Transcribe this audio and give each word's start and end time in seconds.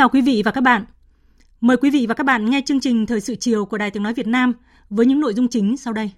Chào 0.00 0.08
quý 0.08 0.20
vị 0.20 0.42
và 0.44 0.50
các 0.50 0.60
bạn. 0.60 0.84
Mời 1.60 1.76
quý 1.76 1.90
vị 1.90 2.06
và 2.08 2.14
các 2.14 2.24
bạn 2.24 2.50
nghe 2.50 2.60
chương 2.66 2.80
trình 2.80 3.06
Thời 3.06 3.20
sự 3.20 3.34
chiều 3.34 3.64
của 3.64 3.78
Đài 3.78 3.90
Tiếng 3.90 4.02
Nói 4.02 4.14
Việt 4.14 4.26
Nam 4.26 4.52
với 4.90 5.06
những 5.06 5.20
nội 5.20 5.34
dung 5.34 5.48
chính 5.48 5.76
sau 5.76 5.92
đây. 5.92 6.10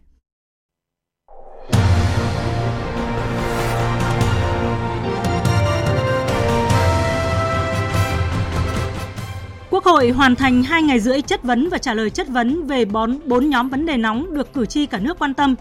Quốc 9.71 9.85
hội 9.85 10.11
hoàn 10.11 10.37
thành 10.37 10.63
2 10.63 10.83
ngày 10.83 11.01
rưỡi 11.01 11.23
chất 11.23 11.43
vấn 11.43 11.69
và 11.69 11.79
trả 11.79 11.95
lời 11.95 12.11
chất 12.11 12.29
vấn 12.29 12.67
về 12.67 12.85
4, 12.85 13.21
4 13.25 13.51
nhóm 13.51 13.69
vấn 13.69 13.87
đề 13.87 13.97
nóng 13.97 14.35
được 14.35 14.53
cử 14.53 14.67
tri 14.67 14.87
cả 14.87 14.99
nước 14.99 15.19
quan 15.19 15.35
tâm. 15.35 15.55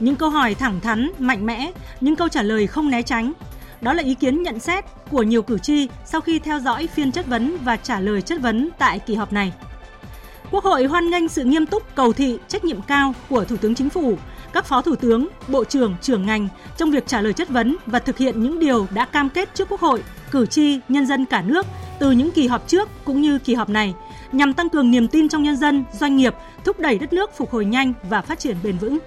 Những 0.00 0.16
câu 0.16 0.30
hỏi 0.30 0.54
thẳng 0.54 0.80
thắn, 0.80 1.10
mạnh 1.18 1.46
mẽ, 1.46 1.72
những 2.00 2.16
câu 2.16 2.28
trả 2.28 2.42
lời 2.42 2.66
không 2.66 2.90
né 2.90 3.02
tránh, 3.02 3.32
đó 3.80 3.92
là 3.92 4.02
ý 4.02 4.14
kiến 4.14 4.42
nhận 4.42 4.58
xét 4.58 4.84
của 5.10 5.22
nhiều 5.22 5.42
cử 5.42 5.58
tri 5.58 5.88
sau 6.04 6.20
khi 6.20 6.38
theo 6.38 6.60
dõi 6.60 6.86
phiên 6.86 7.12
chất 7.12 7.26
vấn 7.26 7.56
và 7.64 7.76
trả 7.76 8.00
lời 8.00 8.22
chất 8.22 8.40
vấn 8.40 8.68
tại 8.78 8.98
kỳ 8.98 9.14
họp 9.14 9.32
này. 9.32 9.52
Quốc 10.50 10.64
hội 10.64 10.84
hoan 10.84 11.10
nghênh 11.10 11.28
sự 11.28 11.44
nghiêm 11.44 11.66
túc, 11.66 11.94
cầu 11.94 12.12
thị, 12.12 12.38
trách 12.48 12.64
nhiệm 12.64 12.82
cao 12.82 13.14
của 13.28 13.44
Thủ 13.44 13.56
tướng 13.56 13.74
Chính 13.74 13.90
phủ, 13.90 14.18
các 14.52 14.64
phó 14.64 14.82
thủ 14.82 14.96
tướng, 14.96 15.28
bộ 15.48 15.64
trưởng, 15.64 15.94
trưởng 16.00 16.26
ngành 16.26 16.48
trong 16.76 16.90
việc 16.90 17.06
trả 17.06 17.20
lời 17.20 17.32
chất 17.32 17.48
vấn 17.48 17.76
và 17.86 17.98
thực 17.98 18.18
hiện 18.18 18.42
những 18.42 18.58
điều 18.58 18.86
đã 18.94 19.04
cam 19.04 19.28
kết 19.28 19.54
trước 19.54 19.68
Quốc 19.68 19.80
hội, 19.80 20.02
cử 20.30 20.46
tri, 20.46 20.80
nhân 20.88 21.06
dân 21.06 21.24
cả 21.24 21.42
nước 21.42 21.66
từ 21.98 22.10
những 22.10 22.30
kỳ 22.30 22.46
họp 22.46 22.68
trước 22.68 22.88
cũng 23.04 23.20
như 23.20 23.38
kỳ 23.38 23.54
họp 23.54 23.68
này 23.68 23.94
nhằm 24.32 24.52
tăng 24.52 24.68
cường 24.68 24.90
niềm 24.90 25.08
tin 25.08 25.28
trong 25.28 25.42
nhân 25.42 25.56
dân, 25.56 25.84
doanh 25.92 26.16
nghiệp, 26.16 26.34
thúc 26.64 26.80
đẩy 26.80 26.98
đất 26.98 27.12
nước 27.12 27.36
phục 27.36 27.50
hồi 27.50 27.64
nhanh 27.64 27.92
và 28.02 28.22
phát 28.22 28.38
triển 28.38 28.56
bền 28.62 28.78
vững. 28.78 28.98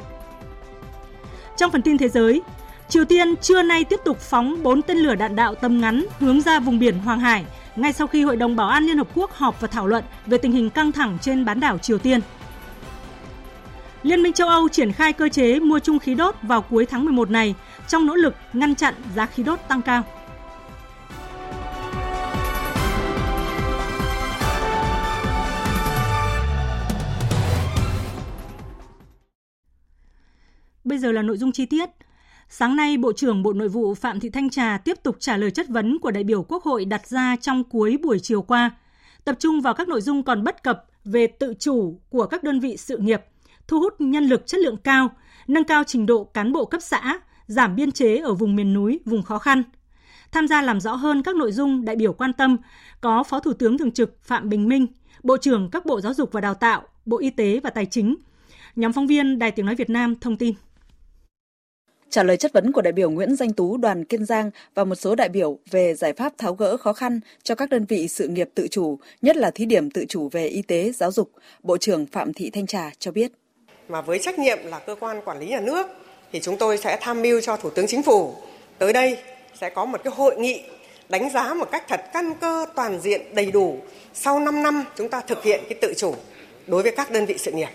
Trong 1.58 1.72
phần 1.72 1.82
tin 1.82 1.98
thế 1.98 2.10
giới, 2.10 2.42
Triều 2.90 3.06
Tiên 3.06 3.36
trưa 3.42 3.62
nay 3.62 3.84
tiếp 3.84 4.00
tục 4.06 4.20
phóng 4.20 4.64
4 4.64 4.82
tên 4.82 4.98
lửa 4.98 5.16
đạn 5.16 5.36
đạo 5.36 5.56
tầm 5.56 5.82
ngắn 5.82 6.06
hướng 6.20 6.42
ra 6.42 6.60
vùng 6.60 6.80
biển 6.80 7.00
Hoàng 7.00 7.20
Hải, 7.20 7.46
ngay 7.76 7.94
sau 7.94 8.08
khi 8.08 8.24
Hội 8.24 8.36
đồng 8.36 8.56
Bảo 8.56 8.68
an 8.68 8.84
Liên 8.84 8.98
Hợp 8.98 9.08
Quốc 9.16 9.32
họp 9.32 9.62
và 9.62 9.68
thảo 9.68 9.88
luận 9.88 10.04
về 10.26 10.38
tình 10.38 10.52
hình 10.52 10.70
căng 10.70 10.92
thẳng 10.92 11.18
trên 11.22 11.46
bán 11.46 11.60
đảo 11.60 11.78
Triều 11.78 11.98
Tiên. 11.98 12.20
Liên 14.04 14.24
minh 14.24 14.34
châu 14.34 14.50
Âu 14.50 14.70
triển 14.70 14.92
khai 14.92 15.14
cơ 15.14 15.30
chế 15.30 15.60
mua 15.60 15.80
chung 15.80 16.00
khí 16.00 16.16
đốt 16.16 16.36
vào 16.42 16.62
cuối 16.62 16.86
tháng 16.86 17.06
11 17.06 17.30
này, 17.30 17.56
trong 17.88 18.06
nỗ 18.06 18.16
lực 18.16 18.36
ngăn 18.54 18.76
chặn 18.76 18.94
giá 19.16 19.26
khí 19.26 19.44
đốt 19.44 19.60
tăng 19.68 19.82
cao. 19.82 20.04
Bây 30.84 30.98
giờ 30.98 31.12
là 31.12 31.22
nội 31.22 31.38
dung 31.38 31.52
chi 31.52 31.66
tiết. 31.66 31.90
Sáng 32.56 32.76
nay, 32.76 32.98
Bộ 32.98 33.14
trưởng 33.14 33.44
Bộ 33.44 33.54
Nội 33.54 33.68
vụ 33.68 33.94
Phạm 33.94 34.20
Thị 34.20 34.30
Thanh 34.30 34.50
Trà 34.50 34.78
tiếp 34.78 34.98
tục 35.04 35.16
trả 35.20 35.38
lời 35.38 35.52
chất 35.52 35.70
vấn 35.70 36.00
của 36.00 36.12
đại 36.12 36.24
biểu 36.24 36.44
Quốc 36.44 36.64
hội 36.64 36.86
đặt 36.86 37.08
ra 37.08 37.36
trong 37.42 37.64
cuối 37.64 37.98
buổi 38.04 38.20
chiều 38.20 38.42
qua, 38.42 38.72
tập 39.26 39.36
trung 39.40 39.62
vào 39.62 39.74
các 39.74 39.88
nội 39.88 40.02
dung 40.02 40.24
còn 40.24 40.44
bất 40.44 40.64
cập 40.64 40.86
về 41.06 41.28
tự 41.28 41.54
chủ 41.60 42.00
của 42.10 42.26
các 42.26 42.44
đơn 42.44 42.60
vị 42.60 42.78
sự 42.78 42.98
nghiệp, 42.98 43.22
thu 43.68 43.80
hút 43.80 43.94
nhân 44.00 44.26
lực 44.26 44.48
chất 44.48 44.60
lượng 44.60 44.78
cao, 44.78 45.10
nâng 45.48 45.64
cao 45.64 45.84
trình 45.84 46.06
độ 46.06 46.24
cán 46.24 46.52
bộ 46.52 46.66
cấp 46.66 46.82
xã, 46.82 47.20
giảm 47.48 47.76
biên 47.76 47.92
chế 47.92 48.18
ở 48.18 48.34
vùng 48.34 48.56
miền 48.56 48.74
núi, 48.74 49.00
vùng 49.06 49.24
khó 49.24 49.40
khăn. 49.40 49.64
Tham 50.32 50.48
gia 50.48 50.62
làm 50.62 50.80
rõ 50.80 50.96
hơn 50.96 51.24
các 51.24 51.36
nội 51.36 51.52
dung 51.52 51.86
đại 51.86 51.96
biểu 51.96 52.14
quan 52.14 52.34
tâm 52.34 52.58
có 53.02 53.24
Phó 53.24 53.40
Thủ 53.40 53.54
tướng 53.54 53.78
Thường 53.78 53.92
trực 53.92 54.24
Phạm 54.24 54.50
Bình 54.50 54.68
Minh, 54.68 54.88
Bộ 55.24 55.38
trưởng 55.38 55.70
các 55.72 55.86
Bộ 55.86 56.02
Giáo 56.02 56.14
dục 56.14 56.32
và 56.32 56.42
Đào 56.42 56.54
tạo, 56.54 56.82
Bộ 57.06 57.20
Y 57.20 57.30
tế 57.30 57.60
và 57.64 57.70
Tài 57.70 57.86
chính. 57.86 58.16
Nhóm 58.76 58.94
phóng 58.94 59.08
viên 59.08 59.40
Đài 59.40 59.52
Tiếng 59.52 59.66
Nói 59.66 59.76
Việt 59.76 59.90
Nam 59.90 60.16
thông 60.16 60.38
tin. 60.38 60.54
Trả 62.14 62.24
lời 62.24 62.38
chất 62.38 62.54
vấn 62.54 62.72
của 62.72 62.82
đại 62.82 62.94
biểu 62.94 63.10
Nguyễn 63.10 63.36
Danh 63.36 63.54
Tú 63.54 63.78
đoàn 63.78 64.06
Kiên 64.06 64.26
Giang 64.26 64.52
và 64.76 64.84
một 64.84 64.96
số 64.96 65.16
đại 65.16 65.30
biểu 65.30 65.58
về 65.72 65.94
giải 65.96 66.14
pháp 66.14 66.34
tháo 66.38 66.54
gỡ 66.54 66.78
khó 66.78 66.94
khăn 66.94 67.20
cho 67.44 67.56
các 67.56 67.70
đơn 67.70 67.86
vị 67.86 68.08
sự 68.08 68.28
nghiệp 68.28 68.50
tự 68.56 68.68
chủ, 68.68 69.00
nhất 69.22 69.38
là 69.38 69.52
thí 69.52 69.66
điểm 69.66 69.90
tự 69.92 70.06
chủ 70.10 70.30
về 70.30 70.48
y 70.48 70.62
tế, 70.62 70.92
giáo 70.92 71.12
dục, 71.12 71.32
Bộ 71.64 71.78
trưởng 71.78 72.06
Phạm 72.06 72.34
Thị 72.34 72.50
Thanh 72.50 72.68
Trà 72.68 72.92
cho 73.00 73.12
biết. 73.12 73.32
Mà 73.90 74.02
với 74.02 74.20
trách 74.20 74.40
nhiệm 74.40 74.58
là 74.66 74.80
cơ 74.80 74.96
quan 75.00 75.22
quản 75.26 75.40
lý 75.40 75.48
nhà 75.48 75.60
nước 75.60 75.88
thì 76.32 76.40
chúng 76.40 76.58
tôi 76.58 76.78
sẽ 76.78 76.98
tham 77.02 77.22
mưu 77.22 77.42
cho 77.42 77.58
Thủ 77.58 77.70
tướng 77.70 77.88
Chính 77.88 78.04
phủ. 78.04 78.34
Tới 78.78 78.94
đây 78.94 79.18
sẽ 79.62 79.70
có 79.70 79.86
một 79.86 80.04
cái 80.04 80.14
hội 80.16 80.38
nghị 80.40 80.62
đánh 81.10 81.30
giá 81.30 81.54
một 81.54 81.72
cách 81.72 81.84
thật 81.88 82.02
căn 82.14 82.34
cơ 82.42 82.66
toàn 82.76 83.00
diện 83.00 83.22
đầy 83.36 83.52
đủ 83.52 83.78
sau 84.14 84.40
5 84.40 84.64
năm 84.64 84.84
chúng 84.98 85.10
ta 85.10 85.22
thực 85.22 85.44
hiện 85.44 85.62
cái 85.70 85.78
tự 85.82 85.94
chủ 85.98 86.16
đối 86.68 86.84
với 86.84 86.92
các 86.92 87.12
đơn 87.12 87.26
vị 87.26 87.36
sự 87.38 87.52
nghiệp. 87.52 87.70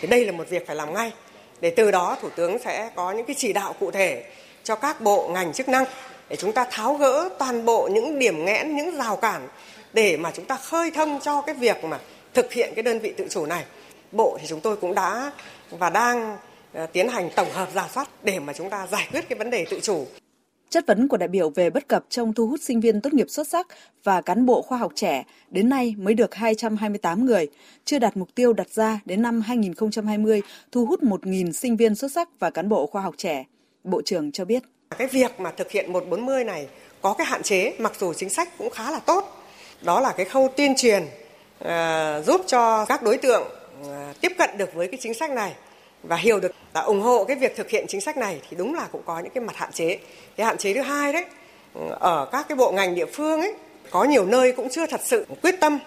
Thì 0.00 0.08
đây 0.08 0.24
là 0.24 0.32
một 0.32 0.48
việc 0.50 0.66
phải 0.66 0.76
làm 0.76 0.94
ngay 0.94 1.12
để 1.62 1.70
từ 1.70 1.90
đó 1.90 2.16
thủ 2.22 2.28
tướng 2.36 2.58
sẽ 2.58 2.90
có 2.94 3.12
những 3.12 3.26
cái 3.26 3.36
chỉ 3.38 3.52
đạo 3.52 3.74
cụ 3.80 3.90
thể 3.90 4.24
cho 4.64 4.74
các 4.74 5.00
bộ 5.00 5.28
ngành 5.28 5.52
chức 5.52 5.68
năng 5.68 5.84
để 6.28 6.36
chúng 6.36 6.52
ta 6.52 6.66
tháo 6.70 6.94
gỡ 6.94 7.28
toàn 7.38 7.64
bộ 7.64 7.88
những 7.92 8.18
điểm 8.18 8.44
nghẽn, 8.44 8.76
những 8.76 8.96
rào 8.96 9.16
cản 9.16 9.48
để 9.92 10.16
mà 10.16 10.30
chúng 10.34 10.44
ta 10.44 10.56
khơi 10.56 10.90
thông 10.90 11.20
cho 11.20 11.40
cái 11.40 11.54
việc 11.54 11.84
mà 11.84 11.98
thực 12.34 12.52
hiện 12.52 12.72
cái 12.74 12.82
đơn 12.82 12.98
vị 12.98 13.12
tự 13.16 13.26
chủ 13.30 13.46
này. 13.46 13.64
Bộ 14.12 14.38
thì 14.40 14.46
chúng 14.46 14.60
tôi 14.60 14.76
cũng 14.76 14.94
đã 14.94 15.32
và 15.70 15.90
đang 15.90 16.36
ờ, 16.72 16.86
tiến 16.86 17.08
hành 17.08 17.30
tổng 17.36 17.50
hợp 17.52 17.68
giả 17.74 17.88
soát 17.94 18.08
để 18.22 18.38
mà 18.38 18.52
chúng 18.52 18.70
ta 18.70 18.86
giải 18.86 19.08
quyết 19.12 19.28
cái 19.28 19.38
vấn 19.38 19.50
đề 19.50 19.66
tự 19.70 19.80
chủ. 19.80 20.06
Chất 20.72 20.86
vấn 20.86 21.08
của 21.08 21.16
đại 21.16 21.28
biểu 21.28 21.50
về 21.50 21.70
bất 21.70 21.88
cập 21.88 22.04
trong 22.08 22.32
thu 22.32 22.46
hút 22.46 22.60
sinh 22.62 22.80
viên 22.80 23.00
tốt 23.00 23.12
nghiệp 23.12 23.26
xuất 23.30 23.48
sắc 23.48 23.66
và 24.04 24.20
cán 24.20 24.46
bộ 24.46 24.62
khoa 24.62 24.78
học 24.78 24.92
trẻ 24.94 25.24
đến 25.50 25.68
nay 25.68 25.94
mới 25.98 26.14
được 26.14 26.34
228 26.34 27.24
người, 27.24 27.48
chưa 27.84 27.98
đạt 27.98 28.16
mục 28.16 28.28
tiêu 28.34 28.52
đặt 28.52 28.70
ra 28.70 29.00
đến 29.04 29.22
năm 29.22 29.40
2020 29.40 30.42
thu 30.72 30.86
hút 30.86 31.02
1.000 31.02 31.52
sinh 31.52 31.76
viên 31.76 31.94
xuất 31.94 32.12
sắc 32.12 32.28
và 32.38 32.50
cán 32.50 32.68
bộ 32.68 32.86
khoa 32.86 33.02
học 33.02 33.14
trẻ. 33.16 33.44
Bộ 33.84 34.02
trưởng 34.04 34.32
cho 34.32 34.44
biết. 34.44 34.62
Cái 34.98 35.08
việc 35.08 35.40
mà 35.40 35.50
thực 35.50 35.70
hiện 35.70 35.92
140 35.92 36.44
này 36.44 36.66
có 37.02 37.14
cái 37.14 37.26
hạn 37.26 37.42
chế 37.42 37.74
mặc 37.78 37.92
dù 38.00 38.12
chính 38.12 38.30
sách 38.30 38.48
cũng 38.58 38.70
khá 38.70 38.90
là 38.90 38.98
tốt. 38.98 39.44
Đó 39.82 40.00
là 40.00 40.12
cái 40.16 40.26
khâu 40.26 40.48
tuyên 40.56 40.74
truyền 40.76 41.02
uh, 41.02 41.68
giúp 42.26 42.40
cho 42.46 42.84
các 42.84 43.02
đối 43.02 43.18
tượng 43.18 43.42
uh, 43.80 43.86
tiếp 44.20 44.32
cận 44.38 44.50
được 44.58 44.74
với 44.74 44.88
cái 44.88 44.98
chính 45.02 45.14
sách 45.14 45.30
này 45.30 45.54
và 46.02 46.16
hiểu 46.16 46.40
được 46.40 46.52
là 46.74 46.80
ủng 46.80 47.00
hộ 47.00 47.24
cái 47.24 47.36
việc 47.36 47.56
thực 47.56 47.70
hiện 47.70 47.86
chính 47.88 48.00
sách 48.00 48.16
này 48.16 48.40
thì 48.50 48.56
đúng 48.56 48.74
là 48.74 48.88
cũng 48.92 49.02
có 49.04 49.20
những 49.20 49.32
cái 49.34 49.44
mặt 49.44 49.56
hạn 49.56 49.72
chế. 49.72 49.98
Cái 50.36 50.46
hạn 50.46 50.58
chế 50.58 50.74
thứ 50.74 50.80
hai 50.80 51.12
đấy, 51.12 51.24
ở 51.90 52.28
các 52.32 52.48
cái 52.48 52.56
bộ 52.56 52.72
ngành 52.72 52.94
địa 52.94 53.06
phương 53.06 53.40
ấy, 53.40 53.54
có 53.90 54.04
nhiều 54.04 54.26
nơi 54.26 54.52
cũng 54.52 54.68
chưa 54.68 54.86
thật 54.86 55.00
sự 55.04 55.26
quyết 55.42 55.60
tâm 55.60 55.78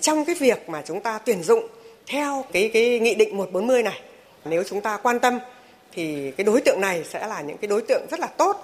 trong 0.00 0.24
cái 0.24 0.34
việc 0.34 0.68
mà 0.68 0.82
chúng 0.86 1.00
ta 1.00 1.18
tuyển 1.18 1.42
dụng 1.42 1.66
theo 2.06 2.44
cái 2.52 2.70
cái 2.72 2.98
nghị 2.98 3.14
định 3.14 3.36
140 3.36 3.82
này. 3.82 4.00
Nếu 4.44 4.62
chúng 4.62 4.80
ta 4.80 4.96
quan 4.96 5.20
tâm 5.20 5.38
thì 5.92 6.30
cái 6.30 6.44
đối 6.44 6.60
tượng 6.60 6.80
này 6.80 7.04
sẽ 7.04 7.26
là 7.26 7.40
những 7.40 7.56
cái 7.56 7.68
đối 7.68 7.82
tượng 7.82 8.06
rất 8.10 8.20
là 8.20 8.26
tốt 8.26 8.56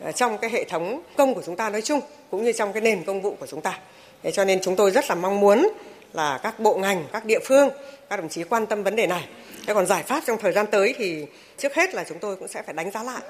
ờ, 0.00 0.12
trong 0.12 0.38
cái 0.38 0.50
hệ 0.50 0.64
thống 0.64 1.02
công 1.16 1.34
của 1.34 1.42
chúng 1.46 1.56
ta 1.56 1.70
nói 1.70 1.82
chung 1.82 2.00
cũng 2.30 2.44
như 2.44 2.52
trong 2.52 2.72
cái 2.72 2.82
nền 2.82 3.04
công 3.04 3.22
vụ 3.22 3.36
của 3.40 3.46
chúng 3.46 3.60
ta. 3.60 3.78
Thế 4.22 4.30
cho 4.30 4.44
nên 4.44 4.60
chúng 4.62 4.76
tôi 4.76 4.90
rất 4.90 5.04
là 5.08 5.14
mong 5.14 5.40
muốn 5.40 5.68
là 6.12 6.38
các 6.42 6.60
bộ 6.60 6.76
ngành, 6.76 7.04
các 7.12 7.24
địa 7.24 7.38
phương, 7.44 7.68
các 8.10 8.16
đồng 8.16 8.28
chí 8.28 8.44
quan 8.44 8.66
tâm 8.66 8.82
vấn 8.82 8.96
đề 8.96 9.06
này. 9.06 9.28
Thế 9.66 9.74
còn 9.74 9.86
giải 9.86 10.02
pháp 10.02 10.22
trong 10.26 10.38
thời 10.38 10.52
gian 10.52 10.66
tới 10.66 10.94
thì 10.98 11.26
trước 11.56 11.74
hết 11.74 11.94
là 11.94 12.04
chúng 12.08 12.18
tôi 12.18 12.36
cũng 12.36 12.48
sẽ 12.48 12.62
phải 12.62 12.74
đánh 12.74 12.90
giá 12.90 13.02
lại. 13.02 13.22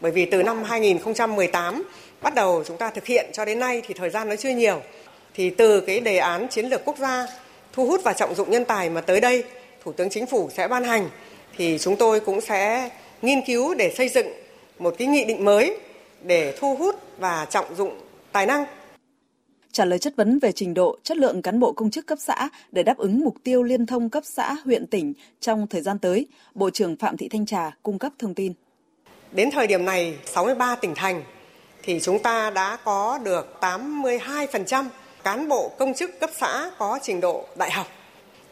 Bởi 0.00 0.12
vì 0.12 0.26
từ 0.26 0.42
năm 0.42 0.64
2018 0.64 1.82
bắt 2.22 2.34
đầu 2.34 2.64
chúng 2.66 2.76
ta 2.76 2.90
thực 2.90 3.06
hiện 3.06 3.26
cho 3.32 3.44
đến 3.44 3.58
nay 3.58 3.82
thì 3.86 3.94
thời 3.94 4.10
gian 4.10 4.28
nó 4.28 4.36
chưa 4.36 4.50
nhiều. 4.50 4.82
Thì 5.34 5.50
từ 5.50 5.80
cái 5.80 6.00
đề 6.00 6.18
án 6.18 6.48
chiến 6.48 6.66
lược 6.66 6.84
quốc 6.84 6.98
gia 6.98 7.26
thu 7.72 7.86
hút 7.86 8.00
và 8.04 8.12
trọng 8.12 8.34
dụng 8.34 8.50
nhân 8.50 8.64
tài 8.64 8.90
mà 8.90 9.00
tới 9.00 9.20
đây 9.20 9.44
Thủ 9.84 9.92
tướng 9.92 10.10
Chính 10.10 10.26
phủ 10.26 10.50
sẽ 10.54 10.68
ban 10.68 10.84
hành 10.84 11.08
thì 11.56 11.78
chúng 11.78 11.96
tôi 11.96 12.20
cũng 12.20 12.40
sẽ 12.40 12.90
nghiên 13.22 13.42
cứu 13.46 13.74
để 13.74 13.94
xây 13.96 14.08
dựng 14.08 14.26
một 14.78 14.94
cái 14.98 15.08
nghị 15.08 15.24
định 15.24 15.44
mới 15.44 15.76
để 16.22 16.54
thu 16.58 16.76
hút 16.76 16.96
và 17.18 17.46
trọng 17.50 17.74
dụng 17.74 18.00
tài 18.32 18.46
năng 18.46 18.64
trả 19.74 19.84
lời 19.84 19.98
chất 19.98 20.16
vấn 20.16 20.38
về 20.38 20.52
trình 20.52 20.74
độ, 20.74 20.98
chất 21.02 21.16
lượng 21.16 21.42
cán 21.42 21.60
bộ 21.60 21.72
công 21.72 21.90
chức 21.90 22.06
cấp 22.06 22.18
xã 22.20 22.48
để 22.72 22.82
đáp 22.82 22.96
ứng 22.96 23.20
mục 23.24 23.34
tiêu 23.44 23.62
liên 23.62 23.86
thông 23.86 24.10
cấp 24.10 24.22
xã, 24.26 24.56
huyện, 24.64 24.86
tỉnh 24.86 25.12
trong 25.40 25.66
thời 25.66 25.82
gian 25.82 25.98
tới, 25.98 26.26
Bộ 26.54 26.70
trưởng 26.70 26.96
Phạm 26.96 27.16
Thị 27.16 27.28
Thanh 27.28 27.46
Trà 27.46 27.70
cung 27.82 27.98
cấp 27.98 28.12
thông 28.18 28.34
tin. 28.34 28.52
Đến 29.32 29.50
thời 29.50 29.66
điểm 29.66 29.84
này, 29.84 30.14
63 30.24 30.76
tỉnh 30.76 30.94
thành 30.94 31.22
thì 31.82 32.00
chúng 32.00 32.22
ta 32.22 32.50
đã 32.50 32.78
có 32.84 33.18
được 33.24 33.56
82% 33.60 34.84
cán 35.24 35.48
bộ 35.48 35.70
công 35.78 35.94
chức 35.94 36.20
cấp 36.20 36.30
xã 36.40 36.70
có 36.78 36.98
trình 37.02 37.20
độ 37.20 37.46
đại 37.56 37.70
học. 37.70 37.86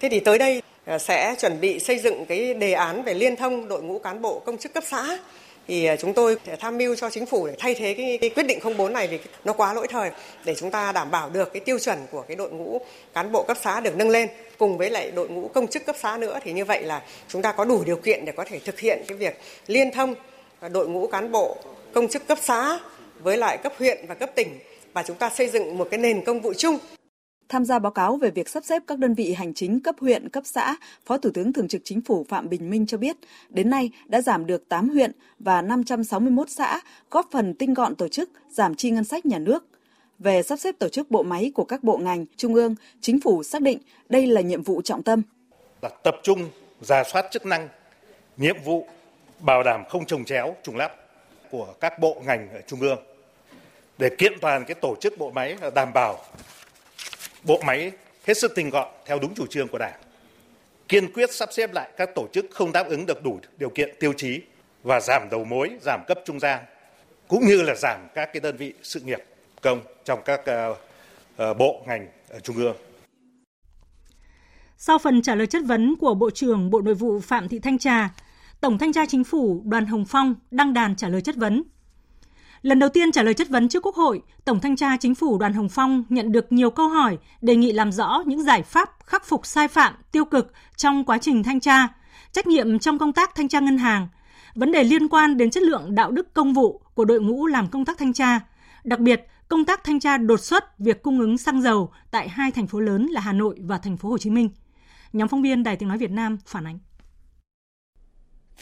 Thế 0.01 0.09
thì 0.09 0.21
tới 0.21 0.39
đây 0.39 0.63
à, 0.85 0.99
sẽ 0.99 1.35
chuẩn 1.41 1.61
bị 1.61 1.79
xây 1.79 1.99
dựng 1.99 2.27
cái 2.27 2.55
đề 2.55 2.73
án 2.73 3.03
về 3.03 3.15
liên 3.15 3.37
thông 3.37 3.69
đội 3.69 3.83
ngũ 3.83 3.99
cán 3.99 4.23
bộ 4.23 4.39
công 4.39 4.59
chức 4.59 4.73
cấp 4.73 4.85
xã 4.87 5.19
thì 5.69 5.85
à, 5.85 5.97
chúng 5.97 6.15
tôi 6.15 6.37
tham 6.61 6.79
mưu 6.79 6.95
cho 6.95 7.11
chính 7.11 7.27
phủ 7.27 7.47
để 7.47 7.55
thay 7.59 7.75
thế 7.75 7.95
cái, 7.95 8.19
cái 8.21 8.31
quyết 8.31 8.43
định 8.43 8.59
04 8.77 8.93
này 8.93 9.09
vì 9.09 9.19
nó 9.45 9.53
quá 9.53 9.73
lỗi 9.73 9.87
thời 9.91 10.11
để 10.45 10.55
chúng 10.55 10.71
ta 10.71 10.93
đảm 10.93 11.11
bảo 11.11 11.31
được 11.31 11.53
cái 11.53 11.61
tiêu 11.61 11.79
chuẩn 11.79 11.99
của 12.11 12.23
cái 12.29 12.37
đội 12.37 12.51
ngũ 12.51 12.81
cán 13.15 13.33
bộ 13.33 13.43
cấp 13.43 13.57
xã 13.63 13.81
được 13.81 13.97
nâng 13.97 14.11
lên. 14.11 14.29
Cùng 14.59 14.79
với 14.79 14.91
lại 14.91 15.11
đội 15.11 15.29
ngũ 15.29 15.49
công 15.49 15.69
chức 15.69 15.87
cấp 15.87 15.97
xã 15.99 16.17
nữa 16.17 16.39
thì 16.45 16.53
như 16.53 16.65
vậy 16.65 16.83
là 16.83 17.03
chúng 17.29 17.43
ta 17.43 17.53
có 17.53 17.65
đủ 17.65 17.83
điều 17.85 17.97
kiện 17.97 18.25
để 18.25 18.33
có 18.33 18.45
thể 18.45 18.59
thực 18.59 18.81
hiện 18.81 19.03
cái 19.09 19.19
việc 19.19 19.41
liên 19.67 19.91
thông 19.91 20.15
à, 20.61 20.69
đội 20.69 20.89
ngũ 20.89 21.07
cán 21.07 21.33
bộ 21.33 21.57
công 21.93 22.09
chức 22.09 22.27
cấp 22.27 22.39
xã 22.43 22.79
với 23.19 23.37
lại 23.37 23.59
cấp 23.59 23.73
huyện 23.79 24.07
và 24.09 24.15
cấp 24.15 24.31
tỉnh. 24.35 24.59
Và 24.93 25.03
chúng 25.03 25.17
ta 25.17 25.31
xây 25.31 25.49
dựng 25.49 25.79
một 25.79 25.89
cái 25.91 25.99
nền 25.99 26.25
công 26.25 26.41
vụ 26.41 26.53
chung. 26.55 26.79
Tham 27.49 27.65
gia 27.65 27.79
báo 27.79 27.93
cáo 27.93 28.17
về 28.17 28.31
việc 28.31 28.49
sắp 28.49 28.65
xếp 28.65 28.83
các 28.87 28.99
đơn 28.99 29.15
vị 29.15 29.33
hành 29.33 29.55
chính 29.55 29.81
cấp 29.81 29.95
huyện, 30.01 30.29
cấp 30.29 30.43
xã, 30.47 30.77
Phó 31.07 31.19
Thủ 31.19 31.31
tướng 31.35 31.53
Thường 31.53 31.69
trực 31.69 31.81
Chính 31.85 32.01
phủ 32.01 32.27
Phạm 32.29 32.49
Bình 32.49 32.71
Minh 32.71 32.87
cho 32.87 32.99
biết, 32.99 33.17
đến 33.49 33.71
nay 33.71 33.91
đã 34.07 34.21
giảm 34.21 34.47
được 34.47 34.69
8 34.69 34.89
huyện 34.89 35.13
và 35.39 35.63
561 35.63 36.51
xã, 36.51 36.81
góp 37.11 37.29
phần 37.33 37.55
tinh 37.55 37.75
gọn 37.75 37.95
tổ 37.95 38.09
chức, 38.09 38.31
giảm 38.51 38.75
chi 38.75 38.91
ngân 38.91 39.05
sách 39.05 39.27
nhà 39.27 39.39
nước. 39.39 39.67
Về 40.19 40.43
sắp 40.43 40.59
xếp 40.59 40.75
tổ 40.79 40.89
chức 40.89 41.11
bộ 41.11 41.23
máy 41.23 41.53
của 41.55 41.65
các 41.65 41.85
bộ 41.85 41.97
ngành, 41.99 42.27
trung 42.37 42.55
ương, 42.55 42.75
chính 43.01 43.21
phủ 43.21 43.43
xác 43.43 43.63
định 43.63 43.79
đây 44.09 44.27
là 44.27 44.41
nhiệm 44.41 44.63
vụ 44.63 44.83
trọng 44.83 45.03
tâm. 45.03 45.23
Là 45.83 45.89
tập 46.03 46.17
trung 46.23 46.49
giả 46.81 47.03
soát 47.13 47.27
chức 47.31 47.47
năng, 47.47 47.69
nhiệm 48.37 48.57
vụ 48.65 48.87
bảo 49.41 49.63
đảm 49.63 49.85
không 49.89 50.07
trồng 50.07 50.25
chéo, 50.25 50.57
trùng 50.63 50.77
lắp 50.77 50.93
của 51.51 51.75
các 51.81 51.99
bộ 51.99 52.23
ngành 52.27 52.49
ở 52.53 52.61
trung 52.67 52.81
ương 52.81 52.99
để 53.99 54.11
kiện 54.19 54.33
toàn 54.41 54.65
cái 54.65 54.75
tổ 54.75 54.97
chức 55.01 55.19
bộ 55.19 55.31
máy 55.31 55.57
đảm 55.75 55.93
bảo 55.95 56.19
bộ 57.45 57.61
máy 57.67 57.93
hết 58.27 58.35
sức 58.39 58.53
tinh 58.55 58.71
gọn 58.71 58.89
theo 59.07 59.19
đúng 59.19 59.35
chủ 59.35 59.47
trương 59.47 59.69
của 59.69 59.79
Đảng. 59.79 60.01
Kiên 60.89 61.13
quyết 61.13 61.35
sắp 61.35 61.49
xếp 61.53 61.73
lại 61.73 61.91
các 61.97 62.11
tổ 62.15 62.27
chức 62.33 62.47
không 62.51 62.73
đáp 62.73 62.89
ứng 62.89 63.07
được 63.07 63.23
đủ 63.23 63.41
điều 63.59 63.71
kiện 63.71 63.95
tiêu 64.01 64.13
chí 64.17 64.41
và 64.83 65.01
giảm 65.01 65.29
đầu 65.31 65.45
mối, 65.45 65.71
giảm 65.83 66.01
cấp 66.09 66.19
trung 66.25 66.41
gian 66.41 66.65
cũng 67.29 67.47
như 67.47 67.63
là 67.63 67.75
giảm 67.75 68.01
các 68.15 68.31
cái 68.33 68.41
đơn 68.41 68.57
vị 68.57 68.73
sự 68.83 69.01
nghiệp 69.01 69.25
công 69.61 69.81
trong 70.05 70.23
các 70.25 70.41
uh, 70.41 71.59
bộ 71.59 71.83
ngành 71.87 72.09
ở 72.29 72.41
trung 72.41 72.57
ương. 72.57 72.77
Sau 74.79 74.99
phần 74.99 75.23
trả 75.23 75.35
lời 75.35 75.47
chất 75.47 75.63
vấn 75.67 75.97
của 75.97 76.15
Bộ 76.15 76.31
trưởng 76.31 76.71
Bộ 76.71 76.81
Nội 76.81 76.95
vụ 76.95 77.21
Phạm 77.21 77.49
Thị 77.49 77.59
Thanh 77.59 77.79
Trà, 77.79 78.09
Tổng 78.61 78.79
Thanh 78.79 78.93
tra 78.93 79.07
Chính 79.07 79.25
phủ 79.25 79.63
Đoàn 79.65 79.87
Hồng 79.87 80.05
Phong 80.09 80.35
đăng 80.51 80.75
đàn 80.75 80.97
trả 80.97 81.09
lời 81.09 81.21
chất 81.21 81.37
vấn. 81.37 81.63
Lần 82.63 82.79
đầu 82.79 82.89
tiên 82.89 83.13
trả 83.13 83.23
lời 83.23 83.35
chất 83.35 83.49
vấn 83.49 83.69
trước 83.69 83.87
Quốc 83.87 83.95
hội, 83.95 84.23
Tổng 84.45 84.61
Thanh 84.61 84.77
tra 84.77 84.97
Chính 84.97 85.15
phủ 85.15 85.39
Đoàn 85.39 85.53
Hồng 85.53 85.69
Phong 85.69 86.05
nhận 86.09 86.33
được 86.33 86.53
nhiều 86.53 86.71
câu 86.71 86.89
hỏi 86.89 87.19
đề 87.41 87.57
nghị 87.57 87.73
làm 87.73 87.93
rõ 87.93 88.23
những 88.27 88.43
giải 88.43 88.63
pháp 88.63 88.91
khắc 89.07 89.25
phục 89.25 89.47
sai 89.47 89.69
phạm, 89.69 89.95
tiêu 90.13 90.25
cực 90.25 90.53
trong 90.77 91.05
quá 91.05 91.19
trình 91.19 91.43
thanh 91.43 91.61
tra, 91.61 91.89
trách 92.33 92.47
nhiệm 92.47 92.79
trong 92.79 92.99
công 92.99 93.13
tác 93.13 93.35
thanh 93.35 93.49
tra 93.49 93.61
ngân 93.61 93.79
hàng, 93.79 94.09
vấn 94.55 94.73
đề 94.73 94.85
liên 94.85 95.09
quan 95.09 95.37
đến 95.37 95.51
chất 95.51 95.63
lượng 95.63 95.95
đạo 95.95 96.11
đức 96.11 96.35
công 96.35 96.53
vụ 96.53 96.81
của 96.95 97.05
đội 97.05 97.21
ngũ 97.21 97.47
làm 97.47 97.69
công 97.69 97.85
tác 97.85 97.99
thanh 97.99 98.13
tra, 98.13 98.41
đặc 98.85 99.01
biệt 99.01 99.27
công 99.49 99.65
tác 99.65 99.85
thanh 99.85 100.01
tra 100.01 100.19
đột 100.19 100.41
xuất 100.41 100.79
việc 100.79 101.03
cung 101.03 101.21
ứng 101.21 101.39
xăng 101.39 101.63
dầu 101.63 101.93
tại 102.11 102.29
hai 102.29 102.51
thành 102.51 102.67
phố 102.67 102.81
lớn 102.81 103.07
là 103.07 103.21
Hà 103.21 103.33
Nội 103.33 103.57
và 103.61 103.79
thành 103.79 103.97
phố 103.97 104.09
Hồ 104.09 104.19
Chí 104.19 104.31
Minh. 104.31 104.51
Nhóm 105.13 105.29
phóng 105.29 105.43
viên 105.43 105.63
Đài 105.63 105.77
Tiếng 105.77 105.89
nói 105.89 105.99
Việt 105.99 106.11
Nam 106.11 106.39
phản 106.47 106.67
ánh. 106.67 106.79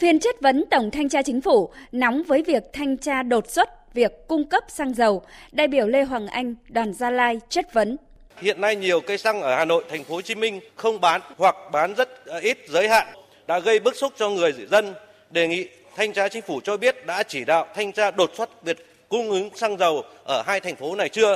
Phiên 0.01 0.19
chất 0.19 0.41
vấn 0.41 0.63
Tổng 0.71 0.91
Thanh 0.91 1.09
tra 1.09 1.21
Chính 1.21 1.41
phủ 1.41 1.69
nóng 1.91 2.23
với 2.23 2.43
việc 2.43 2.63
thanh 2.73 2.97
tra 2.97 3.23
đột 3.23 3.49
xuất 3.49 3.93
việc 3.93 4.27
cung 4.27 4.49
cấp 4.49 4.63
xăng 4.67 4.93
dầu, 4.93 5.21
đại 5.51 5.67
biểu 5.67 5.87
Lê 5.87 6.03
Hoàng 6.03 6.27
Anh, 6.27 6.55
đoàn 6.69 6.93
Gia 6.93 7.09
Lai 7.09 7.39
chất 7.49 7.73
vấn. 7.73 7.97
Hiện 8.37 8.61
nay 8.61 8.75
nhiều 8.75 9.01
cây 9.01 9.17
xăng 9.17 9.41
ở 9.41 9.55
Hà 9.55 9.65
Nội, 9.65 9.83
thành 9.89 10.03
phố 10.03 10.15
Hồ 10.15 10.21
Chí 10.21 10.35
Minh 10.35 10.59
không 10.75 11.01
bán 11.01 11.21
hoặc 11.37 11.55
bán 11.71 11.93
rất 11.93 12.25
ờ, 12.25 12.39
ít 12.39 12.57
giới 12.69 12.89
hạn 12.89 13.07
đã 13.47 13.59
gây 13.59 13.79
bức 13.79 13.95
xúc 13.95 14.13
cho 14.17 14.29
người 14.29 14.53
dân. 14.71 14.93
Đề 15.31 15.47
nghị 15.47 15.67
thanh 15.95 16.13
tra 16.13 16.27
chính 16.27 16.41
phủ 16.41 16.59
cho 16.63 16.77
biết 16.77 17.05
đã 17.05 17.23
chỉ 17.23 17.45
đạo 17.45 17.67
thanh 17.75 17.91
tra 17.91 18.11
đột 18.11 18.31
xuất 18.37 18.63
việc 18.63 19.09
cung 19.09 19.31
ứng 19.31 19.49
xăng 19.55 19.77
dầu 19.77 20.03
ở 20.23 20.43
hai 20.45 20.59
thành 20.59 20.75
phố 20.75 20.95
này 20.95 21.09
chưa? 21.09 21.35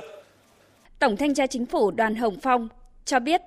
Tổng 0.99 1.17
thanh 1.17 1.33
tra 1.33 1.47
chính 1.47 1.65
phủ 1.65 1.91
Đoàn 1.91 2.15
Hồng 2.15 2.37
Phong 2.41 2.69
cho 3.05 3.19
biết 3.19 3.41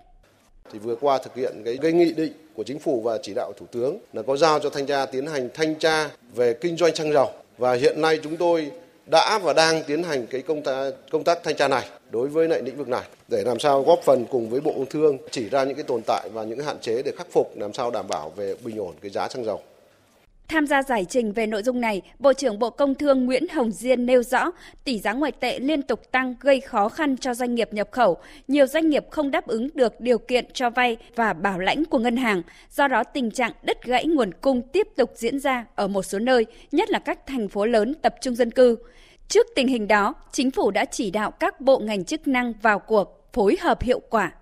thì 0.73 0.79
vừa 0.79 0.97
qua 0.97 1.19
thực 1.19 1.37
hiện 1.37 1.63
cái, 1.65 1.79
cái 1.83 1.93
nghị 1.93 2.13
định 2.13 2.33
của 2.59 2.65
chính 2.65 2.79
phủ 2.79 3.01
và 3.01 3.19
chỉ 3.23 3.33
đạo 3.35 3.53
thủ 3.59 3.67
tướng 3.73 3.99
là 4.13 4.23
có 4.23 4.37
giao 4.37 4.59
cho 4.59 4.71
thanh 4.71 4.87
tra 4.87 5.07
tiến 5.07 5.27
hành 5.27 5.49
thanh 5.55 5.75
tra 5.75 6.11
về 6.35 6.53
kinh 6.53 6.77
doanh 6.77 6.95
xăng 6.95 7.13
dầu 7.13 7.31
và 7.59 7.75
hiện 7.75 8.01
nay 8.01 8.19
chúng 8.23 8.37
tôi 8.37 8.71
đã 9.11 9.39
và 9.43 9.53
đang 9.53 9.83
tiến 9.83 10.03
hành 10.03 10.27
cái 10.27 10.43
công 10.43 10.63
tác 10.63 10.91
công 11.11 11.25
tác 11.25 11.43
thanh 11.45 11.57
tra 11.57 11.69
này 11.69 11.89
đối 12.11 12.29
với 12.29 12.49
lại 12.49 12.63
lĩnh 12.63 12.77
vực 12.77 12.89
này, 12.89 13.03
để 13.29 13.43
làm 13.45 13.59
sao 13.59 13.83
góp 13.83 14.01
phần 14.05 14.27
cùng 14.31 14.51
với 14.51 14.61
Bộ 14.61 14.73
Công 14.73 14.87
Thương 14.87 15.19
chỉ 15.31 15.49
ra 15.49 15.65
những 15.65 15.75
cái 15.75 15.85
tồn 15.85 16.03
tại 16.07 16.29
và 16.33 16.45
những 16.45 16.59
hạn 16.59 16.79
chế 16.81 17.03
để 17.03 17.13
khắc 17.17 17.27
phục, 17.33 17.57
làm 17.57 17.73
sao 17.73 17.91
đảm 17.91 18.09
bảo 18.09 18.33
về 18.37 18.55
bình 18.65 18.79
ổn 18.79 18.95
cái 19.01 19.11
giá 19.11 19.29
xăng 19.29 19.45
dầu. 19.45 19.61
Tham 20.49 20.67
gia 20.67 20.83
giải 20.83 21.05
trình 21.05 21.33
về 21.33 21.47
nội 21.47 21.63
dung 21.63 21.81
này, 21.81 22.03
Bộ 22.19 22.33
trưởng 22.33 22.59
Bộ 22.59 22.71
Công 22.71 22.95
Thương 22.95 23.25
Nguyễn 23.25 23.49
Hồng 23.49 23.71
Diên 23.71 24.07
nêu 24.07 24.23
rõ 24.23 24.51
tỷ 24.85 24.99
giá 24.99 25.13
ngoại 25.13 25.33
tệ 25.33 25.59
liên 25.59 25.83
tục 25.83 26.13
tăng 26.13 26.35
gây 26.41 26.61
khó 26.61 26.89
khăn 26.89 27.17
cho 27.17 27.35
doanh 27.35 27.55
nghiệp 27.55 27.69
nhập 27.73 27.89
khẩu. 27.93 28.17
Nhiều 28.49 28.67
doanh 28.67 28.89
nghiệp 28.89 29.05
không 29.11 29.31
đáp 29.31 29.47
ứng 29.47 29.69
được 29.75 30.01
điều 30.01 30.19
kiện 30.19 30.45
cho 30.53 30.71
vay 30.71 30.97
và 31.17 31.33
bảo 31.33 31.59
lãnh 31.59 31.85
của 31.85 31.99
ngân 31.99 32.17
hàng. 32.17 32.43
Do 32.71 32.89
đó 32.89 33.05
tình 33.05 33.31
trạng 33.31 33.53
đứt 33.63 33.85
gãy 33.85 34.07
nguồn 34.07 34.31
cung 34.41 34.63
tiếp 34.63 34.89
tục 34.97 35.11
diễn 35.15 35.39
ra 35.39 35.65
ở 35.75 35.89
một 35.89 36.03
số 36.03 36.19
nơi, 36.19 36.47
nhất 36.73 36.91
là 36.91 36.99
các 36.99 37.27
thành 37.27 37.49
phố 37.49 37.67
lớn 37.67 37.95
tập 38.03 38.15
trung 38.21 38.35
dân 38.35 38.51
cư. 38.51 38.77
Trước 39.29 39.47
tình 39.55 39.69
hình 39.69 39.89
đó, 39.89 40.15
chính 40.33 40.51
phủ 40.51 40.71
đã 40.71 40.85
chỉ 40.85 41.11
đạo 41.11 41.31
các 41.31 41.61
bộ 41.61 41.79
ngành 41.79 42.05
chức 42.05 42.29
năng 42.29 42.53
vào 42.63 42.79
cuộc 42.79 43.29
phối 43.33 43.57
hợp 43.61 43.83
hiệu 43.83 44.01
quả 44.11 44.33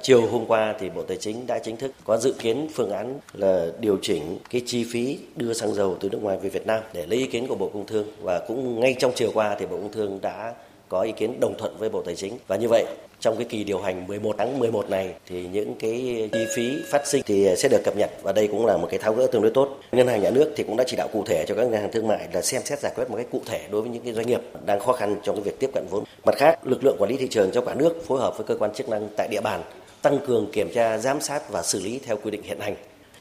Chiều 0.00 0.26
hôm 0.26 0.46
qua 0.46 0.74
thì 0.80 0.90
Bộ 0.90 1.02
Tài 1.02 1.16
chính 1.16 1.46
đã 1.46 1.58
chính 1.58 1.76
thức 1.76 1.92
có 2.04 2.16
dự 2.16 2.34
kiến 2.38 2.68
phương 2.74 2.90
án 2.90 3.20
là 3.32 3.66
điều 3.80 3.98
chỉnh 4.02 4.38
cái 4.50 4.62
chi 4.66 4.84
phí 4.92 5.18
đưa 5.36 5.52
xăng 5.52 5.74
dầu 5.74 5.96
từ 6.00 6.08
nước 6.10 6.22
ngoài 6.22 6.38
về 6.42 6.50
Việt 6.50 6.66
Nam 6.66 6.82
để 6.92 7.06
lấy 7.06 7.18
ý 7.18 7.26
kiến 7.26 7.46
của 7.46 7.54
Bộ 7.54 7.70
Công 7.74 7.86
Thương 7.86 8.06
và 8.20 8.38
cũng 8.38 8.80
ngay 8.80 8.94
trong 8.98 9.12
chiều 9.14 9.30
qua 9.34 9.56
thì 9.58 9.66
Bộ 9.66 9.76
Công 9.76 9.92
Thương 9.92 10.18
đã 10.22 10.54
có 10.88 11.00
ý 11.00 11.12
kiến 11.12 11.40
đồng 11.40 11.58
thuận 11.58 11.76
với 11.78 11.88
Bộ 11.88 12.02
Tài 12.02 12.14
chính 12.16 12.38
và 12.46 12.56
như 12.56 12.68
vậy 12.68 12.84
trong 13.20 13.36
cái 13.36 13.46
kỳ 13.48 13.64
điều 13.64 13.78
hành 13.78 14.06
11 14.06 14.34
tháng 14.38 14.58
11 14.58 14.90
này 14.90 15.14
thì 15.26 15.46
những 15.52 15.74
cái 15.74 16.28
chi 16.32 16.46
phí 16.56 16.82
phát 16.90 17.06
sinh 17.06 17.22
thì 17.26 17.48
sẽ 17.56 17.68
được 17.68 17.80
cập 17.84 17.96
nhật 17.96 18.10
và 18.22 18.32
đây 18.32 18.48
cũng 18.48 18.66
là 18.66 18.76
một 18.76 18.88
cái 18.90 18.98
tháo 18.98 19.14
gỡ 19.14 19.26
tương 19.32 19.42
đối 19.42 19.50
tốt. 19.50 19.78
Ngân 19.92 20.06
hàng 20.06 20.22
nhà 20.22 20.30
nước 20.30 20.52
thì 20.56 20.64
cũng 20.64 20.76
đã 20.76 20.84
chỉ 20.86 20.96
đạo 20.96 21.08
cụ 21.12 21.24
thể 21.26 21.44
cho 21.48 21.54
các 21.54 21.62
ngân 21.62 21.80
hàng 21.80 21.92
thương 21.92 22.08
mại 22.08 22.28
là 22.32 22.42
xem 22.42 22.62
xét 22.64 22.78
giải 22.78 22.92
quyết 22.96 23.10
một 23.10 23.16
cách 23.16 23.26
cụ 23.32 23.42
thể 23.46 23.60
đối 23.70 23.82
với 23.82 23.90
những 23.90 24.04
cái 24.04 24.12
doanh 24.12 24.26
nghiệp 24.26 24.40
đang 24.66 24.80
khó 24.80 24.92
khăn 24.92 25.16
trong 25.22 25.36
cái 25.36 25.42
việc 25.42 25.58
tiếp 25.58 25.70
cận 25.74 25.84
vốn. 25.90 26.04
Mặt 26.24 26.34
khác, 26.36 26.66
lực 26.66 26.84
lượng 26.84 26.96
quản 26.98 27.10
lý 27.10 27.16
thị 27.16 27.28
trường 27.30 27.50
trong 27.50 27.66
cả 27.66 27.74
nước 27.74 28.06
phối 28.06 28.20
hợp 28.20 28.38
với 28.38 28.46
cơ 28.46 28.56
quan 28.56 28.72
chức 28.74 28.88
năng 28.88 29.08
tại 29.16 29.28
địa 29.30 29.40
bàn 29.40 29.60
tăng 30.02 30.18
cường 30.26 30.50
kiểm 30.52 30.70
tra, 30.74 30.98
giám 30.98 31.20
sát 31.20 31.50
và 31.50 31.62
xử 31.62 31.80
lý 31.80 31.98
theo 31.98 32.16
quy 32.16 32.30
định 32.30 32.42
hiện 32.42 32.60
hành. 32.60 32.74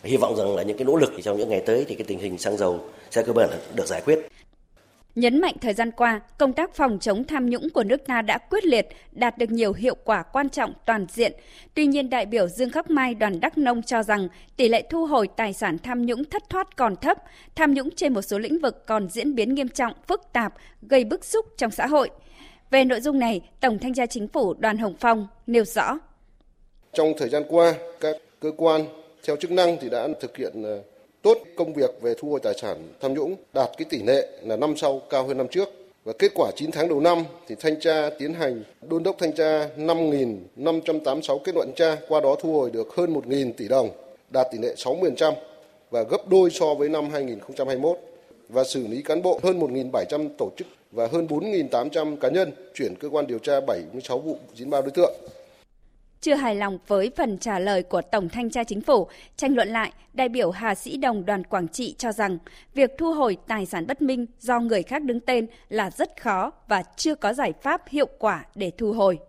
Hy 0.04 0.18
vọng 0.18 0.36
rằng 0.38 0.56
là 0.56 0.64
những 0.64 0.78
cái 0.78 0.86
nỗ 0.86 0.96
lực 0.96 1.14
trong 1.24 1.38
những 1.38 1.50
ngày 1.50 1.64
tới 1.66 1.86
thì 1.88 1.96
cái 1.96 2.06
tình 2.08 2.20
hình 2.20 2.38
xăng 2.38 2.58
dầu 2.58 2.80
sẽ 3.12 3.24
cơ 3.24 3.34
bản 3.34 3.50
được 3.76 3.86
giải 3.88 4.02
quyết. 4.06 4.20
Nhấn 5.16 5.42
mạnh 5.42 5.56
thời 5.62 5.74
gian 5.74 5.92
qua, 5.92 6.22
công 6.38 6.54
tác 6.54 6.76
phòng 6.76 7.00
chống 7.00 7.24
tham 7.24 7.50
nhũng 7.50 7.70
của 7.70 7.84
nước 7.84 7.98
ta 8.08 8.22
đã 8.22 8.38
quyết 8.38 8.66
liệt, 8.66 8.88
đạt 9.12 9.38
được 9.38 9.52
nhiều 9.52 9.74
hiệu 9.74 9.96
quả 10.04 10.24
quan 10.24 10.50
trọng 10.50 10.74
toàn 10.86 11.06
diện. 11.10 11.32
Tuy 11.74 11.86
nhiên, 11.86 12.10
đại 12.10 12.26
biểu 12.26 12.48
Dương 12.48 12.70
Khắc 12.70 12.90
Mai 12.90 13.16
đoàn 13.16 13.40
Đắk 13.40 13.58
Nông 13.58 13.84
cho 13.84 14.04
rằng 14.04 14.28
tỷ 14.58 14.70
lệ 14.70 14.84
thu 14.90 15.06
hồi 15.06 15.30
tài 15.36 15.54
sản 15.54 15.78
tham 15.84 16.06
nhũng 16.06 16.26
thất 16.26 16.44
thoát 16.50 16.78
còn 16.78 16.96
thấp, 16.96 17.18
tham 17.56 17.74
nhũng 17.74 17.90
trên 17.96 18.14
một 18.14 18.22
số 18.22 18.40
lĩnh 18.40 18.60
vực 18.60 18.86
còn 18.86 19.10
diễn 19.10 19.36
biến 19.36 19.56
nghiêm 19.56 19.68
trọng, 19.68 19.94
phức 20.08 20.22
tạp, 20.34 20.54
gây 20.82 21.04
bức 21.04 21.26
xúc 21.26 21.46
trong 21.58 21.72
xã 21.72 21.88
hội. 21.88 22.10
Về 22.70 22.84
nội 22.84 23.02
dung 23.02 23.20
này, 23.20 23.42
Tổng 23.60 23.80
Thanh 23.80 23.94
tra 23.94 24.06
Chính 24.06 24.28
phủ 24.28 24.54
Đoàn 24.54 24.78
Hồng 24.78 24.96
Phong 25.00 25.28
nêu 25.48 25.66
rõ. 25.66 25.98
Trong 26.94 27.14
thời 27.18 27.30
gian 27.30 27.44
qua, 27.50 27.74
các 28.00 28.18
cơ 28.40 28.52
quan 28.58 28.86
theo 29.24 29.36
chức 29.36 29.52
năng 29.52 29.78
thì 29.82 29.90
đã 29.90 30.08
thực 30.20 30.38
hiện 30.38 30.64
ờ, 30.64 30.82
tốt 31.22 31.38
công 31.56 31.74
việc 31.74 32.02
về 32.02 32.14
thu 32.20 32.30
hồi 32.30 32.40
tài 32.44 32.54
sản 32.62 32.88
tham 33.02 33.14
nhũng, 33.14 33.36
đạt 33.54 33.70
cái 33.78 33.86
tỷ 33.90 34.04
lệ 34.04 34.28
là 34.44 34.56
năm 34.56 34.78
sau 34.78 35.02
cao 35.10 35.28
hơn 35.28 35.38
năm 35.38 35.48
trước. 35.48 35.70
Và 36.04 36.14
kết 36.20 36.32
quả 36.36 36.52
9 36.56 36.72
tháng 36.72 36.90
đầu 36.90 37.00
năm 37.00 37.24
thì 37.48 37.56
thanh 37.60 37.80
tra 37.80 38.10
tiến 38.20 38.34
hành 38.34 38.64
đôn 38.82 39.04
đốc 39.04 39.16
thanh 39.20 39.34
tra 39.36 39.68
5.586 39.78 41.40
kết 41.40 41.56
luận 41.56 41.72
tra, 41.76 41.98
qua 42.08 42.22
đó 42.22 42.36
thu 42.42 42.54
hồi 42.54 42.72
được 42.72 42.96
hơn 42.96 43.14
1.000 43.14 43.54
tỷ 43.58 43.68
đồng, 43.68 43.90
đạt 44.30 44.48
tỷ 44.52 44.58
lệ 44.58 44.74
60% 44.78 45.34
và 45.92 46.04
gấp 46.04 46.28
đôi 46.28 46.50
so 46.50 46.74
với 46.74 46.90
năm 46.90 47.10
2021 47.10 47.98
và 48.50 48.64
xử 48.64 48.88
lý 48.88 49.02
cán 49.02 49.22
bộ 49.22 49.40
hơn 49.44 49.60
1.700 49.60 50.30
tổ 50.38 50.50
chức 50.58 50.68
và 50.92 51.08
hơn 51.12 51.28
4.800 51.28 52.18
cá 52.18 52.30
nhân 52.30 52.52
chuyển 52.74 52.96
cơ 52.96 53.10
quan 53.10 53.28
điều 53.28 53.40
tra 53.40 53.62
76 53.62 54.20
vụ 54.20 54.38
93 54.56 54.82
đối 54.82 54.92
tượng. 54.92 55.14
Chưa 56.22 56.36
hài 56.36 56.56
lòng 56.56 56.78
với 56.88 57.12
phần 57.18 57.38
trả 57.38 57.60
lời 57.60 57.84
của 57.84 58.02
Tổng 58.02 58.30
Thanh 58.30 58.50
tra 58.50 58.64
Chính 58.64 58.82
phủ, 58.82 59.08
tranh 59.38 59.56
luận 59.56 59.68
lại, 59.68 59.92
đại 60.14 60.30
biểu 60.30 60.52
Hà 60.52 60.76
Sĩ 60.76 60.98
Đồng 60.98 61.26
đoàn 61.26 61.44
Quảng 61.44 61.68
Trị 61.68 61.96
cho 61.98 62.12
rằng 62.12 62.38
việc 62.74 62.92
thu 62.98 63.14
hồi 63.14 63.38
tài 63.48 63.66
sản 63.66 63.88
bất 63.88 64.02
minh 64.02 64.26
do 64.40 64.60
người 64.60 64.84
khác 64.84 65.04
đứng 65.04 65.20
tên 65.20 65.48
là 65.70 65.90
rất 65.90 66.22
khó 66.22 66.52
và 66.68 66.84
chưa 66.96 67.16
có 67.16 67.34
giải 67.34 67.54
pháp 67.62 67.82
hiệu 67.88 68.08
quả 68.20 68.46
để 68.56 68.72
thu 68.78 68.94
hồi. 68.94 69.20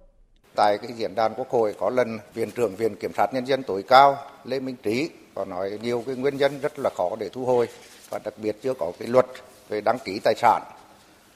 Tại 0.57 0.79
cái 0.83 0.93
diễn 0.97 1.15
đàn 1.15 1.35
Quốc 1.37 1.49
hội 1.49 1.75
có 1.79 1.91
lần 1.91 2.19
Viện 2.35 2.51
trưởng 2.51 2.77
Viện 2.77 2.97
Kiểm 2.97 3.13
sát 3.17 3.27
Nhân 3.35 3.45
dân 3.47 3.63
tối 3.63 3.83
cao 3.83 4.17
Lê 4.45 4.61
Minh 4.61 4.77
Trí 4.83 5.09
có 5.35 5.45
nói 5.45 5.79
nhiều 5.83 6.03
cái 6.07 6.17
nguyên 6.17 6.37
nhân 6.37 6.53
rất 6.63 6.79
là 6.79 6.91
khó 6.97 7.11
để 7.19 7.29
thu 7.29 7.45
hồi 7.45 7.69
và 8.11 8.19
đặc 8.25 8.35
biệt 8.43 8.57
chưa 8.63 8.75
có 8.75 8.93
cái 8.99 9.09
luật 9.09 9.27
về 9.69 9.81
đăng 9.81 9.99
ký 10.05 10.21
tài 10.25 10.35
sản 10.37 10.63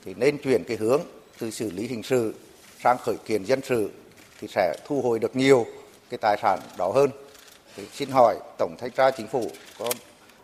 thì 0.05 0.15
nên 0.17 0.39
chuyển 0.39 0.65
cái 0.65 0.77
hướng 0.77 1.01
từ 1.39 1.51
xử 1.51 1.71
lý 1.71 1.87
hình 1.87 2.03
sự 2.03 2.35
sang 2.85 2.97
khởi 2.99 3.17
kiện 3.27 3.45
dân 3.45 3.61
sự 3.63 3.91
thì 4.41 4.49
sẽ 4.49 4.75
thu 4.85 5.03
hồi 5.03 5.19
được 5.19 5.37
nhiều 5.37 5.67
cái 6.11 6.19
tài 6.19 6.37
sản 6.43 6.61
đó 6.79 6.89
hơn. 6.89 7.11
Thì 7.77 7.83
xin 7.93 8.11
hỏi 8.11 8.37
Tổng 8.59 8.77
thanh 8.79 8.91
tra 8.91 9.11
Chính 9.11 9.29
phủ 9.29 9.51
có 9.79 9.91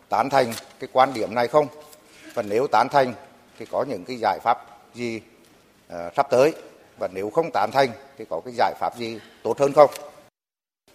tán 0.09 0.29
thành 0.29 0.53
cái 0.79 0.89
quan 0.93 1.13
điểm 1.13 1.35
này 1.35 1.47
không? 1.47 1.67
Và 2.33 2.41
nếu 2.41 2.67
tán 2.67 2.87
thành 2.91 3.13
thì 3.59 3.65
có 3.65 3.85
những 3.89 4.05
cái 4.05 4.17
giải 4.21 4.39
pháp 4.43 4.57
gì 4.95 5.21
uh, 5.87 5.97
sắp 6.15 6.27
tới 6.31 6.53
và 6.99 7.07
nếu 7.13 7.29
không 7.29 7.49
tán 7.53 7.69
thành 7.73 7.89
thì 8.17 8.25
có 8.29 8.41
cái 8.45 8.53
giải 8.57 8.73
pháp 8.79 8.97
gì 8.97 9.19
tốt 9.43 9.59
hơn 9.59 9.73
không? 9.73 9.91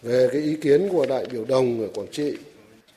Về 0.03 0.29
cái 0.33 0.41
ý 0.41 0.57
kiến 0.63 0.89
của 0.93 1.07
đại 1.07 1.27
biểu 1.27 1.45
đồng 1.45 1.81
ở 1.81 1.89
Quảng 1.95 2.13
Trị 2.13 2.37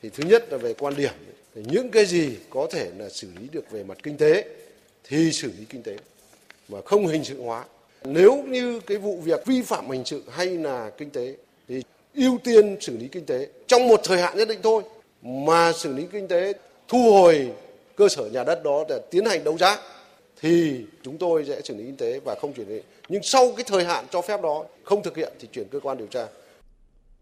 thì 0.02 0.10
thứ 0.10 0.24
nhất 0.24 0.52
là 0.52 0.58
về 0.58 0.74
quan 0.74 0.96
điểm 0.96 1.12
thì 1.54 1.62
những 1.66 1.90
cái 1.90 2.06
gì 2.06 2.38
có 2.50 2.66
thể 2.70 2.90
là 2.98 3.08
xử 3.08 3.28
lý 3.40 3.48
được 3.52 3.70
về 3.70 3.84
mặt 3.84 3.98
kinh 4.02 4.16
tế 4.16 4.44
thì 5.04 5.32
xử 5.32 5.52
lý 5.58 5.64
kinh 5.64 5.82
tế 5.82 5.96
mà 6.68 6.78
không 6.84 7.06
hình 7.06 7.24
sự 7.24 7.42
hóa. 7.42 7.64
Nếu 8.04 8.42
như 8.42 8.80
cái 8.80 8.98
vụ 8.98 9.16
việc 9.16 9.46
vi 9.46 9.62
phạm 9.62 9.90
hình 9.90 10.04
sự 10.04 10.22
hay 10.30 10.46
là 10.46 10.90
kinh 10.98 11.10
tế 11.10 11.36
thì 11.68 11.82
ưu 12.14 12.38
tiên 12.44 12.76
xử 12.80 12.96
lý 12.96 13.08
kinh 13.08 13.26
tế 13.26 13.48
trong 13.66 13.88
một 13.88 14.00
thời 14.04 14.22
hạn 14.22 14.36
nhất 14.36 14.48
định 14.48 14.58
thôi 14.62 14.82
mà 15.22 15.72
xử 15.72 15.94
lý 15.94 16.06
kinh 16.12 16.28
tế 16.28 16.52
thu 16.88 17.12
hồi 17.12 17.52
cơ 17.96 18.08
sở 18.08 18.24
nhà 18.24 18.44
đất 18.44 18.64
đó 18.64 18.84
để 18.88 19.00
tiến 19.10 19.24
hành 19.24 19.44
đấu 19.44 19.58
giá 19.58 19.78
thì 20.40 20.84
chúng 21.02 21.18
tôi 21.18 21.44
sẽ 21.48 21.60
xử 21.60 21.76
lý 21.76 21.84
kinh 21.84 21.96
tế 21.96 22.20
và 22.24 22.34
không 22.40 22.52
chuyển 22.52 22.68
đi. 22.68 22.80
Nhưng 23.08 23.22
sau 23.22 23.52
cái 23.56 23.64
thời 23.68 23.84
hạn 23.84 24.04
cho 24.10 24.22
phép 24.22 24.42
đó 24.42 24.64
không 24.84 25.02
thực 25.02 25.16
hiện 25.16 25.32
thì 25.40 25.48
chuyển 25.52 25.68
cơ 25.68 25.80
quan 25.80 25.98
điều 25.98 26.06
tra. 26.06 26.26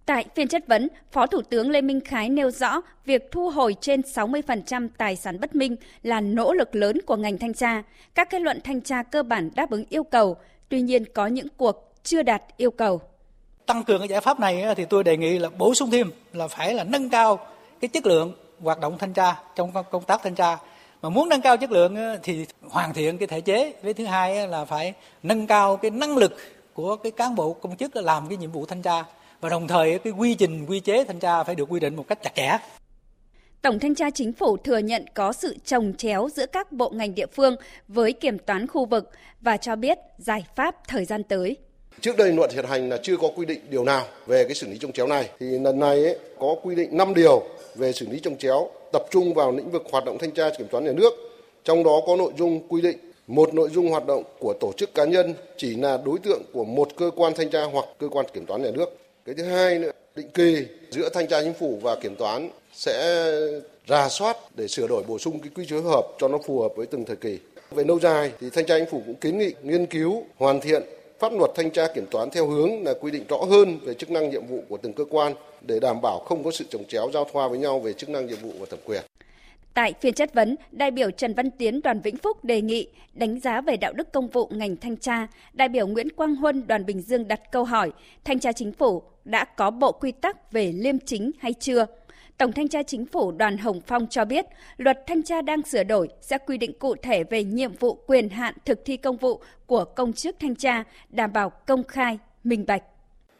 Tại 0.06 0.24
phiên 0.34 0.48
chất 0.48 0.66
vấn, 0.66 0.88
Phó 1.12 1.26
Thủ 1.26 1.42
tướng 1.42 1.70
Lê 1.70 1.80
Minh 1.80 2.00
Khái 2.00 2.28
nêu 2.28 2.50
rõ 2.50 2.80
việc 3.04 3.30
thu 3.30 3.50
hồi 3.50 3.76
trên 3.80 4.00
60% 4.00 4.88
tài 4.98 5.16
sản 5.16 5.40
bất 5.40 5.54
minh 5.54 5.76
là 6.02 6.20
nỗ 6.20 6.52
lực 6.52 6.74
lớn 6.74 7.02
của 7.06 7.16
ngành 7.16 7.38
thanh 7.38 7.54
tra. 7.54 7.82
Các 8.14 8.30
kết 8.30 8.40
luận 8.40 8.60
thanh 8.64 8.80
tra 8.80 9.02
cơ 9.02 9.22
bản 9.22 9.50
đáp 9.54 9.70
ứng 9.70 9.84
yêu 9.88 10.04
cầu, 10.04 10.36
tuy 10.70 10.80
nhiên 10.80 11.04
có 11.14 11.26
những 11.26 11.46
cuộc 11.56 11.94
chưa 12.02 12.22
đạt 12.22 12.42
yêu 12.56 12.70
cầu. 12.70 13.00
Tăng 13.66 13.84
cường 13.84 13.98
cái 13.98 14.08
giải 14.08 14.20
pháp 14.20 14.40
này 14.40 14.64
thì 14.76 14.84
tôi 14.84 15.04
đề 15.04 15.16
nghị 15.16 15.38
là 15.38 15.48
bổ 15.48 15.74
sung 15.74 15.90
thêm 15.90 16.10
là 16.32 16.48
phải 16.48 16.74
là 16.74 16.84
nâng 16.84 17.10
cao 17.10 17.38
cái 17.80 17.88
chất 17.88 18.06
lượng 18.06 18.32
hoạt 18.60 18.80
động 18.80 18.98
thanh 18.98 19.12
tra 19.12 19.42
trong 19.56 19.72
công 19.90 20.04
tác 20.04 20.20
thanh 20.22 20.34
tra. 20.34 20.56
Mà 21.02 21.08
muốn 21.08 21.28
nâng 21.28 21.40
cao 21.40 21.56
chất 21.56 21.70
lượng 21.70 21.96
thì 22.22 22.46
hoàn 22.68 22.94
thiện 22.94 23.18
cái 23.18 23.28
thể 23.28 23.40
chế. 23.40 23.72
Với 23.82 23.94
thứ 23.94 24.04
hai 24.04 24.48
là 24.48 24.64
phải 24.64 24.92
nâng 25.22 25.46
cao 25.46 25.76
cái 25.76 25.90
năng 25.90 26.16
lực 26.16 26.36
của 26.74 26.96
cái 26.96 27.12
cán 27.12 27.34
bộ 27.34 27.52
công 27.52 27.76
chức 27.76 27.96
làm 27.96 28.28
cái 28.28 28.36
nhiệm 28.36 28.52
vụ 28.52 28.66
thanh 28.66 28.82
tra. 28.82 29.04
Và 29.40 29.48
đồng 29.48 29.68
thời 29.68 29.98
cái 29.98 30.12
quy 30.12 30.34
trình 30.34 30.66
quy 30.66 30.80
chế 30.80 31.04
thanh 31.04 31.18
tra 31.18 31.42
phải 31.42 31.54
được 31.54 31.64
quy 31.68 31.80
định 31.80 31.96
một 31.96 32.04
cách 32.08 32.22
chặt 32.22 32.34
chẽ. 32.34 32.58
Tổng 33.62 33.78
thanh 33.78 33.94
tra 33.94 34.10
chính 34.10 34.32
phủ 34.32 34.56
thừa 34.56 34.78
nhận 34.78 35.04
có 35.14 35.32
sự 35.32 35.56
trồng 35.64 35.92
chéo 35.98 36.28
giữa 36.34 36.46
các 36.46 36.72
bộ 36.72 36.90
ngành 36.90 37.14
địa 37.14 37.26
phương 37.26 37.56
với 37.88 38.12
kiểm 38.12 38.38
toán 38.38 38.66
khu 38.66 38.84
vực 38.84 39.10
và 39.40 39.56
cho 39.56 39.76
biết 39.76 39.98
giải 40.18 40.44
pháp 40.56 40.76
thời 40.88 41.04
gian 41.04 41.22
tới. 41.22 41.56
Trước 42.00 42.16
đây 42.16 42.32
luật 42.32 42.52
hiện 42.52 42.64
hành 42.64 42.88
là 42.88 42.98
chưa 43.02 43.16
có 43.16 43.28
quy 43.36 43.46
định 43.46 43.60
điều 43.70 43.84
nào 43.84 44.06
về 44.26 44.44
cái 44.44 44.54
xử 44.54 44.68
lý 44.68 44.78
trồng 44.78 44.92
chéo 44.92 45.06
này 45.06 45.30
thì 45.40 45.46
lần 45.46 45.78
này 45.78 46.04
ấy, 46.04 46.18
có 46.38 46.56
quy 46.62 46.74
định 46.74 46.96
5 46.96 47.14
điều 47.14 47.42
về 47.74 47.92
xử 47.92 48.06
lý 48.08 48.20
trồng 48.20 48.36
chéo 48.36 48.70
tập 48.92 49.02
trung 49.10 49.34
vào 49.34 49.52
lĩnh 49.52 49.70
vực 49.70 49.82
hoạt 49.92 50.04
động 50.04 50.18
thanh 50.18 50.30
tra 50.30 50.50
kiểm 50.58 50.66
toán 50.68 50.84
nhà 50.84 50.92
nước. 50.92 51.12
Trong 51.64 51.84
đó 51.84 52.00
có 52.06 52.16
nội 52.16 52.32
dung 52.38 52.68
quy 52.68 52.80
định 52.80 52.98
một 53.26 53.54
nội 53.54 53.68
dung 53.74 53.88
hoạt 53.88 54.06
động 54.06 54.22
của 54.38 54.54
tổ 54.60 54.72
chức 54.76 54.94
cá 54.94 55.04
nhân 55.04 55.34
chỉ 55.56 55.76
là 55.76 55.98
đối 56.04 56.18
tượng 56.18 56.42
của 56.52 56.64
một 56.64 56.88
cơ 56.96 57.10
quan 57.16 57.32
thanh 57.36 57.50
tra 57.50 57.64
hoặc 57.72 57.84
cơ 57.98 58.08
quan 58.08 58.26
kiểm 58.32 58.46
toán 58.46 58.62
nhà 58.62 58.70
nước. 58.70 58.98
Cái 59.24 59.34
thứ 59.34 59.44
hai 59.44 59.78
nữa, 59.78 59.90
định 60.16 60.28
kỳ 60.34 60.66
giữa 60.90 61.08
thanh 61.14 61.28
tra 61.28 61.42
chính 61.42 61.54
phủ 61.54 61.78
và 61.82 61.96
kiểm 62.02 62.16
toán 62.16 62.50
sẽ 62.72 63.20
ra 63.86 64.08
soát 64.08 64.36
để 64.56 64.68
sửa 64.68 64.86
đổi 64.86 65.02
bổ 65.02 65.18
sung 65.18 65.40
cái 65.40 65.50
quy 65.54 65.66
chế 65.66 65.80
hợp 65.80 66.02
cho 66.18 66.28
nó 66.28 66.38
phù 66.46 66.60
hợp 66.60 66.72
với 66.76 66.86
từng 66.86 67.04
thời 67.04 67.16
kỳ. 67.16 67.38
Về 67.70 67.84
lâu 67.84 68.00
dài 68.00 68.32
thì 68.40 68.50
thanh 68.50 68.66
tra 68.66 68.78
chính 68.78 68.90
phủ 68.90 69.02
cũng 69.06 69.14
kiến 69.14 69.38
nghị 69.38 69.54
nghiên 69.62 69.86
cứu 69.86 70.24
hoàn 70.36 70.60
thiện 70.60 70.82
pháp 71.18 71.32
luật 71.32 71.50
thanh 71.54 71.70
tra 71.70 71.86
kiểm 71.94 72.06
toán 72.10 72.30
theo 72.30 72.46
hướng 72.46 72.84
là 72.84 72.94
quy 73.00 73.10
định 73.10 73.24
rõ 73.28 73.36
hơn 73.36 73.78
về 73.82 73.94
chức 73.94 74.10
năng 74.10 74.30
nhiệm 74.30 74.46
vụ 74.46 74.62
của 74.68 74.76
từng 74.76 74.92
cơ 74.92 75.04
quan 75.10 75.34
để 75.66 75.80
đảm 75.80 76.00
bảo 76.02 76.18
không 76.18 76.44
có 76.44 76.50
sự 76.50 76.64
trồng 76.70 76.84
chéo 76.84 77.10
giao 77.14 77.26
thoa 77.32 77.48
với 77.48 77.58
nhau 77.58 77.80
về 77.80 77.92
chức 77.92 78.10
năng 78.10 78.26
nhiệm 78.26 78.38
vụ 78.42 78.50
và 78.60 78.66
thẩm 78.70 78.78
quyền. 78.84 79.02
Tại 79.74 79.94
phiên 80.00 80.14
chất 80.14 80.34
vấn, 80.34 80.56
đại 80.72 80.90
biểu 80.90 81.10
Trần 81.10 81.34
Văn 81.34 81.50
Tiến 81.50 81.80
đoàn 81.82 82.00
Vĩnh 82.00 82.16
Phúc 82.16 82.44
đề 82.44 82.60
nghị 82.60 82.88
đánh 83.14 83.40
giá 83.40 83.60
về 83.60 83.76
đạo 83.76 83.92
đức 83.92 84.12
công 84.12 84.28
vụ 84.28 84.48
ngành 84.50 84.76
thanh 84.76 84.96
tra. 84.96 85.26
Đại 85.52 85.68
biểu 85.68 85.86
Nguyễn 85.86 86.10
Quang 86.10 86.36
Huân 86.36 86.66
đoàn 86.66 86.86
Bình 86.86 87.02
Dương 87.02 87.28
đặt 87.28 87.40
câu 87.52 87.64
hỏi, 87.64 87.90
thanh 88.24 88.40
tra 88.40 88.52
chính 88.52 88.72
phủ 88.72 89.02
đã 89.24 89.44
có 89.44 89.70
bộ 89.70 89.92
quy 89.92 90.12
tắc 90.12 90.52
về 90.52 90.72
liêm 90.76 90.98
chính 90.98 91.30
hay 91.38 91.52
chưa? 91.52 91.86
Tổng 92.40 92.52
thanh 92.52 92.68
tra 92.68 92.82
chính 92.82 93.06
phủ 93.06 93.32
Đoàn 93.32 93.58
Hồng 93.58 93.80
Phong 93.86 94.06
cho 94.10 94.24
biết, 94.24 94.46
luật 94.76 94.98
thanh 95.06 95.22
tra 95.22 95.42
đang 95.42 95.62
sửa 95.62 95.82
đổi 95.82 96.08
sẽ 96.20 96.38
quy 96.46 96.58
định 96.58 96.78
cụ 96.78 96.94
thể 97.02 97.24
về 97.24 97.44
nhiệm 97.44 97.72
vụ 97.72 97.94
quyền 98.06 98.28
hạn 98.28 98.54
thực 98.64 98.84
thi 98.84 98.96
công 98.96 99.16
vụ 99.16 99.40
của 99.66 99.84
công 99.84 100.12
chức 100.12 100.36
thanh 100.40 100.54
tra, 100.54 100.84
đảm 101.08 101.32
bảo 101.32 101.50
công 101.66 101.84
khai, 101.84 102.18
minh 102.44 102.64
bạch. 102.66 102.82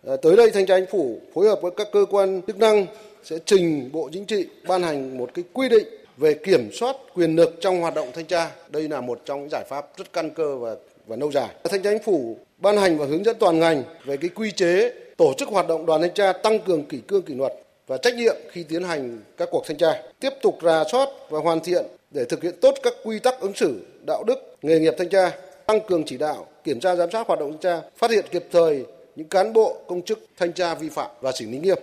À, 0.07 0.13
tới 0.23 0.37
đây 0.37 0.51
thanh 0.51 0.67
tra 0.67 0.81
chính 0.81 0.91
phủ 0.91 1.21
phối 1.35 1.49
hợp 1.49 1.59
với 1.63 1.71
các 1.77 1.89
cơ 1.93 2.05
quan 2.11 2.43
chức 2.47 2.59
năng 2.59 2.87
sẽ 3.25 3.39
trình 3.45 3.91
Bộ 3.93 4.09
Chính 4.13 4.25
trị 4.25 4.47
ban 4.69 4.83
hành 4.83 5.19
một 5.19 5.31
cái 5.35 5.45
quy 5.53 5.69
định 5.69 5.87
về 6.17 6.35
kiểm 6.35 6.71
soát 6.73 6.97
quyền 7.15 7.37
lực 7.37 7.57
trong 7.61 7.81
hoạt 7.81 7.95
động 7.95 8.09
thanh 8.15 8.27
tra. 8.27 8.51
Đây 8.71 8.89
là 8.89 9.01
một 9.01 9.21
trong 9.25 9.41
những 9.41 9.51
giải 9.51 9.65
pháp 9.69 9.87
rất 9.97 10.13
căn 10.13 10.31
cơ 10.31 10.57
và 10.57 10.75
và 11.07 11.17
lâu 11.17 11.33
dài. 11.33 11.49
Thanh 11.65 11.83
tra 11.83 11.91
chính 11.91 12.03
phủ 12.03 12.39
ban 12.59 12.77
hành 12.77 12.99
và 12.99 13.07
hướng 13.07 13.25
dẫn 13.25 13.37
toàn 13.39 13.59
ngành 13.59 13.83
về 14.05 14.17
cái 14.17 14.31
quy 14.35 14.51
chế 14.51 14.93
tổ 15.17 15.33
chức 15.39 15.49
hoạt 15.49 15.69
động 15.69 15.87
đoàn 15.87 16.01
thanh 16.01 16.15
tra 16.15 16.33
tăng 16.33 16.59
cường 16.59 16.85
kỷ 16.85 16.99
cương 16.99 17.23
kỷ 17.23 17.35
luật 17.35 17.53
và 17.91 17.97
trách 17.97 18.15
nhiệm 18.15 18.37
khi 18.51 18.63
tiến 18.63 18.83
hành 18.83 19.21
các 19.37 19.49
cuộc 19.53 19.65
thanh 19.67 19.77
tra, 19.77 20.03
tiếp 20.21 20.31
tục 20.43 20.59
rà 20.63 20.85
soát 20.93 21.09
và 21.31 21.41
hoàn 21.41 21.61
thiện 21.61 21.85
để 22.11 22.25
thực 22.25 22.43
hiện 22.43 22.55
tốt 22.61 22.75
các 22.83 22.95
quy 23.05 23.19
tắc 23.19 23.41
ứng 23.41 23.55
xử, 23.55 23.87
đạo 24.07 24.25
đức, 24.27 24.57
nghề 24.63 24.79
nghiệp 24.79 24.95
thanh 24.99 25.09
tra, 25.09 25.31
tăng 25.67 25.81
cường 25.89 26.05
chỉ 26.07 26.19
đạo, 26.19 26.47
kiểm 26.65 26.81
tra 26.81 26.97
giám 26.97 27.11
sát 27.11 27.27
hoạt 27.27 27.41
động 27.41 27.51
thanh 27.51 27.61
tra, 27.61 27.89
phát 27.97 28.11
hiện 28.11 28.25
kịp 28.31 28.45
thời 28.53 28.85
những 29.17 29.29
cán 29.29 29.53
bộ 29.53 29.77
công 29.87 30.03
chức 30.03 30.27
thanh 30.37 30.53
tra 30.53 30.75
vi 30.75 30.89
phạm 30.89 31.11
và 31.21 31.33
xử 31.33 31.47
lý 31.47 31.59
nghiêm. 31.59 31.79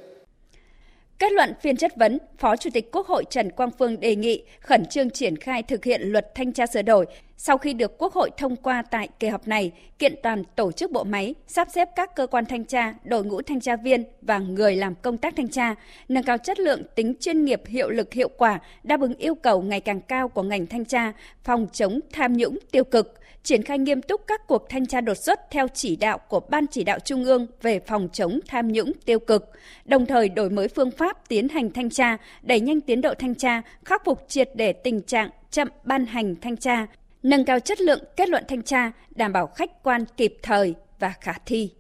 Kết 1.19 1.31
luận 1.31 1.53
phiên 1.61 1.77
chất 1.77 1.91
vấn, 1.95 2.19
Phó 2.37 2.55
Chủ 2.55 2.69
tịch 2.73 2.91
Quốc 2.91 3.07
hội 3.07 3.23
Trần 3.29 3.51
Quang 3.51 3.71
Phương 3.79 3.99
đề 3.99 4.15
nghị 4.15 4.43
khẩn 4.61 4.85
trương 4.85 5.09
triển 5.09 5.37
khai 5.37 5.63
thực 5.63 5.85
hiện 5.85 6.01
luật 6.01 6.35
thanh 6.35 6.53
tra 6.53 6.65
sửa 6.67 6.81
đổi 6.81 7.05
sau 7.37 7.57
khi 7.57 7.73
được 7.73 7.97
Quốc 7.97 8.13
hội 8.13 8.29
thông 8.37 8.55
qua 8.55 8.83
tại 8.91 9.09
kỳ 9.19 9.27
họp 9.27 9.47
này, 9.47 9.71
kiện 9.99 10.15
toàn 10.23 10.43
tổ 10.55 10.71
chức 10.71 10.91
bộ 10.91 11.03
máy, 11.03 11.35
sắp 11.47 11.67
xếp 11.73 11.89
các 11.95 12.15
cơ 12.15 12.27
quan 12.27 12.45
thanh 12.45 12.65
tra, 12.65 12.93
đội 13.03 13.23
ngũ 13.25 13.41
thanh 13.41 13.61
tra 13.61 13.75
viên 13.75 14.03
và 14.21 14.37
người 14.37 14.75
làm 14.75 14.95
công 14.95 15.17
tác 15.17 15.35
thanh 15.37 15.47
tra, 15.47 15.75
nâng 16.09 16.23
cao 16.23 16.37
chất 16.37 16.59
lượng, 16.59 16.81
tính 16.95 17.13
chuyên 17.19 17.45
nghiệp, 17.45 17.61
hiệu 17.67 17.89
lực, 17.89 18.13
hiệu 18.13 18.29
quả, 18.37 18.59
đáp 18.83 19.01
ứng 19.01 19.15
yêu 19.15 19.35
cầu 19.35 19.61
ngày 19.61 19.81
càng 19.81 20.01
cao 20.01 20.29
của 20.29 20.43
ngành 20.43 20.67
thanh 20.67 20.85
tra, 20.85 21.11
phòng 21.43 21.67
chống 21.73 21.99
tham 22.13 22.33
nhũng 22.33 22.59
tiêu 22.71 22.83
cực, 22.83 23.13
triển 23.43 23.63
khai 23.63 23.79
nghiêm 23.79 24.01
túc 24.01 24.21
các 24.27 24.47
cuộc 24.47 24.69
thanh 24.69 24.85
tra 24.85 25.01
đột 25.01 25.17
xuất 25.17 25.39
theo 25.51 25.67
chỉ 25.73 25.95
đạo 25.95 26.17
của 26.17 26.39
Ban 26.39 26.67
chỉ 26.67 26.83
đạo 26.83 26.99
Trung 26.99 27.25
ương 27.25 27.47
về 27.61 27.79
phòng 27.79 28.09
chống 28.13 28.39
tham 28.47 28.67
nhũng 28.67 28.91
tiêu 29.05 29.19
cực, 29.19 29.51
đồng 29.85 30.05
thời 30.05 30.29
đổi 30.29 30.49
mới 30.49 30.67
phương 30.67 30.91
pháp 30.91 31.29
tiến 31.29 31.49
hành 31.49 31.71
thanh 31.71 31.89
tra, 31.89 32.17
đẩy 32.41 32.59
nhanh 32.59 32.81
tiến 32.81 33.01
độ 33.01 33.13
thanh 33.19 33.35
tra, 33.35 33.61
khắc 33.85 34.05
phục 34.05 34.25
triệt 34.27 34.49
để 34.55 34.73
tình 34.73 35.01
trạng 35.01 35.29
chậm 35.51 35.67
ban 35.83 36.05
hành 36.05 36.35
thanh 36.41 36.57
tra, 36.57 36.87
nâng 37.23 37.45
cao 37.45 37.59
chất 37.59 37.81
lượng 37.81 38.03
kết 38.15 38.29
luận 38.29 38.43
thanh 38.47 38.63
tra, 38.63 38.91
đảm 39.15 39.33
bảo 39.33 39.47
khách 39.47 39.83
quan 39.83 40.05
kịp 40.17 40.37
thời 40.43 40.75
và 40.99 41.13
khả 41.21 41.33
thi. 41.45 41.71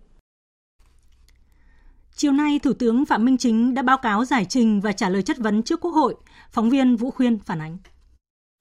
Chiều 2.15 2.31
nay, 2.31 2.59
Thủ 2.63 2.73
tướng 2.73 3.05
Phạm 3.05 3.25
Minh 3.25 3.37
Chính 3.37 3.73
đã 3.73 3.81
báo 3.81 3.97
cáo 3.97 4.25
giải 4.25 4.45
trình 4.49 4.81
và 4.81 4.91
trả 4.91 5.09
lời 5.09 5.23
chất 5.23 5.37
vấn 5.37 5.63
trước 5.63 5.81
Quốc 5.81 5.91
hội. 5.91 6.15
Phóng 6.51 6.69
viên 6.69 6.95
Vũ 6.95 7.11
Khuyên 7.11 7.39
phản 7.45 7.61
ánh. 7.61 7.77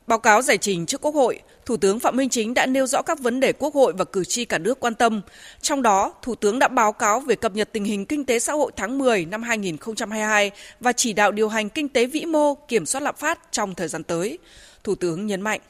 Báo 0.07 0.19
cáo 0.19 0.43
giải 0.43 0.59
trình 0.59 0.87
trước 0.87 1.01
Quốc 1.01 1.15
hội, 1.15 1.41
Thủ 1.67 1.77
tướng 1.77 2.01
Phạm 2.01 2.17
Minh 2.17 2.29
Chính 2.29 2.55
đã 2.55 2.67
nêu 2.67 2.87
rõ 2.87 3.03
các 3.03 3.21
vấn 3.21 3.41
đề 3.41 3.53
Quốc 3.53 3.75
hội 3.75 3.93
và 3.93 4.05
cử 4.05 4.25
tri 4.25 4.45
cả 4.45 4.59
nước 4.59 4.81
quan 4.81 4.95
tâm. 4.95 5.21
Trong 5.61 5.83
đó, 5.83 6.15
Thủ 6.23 6.35
tướng 6.35 6.59
đã 6.59 6.69
báo 6.69 6.93
cáo 6.93 7.21
về 7.21 7.35
cập 7.35 7.55
nhật 7.55 7.73
tình 7.73 7.85
hình 7.85 8.07
kinh 8.07 8.25
tế 8.25 8.39
xã 8.39 8.53
hội 8.53 8.73
tháng 8.77 8.99
10 8.99 9.25
năm 9.25 9.43
2022 9.43 10.51
và 10.81 10.93
chỉ 10.93 11.13
đạo 11.13 11.33
điều 11.33 11.49
hành 11.49 11.69
kinh 11.69 11.89
tế 11.89 12.07
vĩ 12.07 12.25
mô, 12.25 12.55
kiểm 12.55 12.87
soát 12.87 13.01
lạm 13.01 13.15
phát 13.17 13.39
trong 13.53 13.75
thời 13.75 13.89
gian 13.89 14.03
tới. 14.03 14.39
Thủ 14.85 14.95
tướng 14.95 15.27
nhấn 15.27 15.41
mạnh. 15.41 15.61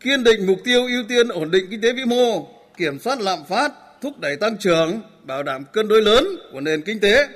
Kiên 0.00 0.24
định 0.24 0.46
mục 0.46 0.58
tiêu 0.64 0.86
ưu 0.86 1.04
tiên 1.08 1.28
ổn 1.28 1.50
định 1.50 1.66
kinh 1.70 1.80
tế 1.80 1.92
vĩ 1.92 2.04
mô, 2.04 2.48
kiểm 2.76 2.98
soát 2.98 3.20
lạm 3.20 3.44
phát, 3.44 3.72
thúc 4.00 4.18
đẩy 4.20 4.36
tăng 4.36 4.56
trưởng, 4.56 5.02
bảo 5.22 5.42
đảm 5.42 5.64
cân 5.72 5.88
đối 5.88 6.02
lớn 6.02 6.24
của 6.52 6.60
nền 6.60 6.82
kinh 6.82 7.00
tế, 7.00 7.28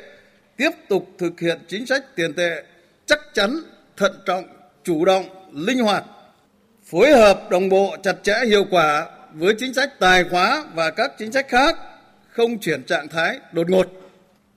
tiếp 0.57 0.71
tục 0.89 1.09
thực 1.19 1.41
hiện 1.41 1.59
chính 1.69 1.87
sách 1.87 2.17
tiền 2.17 2.35
tệ 2.35 2.63
chắc 3.07 3.19
chắn, 3.35 3.61
thận 3.97 4.13
trọng, 4.27 4.45
chủ 4.85 5.05
động, 5.05 5.25
linh 5.53 5.79
hoạt 5.79 6.05
phối 6.85 7.13
hợp 7.13 7.51
đồng 7.51 7.69
bộ 7.69 7.97
chặt 8.03 8.17
chẽ 8.23 8.35
hiệu 8.47 8.65
quả 8.71 9.07
với 9.35 9.55
chính 9.59 9.75
sách 9.75 10.01
tài 10.01 10.25
khóa 10.25 10.65
và 10.75 10.91
các 10.91 11.13
chính 11.19 11.33
sách 11.33 11.49
khác, 11.49 11.79
không 12.31 12.59
chuyển 12.59 12.83
trạng 12.83 13.09
thái 13.09 13.39
đột 13.53 13.71
ngột, 13.71 13.87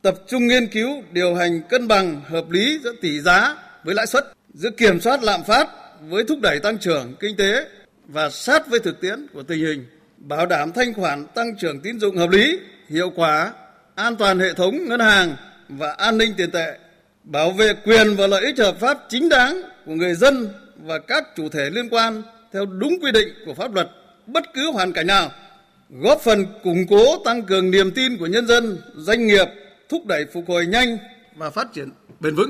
tập 0.02 0.16
trung 0.28 0.48
nghiên 0.48 0.68
cứu 0.68 1.04
điều 1.12 1.36
hành 1.36 1.62
cân 1.70 1.88
bằng 1.88 2.22
hợp 2.28 2.50
lý 2.50 2.80
giữa 2.84 2.94
tỷ 3.02 3.20
giá 3.20 3.56
với 3.84 3.96
lãi 3.96 4.08
suất, 4.08 4.26
giữa 4.54 4.70
kiểm 4.70 5.00
soát 5.00 5.24
lạm 5.24 5.44
phát 5.44 5.68
với 6.02 6.24
thúc 6.28 6.40
đẩy 6.42 6.60
tăng 6.60 6.78
trưởng 6.78 7.16
kinh 7.20 7.38
tế 7.38 7.66
và 8.08 8.30
sát 8.30 8.68
với 8.68 8.80
thực 8.80 9.02
tiễn 9.02 9.28
của 9.34 9.44
tình 9.44 9.60
hình, 9.60 9.86
bảo 10.18 10.46
đảm 10.46 10.72
thanh 10.72 10.94
khoản 10.94 11.26
tăng 11.36 11.58
trưởng 11.58 11.80
tín 11.80 12.00
dụng 12.00 12.18
hợp 12.18 12.30
lý, 12.30 12.60
hiệu 12.90 13.12
quả, 13.16 13.54
an 13.96 14.16
toàn 14.16 14.40
hệ 14.40 14.54
thống 14.54 14.86
ngân 14.86 15.00
hàng 15.00 15.36
và 15.70 15.92
an 15.92 16.18
ninh 16.18 16.34
tiền 16.38 16.52
tệ, 16.52 16.78
bảo 17.24 17.52
vệ 17.52 17.74
quyền 17.86 18.16
và 18.16 18.28
lợi 18.28 18.46
ích 18.46 18.58
hợp 18.58 18.80
pháp 18.80 18.98
chính 19.10 19.30
đáng 19.30 19.62
của 19.86 19.94
người 19.94 20.14
dân 20.14 20.50
và 20.84 21.00
các 21.00 21.24
chủ 21.36 21.50
thể 21.50 21.70
liên 21.70 21.90
quan 21.90 22.22
theo 22.54 22.66
đúng 22.66 22.94
quy 23.02 23.12
định 23.12 23.28
của 23.46 23.54
pháp 23.54 23.74
luật 23.74 23.90
bất 24.28 24.44
cứ 24.54 24.72
hoàn 24.72 24.94
cảnh 24.94 25.08
nào, 25.08 25.32
góp 25.90 26.22
phần 26.22 26.46
củng 26.64 26.88
cố 26.90 27.24
tăng 27.26 27.44
cường 27.44 27.72
niềm 27.72 27.92
tin 27.92 28.18
của 28.18 28.28
nhân 28.28 28.48
dân, 28.48 28.78
doanh 28.96 29.28
nghiệp, 29.28 29.48
thúc 29.90 30.06
đẩy 30.06 30.26
phục 30.34 30.44
hồi 30.48 30.66
nhanh 30.66 30.98
và 31.36 31.50
phát 31.50 31.68
triển 31.74 31.90
bền 32.20 32.36
vững. 32.36 32.50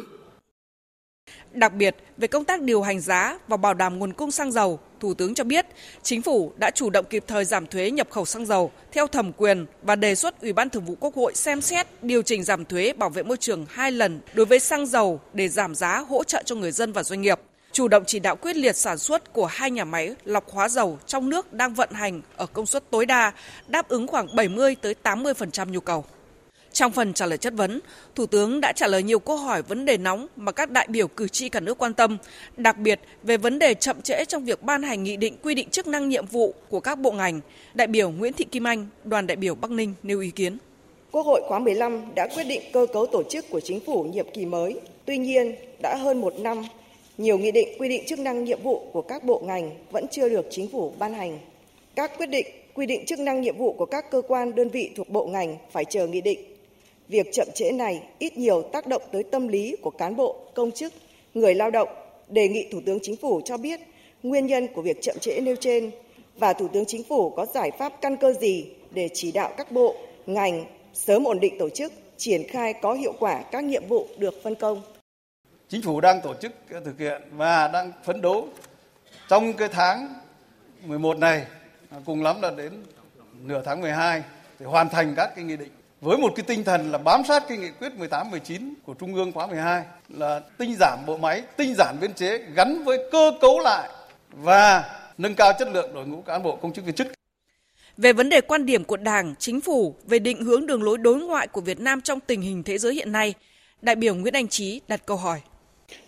Đặc 1.57 1.73
biệt, 1.73 1.95
về 2.17 2.27
công 2.27 2.45
tác 2.45 2.61
điều 2.61 2.81
hành 2.81 2.99
giá 2.99 3.39
và 3.47 3.57
bảo 3.57 3.73
đảm 3.73 3.99
nguồn 3.99 4.13
cung 4.13 4.31
xăng 4.31 4.51
dầu, 4.51 4.79
Thủ 4.99 5.13
tướng 5.13 5.33
cho 5.33 5.43
biết, 5.43 5.65
chính 6.03 6.21
phủ 6.21 6.51
đã 6.57 6.71
chủ 6.71 6.89
động 6.89 7.05
kịp 7.09 7.23
thời 7.27 7.45
giảm 7.45 7.67
thuế 7.67 7.91
nhập 7.91 8.07
khẩu 8.09 8.25
xăng 8.25 8.45
dầu 8.45 8.71
theo 8.91 9.07
thẩm 9.07 9.31
quyền 9.33 9.65
và 9.81 9.95
đề 9.95 10.15
xuất 10.15 10.41
Ủy 10.41 10.53
ban 10.53 10.69
Thường 10.69 10.85
vụ 10.85 10.95
Quốc 10.99 11.15
hội 11.15 11.35
xem 11.35 11.61
xét 11.61 11.87
điều 12.01 12.21
chỉnh 12.21 12.43
giảm 12.43 12.65
thuế 12.65 12.93
bảo 12.93 13.09
vệ 13.09 13.23
môi 13.23 13.37
trường 13.37 13.65
hai 13.69 13.91
lần 13.91 14.19
đối 14.33 14.45
với 14.45 14.59
xăng 14.59 14.85
dầu 14.85 15.19
để 15.33 15.47
giảm 15.47 15.75
giá 15.75 15.99
hỗ 15.99 16.23
trợ 16.23 16.43
cho 16.45 16.55
người 16.55 16.71
dân 16.71 16.91
và 16.91 17.03
doanh 17.03 17.21
nghiệp. 17.21 17.39
Chủ 17.71 17.87
động 17.87 18.03
chỉ 18.07 18.19
đạo 18.19 18.35
quyết 18.35 18.55
liệt 18.55 18.75
sản 18.75 18.97
xuất 18.97 19.33
của 19.33 19.45
hai 19.45 19.71
nhà 19.71 19.85
máy 19.85 20.15
lọc 20.25 20.49
hóa 20.49 20.69
dầu 20.69 20.99
trong 21.07 21.29
nước 21.29 21.53
đang 21.53 21.73
vận 21.73 21.89
hành 21.91 22.21
ở 22.35 22.45
công 22.45 22.65
suất 22.65 22.89
tối 22.89 23.05
đa, 23.05 23.33
đáp 23.67 23.89
ứng 23.89 24.07
khoảng 24.07 24.35
70 24.35 24.75
tới 24.81 24.95
80% 25.03 25.71
nhu 25.71 25.79
cầu. 25.79 26.05
Trong 26.77 26.91
phần 26.91 27.13
trả 27.13 27.25
lời 27.25 27.37
chất 27.37 27.53
vấn, 27.53 27.79
Thủ 28.15 28.25
tướng 28.25 28.61
đã 28.61 28.71
trả 28.71 28.87
lời 28.87 29.03
nhiều 29.03 29.19
câu 29.19 29.37
hỏi 29.37 29.61
vấn 29.61 29.85
đề 29.85 29.97
nóng 29.97 30.27
mà 30.35 30.51
các 30.51 30.71
đại 30.71 30.87
biểu 30.89 31.07
cử 31.07 31.27
tri 31.27 31.49
cả 31.49 31.59
nước 31.59 31.77
quan 31.77 31.93
tâm, 31.93 32.17
đặc 32.57 32.77
biệt 32.77 32.99
về 33.23 33.37
vấn 33.37 33.59
đề 33.59 33.73
chậm 33.73 34.01
trễ 34.01 34.25
trong 34.25 34.45
việc 34.45 34.63
ban 34.63 34.83
hành 34.83 35.03
nghị 35.03 35.17
định 35.17 35.37
quy 35.43 35.55
định 35.55 35.69
chức 35.69 35.87
năng 35.87 36.09
nhiệm 36.09 36.25
vụ 36.25 36.53
của 36.69 36.79
các 36.79 36.99
bộ 36.99 37.11
ngành. 37.11 37.39
Đại 37.73 37.87
biểu 37.87 38.09
Nguyễn 38.09 38.33
Thị 38.33 38.45
Kim 38.51 38.67
Anh, 38.67 38.87
đoàn 39.03 39.27
đại 39.27 39.35
biểu 39.35 39.55
Bắc 39.55 39.71
Ninh 39.71 39.93
nêu 40.03 40.19
ý 40.19 40.31
kiến. 40.31 40.57
Quốc 41.11 41.25
hội 41.25 41.41
khóa 41.47 41.59
15 41.59 42.15
đã 42.15 42.27
quyết 42.35 42.43
định 42.43 42.61
cơ 42.73 42.85
cấu 42.93 43.05
tổ 43.05 43.23
chức 43.23 43.49
của 43.49 43.59
chính 43.59 43.79
phủ 43.79 44.03
nhiệm 44.03 44.27
kỳ 44.33 44.45
mới. 44.45 44.79
Tuy 45.05 45.17
nhiên, 45.17 45.55
đã 45.81 45.95
hơn 45.95 46.21
một 46.21 46.33
năm, 46.39 46.63
nhiều 47.17 47.37
nghị 47.37 47.51
định 47.51 47.67
quy 47.79 47.89
định 47.89 48.03
chức 48.07 48.19
năng 48.19 48.43
nhiệm 48.43 48.61
vụ 48.63 48.89
của 48.93 49.01
các 49.01 49.23
bộ 49.23 49.43
ngành 49.45 49.71
vẫn 49.91 50.05
chưa 50.11 50.29
được 50.29 50.45
chính 50.49 50.71
phủ 50.71 50.93
ban 50.99 51.13
hành. 51.13 51.39
Các 51.95 52.17
quyết 52.17 52.29
định 52.29 52.47
quy 52.73 52.85
định 52.85 53.05
chức 53.05 53.19
năng 53.19 53.41
nhiệm 53.41 53.57
vụ 53.57 53.73
của 53.73 53.85
các 53.85 54.11
cơ 54.11 54.21
quan 54.27 54.55
đơn 54.55 54.69
vị 54.69 54.91
thuộc 54.95 55.09
bộ 55.09 55.27
ngành 55.27 55.57
phải 55.71 55.85
chờ 55.85 56.07
nghị 56.07 56.21
định 56.21 56.56
Việc 57.07 57.27
chậm 57.33 57.47
trễ 57.55 57.71
này 57.71 58.03
ít 58.19 58.37
nhiều 58.37 58.61
tác 58.61 58.87
động 58.87 59.01
tới 59.11 59.23
tâm 59.23 59.47
lý 59.47 59.75
của 59.81 59.89
cán 59.89 60.15
bộ, 60.15 60.51
công 60.55 60.71
chức, 60.71 60.93
người 61.33 61.55
lao 61.55 61.71
động, 61.71 61.89
đề 62.29 62.47
nghị 62.47 62.67
Thủ 62.71 62.81
tướng 62.85 62.99
Chính 63.01 63.15
phủ 63.15 63.41
cho 63.45 63.57
biết 63.57 63.79
nguyên 64.23 64.45
nhân 64.45 64.67
của 64.75 64.81
việc 64.81 65.01
chậm 65.01 65.15
trễ 65.19 65.39
nêu 65.39 65.55
trên 65.55 65.91
và 66.37 66.53
Thủ 66.53 66.67
tướng 66.67 66.85
Chính 66.85 67.03
phủ 67.03 67.29
có 67.29 67.45
giải 67.45 67.71
pháp 67.79 67.93
căn 68.01 68.17
cơ 68.17 68.33
gì 68.33 68.65
để 68.91 69.09
chỉ 69.13 69.31
đạo 69.31 69.53
các 69.57 69.71
bộ, 69.71 69.95
ngành 70.25 70.65
sớm 70.93 71.23
ổn 71.23 71.39
định 71.39 71.57
tổ 71.59 71.69
chức, 71.69 71.93
triển 72.17 72.47
khai 72.47 72.73
có 72.73 72.93
hiệu 72.93 73.13
quả 73.19 73.41
các 73.51 73.63
nhiệm 73.63 73.87
vụ 73.87 74.07
được 74.17 74.43
phân 74.43 74.55
công. 74.55 74.81
Chính 75.69 75.81
phủ 75.81 76.01
đang 76.01 76.21
tổ 76.21 76.33
chức 76.33 76.51
ờ, 76.71 76.79
thực 76.85 76.99
hiện 76.99 77.21
và 77.31 77.67
đang 77.67 77.91
phấn 78.05 78.21
đấu 78.21 78.47
trong 79.29 79.53
cái 79.53 79.67
tháng 79.71 80.13
11 80.85 81.17
này 81.17 81.45
cùng 82.05 82.23
lắm 82.23 82.41
là 82.41 82.51
đến 82.51 82.73
nửa 83.43 83.61
tháng 83.65 83.81
12 83.81 84.23
để 84.59 84.65
hoàn 84.65 84.89
thành 84.89 85.13
các 85.17 85.31
cái 85.35 85.45
nghị 85.45 85.57
định 85.57 85.71
với 86.01 86.17
một 86.17 86.33
cái 86.35 86.43
tinh 86.47 86.63
thần 86.63 86.91
là 86.91 86.97
bám 86.97 87.21
sát 87.27 87.43
cái 87.47 87.57
nghị 87.57 87.69
quyết 87.79 87.93
18 87.97 88.31
19 88.31 88.73
của 88.85 88.93
Trung 88.93 89.15
ương 89.15 89.31
khóa 89.31 89.47
12 89.47 89.83
là 90.09 90.41
tinh 90.57 90.75
giảm 90.79 90.99
bộ 91.05 91.17
máy, 91.17 91.41
tinh 91.57 91.75
giản 91.77 91.95
biên 92.01 92.13
chế 92.13 92.37
gắn 92.55 92.83
với 92.83 92.97
cơ 93.11 93.31
cấu 93.41 93.59
lại 93.59 93.89
và 94.31 94.83
nâng 95.17 95.35
cao 95.35 95.53
chất 95.59 95.67
lượng 95.73 95.93
đội 95.93 96.07
ngũ 96.07 96.21
cán 96.21 96.43
bộ 96.43 96.55
công 96.55 96.73
chức 96.73 96.85
viên 96.85 96.95
chức. 96.95 97.07
Về 97.97 98.13
vấn 98.13 98.29
đề 98.29 98.41
quan 98.41 98.65
điểm 98.65 98.83
của 98.83 98.97
Đảng, 98.97 99.35
Chính 99.39 99.61
phủ 99.61 99.95
về 100.05 100.19
định 100.19 100.43
hướng 100.43 100.65
đường 100.65 100.83
lối 100.83 100.97
đối 100.97 101.19
ngoại 101.19 101.47
của 101.47 101.61
Việt 101.61 101.79
Nam 101.79 102.01
trong 102.01 102.19
tình 102.19 102.41
hình 102.41 102.63
thế 102.63 102.77
giới 102.77 102.93
hiện 102.93 103.11
nay, 103.11 103.33
đại 103.81 103.95
biểu 103.95 104.15
Nguyễn 104.15 104.33
Anh 104.33 104.47
Trí 104.47 104.81
đặt 104.87 105.05
câu 105.05 105.17
hỏi. 105.17 105.41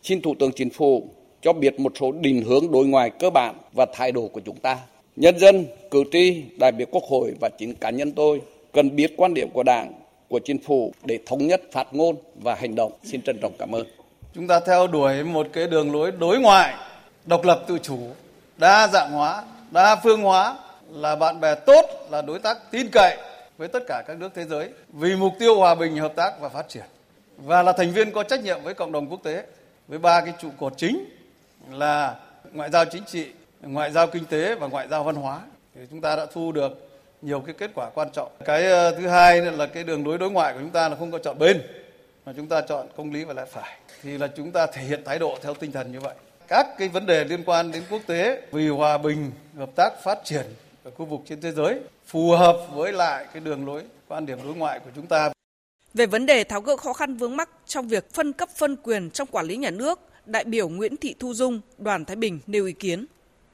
Xin 0.04 0.22
Thủ 0.22 0.36
tướng 0.40 0.52
Chính 0.56 0.70
phủ 0.70 1.10
cho 1.42 1.54
biết 1.54 1.80
một 1.80 1.94
số 2.00 2.12
định 2.12 2.44
hướng 2.46 2.72
đối 2.72 2.86
ngoại 2.86 3.12
cơ 3.20 3.30
bản 3.30 3.56
và 3.74 3.86
thái 3.94 4.12
độ 4.12 4.28
của 4.28 4.42
chúng 4.46 4.60
ta. 4.60 4.78
Nhân 5.16 5.40
dân, 5.40 5.66
cử 5.92 6.04
tri, 6.12 6.44
đại 6.60 6.72
biểu 6.72 6.88
Quốc 6.92 7.04
hội 7.10 7.34
và 7.42 7.50
chính 7.58 7.76
cá 7.76 7.90
nhân 7.90 8.12
tôi 8.12 8.42
cần 8.74 8.96
biết 8.96 9.14
quan 9.18 9.34
điểm 9.34 9.50
của 9.50 9.64
Đảng, 9.64 9.94
của 10.28 10.40
chính 10.46 10.64
phủ 10.64 10.94
để 11.04 11.20
thống 11.26 11.48
nhất 11.48 11.62
phát 11.72 11.88
ngôn 11.92 12.16
và 12.36 12.56
hành 12.56 12.76
động. 12.76 12.92
Xin 13.04 13.22
trân 13.22 13.38
trọng 13.42 13.54
cảm 13.60 13.76
ơn. 13.76 13.88
Chúng 14.36 14.48
ta 14.48 14.60
theo 14.60 14.88
đuổi 14.88 15.24
một 15.24 15.48
cái 15.54 15.68
đường 15.68 15.94
lối 15.94 16.12
đối 16.12 16.40
ngoại 16.40 16.76
độc 17.26 17.44
lập 17.44 17.64
tự 17.68 17.78
chủ, 17.84 18.00
đa 18.58 18.88
dạng 18.88 19.12
hóa, 19.12 19.44
đa 19.72 19.96
phương 19.96 20.22
hóa 20.22 20.58
là 20.90 21.16
bạn 21.16 21.40
bè 21.40 21.56
tốt, 21.56 21.86
là 22.10 22.22
đối 22.22 22.40
tác 22.40 22.72
tin 22.72 22.90
cậy 22.92 23.18
với 23.58 23.68
tất 23.68 23.84
cả 23.88 24.04
các 24.08 24.18
nước 24.18 24.30
thế 24.36 24.46
giới 24.46 24.70
vì 24.90 25.16
mục 25.16 25.34
tiêu 25.40 25.56
hòa 25.56 25.76
bình, 25.76 25.96
hợp 25.98 26.16
tác 26.16 26.40
và 26.42 26.50
phát 26.50 26.70
triển 26.70 26.86
và 27.38 27.64
là 27.64 27.72
thành 27.72 27.92
viên 27.92 28.12
có 28.12 28.24
trách 28.24 28.44
nhiệm 28.44 28.64
với 28.64 28.74
cộng 28.74 28.92
đồng 28.92 29.08
quốc 29.08 29.24
tế 29.24 29.44
với 29.88 30.00
ba 30.00 30.22
cái 30.22 30.34
trụ 30.42 30.50
cột 30.58 30.74
chính 30.78 31.06
là 31.72 32.16
ngoại 32.54 32.70
giao 32.70 32.86
chính 32.86 33.04
trị, 33.04 33.26
ngoại 33.62 33.92
giao 33.92 34.08
kinh 34.08 34.26
tế 34.26 34.56
và 34.56 34.68
ngoại 34.68 34.88
giao 34.88 35.04
văn 35.04 35.16
hóa. 35.16 35.40
Thì 35.76 35.82
chúng 35.90 36.02
ta 36.02 36.16
đã 36.16 36.26
thu 36.34 36.52
được 36.52 36.89
nhiều 37.22 37.40
cái 37.40 37.56
kết 37.58 37.72
quả 37.76 37.90
quan 37.96 38.10
trọng. 38.14 38.32
Cái 38.46 38.66
ờ, 38.66 38.92
thứ 38.92 39.08
hai 39.08 39.42
là 39.42 39.66
cái 39.66 39.84
đường 39.84 40.08
lối 40.08 40.18
đối 40.18 40.32
ngoại 40.32 40.54
của 40.54 40.60
chúng 40.60 40.70
ta 40.70 40.90
là 40.90 40.96
không 40.96 41.12
có 41.12 41.20
chọn 41.20 41.40
bên 41.40 41.62
mà 42.26 42.34
chúng 42.36 42.48
ta 42.48 42.62
chọn 42.62 42.88
công 42.98 43.14
lý 43.14 43.24
và 43.24 43.34
lẽ 43.34 43.46
phải 43.46 43.80
thì 44.04 44.18
là 44.18 44.28
chúng 44.36 44.52
ta 44.52 44.68
thể 44.68 44.82
hiện 44.82 45.02
thái 45.06 45.20
độ 45.20 45.38
theo 45.42 45.54
tinh 45.54 45.72
thần 45.72 45.92
như 45.92 46.00
vậy. 46.00 46.16
Các 46.48 46.68
cái 46.78 46.88
vấn 46.88 47.06
đề 47.06 47.24
liên 47.24 47.44
quan 47.46 47.72
đến 47.72 47.84
quốc 47.90 48.02
tế 48.06 48.42
vì 48.52 48.68
hòa 48.68 48.98
bình, 48.98 49.32
hợp 49.58 49.70
tác, 49.76 50.04
phát 50.04 50.20
triển 50.24 50.46
ở 50.84 50.92
khu 50.92 51.06
vực 51.06 51.20
trên 51.26 51.42
thế 51.42 51.52
giới 51.52 51.80
phù 52.06 52.32
hợp 52.32 52.58
với 52.74 52.94
lại 52.94 53.26
cái 53.34 53.42
đường 53.44 53.66
lối 53.66 53.84
quan 54.08 54.26
điểm 54.26 54.40
đối 54.44 54.56
ngoại 54.56 54.80
của 54.80 54.92
chúng 54.96 55.08
ta. 55.08 55.32
Về 55.94 56.06
vấn 56.06 56.26
đề 56.26 56.44
tháo 56.44 56.62
gỡ 56.62 56.78
khó 56.78 56.94
khăn 56.94 57.18
vướng 57.18 57.38
mắc 57.38 57.50
trong 57.66 57.88
việc 57.88 58.14
phân 58.14 58.34
cấp 58.34 58.50
phân 58.56 58.76
quyền 58.84 59.10
trong 59.10 59.28
quản 59.28 59.46
lý 59.46 59.58
nhà 59.58 59.70
nước, 59.70 60.00
đại 60.26 60.44
biểu 60.44 60.70
Nguyễn 60.70 60.98
Thị 60.98 61.16
Thu 61.20 61.34
Dung, 61.34 61.62
đoàn 61.78 62.06
Thái 62.06 62.16
Bình 62.16 62.40
nêu 62.48 62.66
ý 62.66 62.74
kiến 62.74 63.06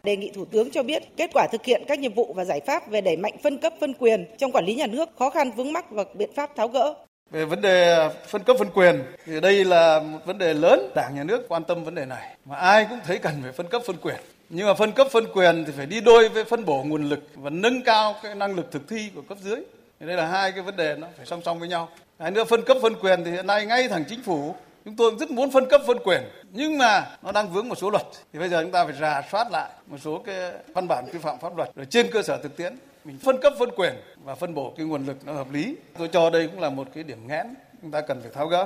đề 0.05 0.15
nghị 0.17 0.31
Thủ 0.35 0.45
tướng 0.45 0.71
cho 0.71 0.83
biết 0.83 1.03
kết 1.17 1.29
quả 1.33 1.47
thực 1.51 1.65
hiện 1.65 1.83
các 1.87 1.99
nhiệm 1.99 2.13
vụ 2.13 2.33
và 2.33 2.45
giải 2.45 2.61
pháp 2.67 2.89
về 2.89 3.01
đẩy 3.01 3.17
mạnh 3.17 3.33
phân 3.43 3.57
cấp 3.57 3.73
phân 3.79 3.93
quyền 3.93 4.25
trong 4.37 4.51
quản 4.51 4.65
lý 4.65 4.75
nhà 4.75 4.87
nước, 4.87 5.09
khó 5.19 5.29
khăn 5.29 5.51
vướng 5.51 5.73
mắc 5.73 5.91
và 5.91 6.03
biện 6.13 6.29
pháp 6.35 6.55
tháo 6.55 6.67
gỡ. 6.67 6.93
Về 7.31 7.45
vấn 7.45 7.61
đề 7.61 8.09
phân 8.27 8.43
cấp 8.43 8.55
phân 8.59 8.69
quyền 8.73 9.03
thì 9.25 9.39
đây 9.41 9.65
là 9.65 9.99
một 9.99 10.19
vấn 10.25 10.37
đề 10.37 10.53
lớn, 10.53 10.91
Đảng 10.95 11.15
nhà 11.15 11.23
nước 11.23 11.45
quan 11.49 11.63
tâm 11.63 11.83
vấn 11.83 11.95
đề 11.95 12.05
này 12.05 12.35
mà 12.45 12.55
ai 12.55 12.85
cũng 12.89 12.99
thấy 13.05 13.17
cần 13.17 13.33
phải 13.43 13.51
phân 13.51 13.67
cấp 13.67 13.81
phân 13.85 13.95
quyền. 14.01 14.15
Nhưng 14.49 14.67
mà 14.67 14.73
phân 14.73 14.91
cấp 14.91 15.07
phân 15.11 15.25
quyền 15.33 15.63
thì 15.65 15.73
phải 15.77 15.85
đi 15.85 16.01
đôi 16.01 16.29
với 16.29 16.45
phân 16.45 16.65
bổ 16.65 16.83
nguồn 16.83 17.09
lực 17.09 17.23
và 17.35 17.49
nâng 17.49 17.83
cao 17.83 18.15
cái 18.23 18.35
năng 18.35 18.55
lực 18.55 18.71
thực 18.71 18.89
thi 18.89 19.09
của 19.15 19.21
cấp 19.21 19.37
dưới. 19.41 19.59
Thì 19.99 20.07
đây 20.07 20.17
là 20.17 20.27
hai 20.27 20.51
cái 20.51 20.61
vấn 20.61 20.75
đề 20.75 20.95
nó 20.99 21.07
phải 21.17 21.25
song 21.25 21.41
song 21.45 21.59
với 21.59 21.67
nhau. 21.67 21.89
Hai 22.19 22.31
nữa 22.31 22.43
phân 22.43 22.61
cấp 22.61 22.77
phân 22.81 22.95
quyền 22.95 23.23
thì 23.23 23.31
hiện 23.31 23.47
nay 23.47 23.65
ngay 23.65 23.87
thẳng 23.87 24.03
chính 24.09 24.23
phủ 24.23 24.55
chúng 24.85 24.95
tôi 24.95 25.11
rất 25.19 25.31
muốn 25.31 25.51
phân 25.51 25.65
cấp 25.69 25.81
phân 25.87 25.97
quyền. 26.03 26.23
Nhưng 26.51 26.77
mà 26.77 27.17
nó 27.23 27.31
đang 27.31 27.53
vướng 27.53 27.69
một 27.69 27.77
số 27.77 27.89
luật. 27.89 28.03
Thì 28.33 28.39
bây 28.39 28.49
giờ 28.49 28.63
chúng 28.63 28.71
ta 28.71 28.85
phải 28.85 28.93
rà 28.99 29.21
soát 29.31 29.51
lại 29.51 29.69
một 29.87 29.97
số 29.97 30.17
cái 30.25 30.51
văn 30.73 30.87
bản 30.87 31.05
quy 31.13 31.19
phạm 31.19 31.39
pháp 31.39 31.57
luật 31.57 31.69
rồi 31.75 31.85
trên 31.85 32.07
cơ 32.11 32.21
sở 32.21 32.37
thực 32.43 32.57
tiễn. 32.57 32.75
Mình 33.05 33.17
phân 33.17 33.37
cấp 33.41 33.53
phân 33.59 33.69
quyền 33.75 33.93
và 34.23 34.35
phân 34.35 34.53
bổ 34.53 34.73
cái 34.77 34.85
nguồn 34.85 35.05
lực 35.05 35.17
nó 35.25 35.33
hợp 35.33 35.51
lý. 35.51 35.75
Tôi 35.97 36.07
cho 36.07 36.29
đây 36.29 36.47
cũng 36.47 36.59
là 36.59 36.69
một 36.69 36.87
cái 36.93 37.03
điểm 37.03 37.27
nghẽn 37.27 37.45
chúng 37.81 37.91
ta 37.91 38.01
cần 38.01 38.21
phải 38.21 38.31
tháo 38.31 38.47
gỡ. 38.47 38.65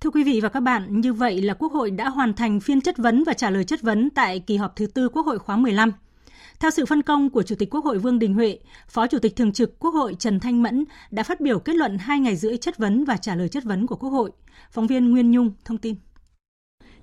Thưa 0.00 0.10
quý 0.10 0.24
vị 0.24 0.40
và 0.42 0.48
các 0.48 0.60
bạn, 0.60 1.00
như 1.00 1.12
vậy 1.12 1.42
là 1.42 1.54
Quốc 1.54 1.72
hội 1.72 1.90
đã 1.90 2.08
hoàn 2.08 2.34
thành 2.34 2.60
phiên 2.60 2.80
chất 2.80 2.98
vấn 2.98 3.24
và 3.24 3.32
trả 3.32 3.50
lời 3.50 3.64
chất 3.64 3.82
vấn 3.82 4.10
tại 4.10 4.40
kỳ 4.40 4.56
họp 4.56 4.76
thứ 4.76 4.86
tư 4.86 5.08
Quốc 5.08 5.26
hội 5.26 5.38
khóa 5.38 5.56
15. 5.56 5.92
Theo 6.60 6.70
sự 6.70 6.86
phân 6.86 7.02
công 7.02 7.30
của 7.30 7.42
Chủ 7.42 7.54
tịch 7.58 7.70
Quốc 7.70 7.84
hội 7.84 7.98
Vương 7.98 8.18
Đình 8.18 8.34
Huệ, 8.34 8.58
Phó 8.88 9.06
Chủ 9.06 9.18
tịch 9.18 9.36
Thường 9.36 9.52
trực 9.52 9.78
Quốc 9.78 9.90
hội 9.90 10.16
Trần 10.18 10.40
Thanh 10.40 10.62
Mẫn 10.62 10.84
đã 11.10 11.22
phát 11.22 11.40
biểu 11.40 11.58
kết 11.58 11.76
luận 11.76 11.98
2 11.98 12.18
ngày 12.18 12.36
rưỡi 12.36 12.56
chất 12.56 12.78
vấn 12.78 13.04
và 13.04 13.16
trả 13.16 13.34
lời 13.34 13.48
chất 13.48 13.64
vấn 13.64 13.86
của 13.86 13.96
Quốc 13.96 14.10
hội. 14.10 14.30
Phóng 14.70 14.86
viên 14.86 15.10
Nguyên 15.10 15.30
Nhung 15.30 15.50
thông 15.64 15.78
tin. 15.78 15.94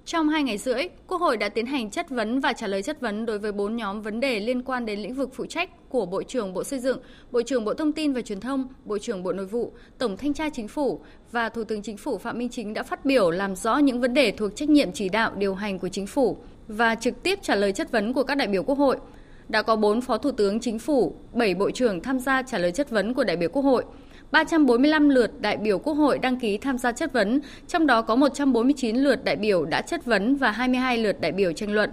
Trong 0.06 0.30
2 0.30 0.44
ngày 0.44 0.58
rưỡi, 0.58 0.84
Quốc 1.08 1.22
hội 1.22 1.38
đã 1.38 1.50
tiến 1.50 1.66
hành 1.66 1.90
chất 1.90 2.10
vấn 2.10 2.40
và 2.40 2.54
trả 2.54 2.68
lời 2.68 2.82
chất 2.82 3.02
vấn 3.02 3.26
đối 3.26 3.40
với 3.40 3.52
4 3.52 3.76
nhóm 3.76 4.02
vấn 4.02 4.20
đề 4.20 4.40
liên 4.40 4.62
quan 4.62 4.86
đến 4.86 5.00
lĩnh 5.00 5.14
vực 5.14 5.30
phụ 5.34 5.46
trách 5.46 5.90
của 5.90 6.06
Bộ 6.06 6.24
trưởng 6.24 6.54
Bộ 6.54 6.64
Xây 6.64 6.80
dựng, 6.80 6.98
Bộ 7.32 7.42
trưởng 7.42 7.66
Bộ 7.66 7.74
Thông 7.74 7.92
tin 7.92 8.14
và 8.14 8.22
Truyền 8.22 8.40
thông, 8.40 8.68
Bộ 8.86 8.98
trưởng 8.98 9.24
Bộ 9.24 9.34
Nội 9.34 9.46
vụ, 9.46 9.74
Tổng 9.98 10.18
Thanh 10.18 10.34
tra 10.34 10.50
Chính 10.50 10.68
phủ 10.68 11.02
và 11.32 11.50
Thủ 11.50 11.64
tướng 11.64 11.82
Chính 11.82 11.98
phủ 11.98 12.18
Phạm 12.18 12.38
Minh 12.38 12.50
Chính 12.50 12.74
đã 12.74 12.84
phát 12.84 13.06
biểu 13.06 13.32
làm 13.32 13.56
rõ 13.56 13.78
những 13.78 14.02
vấn 14.02 14.14
đề 14.14 14.32
thuộc 14.32 14.56
trách 14.56 14.70
nhiệm 14.70 14.92
chỉ 14.92 15.10
đạo 15.10 15.32
điều 15.36 15.56
hành 15.56 15.80
của 15.80 15.90
Chính 15.90 16.08
phủ 16.08 16.38
và 16.68 16.96
trực 16.96 17.24
tiếp 17.24 17.40
trả 17.42 17.56
lời 17.56 17.72
chất 17.72 17.92
vấn 17.92 18.14
của 18.14 18.24
các 18.24 18.36
đại 18.36 18.48
biểu 18.48 18.64
Quốc 18.64 18.78
hội 18.78 18.98
đã 19.50 19.62
có 19.62 19.76
4 19.76 20.02
Phó 20.02 20.18
Thủ 20.18 20.32
tướng 20.32 20.60
Chính 20.60 20.80
phủ, 20.80 21.16
7 21.34 21.56
Bộ 21.56 21.72
trưởng 21.72 22.02
tham 22.02 22.20
gia 22.20 22.42
trả 22.42 22.58
lời 22.58 22.72
chất 22.72 22.90
vấn 22.90 23.14
của 23.14 23.24
đại 23.24 23.38
biểu 23.38 23.50
Quốc 23.50 23.62
hội. 23.62 23.84
345 24.32 25.10
lượt 25.10 25.42
đại 25.42 25.58
biểu 25.58 25.80
Quốc 25.80 25.94
hội 25.94 26.20
đăng 26.20 26.40
ký 26.40 26.58
tham 26.58 26.78
gia 26.78 26.92
chất 26.92 27.14
vấn, 27.14 27.40
trong 27.68 27.88
đó 27.88 28.02
có 28.02 28.16
149 28.16 28.98
lượt 28.98 29.24
đại 29.24 29.36
biểu 29.36 29.66
đã 29.66 29.82
chất 29.82 30.06
vấn 30.06 30.36
và 30.36 30.52
22 30.52 30.98
lượt 30.98 31.22
đại 31.22 31.32
biểu 31.32 31.54
tranh 31.54 31.72
luận. 31.72 31.90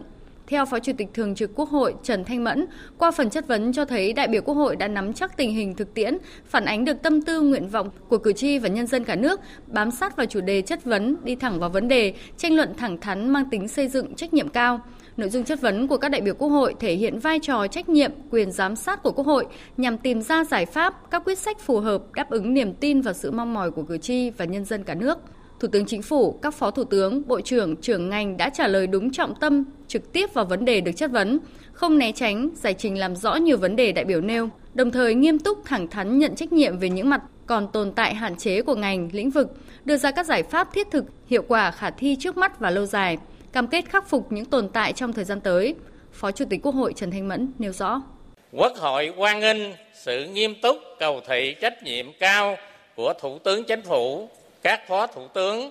Theo 0.46 0.66
Phó 0.66 0.78
Chủ 0.78 0.92
tịch 0.98 1.08
Thường 1.14 1.34
trực 1.34 1.50
Quốc 1.54 1.68
hội 1.68 1.94
Trần 2.02 2.24
Thanh 2.24 2.44
Mẫn, 2.44 2.66
qua 2.98 3.10
phần 3.10 3.30
chất 3.30 3.46
vấn 3.46 3.72
cho 3.72 3.84
thấy 3.84 4.12
đại 4.12 4.28
biểu 4.28 4.42
Quốc 4.42 4.54
hội 4.54 4.76
đã 4.76 4.88
nắm 4.88 5.12
chắc 5.12 5.36
tình 5.36 5.54
hình 5.54 5.74
thực 5.74 5.94
tiễn, 5.94 6.18
phản 6.46 6.64
ánh 6.64 6.84
được 6.84 7.02
tâm 7.02 7.22
tư 7.22 7.40
nguyện 7.40 7.68
vọng 7.68 7.90
của 8.08 8.18
cử 8.18 8.32
tri 8.32 8.58
và 8.58 8.68
nhân 8.68 8.86
dân 8.86 9.04
cả 9.04 9.16
nước, 9.16 9.40
bám 9.66 9.90
sát 9.90 10.16
vào 10.16 10.26
chủ 10.26 10.40
đề 10.40 10.62
chất 10.62 10.84
vấn, 10.84 11.16
đi 11.24 11.36
thẳng 11.36 11.60
vào 11.60 11.70
vấn 11.70 11.88
đề, 11.88 12.14
tranh 12.36 12.54
luận 12.54 12.74
thẳng 12.76 12.98
thắn 13.00 13.28
mang 13.28 13.44
tính 13.50 13.68
xây 13.68 13.88
dựng 13.88 14.14
trách 14.14 14.34
nhiệm 14.34 14.48
cao. 14.48 14.80
Nội 15.16 15.28
dung 15.28 15.44
chất 15.44 15.60
vấn 15.60 15.88
của 15.88 15.96
các 15.96 16.08
đại 16.08 16.20
biểu 16.20 16.34
Quốc 16.34 16.48
hội 16.48 16.74
thể 16.80 16.94
hiện 16.94 17.18
vai 17.18 17.38
trò 17.42 17.66
trách 17.66 17.88
nhiệm, 17.88 18.12
quyền 18.30 18.52
giám 18.52 18.76
sát 18.76 19.02
của 19.02 19.12
Quốc 19.12 19.26
hội 19.26 19.46
nhằm 19.76 19.98
tìm 19.98 20.22
ra 20.22 20.44
giải 20.44 20.66
pháp, 20.66 21.10
các 21.10 21.22
quyết 21.24 21.38
sách 21.38 21.60
phù 21.60 21.80
hợp 21.80 22.02
đáp 22.14 22.30
ứng 22.30 22.54
niềm 22.54 22.74
tin 22.74 23.00
và 23.00 23.12
sự 23.12 23.30
mong 23.30 23.54
mỏi 23.54 23.70
của 23.70 23.82
cử 23.82 23.98
tri 23.98 24.30
và 24.30 24.44
nhân 24.44 24.64
dân 24.64 24.84
cả 24.84 24.94
nước. 24.94 25.18
Thủ 25.60 25.68
tướng 25.68 25.86
Chính 25.86 26.02
phủ, 26.02 26.32
các 26.42 26.54
phó 26.54 26.70
thủ 26.70 26.84
tướng, 26.84 27.28
bộ 27.28 27.40
trưởng, 27.40 27.76
trưởng 27.76 28.08
ngành 28.08 28.36
đã 28.36 28.50
trả 28.50 28.66
lời 28.66 28.86
đúng 28.86 29.12
trọng 29.12 29.34
tâm, 29.34 29.64
trực 29.88 30.12
tiếp 30.12 30.34
vào 30.34 30.44
vấn 30.44 30.64
đề 30.64 30.80
được 30.80 30.92
chất 30.92 31.10
vấn, 31.10 31.38
không 31.72 31.98
né 31.98 32.12
tránh, 32.12 32.50
giải 32.54 32.74
trình 32.74 32.98
làm 32.98 33.16
rõ 33.16 33.34
nhiều 33.34 33.56
vấn 33.56 33.76
đề 33.76 33.92
đại 33.92 34.04
biểu 34.04 34.20
nêu, 34.20 34.48
đồng 34.74 34.90
thời 34.90 35.14
nghiêm 35.14 35.38
túc 35.38 35.64
thẳng 35.64 35.88
thắn 35.88 36.18
nhận 36.18 36.34
trách 36.34 36.52
nhiệm 36.52 36.78
về 36.78 36.88
những 36.88 37.08
mặt 37.08 37.22
còn 37.46 37.68
tồn 37.72 37.92
tại 37.92 38.14
hạn 38.14 38.36
chế 38.36 38.62
của 38.62 38.74
ngành, 38.74 39.08
lĩnh 39.12 39.30
vực, 39.30 39.52
đưa 39.84 39.96
ra 39.96 40.10
các 40.10 40.26
giải 40.26 40.42
pháp 40.42 40.72
thiết 40.72 40.90
thực, 40.90 41.04
hiệu 41.26 41.42
quả 41.48 41.70
khả 41.70 41.90
thi 41.90 42.16
trước 42.20 42.36
mắt 42.36 42.60
và 42.60 42.70
lâu 42.70 42.86
dài, 42.86 43.18
cam 43.52 43.66
kết 43.68 43.84
khắc 43.88 44.08
phục 44.08 44.32
những 44.32 44.44
tồn 44.44 44.68
tại 44.68 44.92
trong 44.92 45.12
thời 45.12 45.24
gian 45.24 45.40
tới. 45.40 45.74
Phó 46.12 46.30
Chủ 46.30 46.44
tịch 46.50 46.60
Quốc 46.62 46.74
hội 46.74 46.92
Trần 46.96 47.10
Thanh 47.10 47.28
Mẫn 47.28 47.52
nêu 47.58 47.72
rõ. 47.72 48.02
Quốc 48.52 48.76
hội 48.76 49.12
hoan 49.16 49.40
nghênh 49.40 49.58
sự 49.94 50.24
nghiêm 50.24 50.54
túc, 50.62 50.76
cầu 50.98 51.20
thị 51.28 51.54
trách 51.60 51.82
nhiệm 51.82 52.12
cao 52.12 52.56
của 52.96 53.12
Thủ 53.20 53.38
tướng 53.38 53.64
Chính 53.64 53.82
phủ, 53.82 54.28
các 54.62 54.88
phó 54.88 55.06
thủ 55.06 55.28
tướng, 55.28 55.70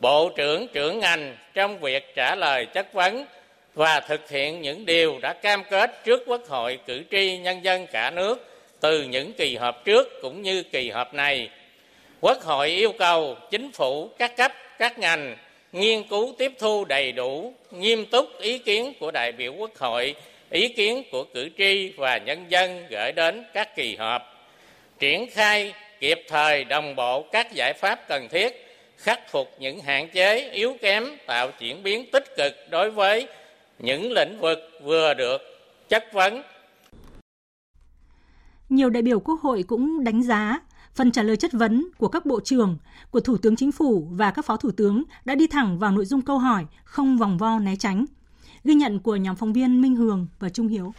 bộ 0.00 0.30
trưởng 0.36 0.68
trưởng 0.68 0.98
ngành 0.98 1.36
trong 1.54 1.78
việc 1.78 2.14
trả 2.14 2.34
lời 2.34 2.66
chất 2.66 2.92
vấn 2.92 3.26
và 3.74 4.00
thực 4.00 4.30
hiện 4.30 4.62
những 4.62 4.86
điều 4.86 5.18
đã 5.22 5.32
cam 5.32 5.62
kết 5.70 6.04
trước 6.04 6.22
Quốc 6.26 6.40
hội, 6.48 6.78
cử 6.86 7.02
tri, 7.10 7.38
nhân 7.38 7.64
dân 7.64 7.86
cả 7.92 8.10
nước 8.10 8.46
từ 8.80 9.02
những 9.02 9.32
kỳ 9.32 9.56
họp 9.56 9.84
trước 9.84 10.08
cũng 10.22 10.42
như 10.42 10.62
kỳ 10.62 10.90
họp 10.90 11.14
này. 11.14 11.50
Quốc 12.20 12.42
hội 12.42 12.68
yêu 12.68 12.92
cầu 12.98 13.36
chính 13.50 13.72
phủ 13.72 14.10
các 14.18 14.36
cấp, 14.36 14.52
các 14.78 14.98
ngành 14.98 15.36
nghiên 15.72 16.08
cứu 16.08 16.34
tiếp 16.38 16.52
thu 16.58 16.84
đầy 16.84 17.12
đủ, 17.12 17.52
nghiêm 17.70 18.06
túc 18.06 18.38
ý 18.38 18.58
kiến 18.58 18.92
của 19.00 19.10
đại 19.10 19.32
biểu 19.32 19.52
Quốc 19.52 19.70
hội, 19.78 20.14
ý 20.50 20.68
kiến 20.68 21.02
của 21.12 21.24
cử 21.34 21.48
tri 21.58 21.92
và 21.96 22.18
nhân 22.18 22.44
dân 22.48 22.86
gửi 22.90 23.12
đến 23.12 23.44
các 23.54 23.76
kỳ 23.76 23.96
họp, 23.96 24.22
triển 24.98 25.30
khai 25.30 25.74
kịp 26.00 26.18
thời 26.28 26.64
đồng 26.64 26.96
bộ 26.96 27.22
các 27.22 27.52
giải 27.52 27.72
pháp 27.72 28.08
cần 28.08 28.28
thiết, 28.28 28.76
khắc 28.96 29.30
phục 29.30 29.48
những 29.58 29.80
hạn 29.80 30.08
chế 30.08 30.50
yếu 30.50 30.76
kém, 30.80 31.04
tạo 31.26 31.50
chuyển 31.60 31.82
biến 31.82 32.10
tích 32.12 32.36
cực 32.36 32.52
đối 32.70 32.90
với 32.90 33.26
những 33.78 34.12
lĩnh 34.12 34.38
vực 34.40 34.58
vừa 34.82 35.14
được 35.14 35.38
chất 35.88 36.04
vấn. 36.12 36.42
Nhiều 38.68 38.90
đại 38.90 39.02
biểu 39.02 39.20
Quốc 39.20 39.40
hội 39.40 39.64
cũng 39.68 40.04
đánh 40.04 40.22
giá 40.22 40.60
phần 40.94 41.10
trả 41.10 41.22
lời 41.22 41.36
chất 41.36 41.52
vấn 41.52 41.88
của 41.98 42.08
các 42.08 42.26
bộ 42.26 42.40
trưởng, 42.44 42.76
của 43.10 43.20
Thủ 43.20 43.36
tướng 43.36 43.56
Chính 43.56 43.72
phủ 43.72 44.08
và 44.10 44.30
các 44.30 44.44
phó 44.44 44.56
thủ 44.56 44.70
tướng 44.70 45.02
đã 45.24 45.34
đi 45.34 45.46
thẳng 45.46 45.78
vào 45.78 45.92
nội 45.92 46.04
dung 46.04 46.22
câu 46.22 46.38
hỏi, 46.38 46.66
không 46.84 47.18
vòng 47.18 47.38
vo 47.38 47.58
né 47.58 47.76
tránh. 47.76 48.04
Ghi 48.64 48.74
nhận 48.74 48.98
của 49.00 49.16
nhóm 49.16 49.36
phóng 49.36 49.52
viên 49.52 49.80
Minh 49.80 49.96
Hường 49.96 50.26
và 50.38 50.48
Trung 50.48 50.68
Hiếu. 50.68 50.92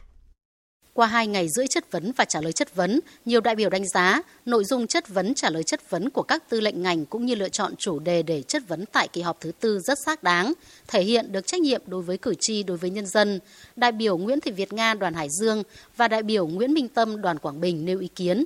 Qua 0.93 1.07
hai 1.07 1.27
ngày 1.27 1.47
rưỡi 1.49 1.67
chất 1.67 1.91
vấn 1.91 2.11
và 2.17 2.25
trả 2.25 2.41
lời 2.41 2.53
chất 2.53 2.75
vấn, 2.75 2.99
nhiều 3.25 3.41
đại 3.41 3.55
biểu 3.55 3.69
đánh 3.69 3.87
giá 3.87 4.21
nội 4.45 4.65
dung 4.65 4.87
chất 4.87 5.09
vấn 5.09 5.33
trả 5.33 5.49
lời 5.49 5.63
chất 5.63 5.89
vấn 5.89 6.09
của 6.09 6.23
các 6.23 6.49
tư 6.49 6.61
lệnh 6.61 6.81
ngành 6.81 7.05
cũng 7.05 7.25
như 7.25 7.35
lựa 7.35 7.49
chọn 7.49 7.75
chủ 7.75 7.99
đề 7.99 8.23
để 8.23 8.41
chất 8.41 8.67
vấn 8.67 8.85
tại 8.85 9.07
kỳ 9.07 9.21
họp 9.21 9.41
thứ 9.41 9.51
tư 9.59 9.79
rất 9.79 9.97
xác 10.05 10.23
đáng, 10.23 10.53
thể 10.87 11.03
hiện 11.03 11.31
được 11.31 11.47
trách 11.47 11.61
nhiệm 11.61 11.81
đối 11.85 12.01
với 12.01 12.17
cử 12.17 12.33
tri, 12.39 12.63
đối 12.63 12.77
với 12.77 12.89
nhân 12.89 13.05
dân. 13.05 13.39
Đại 13.75 13.91
biểu 13.91 14.17
Nguyễn 14.17 14.39
Thị 14.39 14.51
Việt 14.51 14.73
Nga 14.73 14.93
đoàn 14.93 15.13
Hải 15.13 15.27
Dương 15.29 15.63
và 15.97 16.07
đại 16.07 16.23
biểu 16.23 16.47
Nguyễn 16.47 16.73
Minh 16.73 16.87
Tâm 16.87 17.21
đoàn 17.21 17.39
Quảng 17.39 17.61
Bình 17.61 17.85
nêu 17.85 17.99
ý 17.99 18.07
kiến. 18.07 18.45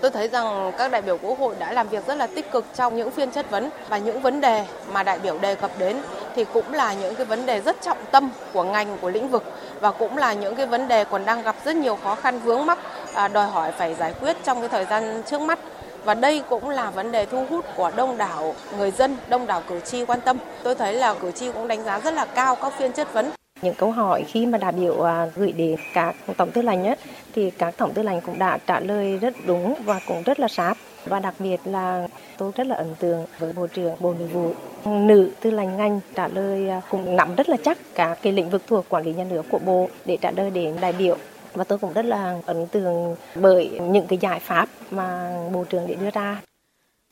Tôi 0.00 0.10
thấy 0.10 0.28
rằng 0.28 0.72
các 0.78 0.90
đại 0.90 1.02
biểu 1.02 1.18
Quốc 1.22 1.38
hội 1.38 1.54
đã 1.58 1.72
làm 1.72 1.88
việc 1.88 2.06
rất 2.06 2.14
là 2.14 2.26
tích 2.26 2.50
cực 2.52 2.64
trong 2.74 2.96
những 2.96 3.10
phiên 3.10 3.30
chất 3.30 3.50
vấn 3.50 3.70
và 3.88 3.98
những 3.98 4.20
vấn 4.20 4.40
đề 4.40 4.64
mà 4.92 5.02
đại 5.02 5.18
biểu 5.18 5.38
đề 5.38 5.54
cập 5.54 5.70
đến 5.78 5.96
thì 6.34 6.44
cũng 6.52 6.72
là 6.72 6.94
những 6.94 7.14
cái 7.14 7.26
vấn 7.26 7.46
đề 7.46 7.60
rất 7.60 7.76
trọng 7.82 7.98
tâm 8.10 8.30
của 8.52 8.62
ngành 8.62 8.98
của 9.00 9.10
lĩnh 9.10 9.28
vực 9.28 9.42
và 9.80 9.90
cũng 9.90 10.16
là 10.16 10.32
những 10.32 10.54
cái 10.54 10.66
vấn 10.66 10.88
đề 10.88 11.04
còn 11.04 11.24
đang 11.24 11.42
gặp 11.42 11.56
rất 11.64 11.76
nhiều 11.76 11.98
khó 12.02 12.14
khăn 12.14 12.38
vướng 12.38 12.66
mắc 12.66 12.78
à, 13.14 13.28
đòi 13.28 13.46
hỏi 13.46 13.72
phải 13.72 13.94
giải 13.94 14.14
quyết 14.20 14.36
trong 14.44 14.60
cái 14.60 14.68
thời 14.68 14.84
gian 14.84 15.22
trước 15.26 15.40
mắt 15.40 15.58
và 16.04 16.14
đây 16.14 16.42
cũng 16.48 16.68
là 16.68 16.90
vấn 16.90 17.12
đề 17.12 17.26
thu 17.26 17.46
hút 17.50 17.64
của 17.76 17.90
đông 17.96 18.18
đảo 18.18 18.54
người 18.78 18.90
dân, 18.90 19.16
đông 19.28 19.46
đảo 19.46 19.62
cử 19.68 19.80
tri 19.80 20.04
quan 20.04 20.20
tâm. 20.20 20.38
Tôi 20.62 20.74
thấy 20.74 20.94
là 20.94 21.14
cử 21.14 21.32
tri 21.32 21.52
cũng 21.52 21.68
đánh 21.68 21.84
giá 21.84 22.00
rất 22.00 22.14
là 22.14 22.24
cao 22.24 22.54
các 22.54 22.72
phiên 22.78 22.92
chất 22.92 23.12
vấn. 23.12 23.30
Những 23.62 23.74
câu 23.74 23.90
hỏi 23.90 24.24
khi 24.28 24.46
mà 24.46 24.58
đại 24.58 24.72
biểu 24.72 25.02
à, 25.02 25.26
gửi 25.36 25.52
đến 25.52 25.76
các 25.94 26.16
tổng 26.36 26.50
tư 26.50 26.62
lệnh 26.62 26.84
ấy, 26.84 26.96
thì 27.34 27.50
các 27.50 27.74
tổng 27.76 27.92
tư 27.94 28.02
lệnh 28.02 28.20
cũng 28.20 28.38
đã 28.38 28.58
trả 28.66 28.80
lời 28.80 29.18
rất 29.18 29.34
đúng 29.46 29.74
và 29.84 30.00
cũng 30.06 30.22
rất 30.22 30.40
là 30.40 30.48
sát. 30.48 30.74
Và 31.04 31.20
đặc 31.20 31.34
biệt 31.38 31.60
là 31.64 32.08
tôi 32.36 32.52
rất 32.56 32.66
là 32.66 32.76
ấn 32.76 32.94
tượng 32.94 33.26
với 33.38 33.52
bộ 33.52 33.66
trưởng 33.66 33.96
bộ 34.00 34.14
nội 34.18 34.28
vụ. 34.28 34.52
Nữ 34.84 35.30
tư 35.40 35.50
lệnh 35.50 35.76
ngành 35.76 36.00
trả 36.14 36.28
lời 36.28 36.68
à, 36.68 36.82
cũng 36.90 37.16
nắm 37.16 37.34
rất 37.34 37.48
là 37.48 37.56
chắc 37.64 37.78
các 37.94 38.18
cái 38.22 38.32
lĩnh 38.32 38.50
vực 38.50 38.62
thuộc 38.66 38.84
quản 38.88 39.04
lý 39.04 39.12
nhà 39.12 39.24
nước 39.24 39.46
của 39.50 39.58
bộ 39.58 39.88
để 40.04 40.16
trả 40.20 40.30
lời 40.30 40.50
đến 40.50 40.76
đại 40.80 40.92
biểu. 40.92 41.16
Và 41.54 41.64
tôi 41.64 41.78
cũng 41.78 41.92
rất 41.92 42.04
là 42.04 42.38
ấn 42.46 42.66
tượng 42.66 43.16
bởi 43.34 43.68
những 43.68 44.06
cái 44.06 44.18
giải 44.18 44.40
pháp 44.40 44.68
mà 44.90 45.36
bộ 45.52 45.64
trưởng 45.64 45.86
để 45.86 45.94
đưa 45.94 46.10
ra. 46.10 46.40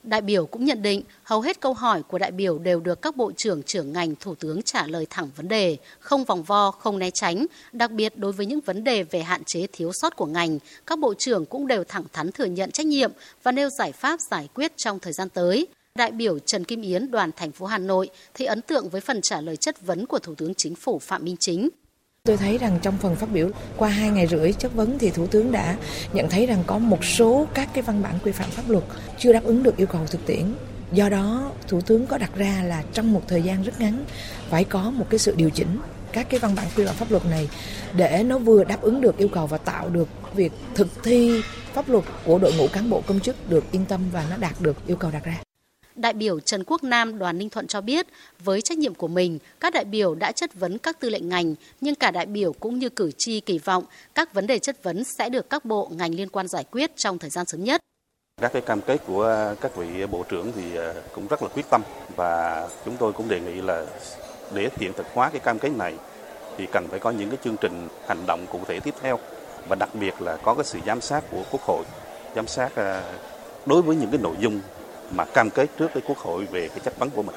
Đại 0.07 0.21
biểu 0.21 0.47
cũng 0.47 0.64
nhận 0.64 0.83
định 0.83 1.03
hầu 1.23 1.40
hết 1.40 1.61
câu 1.61 1.75
hỏi 1.75 2.03
của 2.03 2.19
đại 2.19 2.31
biểu 2.31 2.59
đều 2.59 2.81
được 2.81 3.03
các 3.03 3.16
bộ 3.16 3.33
trưởng 3.37 3.62
trưởng 3.62 3.92
ngành 3.92 4.14
thủ 4.21 4.35
tướng 4.35 4.62
trả 4.62 4.87
lời 4.87 5.07
thẳng 5.11 5.31
vấn 5.37 5.49
đề, 5.49 5.77
không 5.99 6.25
vòng 6.25 6.42
vo, 6.42 6.71
không 6.71 6.99
né 6.99 7.11
tránh. 7.11 7.47
Đặc 7.73 7.90
biệt 7.90 8.19
đối 8.19 8.33
với 8.33 8.47
những 8.47 8.61
vấn 8.61 8.85
đề 8.85 9.03
về 9.03 9.23
hạn 9.23 9.42
chế 9.47 9.66
thiếu 9.73 9.90
sót 9.95 10.16
của 10.16 10.27
ngành, 10.27 10.59
các 10.87 10.99
bộ 10.99 11.14
trưởng 11.14 11.47
cũng 11.47 11.66
đều 11.66 11.85
thẳng 11.85 12.05
thắn 12.12 12.33
thừa 12.33 12.45
nhận 12.45 12.71
trách 12.71 12.87
nhiệm 12.87 13.12
và 13.42 13.53
nêu 13.53 13.69
giải 13.79 13.92
pháp 13.92 14.21
giải 14.31 14.49
quyết 14.55 14.73
trong 14.77 14.99
thời 14.99 15.12
gian 15.12 15.29
tới. 15.29 15.66
Đại 15.95 16.11
biểu 16.11 16.38
Trần 16.38 16.64
Kim 16.64 16.83
Yến 16.83 17.11
đoàn 17.11 17.31
thành 17.37 17.53
phố 17.53 17.66
Hà 17.66 17.79
Nội 17.79 18.09
thì 18.35 18.45
ấn 18.45 18.62
tượng 18.62 18.88
với 18.88 19.01
phần 19.01 19.21
trả 19.23 19.40
lời 19.40 19.57
chất 19.57 19.87
vấn 19.87 20.07
của 20.07 20.19
Thủ 20.19 20.35
tướng 20.35 20.55
Chính 20.55 20.75
phủ 20.75 20.99
Phạm 20.99 21.25
Minh 21.25 21.37
Chính. 21.40 21.69
Tôi 22.27 22.37
thấy 22.37 22.59
rằng 22.59 22.79
trong 22.83 22.99
phần 22.99 23.17
phát 23.17 23.33
biểu 23.33 23.51
qua 23.77 23.89
hai 23.89 24.11
ngày 24.11 24.27
rưỡi 24.27 24.53
chất 24.53 24.75
vấn 24.75 24.99
thì 24.99 25.11
Thủ 25.11 25.27
tướng 25.27 25.53
đã 25.53 25.77
nhận 26.12 26.29
thấy 26.29 26.47
rằng 26.47 26.62
có 26.67 26.79
một 26.79 27.05
số 27.05 27.47
các 27.55 27.69
cái 27.75 27.83
văn 27.83 28.03
bản 28.03 28.19
quy 28.25 28.33
phạm 28.33 28.51
pháp 28.51 28.62
luật 28.69 28.85
chưa 29.19 29.33
đáp 29.33 29.45
ứng 29.45 29.62
được 29.62 29.77
yêu 29.77 29.87
cầu 29.87 30.01
thực 30.11 30.27
tiễn. 30.27 30.55
Do 30.93 31.09
đó, 31.09 31.53
Thủ 31.69 31.81
tướng 31.81 32.07
có 32.07 32.19
đặt 32.19 32.31
ra 32.37 32.62
là 32.65 32.83
trong 32.93 33.12
một 33.12 33.23
thời 33.29 33.43
gian 33.43 33.62
rất 33.62 33.81
ngắn 33.81 34.05
phải 34.51 34.65
có 34.65 34.91
một 34.91 35.07
cái 35.11 35.19
sự 35.19 35.35
điều 35.37 35.51
chỉnh 35.51 35.79
các 36.12 36.27
cái 36.31 36.41
văn 36.41 36.55
bản 36.55 36.67
quy 36.77 36.85
phạm 36.85 36.95
pháp 36.95 37.11
luật 37.11 37.27
này 37.27 37.49
để 37.97 38.23
nó 38.27 38.39
vừa 38.39 38.65
đáp 38.65 38.81
ứng 38.81 39.01
được 39.01 39.17
yêu 39.17 39.29
cầu 39.29 39.47
và 39.47 39.59
tạo 39.59 39.89
được 39.89 40.09
việc 40.35 40.53
thực 40.75 40.89
thi 41.05 41.41
pháp 41.75 41.89
luật 41.89 42.05
của 42.25 42.39
đội 42.39 42.53
ngũ 42.55 42.67
cán 42.73 42.91
bộ 42.91 43.03
công 43.07 43.21
chức 43.21 43.51
được 43.51 43.65
yên 43.73 43.85
tâm 43.85 44.01
và 44.12 44.25
nó 44.31 44.37
đạt 44.37 44.61
được 44.61 44.87
yêu 44.87 44.97
cầu 44.97 45.11
đặt 45.11 45.25
ra. 45.25 45.46
Đại 45.97 46.13
biểu 46.13 46.41
Trần 46.41 46.65
Quốc 46.67 46.85
Nam 46.85 47.19
đoàn 47.19 47.39
Ninh 47.39 47.51
Thuận 47.51 47.67
cho 47.67 47.81
biết, 47.81 48.07
với 48.45 48.63
trách 48.63 48.79
nhiệm 48.79 48.95
của 48.95 49.09
mình, 49.09 49.39
các 49.61 49.73
đại 49.73 49.85
biểu 49.85 50.15
đã 50.15 50.33
chất 50.33 50.55
vấn 50.55 50.79
các 50.79 51.01
tư 51.01 51.11
lệnh 51.11 51.29
ngành, 51.29 51.55
nhưng 51.81 51.95
cả 51.95 52.11
đại 52.11 52.27
biểu 52.27 52.53
cũng 52.53 52.79
như 52.79 52.89
cử 52.89 53.11
tri 53.19 53.41
kỳ 53.41 53.59
vọng 53.59 53.85
các 54.15 54.35
vấn 54.35 54.47
đề 54.47 54.59
chất 54.59 54.83
vấn 54.83 55.05
sẽ 55.05 55.29
được 55.29 55.51
các 55.51 55.65
bộ 55.65 55.91
ngành 55.93 56.15
liên 56.15 56.29
quan 56.29 56.49
giải 56.49 56.65
quyết 56.71 56.97
trong 56.97 57.19
thời 57.19 57.31
gian 57.31 57.47
sớm 57.47 57.65
nhất. 57.65 57.81
Các 58.41 58.53
cái 58.53 58.63
cam 58.63 58.81
kết 58.81 59.01
của 59.07 59.55
các 59.61 59.77
vị 59.77 60.07
bộ 60.07 60.25
trưởng 60.29 60.53
thì 60.53 60.77
ờ, 60.77 60.95
cũng 61.15 61.27
rất 61.27 61.43
là 61.43 61.49
quyết 61.49 61.71
tâm 61.71 61.83
và 62.17 62.69
chúng 62.85 62.97
tôi 62.97 63.13
cũng 63.13 63.29
đề 63.29 63.41
nghị 63.41 63.61
là 63.61 63.87
để 64.55 64.69
hiện 64.77 64.93
thực 64.93 65.07
hóa 65.15 65.31
cái 65.31 65.41
cam 65.41 65.59
kết 65.59 65.71
này 65.79 65.95
thì 66.59 66.67
cần 66.73 66.89
phải 66.89 66.99
có 66.99 67.11
những 67.11 67.29
cái 67.31 67.39
chương 67.45 67.57
trình 67.61 67.89
hành 68.07 68.27
động 68.27 68.47
cụ 68.53 68.61
thể 68.67 68.81
tiếp 68.81 68.95
theo 69.01 69.19
và 69.69 69.77
đặc 69.77 69.95
biệt 69.95 70.15
là 70.21 70.37
có 70.37 70.55
cái 70.55 70.65
sự 70.65 70.79
giám 70.87 71.01
sát 71.01 71.25
của 71.31 71.43
Quốc 71.51 71.63
hội, 71.63 71.85
giám 72.37 72.47
sát 72.47 72.75
ờ, 72.75 73.03
đối 73.67 73.83
với 73.83 73.97
những 73.97 74.11
cái 74.11 74.21
nội 74.23 74.35
dung 74.41 74.61
mà 75.14 75.25
cam 75.25 75.51
kết 75.51 75.71
trước 75.79 75.88
với 75.95 76.03
Quốc 76.07 76.19
hội 76.19 76.47
về 76.47 76.69
cái 76.69 76.81
chất 76.85 76.99
vấn 76.99 77.11
của 77.11 77.23
mình. 77.23 77.37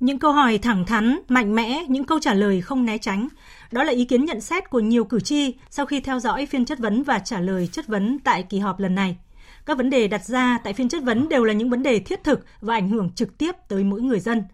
Những 0.00 0.18
câu 0.18 0.32
hỏi 0.32 0.58
thẳng 0.58 0.86
thắn, 0.86 1.18
mạnh 1.28 1.54
mẽ, 1.54 1.84
những 1.88 2.04
câu 2.04 2.18
trả 2.20 2.34
lời 2.34 2.60
không 2.60 2.84
né 2.84 2.98
tránh. 2.98 3.28
Đó 3.70 3.84
là 3.84 3.92
ý 3.92 4.04
kiến 4.04 4.24
nhận 4.24 4.40
xét 4.40 4.70
của 4.70 4.80
nhiều 4.80 5.04
cử 5.04 5.20
tri 5.20 5.54
sau 5.70 5.86
khi 5.86 6.00
theo 6.00 6.20
dõi 6.20 6.46
phiên 6.46 6.64
chất 6.64 6.78
vấn 6.78 7.02
và 7.02 7.18
trả 7.18 7.40
lời 7.40 7.66
chất 7.66 7.86
vấn 7.86 8.18
tại 8.24 8.42
kỳ 8.42 8.58
họp 8.58 8.80
lần 8.80 8.94
này. 8.94 9.18
Các 9.66 9.76
vấn 9.76 9.90
đề 9.90 10.08
đặt 10.08 10.24
ra 10.24 10.58
tại 10.64 10.72
phiên 10.72 10.88
chất 10.88 11.02
vấn 11.02 11.28
đều 11.28 11.44
là 11.44 11.52
những 11.52 11.70
vấn 11.70 11.82
đề 11.82 11.98
thiết 11.98 12.24
thực 12.24 12.44
và 12.60 12.74
ảnh 12.74 12.88
hưởng 12.88 13.10
trực 13.10 13.38
tiếp 13.38 13.52
tới 13.68 13.84
mỗi 13.84 14.00
người 14.00 14.20
dân. 14.20 14.44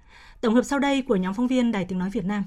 Tổng 0.41 0.55
hợp 0.55 0.63
sau 0.63 0.79
đây 0.79 1.03
của 1.03 1.17
nhóm 1.17 1.35
phóng 1.35 1.47
viên 1.47 1.73
Đài 1.73 1.85
Tiếng 1.85 1.99
Nói 1.99 2.11
Việt 2.11 2.25
Nam. 2.25 2.45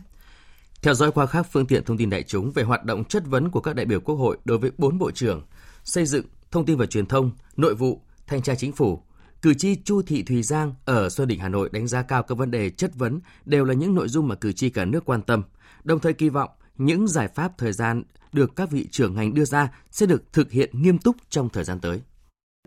Theo 0.82 0.94
dõi 0.94 1.12
qua 1.12 1.26
các 1.26 1.48
phương 1.52 1.66
tiện 1.66 1.84
thông 1.84 1.98
tin 1.98 2.10
đại 2.10 2.24
chúng 2.24 2.52
về 2.52 2.64
hoạt 2.64 2.84
động 2.84 3.04
chất 3.06 3.24
vấn 3.26 3.52
của 3.52 3.62
các 3.62 3.76
đại 3.76 3.86
biểu 3.86 4.00
Quốc 4.00 4.16
hội 4.16 4.38
đối 4.46 4.58
với 4.58 4.72
bốn 4.78 4.98
bộ 4.98 5.12
trưởng, 5.12 5.42
xây 5.84 6.06
dựng, 6.06 6.26
thông 6.52 6.66
tin 6.66 6.78
và 6.78 6.86
truyền 6.86 7.06
thông, 7.06 7.32
nội 7.58 7.76
vụ, 7.76 8.02
thanh 8.30 8.42
tra 8.42 8.56
chính 8.56 8.72
phủ, 8.72 9.00
cử 9.42 9.54
tri 9.54 9.76
Chu 9.76 10.02
Thị 10.02 10.24
Thùy 10.24 10.44
Giang 10.44 10.74
ở 10.86 11.10
Xuân 11.10 11.28
Đỉnh 11.28 11.40
Hà 11.40 11.50
Nội 11.50 11.70
đánh 11.74 11.88
giá 11.88 12.02
cao 12.04 12.24
các 12.24 12.38
vấn 12.38 12.52
đề 12.52 12.70
chất 12.70 12.92
vấn 12.96 13.20
đều 13.46 13.66
là 13.66 13.74
những 13.74 13.96
nội 13.96 14.08
dung 14.08 14.28
mà 14.28 14.36
cử 14.36 14.52
tri 14.52 14.70
cả 14.70 14.86
nước 14.86 15.06
quan 15.06 15.22
tâm, 15.22 15.44
đồng 15.84 16.00
thời 16.00 16.14
kỳ 16.14 16.30
vọng 16.30 16.50
những 16.78 17.08
giải 17.08 17.28
pháp 17.28 17.58
thời 17.58 17.74
gian 17.74 18.04
được 18.34 18.56
các 18.56 18.72
vị 18.72 18.88
trưởng 18.92 19.16
ngành 19.16 19.34
đưa 19.34 19.46
ra 19.46 19.72
sẽ 19.92 20.06
được 20.06 20.34
thực 20.34 20.52
hiện 20.52 20.70
nghiêm 20.74 20.98
túc 20.98 21.16
trong 21.30 21.50
thời 21.50 21.64
gian 21.64 21.80
tới. 21.82 22.02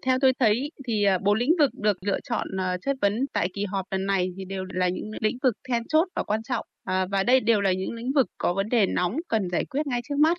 Theo 0.07 0.19
tôi 0.21 0.33
thấy 0.41 0.71
thì 0.89 1.05
à, 1.05 1.19
bốn 1.19 1.39
lĩnh 1.39 1.53
vực 1.59 1.71
được 1.75 1.97
lựa 2.01 2.19
chọn 2.29 2.47
à, 2.59 2.77
chất 2.83 2.97
vấn 3.03 3.27
tại 3.33 3.49
kỳ 3.55 3.65
họp 3.65 3.87
lần 3.91 4.07
này 4.07 4.29
thì 4.37 4.45
đều 4.45 4.65
là 4.65 4.89
những 4.89 5.11
lĩnh 5.21 5.39
vực 5.43 5.55
then 5.69 5.83
chốt 5.89 6.09
và 6.17 6.23
quan 6.23 6.43
trọng 6.43 6.67
à, 6.85 7.07
và 7.11 7.23
đây 7.23 7.41
đều 7.41 7.61
là 7.61 7.73
những 7.73 7.93
lĩnh 7.93 8.13
vực 8.15 8.27
có 8.39 8.55
vấn 8.55 8.69
đề 8.69 8.87
nóng 8.87 9.17
cần 9.29 9.49
giải 9.53 9.65
quyết 9.65 9.87
ngay 9.87 10.01
trước 10.09 10.19
mắt. 10.19 10.39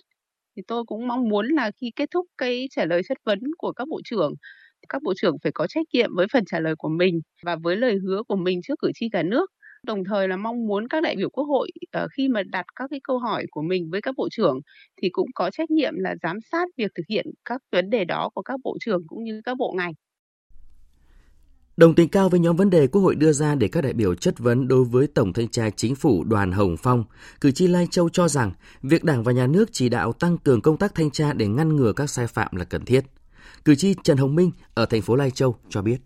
Thì 0.56 0.62
tôi 0.66 0.84
cũng 0.86 1.08
mong 1.08 1.28
muốn 1.28 1.46
là 1.48 1.70
khi 1.80 1.92
kết 1.96 2.10
thúc 2.10 2.26
cái 2.38 2.66
trả 2.70 2.84
lời 2.84 3.02
chất 3.08 3.18
vấn 3.24 3.38
của 3.58 3.72
các 3.72 3.88
bộ 3.88 4.00
trưởng 4.04 4.32
các 4.88 5.02
bộ 5.02 5.12
trưởng 5.16 5.36
phải 5.42 5.52
có 5.52 5.66
trách 5.66 5.86
nhiệm 5.92 6.16
với 6.16 6.26
phần 6.32 6.44
trả 6.44 6.60
lời 6.60 6.74
của 6.78 6.88
mình 6.88 7.20
và 7.42 7.56
với 7.56 7.76
lời 7.76 7.96
hứa 8.04 8.22
của 8.28 8.36
mình 8.36 8.60
trước 8.62 8.74
cử 8.78 8.90
tri 8.94 9.08
cả 9.08 9.22
nước 9.22 9.50
đồng 9.84 10.04
thời 10.04 10.28
là 10.28 10.36
mong 10.36 10.66
muốn 10.66 10.88
các 10.88 11.02
đại 11.02 11.16
biểu 11.16 11.30
quốc 11.30 11.44
hội 11.44 11.70
uh, 12.04 12.10
khi 12.16 12.28
mà 12.28 12.42
đặt 12.42 12.66
các 12.76 12.86
cái 12.90 13.00
câu 13.04 13.18
hỏi 13.18 13.46
của 13.50 13.62
mình 13.62 13.90
với 13.90 14.02
các 14.02 14.14
bộ 14.16 14.28
trưởng 14.30 14.60
thì 15.02 15.08
cũng 15.12 15.28
có 15.34 15.50
trách 15.50 15.70
nhiệm 15.70 15.92
là 15.96 16.14
giám 16.22 16.36
sát 16.52 16.68
việc 16.76 16.90
thực 16.94 17.02
hiện 17.08 17.26
các 17.44 17.62
vấn 17.72 17.90
đề 17.90 18.04
đó 18.04 18.30
của 18.34 18.42
các 18.42 18.60
bộ 18.64 18.76
trưởng 18.80 19.02
cũng 19.06 19.24
như 19.24 19.40
các 19.44 19.56
bộ 19.58 19.74
ngành. 19.76 19.92
Đồng 21.76 21.94
tình 21.94 22.08
cao 22.08 22.28
với 22.28 22.40
nhóm 22.40 22.56
vấn 22.56 22.70
đề 22.70 22.86
Quốc 22.86 23.02
hội 23.02 23.14
đưa 23.14 23.32
ra 23.32 23.54
để 23.54 23.68
các 23.68 23.80
đại 23.80 23.92
biểu 23.92 24.14
chất 24.14 24.38
vấn 24.38 24.68
đối 24.68 24.84
với 24.84 25.06
Tổng 25.06 25.32
thanh 25.32 25.48
tra 25.48 25.70
Chính 25.70 25.94
phủ 25.94 26.24
Đoàn 26.24 26.52
Hồng 26.52 26.76
Phong, 26.82 27.04
cử 27.40 27.50
tri 27.50 27.66
Lai 27.66 27.88
Châu 27.90 28.08
cho 28.08 28.28
rằng 28.28 28.52
việc 28.82 29.04
Đảng 29.04 29.22
và 29.22 29.32
Nhà 29.32 29.46
nước 29.46 29.68
chỉ 29.72 29.88
đạo 29.88 30.12
tăng 30.12 30.38
cường 30.38 30.60
công 30.60 30.76
tác 30.76 30.94
thanh 30.94 31.10
tra 31.10 31.32
để 31.32 31.46
ngăn 31.46 31.76
ngừa 31.76 31.92
các 31.92 32.10
sai 32.10 32.26
phạm 32.26 32.56
là 32.56 32.64
cần 32.64 32.84
thiết. 32.84 33.04
Cử 33.64 33.74
tri 33.74 33.94
Trần 34.04 34.16
Hồng 34.16 34.34
Minh 34.34 34.50
ở 34.74 34.86
thành 34.86 35.02
phố 35.02 35.16
Lai 35.16 35.30
Châu 35.30 35.56
cho 35.68 35.82
biết. 35.82 35.96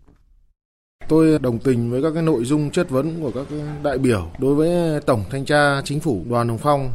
Tôi 1.07 1.39
đồng 1.39 1.59
tình 1.59 1.91
với 1.91 2.03
các 2.03 2.11
cái 2.13 2.23
nội 2.23 2.45
dung 2.45 2.71
chất 2.71 2.89
vấn 2.89 3.21
của 3.21 3.31
các 3.31 3.47
đại 3.83 3.97
biểu 3.97 4.31
đối 4.39 4.55
với 4.55 5.01
Tổng 5.01 5.23
thanh 5.29 5.45
tra 5.45 5.81
Chính 5.85 5.99
phủ 5.99 6.23
Đoàn 6.29 6.49
Hồng 6.49 6.57
Phong. 6.57 6.91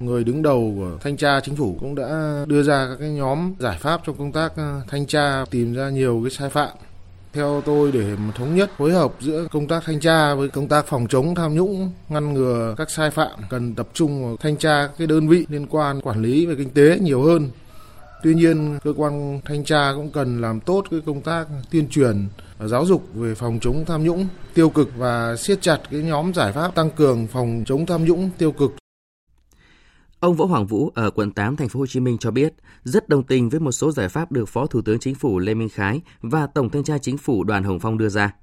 Người 0.00 0.24
đứng 0.24 0.42
đầu 0.42 0.72
của 0.76 0.98
thanh 1.00 1.16
tra 1.16 1.40
chính 1.40 1.56
phủ 1.56 1.76
cũng 1.80 1.94
đã 1.94 2.44
đưa 2.48 2.62
ra 2.62 2.86
các 2.90 2.96
cái 3.00 3.10
nhóm 3.10 3.54
giải 3.58 3.78
pháp 3.80 4.00
trong 4.06 4.16
công 4.18 4.32
tác 4.32 4.52
ờ, 4.56 4.80
thanh 4.88 5.06
tra 5.06 5.44
tìm 5.50 5.74
ra 5.74 5.90
nhiều 5.90 6.20
cái 6.24 6.30
sai 6.30 6.50
phạm 6.50 6.68
theo 7.32 7.62
tôi 7.64 7.92
để 7.92 8.16
thống 8.34 8.54
nhất 8.54 8.70
phối 8.78 8.92
hợp 8.92 9.12
giữa 9.20 9.46
công 9.50 9.68
tác 9.68 9.82
thanh 9.86 10.00
tra 10.00 10.34
với 10.34 10.48
công 10.48 10.68
tác 10.68 10.86
phòng 10.86 11.06
chống 11.08 11.34
tham 11.34 11.54
nhũng, 11.54 11.92
ngăn 12.08 12.34
ngừa 12.34 12.74
các 12.78 12.90
sai 12.90 13.10
phạm 13.10 13.40
cần 13.50 13.74
tập 13.74 13.88
trung 13.94 14.24
vào 14.24 14.36
thanh 14.36 14.56
tra 14.56 14.86
các 14.86 14.94
cái 14.98 15.06
đơn 15.06 15.28
vị 15.28 15.46
liên 15.48 15.66
quan 15.66 16.00
quản 16.00 16.22
lý 16.22 16.46
về 16.46 16.54
kinh 16.58 16.70
tế 16.70 16.98
nhiều 16.98 17.22
hơn. 17.22 17.50
Tuy 18.22 18.34
nhiên, 18.34 18.78
cơ 18.84 18.92
quan 18.96 19.40
thanh 19.44 19.64
tra 19.64 19.92
cũng 19.96 20.10
cần 20.10 20.40
làm 20.40 20.60
tốt 20.60 20.84
cái 20.90 21.00
công 21.06 21.20
tác 21.20 21.46
tuyên 21.70 21.88
truyền 21.88 22.28
giáo 22.60 22.86
dục 22.86 23.08
về 23.14 23.34
phòng 23.34 23.58
chống 23.60 23.84
tham 23.86 24.04
nhũng 24.04 24.26
tiêu 24.54 24.70
cực 24.70 24.88
và 24.96 25.36
siết 25.36 25.62
chặt 25.62 25.78
cái 25.90 26.02
nhóm 26.02 26.34
giải 26.34 26.52
pháp 26.52 26.74
tăng 26.74 26.90
cường 26.90 27.26
phòng 27.26 27.62
chống 27.66 27.86
tham 27.86 28.04
nhũng 28.04 28.30
tiêu 28.38 28.52
cực 28.52 28.72
Ông 30.20 30.34
Võ 30.34 30.44
Hoàng 30.44 30.66
Vũ 30.66 30.90
ở 30.94 31.10
quận 31.10 31.30
8 31.30 31.56
thành 31.56 31.68
phố 31.68 31.80
Hồ 31.80 31.86
Chí 31.86 32.00
Minh 32.00 32.18
cho 32.18 32.30
biết 32.30 32.54
rất 32.84 33.08
đồng 33.08 33.22
tình 33.22 33.48
với 33.48 33.60
một 33.60 33.72
số 33.72 33.92
giải 33.92 34.08
pháp 34.08 34.32
được 34.32 34.48
Phó 34.48 34.66
Thủ 34.66 34.82
tướng 34.82 34.98
Chính 34.98 35.14
phủ 35.14 35.38
Lê 35.38 35.54
Minh 35.54 35.68
Khái 35.68 36.00
và 36.20 36.46
Tổng 36.46 36.70
thanh 36.70 36.84
tra 36.84 36.98
Chính 36.98 37.18
phủ 37.18 37.44
Đoàn 37.44 37.64
Hồng 37.64 37.80
Phong 37.80 37.98
đưa 37.98 38.08
ra. 38.08 38.34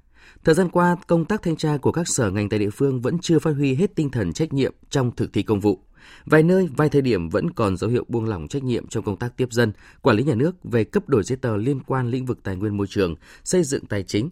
Thời 0.44 0.54
gian 0.54 0.68
qua, 0.68 0.96
công 1.06 1.24
tác 1.24 1.42
thanh 1.42 1.56
tra 1.56 1.76
của 1.76 1.92
các 1.92 2.08
sở 2.08 2.30
ngành 2.30 2.48
tại 2.48 2.58
địa 2.58 2.70
phương 2.70 3.00
vẫn 3.00 3.18
chưa 3.18 3.38
phát 3.38 3.50
huy 3.50 3.74
hết 3.74 3.94
tinh 3.94 4.10
thần 4.10 4.32
trách 4.32 4.52
nhiệm 4.52 4.74
trong 4.90 5.10
thực 5.16 5.32
thi 5.32 5.42
công 5.42 5.60
vụ. 5.60 5.80
Vài 6.26 6.42
nơi, 6.42 6.68
vài 6.76 6.88
thời 6.88 7.02
điểm 7.02 7.28
vẫn 7.28 7.50
còn 7.50 7.76
dấu 7.76 7.90
hiệu 7.90 8.04
buông 8.08 8.24
lỏng 8.24 8.48
trách 8.48 8.64
nhiệm 8.64 8.86
trong 8.86 9.04
công 9.04 9.16
tác 9.16 9.36
tiếp 9.36 9.52
dân, 9.52 9.72
quản 10.02 10.16
lý 10.16 10.22
nhà 10.22 10.34
nước 10.34 10.56
về 10.64 10.84
cấp 10.84 11.08
đổi 11.08 11.22
giấy 11.22 11.36
tờ 11.36 11.56
liên 11.56 11.80
quan 11.80 12.10
lĩnh 12.10 12.26
vực 12.26 12.38
tài 12.42 12.56
nguyên 12.56 12.76
môi 12.76 12.86
trường, 12.86 13.14
xây 13.44 13.64
dựng 13.64 13.86
tài 13.86 14.02
chính, 14.02 14.30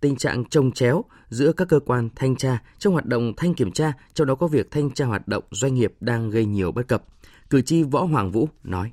tình 0.00 0.16
trạng 0.16 0.44
trồng 0.44 0.72
chéo 0.72 1.04
giữa 1.30 1.52
các 1.52 1.68
cơ 1.68 1.80
quan 1.80 2.08
thanh 2.16 2.36
tra 2.36 2.62
trong 2.78 2.92
hoạt 2.92 3.06
động 3.06 3.32
thanh 3.36 3.54
kiểm 3.54 3.72
tra, 3.72 3.92
trong 4.14 4.26
đó 4.26 4.34
có 4.34 4.46
việc 4.46 4.70
thanh 4.70 4.90
tra 4.90 5.04
hoạt 5.04 5.28
động 5.28 5.44
doanh 5.50 5.74
nghiệp 5.74 5.92
đang 6.00 6.30
gây 6.30 6.46
nhiều 6.46 6.72
bất 6.72 6.88
cập. 6.88 7.04
Cử 7.50 7.62
tri 7.62 7.82
Võ 7.82 8.04
Hoàng 8.04 8.30
Vũ 8.30 8.48
nói. 8.64 8.92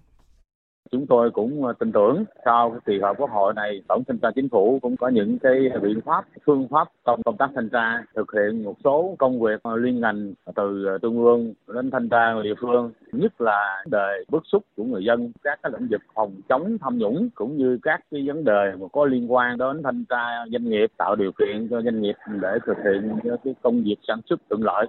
Chúng 0.91 1.08
tôi 1.08 1.32
cũng 1.32 1.65
ờ, 1.65 1.73
tin 1.80 1.91
tưởng 1.91 2.23
sau 2.45 2.69
cái 2.69 2.80
kỳ 2.86 2.99
họp 3.02 3.17
quốc 3.17 3.30
hội 3.30 3.54
này, 3.54 3.82
tổng 3.88 4.04
thanh 4.08 4.17
tra 4.17 4.30
chính 4.36 4.49
phủ 4.49 4.80
cũng 4.82 4.97
có 4.97 5.08
những 5.08 5.39
cái 5.39 5.56
biện 5.82 6.02
pháp, 6.06 6.25
phương 6.45 6.67
pháp 6.67 6.88
trong 7.06 7.23
công 7.23 7.38
tác 7.38 7.49
thanh 7.56 7.69
tra, 7.69 8.04
thực 8.15 8.32
hiện 8.34 8.63
một 8.63 8.75
số 8.84 9.15
công 9.19 9.41
việc 9.41 9.65
liên 9.65 9.99
ngành 10.02 10.34
từ 10.56 10.86
ờ, 10.86 10.97
trung 10.97 11.25
ương 11.25 11.54
đến 11.67 11.91
thanh 11.91 12.10
tra 12.10 12.34
địa 12.43 12.54
phương, 12.62 12.91
nhất 13.12 13.41
là 13.41 13.84
đề 13.91 14.23
bức 14.30 14.43
xúc 14.45 14.63
của 14.78 14.84
người 14.84 15.04
dân, 15.04 15.32
các 15.43 15.60
cái 15.63 15.71
lĩnh 15.80 15.88
vực 15.91 16.02
phòng 16.15 16.36
chống 16.49 16.78
tham 16.82 16.97
nhũng 16.97 17.30
cũng 17.36 17.58
như 17.58 17.80
các 17.84 18.02
cái 18.12 18.23
vấn 18.28 18.43
đề 18.43 18.71
mà 18.80 18.88
có 18.91 19.06
liên 19.06 19.32
quan 19.34 19.58
đến 19.58 19.84
thanh 19.84 20.06
tra 20.10 20.45
doanh 20.52 20.69
nghiệp, 20.69 20.91
tạo 20.97 21.15
điều 21.15 21.32
kiện 21.32 21.67
cho 21.71 21.82
doanh 21.82 22.02
nghiệp 22.02 22.15
để 22.41 22.58
thực 22.65 22.78
hiện 22.84 23.19
cái 23.43 23.56
công 23.62 23.84
việc 23.84 23.97
sản 24.08 24.19
xuất 24.30 24.39
thuận 24.49 24.63
lợi. 24.63 24.86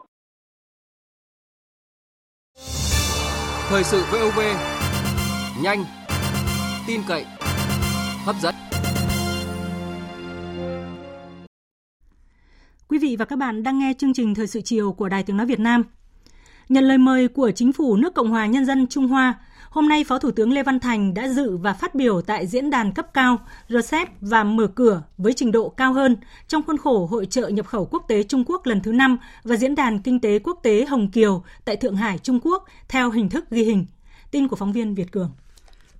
Thời 3.70 3.84
sự 3.84 3.98
VOV 4.12 4.40
nhanh, 5.58 5.84
tin 6.86 7.00
cậy, 7.08 7.24
hấp 8.24 8.36
dẫn. 8.42 8.54
Quý 12.88 12.98
vị 12.98 13.16
và 13.18 13.24
các 13.24 13.36
bạn 13.36 13.62
đang 13.62 13.78
nghe 13.78 13.92
chương 13.98 14.14
trình 14.14 14.34
Thời 14.34 14.46
sự 14.46 14.60
chiều 14.60 14.92
của 14.92 15.08
Đài 15.08 15.22
Tiếng 15.22 15.36
Nói 15.36 15.46
Việt 15.46 15.60
Nam. 15.60 15.84
Nhận 16.68 16.84
lời 16.84 16.98
mời 16.98 17.28
của 17.28 17.50
Chính 17.50 17.72
phủ 17.72 17.96
nước 17.96 18.14
Cộng 18.14 18.30
hòa 18.30 18.46
Nhân 18.46 18.66
dân 18.66 18.86
Trung 18.86 19.08
Hoa, 19.08 19.34
hôm 19.70 19.88
nay 19.88 20.04
Phó 20.04 20.18
Thủ 20.18 20.30
tướng 20.30 20.52
Lê 20.52 20.62
Văn 20.62 20.80
Thành 20.80 21.14
đã 21.14 21.28
dự 21.28 21.56
và 21.56 21.72
phát 21.72 21.94
biểu 21.94 22.22
tại 22.22 22.46
diễn 22.46 22.70
đàn 22.70 22.92
cấp 22.92 23.06
cao 23.14 23.38
RCEP 23.68 24.08
và 24.20 24.44
mở 24.44 24.66
cửa 24.66 25.02
với 25.18 25.32
trình 25.32 25.52
độ 25.52 25.68
cao 25.68 25.92
hơn 25.92 26.16
trong 26.48 26.62
khuôn 26.66 26.78
khổ 26.78 27.06
Hội 27.06 27.26
trợ 27.26 27.48
nhập 27.48 27.66
khẩu 27.66 27.84
quốc 27.84 28.04
tế 28.08 28.22
Trung 28.22 28.44
Quốc 28.46 28.66
lần 28.66 28.80
thứ 28.80 28.92
5 28.92 29.18
và 29.44 29.56
diễn 29.56 29.74
đàn 29.74 30.02
kinh 30.02 30.20
tế 30.20 30.38
quốc 30.38 30.60
tế 30.62 30.84
Hồng 30.84 31.10
Kiều 31.10 31.42
tại 31.64 31.76
Thượng 31.76 31.96
Hải, 31.96 32.18
Trung 32.18 32.40
Quốc 32.42 32.64
theo 32.88 33.10
hình 33.10 33.28
thức 33.28 33.50
ghi 33.50 33.64
hình. 33.64 33.86
Tin 34.30 34.48
của 34.48 34.56
phóng 34.56 34.72
viên 34.72 34.94
Việt 34.94 35.12
Cường. 35.12 35.30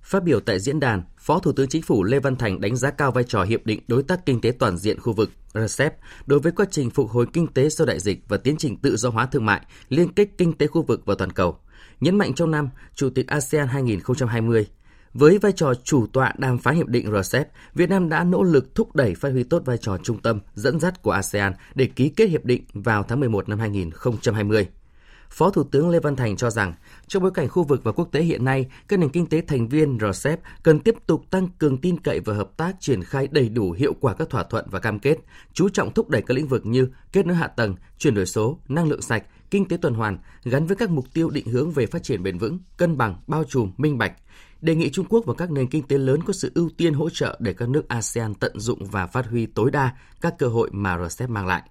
Phát 0.01 0.23
biểu 0.23 0.39
tại 0.39 0.59
diễn 0.59 0.79
đàn, 0.79 1.03
Phó 1.17 1.39
Thủ 1.39 1.51
tướng 1.51 1.67
Chính 1.67 1.81
phủ 1.81 2.03
Lê 2.03 2.19
Văn 2.19 2.35
Thành 2.35 2.61
đánh 2.61 2.75
giá 2.75 2.91
cao 2.91 3.11
vai 3.11 3.23
trò 3.23 3.43
hiệp 3.43 3.65
định 3.65 3.79
đối 3.87 4.03
tác 4.03 4.25
kinh 4.25 4.41
tế 4.41 4.51
toàn 4.51 4.77
diện 4.77 4.99
khu 4.99 5.13
vực 5.13 5.29
RCEP 5.53 5.95
đối 6.25 6.39
với 6.39 6.51
quá 6.51 6.65
trình 6.71 6.89
phục 6.89 7.09
hồi 7.09 7.25
kinh 7.33 7.47
tế 7.47 7.69
sau 7.69 7.87
đại 7.87 7.99
dịch 7.99 8.23
và 8.27 8.37
tiến 8.37 8.55
trình 8.57 8.77
tự 8.77 8.97
do 8.97 9.09
hóa 9.09 9.25
thương 9.25 9.45
mại, 9.45 9.61
liên 9.89 10.13
kết 10.13 10.29
kinh 10.37 10.53
tế 10.53 10.67
khu 10.67 10.81
vực 10.81 11.01
và 11.05 11.15
toàn 11.17 11.31
cầu. 11.31 11.57
Nhấn 11.99 12.17
mạnh 12.17 12.33
trong 12.33 12.51
năm 12.51 12.69
Chủ 12.95 13.09
tịch 13.09 13.27
ASEAN 13.27 13.67
2020, 13.67 14.67
với 15.13 15.37
vai 15.37 15.51
trò 15.51 15.73
chủ 15.83 16.07
tọa 16.07 16.33
đàm 16.37 16.57
phán 16.57 16.75
hiệp 16.75 16.87
định 16.87 17.11
RCEP, 17.21 17.49
Việt 17.73 17.89
Nam 17.89 18.09
đã 18.09 18.23
nỗ 18.23 18.43
lực 18.43 18.75
thúc 18.75 18.95
đẩy 18.95 19.15
phát 19.15 19.29
huy 19.29 19.43
tốt 19.43 19.61
vai 19.65 19.77
trò 19.77 19.97
trung 20.03 20.21
tâm 20.21 20.39
dẫn 20.53 20.79
dắt 20.79 21.01
của 21.01 21.11
ASEAN 21.11 21.53
để 21.75 21.85
ký 21.85 22.09
kết 22.09 22.29
hiệp 22.29 22.45
định 22.45 22.63
vào 22.73 23.03
tháng 23.03 23.19
11 23.19 23.49
năm 23.49 23.59
2020. 23.59 24.67
Phó 25.31 25.49
Thủ 25.49 25.63
tướng 25.63 25.89
Lê 25.89 25.99
Văn 25.99 26.15
Thành 26.15 26.37
cho 26.37 26.49
rằng, 26.49 26.73
trong 27.07 27.23
bối 27.23 27.31
cảnh 27.31 27.49
khu 27.49 27.63
vực 27.63 27.83
và 27.83 27.91
quốc 27.91 28.09
tế 28.11 28.21
hiện 28.21 28.45
nay, 28.45 28.69
các 28.87 28.99
nền 28.99 29.09
kinh 29.09 29.25
tế 29.25 29.41
thành 29.41 29.67
viên 29.67 29.97
RCEP 29.99 30.39
cần 30.63 30.79
tiếp 30.79 30.95
tục 31.07 31.23
tăng 31.29 31.47
cường 31.57 31.77
tin 31.77 31.99
cậy 31.99 32.19
và 32.19 32.33
hợp 32.33 32.57
tác 32.57 32.75
triển 32.79 33.03
khai 33.03 33.27
đầy 33.31 33.49
đủ 33.49 33.71
hiệu 33.71 33.93
quả 34.01 34.13
các 34.13 34.29
thỏa 34.29 34.43
thuận 34.43 34.65
và 34.69 34.79
cam 34.79 34.99
kết, 34.99 35.17
chú 35.53 35.69
trọng 35.69 35.93
thúc 35.93 36.09
đẩy 36.09 36.21
các 36.21 36.33
lĩnh 36.37 36.47
vực 36.47 36.65
như 36.65 36.87
kết 37.11 37.25
nối 37.25 37.35
hạ 37.35 37.47
tầng, 37.47 37.75
chuyển 37.97 38.15
đổi 38.15 38.25
số, 38.25 38.57
năng 38.67 38.87
lượng 38.87 39.01
sạch, 39.01 39.23
kinh 39.51 39.67
tế 39.67 39.77
tuần 39.77 39.93
hoàn 39.93 40.17
gắn 40.43 40.65
với 40.67 40.75
các 40.75 40.89
mục 40.89 41.05
tiêu 41.13 41.29
định 41.29 41.47
hướng 41.47 41.71
về 41.71 41.85
phát 41.85 42.03
triển 42.03 42.23
bền 42.23 42.37
vững, 42.37 42.59
cân 42.77 42.97
bằng, 42.97 43.15
bao 43.27 43.43
trùm, 43.43 43.71
minh 43.77 43.97
bạch. 43.97 44.13
Đề 44.61 44.75
nghị 44.75 44.89
Trung 44.89 45.05
Quốc 45.09 45.25
và 45.25 45.33
các 45.33 45.51
nền 45.51 45.67
kinh 45.67 45.83
tế 45.83 45.97
lớn 45.97 46.19
có 46.23 46.33
sự 46.33 46.51
ưu 46.55 46.69
tiên 46.77 46.93
hỗ 46.93 47.09
trợ 47.09 47.37
để 47.39 47.53
các 47.53 47.69
nước 47.69 47.87
ASEAN 47.87 48.33
tận 48.33 48.59
dụng 48.59 48.85
và 48.85 49.07
phát 49.07 49.25
huy 49.29 49.45
tối 49.45 49.71
đa 49.71 49.95
các 50.21 50.35
cơ 50.37 50.47
hội 50.47 50.69
mà 50.73 51.07
RCEP 51.07 51.29
mang 51.29 51.47
lại. 51.47 51.61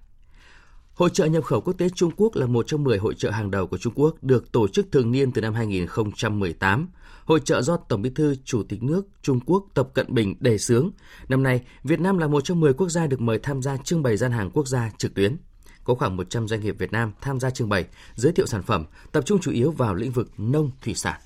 Hội 1.01 1.09
trợ 1.13 1.25
nhập 1.25 1.43
khẩu 1.43 1.61
quốc 1.61 1.73
tế 1.73 1.89
Trung 1.89 2.11
Quốc 2.17 2.35
là 2.35 2.45
một 2.45 2.67
trong 2.67 2.83
10 2.83 2.97
hội 2.97 3.13
trợ 3.17 3.31
hàng 3.31 3.51
đầu 3.51 3.67
của 3.67 3.77
Trung 3.77 3.93
Quốc 3.95 4.15
được 4.21 4.51
tổ 4.51 4.67
chức 4.67 4.91
thường 4.91 5.11
niên 5.11 5.31
từ 5.31 5.41
năm 5.41 5.53
2018. 5.53 6.89
Hội 7.25 7.39
trợ 7.45 7.61
do 7.61 7.77
Tổng 7.77 8.01
Bí 8.01 8.09
thư 8.09 8.35
Chủ 8.45 8.63
tịch 8.63 8.83
nước 8.83 9.07
Trung 9.21 9.39
Quốc 9.45 9.65
Tập 9.73 9.87
Cận 9.93 10.13
Bình 10.13 10.35
đề 10.39 10.57
xướng. 10.57 10.89
Năm 11.29 11.43
nay, 11.43 11.61
Việt 11.83 11.99
Nam 11.99 12.17
là 12.17 12.27
một 12.27 12.43
trong 12.43 12.59
10 12.59 12.73
quốc 12.73 12.89
gia 12.89 13.07
được 13.07 13.21
mời 13.21 13.39
tham 13.43 13.61
gia 13.61 13.77
trưng 13.77 14.03
bày 14.03 14.17
gian 14.17 14.31
hàng 14.31 14.51
quốc 14.53 14.67
gia 14.67 14.89
trực 14.97 15.13
tuyến. 15.13 15.37
Có 15.83 15.95
khoảng 15.95 16.17
100 16.17 16.47
doanh 16.47 16.61
nghiệp 16.61 16.75
Việt 16.79 16.91
Nam 16.91 17.11
tham 17.21 17.39
gia 17.39 17.49
trưng 17.49 17.69
bày, 17.69 17.85
giới 18.15 18.31
thiệu 18.31 18.45
sản 18.45 18.63
phẩm, 18.63 18.85
tập 19.11 19.25
trung 19.25 19.39
chủ 19.39 19.51
yếu 19.51 19.71
vào 19.71 19.95
lĩnh 19.95 20.11
vực 20.11 20.31
nông 20.37 20.71
thủy 20.81 20.93
sản. 20.95 21.19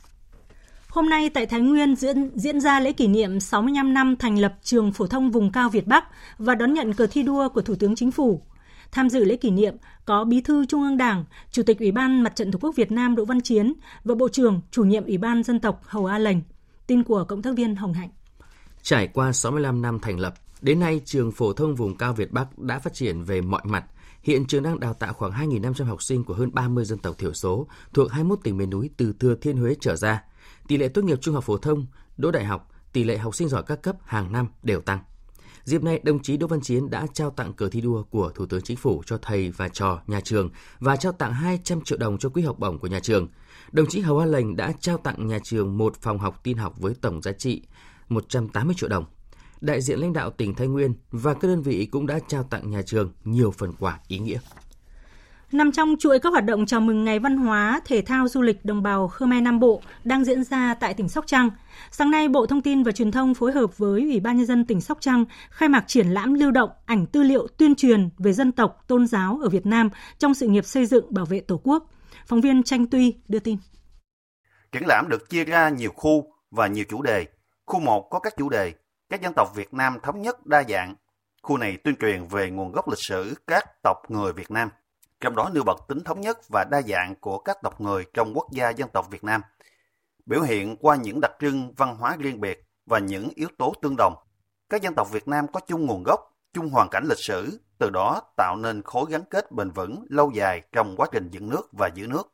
Hôm 0.87 1.09
nay 1.09 1.29
tại 1.29 1.45
Thái 1.45 1.61
Nguyên 1.61 1.95
diễn, 1.95 2.31
diễn 2.35 2.61
ra 2.61 2.79
lễ 2.79 2.91
kỷ 2.91 3.07
niệm 3.07 3.39
65 3.39 3.93
năm 3.93 4.15
thành 4.19 4.39
lập 4.39 4.53
Trường 4.63 4.91
Phổ 4.91 5.07
thông 5.07 5.31
Vùng 5.31 5.51
Cao 5.51 5.69
Việt 5.69 5.87
Bắc 5.87 6.05
và 6.37 6.55
đón 6.55 6.73
nhận 6.73 6.93
cờ 6.93 7.07
thi 7.07 7.23
đua 7.23 7.49
của 7.49 7.61
Thủ 7.61 7.75
tướng 7.75 7.95
Chính 7.95 8.11
phủ. 8.11 8.41
Tham 8.91 9.09
dự 9.09 9.25
lễ 9.25 9.35
kỷ 9.35 9.51
niệm 9.51 9.75
có 10.05 10.23
Bí 10.23 10.41
thư 10.41 10.65
Trung 10.65 10.81
ương 10.81 10.97
Đảng, 10.97 11.25
Chủ 11.51 11.63
tịch 11.63 11.79
Ủy 11.79 11.91
ban 11.91 12.23
Mặt 12.23 12.35
trận 12.35 12.51
Tổ 12.51 12.59
quốc 12.61 12.75
Việt 12.75 12.91
Nam 12.91 13.15
Đỗ 13.15 13.25
Văn 13.25 13.41
Chiến 13.41 13.73
và 14.03 14.15
Bộ 14.15 14.29
trưởng 14.29 14.61
Chủ 14.71 14.83
nhiệm 14.83 15.05
Ủy 15.05 15.17
ban 15.17 15.43
Dân 15.43 15.59
tộc 15.59 15.81
Hầu 15.85 16.05
A 16.05 16.19
Lệnh. 16.19 16.37
Tin 16.87 17.03
của 17.03 17.23
Cộng 17.23 17.41
tác 17.41 17.55
viên 17.55 17.75
Hồng 17.75 17.93
Hạnh. 17.93 18.09
Trải 18.81 19.07
qua 19.07 19.31
65 19.31 19.81
năm 19.81 19.99
thành 19.99 20.19
lập, 20.19 20.33
đến 20.61 20.79
nay 20.79 21.01
trường 21.05 21.31
Phổ 21.31 21.53
thông 21.53 21.75
Vùng 21.75 21.97
Cao 21.97 22.13
Việt 22.13 22.31
Bắc 22.31 22.59
đã 22.59 22.79
phát 22.79 22.93
triển 22.93 23.23
về 23.23 23.41
mọi 23.41 23.61
mặt. 23.63 23.85
Hiện 24.23 24.45
trường 24.45 24.63
đang 24.63 24.79
đào 24.79 24.93
tạo 24.93 25.13
khoảng 25.13 25.31
2.500 25.31 25.85
học 25.85 26.03
sinh 26.03 26.23
của 26.23 26.33
hơn 26.33 26.49
30 26.53 26.85
dân 26.85 26.99
tộc 26.99 27.17
thiểu 27.17 27.33
số 27.33 27.67
thuộc 27.93 28.11
21 28.11 28.39
tỉnh 28.43 28.57
miền 28.57 28.69
núi 28.69 28.89
từ 28.97 29.13
Thừa 29.19 29.35
Thiên 29.35 29.57
Huế 29.57 29.75
trở 29.79 29.95
ra. 29.95 30.23
Tỷ 30.67 30.77
lệ 30.77 30.87
tốt 30.87 31.01
nghiệp 31.01 31.17
trung 31.21 31.35
học 31.35 31.43
phổ 31.43 31.57
thông, 31.57 31.85
đỗ 32.17 32.31
đại 32.31 32.45
học, 32.45 32.71
tỷ 32.93 33.03
lệ 33.03 33.17
học 33.17 33.35
sinh 33.35 33.49
giỏi 33.49 33.63
các 33.63 33.81
cấp 33.81 33.95
hàng 34.05 34.31
năm 34.31 34.47
đều 34.63 34.81
tăng. 34.81 34.99
Dịp 35.65 35.83
này, 35.83 35.99
đồng 36.03 36.19
chí 36.21 36.37
Đỗ 36.37 36.47
Văn 36.47 36.61
Chiến 36.61 36.89
đã 36.89 37.07
trao 37.13 37.29
tặng 37.29 37.53
cờ 37.53 37.69
thi 37.69 37.81
đua 37.81 38.03
của 38.03 38.31
Thủ 38.35 38.45
tướng 38.45 38.61
Chính 38.61 38.77
phủ 38.77 39.03
cho 39.05 39.17
thầy 39.21 39.51
và 39.51 39.69
trò 39.69 40.01
nhà 40.07 40.21
trường 40.21 40.49
và 40.79 40.95
trao 40.95 41.11
tặng 41.11 41.33
200 41.33 41.81
triệu 41.81 41.97
đồng 41.97 42.17
cho 42.17 42.29
quỹ 42.29 42.41
học 42.41 42.59
bổng 42.59 42.79
của 42.79 42.87
nhà 42.87 42.99
trường. 42.99 43.27
Đồng 43.71 43.85
chí 43.89 43.99
Hầu 43.99 44.19
A 44.19 44.25
Lành 44.25 44.55
đã 44.55 44.73
trao 44.79 44.97
tặng 44.97 45.27
nhà 45.27 45.39
trường 45.43 45.77
một 45.77 45.95
phòng 46.01 46.19
học 46.19 46.39
tin 46.43 46.57
học 46.57 46.79
với 46.79 46.93
tổng 47.01 47.21
giá 47.21 47.31
trị 47.31 47.61
180 48.09 48.75
triệu 48.77 48.89
đồng. 48.89 49.05
Đại 49.61 49.81
diện 49.81 49.99
lãnh 49.99 50.13
đạo 50.13 50.29
tỉnh 50.29 50.55
Thái 50.55 50.67
Nguyên 50.67 50.93
và 51.11 51.33
các 51.33 51.47
đơn 51.47 51.61
vị 51.61 51.85
cũng 51.85 52.07
đã 52.07 52.19
trao 52.27 52.43
tặng 52.43 52.69
nhà 52.69 52.81
trường 52.81 53.11
nhiều 53.23 53.51
phần 53.51 53.73
quà 53.79 53.99
ý 54.07 54.19
nghĩa. 54.19 54.39
Nằm 55.55 55.71
trong 55.71 55.95
chuỗi 55.99 56.19
các 56.19 56.29
hoạt 56.29 56.45
động 56.45 56.65
chào 56.65 56.79
mừng 56.79 57.03
Ngày 57.03 57.19
Văn 57.19 57.37
hóa, 57.37 57.81
Thể 57.85 58.01
thao, 58.01 58.27
Du 58.27 58.41
lịch 58.41 58.65
đồng 58.65 58.83
bào 58.83 59.07
Khmer 59.07 59.43
Nam 59.43 59.59
Bộ 59.59 59.81
đang 60.03 60.23
diễn 60.23 60.43
ra 60.43 60.73
tại 60.73 60.93
tỉnh 60.93 61.09
Sóc 61.09 61.27
Trăng. 61.27 61.49
Sáng 61.91 62.11
nay, 62.11 62.27
Bộ 62.27 62.45
Thông 62.45 62.61
tin 62.61 62.83
và 62.83 62.91
Truyền 62.91 63.11
thông 63.11 63.33
phối 63.33 63.51
hợp 63.51 63.77
với 63.77 64.01
Ủy 64.01 64.19
ban 64.19 64.37
Nhân 64.37 64.45
dân 64.45 64.65
tỉnh 64.65 64.81
Sóc 64.81 64.97
Trăng 65.01 65.25
khai 65.49 65.69
mạc 65.69 65.83
triển 65.87 66.07
lãm 66.07 66.33
lưu 66.33 66.51
động 66.51 66.69
ảnh 66.85 67.05
tư 67.05 67.23
liệu 67.23 67.47
tuyên 67.47 67.75
truyền 67.75 68.09
về 68.17 68.33
dân 68.33 68.51
tộc, 68.51 68.83
tôn 68.87 69.07
giáo 69.07 69.39
ở 69.41 69.49
Việt 69.49 69.65
Nam 69.65 69.89
trong 70.17 70.33
sự 70.33 70.47
nghiệp 70.47 70.65
xây 70.65 70.85
dựng 70.85 71.05
bảo 71.13 71.25
vệ 71.25 71.39
Tổ 71.39 71.61
quốc. 71.63 71.91
Phóng 72.27 72.41
viên 72.41 72.63
Tranh 72.63 72.85
Tuy 72.85 73.13
đưa 73.27 73.39
tin. 73.39 73.57
Triển 74.71 74.83
lãm 74.85 75.09
được 75.09 75.29
chia 75.29 75.43
ra 75.43 75.69
nhiều 75.69 75.91
khu 75.95 76.33
và 76.51 76.67
nhiều 76.67 76.85
chủ 76.89 77.01
đề. 77.01 77.25
Khu 77.65 77.79
1 77.79 78.07
có 78.09 78.19
các 78.19 78.33
chủ 78.37 78.49
đề 78.49 78.73
các 79.09 79.21
dân 79.21 79.33
tộc 79.35 79.55
Việt 79.55 79.73
Nam 79.73 79.97
thống 80.03 80.21
nhất 80.21 80.45
đa 80.45 80.63
dạng, 80.69 80.95
Khu 81.41 81.57
này 81.57 81.77
tuyên 81.83 81.95
truyền 81.95 82.27
về 82.27 82.49
nguồn 82.49 82.71
gốc 82.71 82.89
lịch 82.89 82.99
sử 82.99 83.33
các 83.47 83.83
tộc 83.83 83.97
người 84.09 84.33
Việt 84.33 84.51
Nam, 84.51 84.69
trong 85.25 85.35
đó 85.35 85.49
nêu 85.53 85.63
bật 85.63 85.77
tính 85.87 86.03
thống 86.03 86.21
nhất 86.21 86.37
và 86.53 86.65
đa 86.71 86.81
dạng 86.81 87.15
của 87.15 87.37
các 87.37 87.57
tộc 87.63 87.81
người 87.81 88.05
trong 88.13 88.33
quốc 88.33 88.51
gia 88.51 88.69
dân 88.69 88.89
tộc 88.89 89.11
Việt 89.11 89.23
Nam, 89.23 89.41
biểu 90.25 90.41
hiện 90.41 90.75
qua 90.77 90.95
những 90.95 91.21
đặc 91.21 91.31
trưng 91.39 91.73
văn 91.77 91.95
hóa 91.95 92.15
riêng 92.19 92.41
biệt 92.41 92.65
và 92.85 92.99
những 92.99 93.29
yếu 93.35 93.47
tố 93.57 93.73
tương 93.81 93.95
đồng. 93.97 94.15
Các 94.69 94.81
dân 94.81 94.93
tộc 94.95 95.11
Việt 95.11 95.27
Nam 95.27 95.47
có 95.53 95.59
chung 95.59 95.85
nguồn 95.85 96.03
gốc, 96.03 96.19
chung 96.53 96.69
hoàn 96.69 96.89
cảnh 96.89 97.05
lịch 97.09 97.17
sử, 97.17 97.59
từ 97.77 97.89
đó 97.89 98.21
tạo 98.37 98.55
nên 98.55 98.81
khối 98.81 99.05
gắn 99.09 99.21
kết 99.29 99.51
bền 99.51 99.71
vững 99.71 100.05
lâu 100.09 100.31
dài 100.31 100.61
trong 100.71 100.95
quá 100.97 101.07
trình 101.11 101.29
dựng 101.29 101.49
nước 101.49 101.69
và 101.71 101.89
giữ 101.95 102.07
nước. 102.07 102.33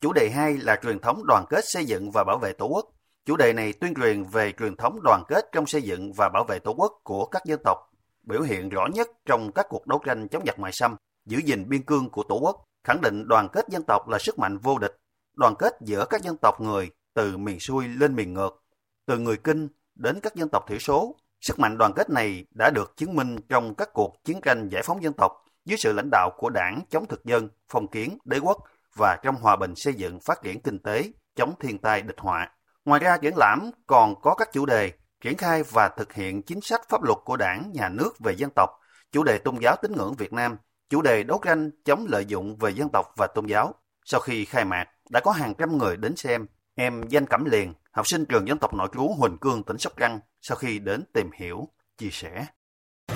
Chủ 0.00 0.12
đề 0.12 0.30
2 0.34 0.56
là 0.56 0.78
truyền 0.82 0.98
thống 0.98 1.22
đoàn 1.26 1.44
kết 1.50 1.64
xây 1.64 1.84
dựng 1.84 2.10
và 2.10 2.24
bảo 2.24 2.38
vệ 2.38 2.52
Tổ 2.52 2.66
quốc. 2.66 2.86
Chủ 3.26 3.36
đề 3.36 3.52
này 3.52 3.72
tuyên 3.72 3.94
truyền 3.94 4.24
về 4.24 4.52
truyền 4.52 4.76
thống 4.76 4.98
đoàn 5.04 5.22
kết 5.28 5.44
trong 5.52 5.66
xây 5.66 5.82
dựng 5.82 6.12
và 6.16 6.28
bảo 6.28 6.44
vệ 6.44 6.58
Tổ 6.58 6.74
quốc 6.76 6.92
của 7.04 7.26
các 7.26 7.44
dân 7.44 7.60
tộc, 7.64 7.78
biểu 8.22 8.42
hiện 8.42 8.68
rõ 8.68 8.86
nhất 8.94 9.08
trong 9.26 9.52
các 9.52 9.66
cuộc 9.68 9.86
đấu 9.86 10.02
tranh 10.06 10.28
chống 10.28 10.42
giặc 10.46 10.58
ngoại 10.58 10.72
xâm, 10.72 10.96
giữ 11.26 11.38
gìn 11.38 11.68
biên 11.68 11.82
cương 11.82 12.10
của 12.10 12.22
Tổ 12.22 12.38
quốc, 12.42 12.64
khẳng 12.84 13.00
định 13.00 13.28
đoàn 13.28 13.48
kết 13.52 13.68
dân 13.68 13.82
tộc 13.82 14.08
là 14.08 14.18
sức 14.18 14.38
mạnh 14.38 14.58
vô 14.58 14.78
địch, 14.78 14.96
đoàn 15.34 15.54
kết 15.58 15.72
giữa 15.80 16.06
các 16.10 16.22
dân 16.22 16.36
tộc 16.36 16.60
người 16.60 16.90
từ 17.14 17.36
miền 17.36 17.60
xuôi 17.60 17.88
lên 17.88 18.14
miền 18.14 18.34
ngược, 18.34 18.64
từ 19.06 19.18
người 19.18 19.36
Kinh 19.36 19.68
đến 19.94 20.20
các 20.22 20.34
dân 20.34 20.48
tộc 20.48 20.64
thiểu 20.68 20.78
số. 20.78 21.16
Sức 21.40 21.58
mạnh 21.58 21.78
đoàn 21.78 21.92
kết 21.92 22.10
này 22.10 22.46
đã 22.50 22.70
được 22.70 22.96
chứng 22.96 23.16
minh 23.16 23.36
trong 23.48 23.74
các 23.74 23.92
cuộc 23.92 24.24
chiến 24.24 24.40
tranh 24.40 24.68
giải 24.68 24.82
phóng 24.82 25.02
dân 25.02 25.12
tộc 25.12 25.32
dưới 25.64 25.78
sự 25.78 25.92
lãnh 25.92 26.08
đạo 26.10 26.30
của 26.36 26.50
đảng 26.50 26.80
chống 26.90 27.06
thực 27.06 27.24
dân, 27.24 27.48
phong 27.68 27.88
kiến, 27.88 28.18
đế 28.24 28.38
quốc 28.38 28.58
và 28.96 29.18
trong 29.22 29.36
hòa 29.36 29.56
bình 29.56 29.74
xây 29.76 29.94
dựng 29.94 30.20
phát 30.20 30.42
triển 30.42 30.60
kinh 30.60 30.78
tế, 30.78 31.12
chống 31.36 31.54
thiên 31.60 31.78
tai 31.78 32.02
địch 32.02 32.18
họa. 32.18 32.50
Ngoài 32.84 33.00
ra, 33.00 33.16
triển 33.16 33.36
lãm 33.36 33.70
còn 33.86 34.20
có 34.20 34.34
các 34.34 34.52
chủ 34.52 34.66
đề 34.66 34.92
triển 35.20 35.36
khai 35.36 35.62
và 35.62 35.88
thực 35.88 36.12
hiện 36.12 36.42
chính 36.42 36.60
sách 36.60 36.80
pháp 36.88 37.02
luật 37.02 37.18
của 37.24 37.36
đảng, 37.36 37.70
nhà 37.74 37.88
nước 37.88 38.12
về 38.18 38.32
dân 38.32 38.50
tộc, 38.56 38.70
chủ 39.12 39.22
đề 39.22 39.38
tôn 39.38 39.58
giáo 39.60 39.76
tín 39.82 39.92
ngưỡng 39.92 40.14
Việt 40.14 40.32
Nam, 40.32 40.56
chủ 40.90 41.02
đề 41.02 41.22
đấu 41.22 41.40
tranh 41.44 41.70
chống 41.84 42.06
lợi 42.08 42.24
dụng 42.24 42.56
về 42.56 42.70
dân 42.70 42.88
tộc 42.88 43.06
và 43.16 43.26
tôn 43.34 43.46
giáo. 43.46 43.74
Sau 44.04 44.20
khi 44.20 44.44
khai 44.44 44.64
mạc, 44.64 44.84
đã 45.10 45.20
có 45.20 45.30
hàng 45.30 45.54
trăm 45.58 45.78
người 45.78 45.96
đến 45.96 46.16
xem. 46.16 46.46
Em 46.74 47.02
Danh 47.08 47.26
Cẩm 47.26 47.44
Liền, 47.44 47.74
học 47.92 48.06
sinh 48.06 48.24
trường 48.24 48.48
dân 48.48 48.58
tộc 48.58 48.74
nội 48.74 48.88
trú 48.94 49.14
Huỳnh 49.18 49.38
Cương, 49.38 49.62
tỉnh 49.62 49.78
Sóc 49.78 49.92
Trăng, 49.96 50.20
sau 50.42 50.56
khi 50.56 50.78
đến 50.78 51.04
tìm 51.12 51.30
hiểu, 51.38 51.68
chia 51.98 52.10
sẻ. 52.12 52.46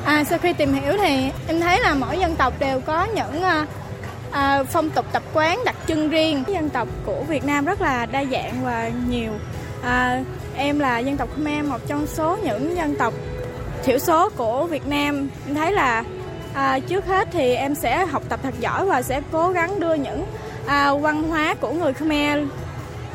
À, 0.04 0.24
sau 0.24 0.38
khi 0.38 0.52
tìm 0.52 0.72
hiểu 0.72 0.92
thì 0.98 1.30
em 1.48 1.60
thấy 1.60 1.80
là 1.80 1.94
mỗi 1.94 2.18
dân 2.18 2.36
tộc 2.36 2.54
đều 2.58 2.80
có 2.80 3.06
những 3.14 3.42
à, 4.32 4.64
phong 4.64 4.90
tục 4.90 5.06
tập 5.12 5.22
quán 5.34 5.58
đặc 5.64 5.76
trưng 5.86 6.08
riêng. 6.08 6.44
Dân 6.48 6.70
tộc 6.70 6.88
của 7.06 7.24
Việt 7.28 7.44
Nam 7.44 7.64
rất 7.64 7.80
là 7.80 8.06
đa 8.06 8.24
dạng 8.24 8.64
và 8.64 8.90
nhiều. 9.08 9.32
À, 9.82 10.24
em 10.56 10.78
là 10.78 10.98
dân 10.98 11.16
tộc 11.16 11.28
Khmer, 11.36 11.64
một 11.64 11.78
trong 11.86 12.06
số 12.06 12.36
những 12.36 12.76
dân 12.76 12.96
tộc 12.96 13.14
thiểu 13.84 13.98
số 13.98 14.30
của 14.30 14.66
Việt 14.66 14.86
Nam. 14.86 15.28
Em 15.46 15.54
thấy 15.54 15.72
là 15.72 16.04
à, 16.54 16.78
trước 16.78 17.04
hết 17.04 17.28
thì 17.32 17.54
em 17.54 17.74
sẽ 17.74 18.06
học 18.06 18.22
tập 18.28 18.40
thật 18.42 18.54
giỏi 18.60 18.86
và 18.86 19.02
sẽ 19.02 19.22
cố 19.32 19.50
gắng 19.50 19.80
đưa 19.80 19.94
những 19.94 20.26
à, 20.66 20.94
văn 20.94 21.22
hóa 21.22 21.54
của 21.60 21.72
người 21.72 21.92
Khmer 21.92 22.48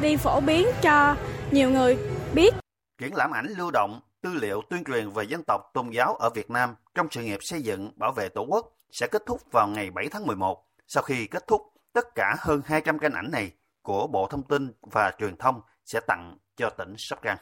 đi 0.02 0.16
phổ 0.16 0.42
biến 0.42 0.68
cho 0.82 1.16
nhiều 1.52 1.70
người 1.70 1.98
biết. 2.34 2.54
Triển 2.98 3.16
lãm 3.16 3.32
ảnh 3.32 3.48
lưu 3.58 3.72
động, 3.72 4.02
tư 4.22 4.34
liệu 4.34 4.62
tuyên 4.70 4.84
truyền 4.84 5.10
về 5.10 5.24
dân 5.24 5.44
tộc 5.48 5.62
tôn 5.74 5.90
giáo 5.90 6.16
ở 6.16 6.30
Việt 6.30 6.52
Nam 6.52 6.76
trong 6.96 7.08
sự 7.12 7.24
nghiệp 7.24 7.40
xây 7.42 7.62
dựng 7.62 7.92
bảo 7.96 8.12
vệ 8.12 8.30
Tổ 8.30 8.42
quốc 8.42 8.72
sẽ 8.92 9.08
kết 9.08 9.24
thúc 9.26 9.42
vào 9.52 9.68
ngày 9.68 9.92
7 9.92 10.08
tháng 10.12 10.28
11. 10.28 10.66
Sau 10.88 11.04
khi 11.04 11.28
kết 11.28 11.48
thúc, 11.48 11.62
tất 11.94 12.16
cả 12.16 12.36
hơn 12.40 12.62
200 12.66 13.00
tranh 13.00 13.14
ảnh 13.14 13.32
này 13.32 13.52
của 13.82 14.08
Bộ 14.08 14.28
Thông 14.28 14.44
tin 14.44 14.72
và 14.82 15.12
Truyền 15.20 15.38
thông 15.38 15.62
sẽ 15.86 16.00
tặng 16.08 16.38
cho 16.58 16.70
tỉnh 16.70 16.94
Sóc 16.98 17.20
Trăng. 17.24 17.38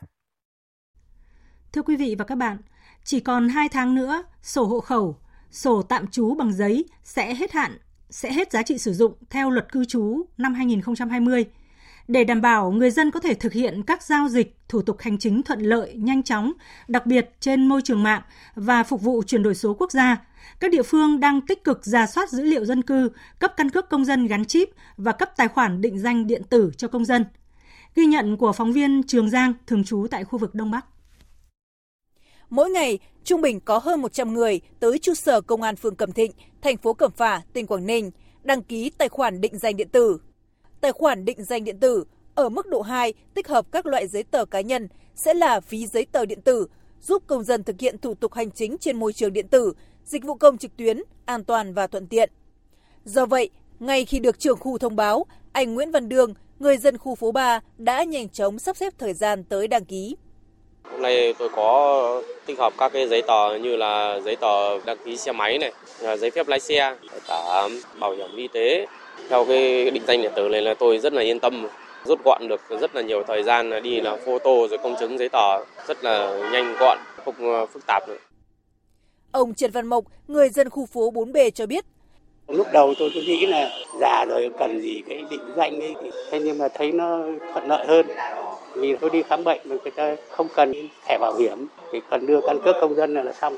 Thưa 1.73 1.81
quý 1.81 1.95
vị 1.97 2.15
và 2.19 2.25
các 2.25 2.35
bạn, 2.35 2.57
chỉ 3.03 3.19
còn 3.19 3.49
2 3.49 3.69
tháng 3.69 3.95
nữa, 3.95 4.23
sổ 4.41 4.65
hộ 4.65 4.79
khẩu, 4.79 5.17
sổ 5.53 5.81
tạm 5.81 6.07
trú 6.07 6.35
bằng 6.35 6.53
giấy 6.53 6.85
sẽ 7.03 7.35
hết 7.35 7.51
hạn, 7.51 7.77
sẽ 8.09 8.33
hết 8.33 8.51
giá 8.51 8.63
trị 8.63 8.77
sử 8.77 8.93
dụng 8.93 9.13
theo 9.29 9.49
luật 9.49 9.71
cư 9.71 9.85
trú 9.85 10.25
năm 10.37 10.53
2020 10.53 11.45
để 12.07 12.23
đảm 12.23 12.41
bảo 12.41 12.71
người 12.71 12.91
dân 12.91 13.11
có 13.11 13.19
thể 13.19 13.33
thực 13.33 13.53
hiện 13.53 13.83
các 13.83 14.03
giao 14.03 14.27
dịch, 14.27 14.57
thủ 14.67 14.81
tục 14.81 14.97
hành 14.99 15.17
chính 15.17 15.43
thuận 15.43 15.59
lợi, 15.59 15.93
nhanh 15.97 16.23
chóng, 16.23 16.51
đặc 16.87 17.05
biệt 17.05 17.31
trên 17.39 17.67
môi 17.67 17.81
trường 17.81 18.03
mạng 18.03 18.21
và 18.55 18.83
phục 18.83 19.01
vụ 19.01 19.23
chuyển 19.23 19.43
đổi 19.43 19.55
số 19.55 19.73
quốc 19.73 19.91
gia, 19.91 20.17
các 20.59 20.71
địa 20.71 20.83
phương 20.83 21.19
đang 21.19 21.41
tích 21.41 21.63
cực 21.63 21.85
ra 21.85 22.07
soát 22.07 22.29
dữ 22.29 22.43
liệu 22.43 22.65
dân 22.65 22.81
cư, 22.81 23.11
cấp 23.39 23.53
căn 23.57 23.69
cước 23.69 23.89
công 23.89 24.05
dân 24.05 24.27
gắn 24.27 24.45
chip 24.45 24.69
và 24.97 25.11
cấp 25.11 25.29
tài 25.37 25.47
khoản 25.47 25.81
định 25.81 25.99
danh 25.99 26.27
điện 26.27 26.41
tử 26.49 26.71
cho 26.77 26.87
công 26.87 27.05
dân. 27.05 27.25
Ghi 27.95 28.05
nhận 28.05 28.37
của 28.37 28.51
phóng 28.51 28.73
viên 28.73 29.03
Trường 29.03 29.29
Giang 29.29 29.53
thường 29.67 29.83
trú 29.83 30.07
tại 30.11 30.23
khu 30.23 30.39
vực 30.39 30.55
Đông 30.55 30.71
Bắc. 30.71 30.85
Mỗi 32.53 32.69
ngày, 32.69 32.99
trung 33.23 33.41
bình 33.41 33.59
có 33.59 33.77
hơn 33.77 34.01
100 34.01 34.33
người 34.33 34.61
tới 34.79 34.99
trụ 34.99 35.13
sở 35.13 35.41
công 35.41 35.61
an 35.61 35.75
phường 35.75 35.95
Cẩm 35.95 36.11
Thịnh, 36.11 36.31
thành 36.61 36.77
phố 36.77 36.93
Cẩm 36.93 37.11
Phả, 37.11 37.41
tỉnh 37.53 37.67
Quảng 37.67 37.85
Ninh 37.85 38.11
đăng 38.43 38.63
ký 38.63 38.89
tài 38.97 39.09
khoản 39.09 39.41
định 39.41 39.57
danh 39.57 39.77
điện 39.77 39.89
tử 39.89 40.17
Tài 40.81 40.91
khoản 40.91 41.25
định 41.25 41.43
danh 41.43 41.63
điện 41.63 41.79
tử 41.79 42.03
ở 42.35 42.49
mức 42.49 42.67
độ 42.67 42.81
2 42.81 43.13
tích 43.33 43.47
hợp 43.47 43.65
các 43.71 43.85
loại 43.85 44.07
giấy 44.07 44.23
tờ 44.23 44.45
cá 44.45 44.61
nhân 44.61 44.87
sẽ 45.15 45.33
là 45.33 45.59
phí 45.59 45.87
giấy 45.87 46.05
tờ 46.11 46.25
điện 46.25 46.41
tử, 46.41 46.67
giúp 47.01 47.23
công 47.27 47.43
dân 47.43 47.63
thực 47.63 47.79
hiện 47.79 47.97
thủ 47.97 48.13
tục 48.13 48.33
hành 48.33 48.51
chính 48.51 48.77
trên 48.77 48.99
môi 48.99 49.13
trường 49.13 49.33
điện 49.33 49.47
tử, 49.47 49.73
dịch 50.05 50.23
vụ 50.23 50.35
công 50.35 50.57
trực 50.57 50.77
tuyến, 50.77 51.01
an 51.25 51.43
toàn 51.43 51.73
và 51.73 51.87
thuận 51.87 52.07
tiện. 52.07 52.31
Do 53.05 53.25
vậy, 53.25 53.49
ngay 53.79 54.05
khi 54.05 54.19
được 54.19 54.39
trưởng 54.39 54.59
khu 54.59 54.77
thông 54.77 54.95
báo, 54.95 55.25
anh 55.51 55.73
Nguyễn 55.73 55.91
Văn 55.91 56.09
Đường, 56.09 56.33
người 56.59 56.77
dân 56.77 56.97
khu 56.97 57.15
phố 57.15 57.31
3 57.31 57.59
đã 57.77 58.03
nhanh 58.03 58.29
chóng 58.29 58.59
sắp 58.59 58.77
xếp 58.77 58.93
thời 58.97 59.13
gian 59.13 59.43
tới 59.43 59.67
đăng 59.67 59.85
ký. 59.85 60.15
Hôm 60.91 61.01
nay 61.01 61.33
tôi 61.39 61.49
có 61.49 62.21
tích 62.45 62.59
hợp 62.59 62.73
các 62.77 62.93
cái 62.93 63.07
giấy 63.07 63.21
tờ 63.21 63.55
như 63.55 63.75
là 63.75 64.19
giấy 64.25 64.35
tờ 64.35 64.79
đăng 64.85 64.97
ký 65.05 65.17
xe 65.17 65.31
máy 65.31 65.57
này, 65.57 65.71
giấy 66.17 66.31
phép 66.31 66.47
lái 66.47 66.59
xe, 66.59 66.95
cả 67.27 67.67
bảo 67.99 68.11
hiểm 68.11 68.35
y 68.35 68.47
tế, 68.47 68.87
theo 69.29 69.45
cái 69.45 69.91
định 69.91 70.03
danh 70.07 70.21
điện 70.21 70.31
tử 70.35 70.49
này 70.49 70.61
là 70.61 70.73
tôi 70.73 70.97
rất 70.99 71.13
là 71.13 71.21
yên 71.21 71.39
tâm, 71.39 71.67
rút 72.05 72.19
gọn 72.25 72.47
được 72.47 72.61
rất 72.81 72.95
là 72.95 73.01
nhiều 73.01 73.23
thời 73.27 73.43
gian 73.43 73.83
đi 73.83 74.01
là 74.01 74.15
photo 74.25 74.51
rồi 74.69 74.77
công 74.83 74.95
chứng 74.99 75.17
giấy 75.17 75.29
tờ 75.29 75.57
rất 75.87 76.03
là 76.03 76.39
nhanh 76.51 76.75
gọn, 76.79 76.97
không 77.25 77.53
ờ, 77.53 77.65
phức 77.65 77.83
tạp 77.87 78.09
nữa. 78.09 78.17
Ông 79.31 79.53
Trần 79.53 79.71
Văn 79.71 79.87
Mộc, 79.87 80.03
người 80.27 80.49
dân 80.49 80.69
khu 80.69 80.85
phố 80.85 81.11
4B 81.11 81.49
cho 81.49 81.65
biết. 81.65 81.85
Lúc 82.47 82.67
đầu 82.73 82.93
tôi 82.99 83.11
cứ 83.13 83.21
nghĩ 83.21 83.45
là 83.45 83.69
già 83.99 84.25
rồi 84.29 84.49
cần 84.59 84.81
gì 84.81 85.01
cái 85.09 85.23
định 85.29 85.53
danh 85.55 85.79
ấy, 85.79 85.93
thế 86.31 86.39
nhưng 86.39 86.57
mà 86.57 86.67
thấy 86.67 86.91
nó 86.91 87.19
thuận 87.53 87.67
lợi 87.67 87.85
hơn. 87.87 88.05
Vì 88.75 88.95
tôi 88.95 89.09
đi 89.09 89.23
khám 89.23 89.43
bệnh 89.43 89.61
mà 89.65 89.75
người 89.83 89.91
ta 89.91 90.15
không 90.29 90.47
cần 90.55 90.73
thẻ 91.07 91.17
bảo 91.17 91.35
hiểm, 91.35 91.67
chỉ 91.91 91.99
cần 92.09 92.25
đưa 92.25 92.39
căn 92.41 92.59
cước 92.65 92.75
công 92.81 92.95
dân 92.95 93.13
là, 93.13 93.23
là 93.23 93.33
xong. 93.33 93.57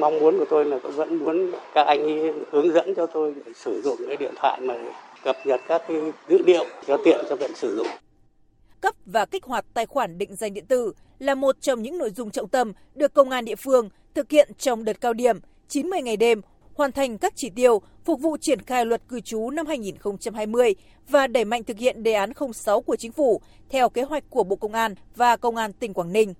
Mong 0.00 0.18
muốn 0.18 0.38
của 0.38 0.44
tôi 0.50 0.64
là 0.64 0.78
tôi 0.82 0.92
vẫn 0.92 1.16
muốn 1.16 1.52
các 1.74 1.86
anh 1.86 2.02
ấy 2.02 2.32
hướng 2.50 2.72
dẫn 2.72 2.94
cho 2.94 3.06
tôi 3.06 3.34
để 3.46 3.52
sử 3.54 3.82
dụng 3.82 3.96
cái 4.06 4.16
điện 4.16 4.34
thoại 4.36 4.60
mà 4.60 4.74
cập 5.24 5.36
nhật 5.44 5.60
các 5.68 5.82
cái 5.88 5.96
dữ 6.28 6.38
liệu 6.46 6.64
cho 6.86 6.96
tiện 7.04 7.24
cho 7.28 7.36
việc 7.36 7.56
sử 7.56 7.76
dụng. 7.76 7.86
Cấp 8.80 8.94
và 9.06 9.24
kích 9.26 9.44
hoạt 9.44 9.64
tài 9.74 9.86
khoản 9.86 10.18
định 10.18 10.36
danh 10.36 10.54
điện 10.54 10.66
tử 10.66 10.92
là 11.18 11.34
một 11.34 11.56
trong 11.60 11.82
những 11.82 11.98
nội 11.98 12.10
dung 12.10 12.30
trọng 12.30 12.48
tâm 12.48 12.72
được 12.94 13.14
công 13.14 13.30
an 13.30 13.44
địa 13.44 13.56
phương 13.56 13.88
thực 14.14 14.30
hiện 14.30 14.48
trong 14.58 14.84
đợt 14.84 15.00
cao 15.00 15.12
điểm 15.12 15.38
90 15.68 16.02
ngày 16.02 16.16
đêm 16.16 16.40
hoàn 16.80 16.92
thành 16.92 17.18
các 17.18 17.32
chỉ 17.36 17.50
tiêu 17.50 17.82
phục 18.04 18.20
vụ 18.20 18.36
triển 18.36 18.62
khai 18.62 18.86
luật 18.86 19.02
cư 19.08 19.20
trú 19.20 19.50
năm 19.50 19.66
2020 19.66 20.74
và 21.08 21.26
đẩy 21.26 21.44
mạnh 21.44 21.64
thực 21.64 21.78
hiện 21.78 22.02
đề 22.02 22.12
án 22.12 22.32
06 22.52 22.80
của 22.82 22.96
chính 22.96 23.12
phủ 23.12 23.40
theo 23.68 23.88
kế 23.88 24.02
hoạch 24.02 24.24
của 24.30 24.44
Bộ 24.44 24.56
Công 24.56 24.72
an 24.72 24.94
và 25.16 25.36
Công 25.36 25.56
an 25.56 25.72
tỉnh 25.72 25.94
Quảng 25.94 26.12
Ninh. 26.12 26.34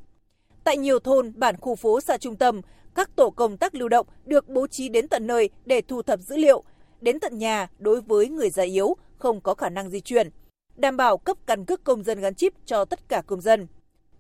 Tại 0.65 0.77
nhiều 0.77 0.99
thôn, 0.99 1.33
bản 1.37 1.57
khu 1.57 1.75
phố 1.75 2.01
xã 2.01 2.19
trung 2.19 2.37
tâm, 2.37 2.61
các 2.95 3.17
tổ 3.17 3.31
công 3.31 3.57
tác 3.57 3.75
lưu 3.75 3.89
động 3.89 4.07
được 4.25 4.49
bố 4.49 4.67
trí 4.67 4.89
đến 4.89 5.09
tận 5.09 5.27
nơi 5.27 5.51
để 5.65 5.81
thu 5.81 6.03
thập 6.03 6.21
dữ 6.21 6.37
liệu, 6.37 6.65
đến 7.01 7.21
tận 7.21 7.39
nhà 7.39 7.69
đối 7.79 8.01
với 8.01 8.29
người 8.29 8.51
già 8.51 8.63
yếu 8.63 8.97
không 9.19 9.41
có 9.41 9.55
khả 9.55 9.69
năng 9.69 9.91
di 9.91 10.01
chuyển, 10.01 10.31
đảm 10.77 10.97
bảo 10.97 11.19
cấp 11.19 11.37
căn 11.47 11.65
cước 11.65 11.85
công 11.85 12.05
dân 12.05 12.21
gắn 12.21 12.35
chip 12.35 12.53
cho 12.67 12.85
tất 12.85 13.09
cả 13.09 13.23
công 13.27 13.41
dân. 13.41 13.67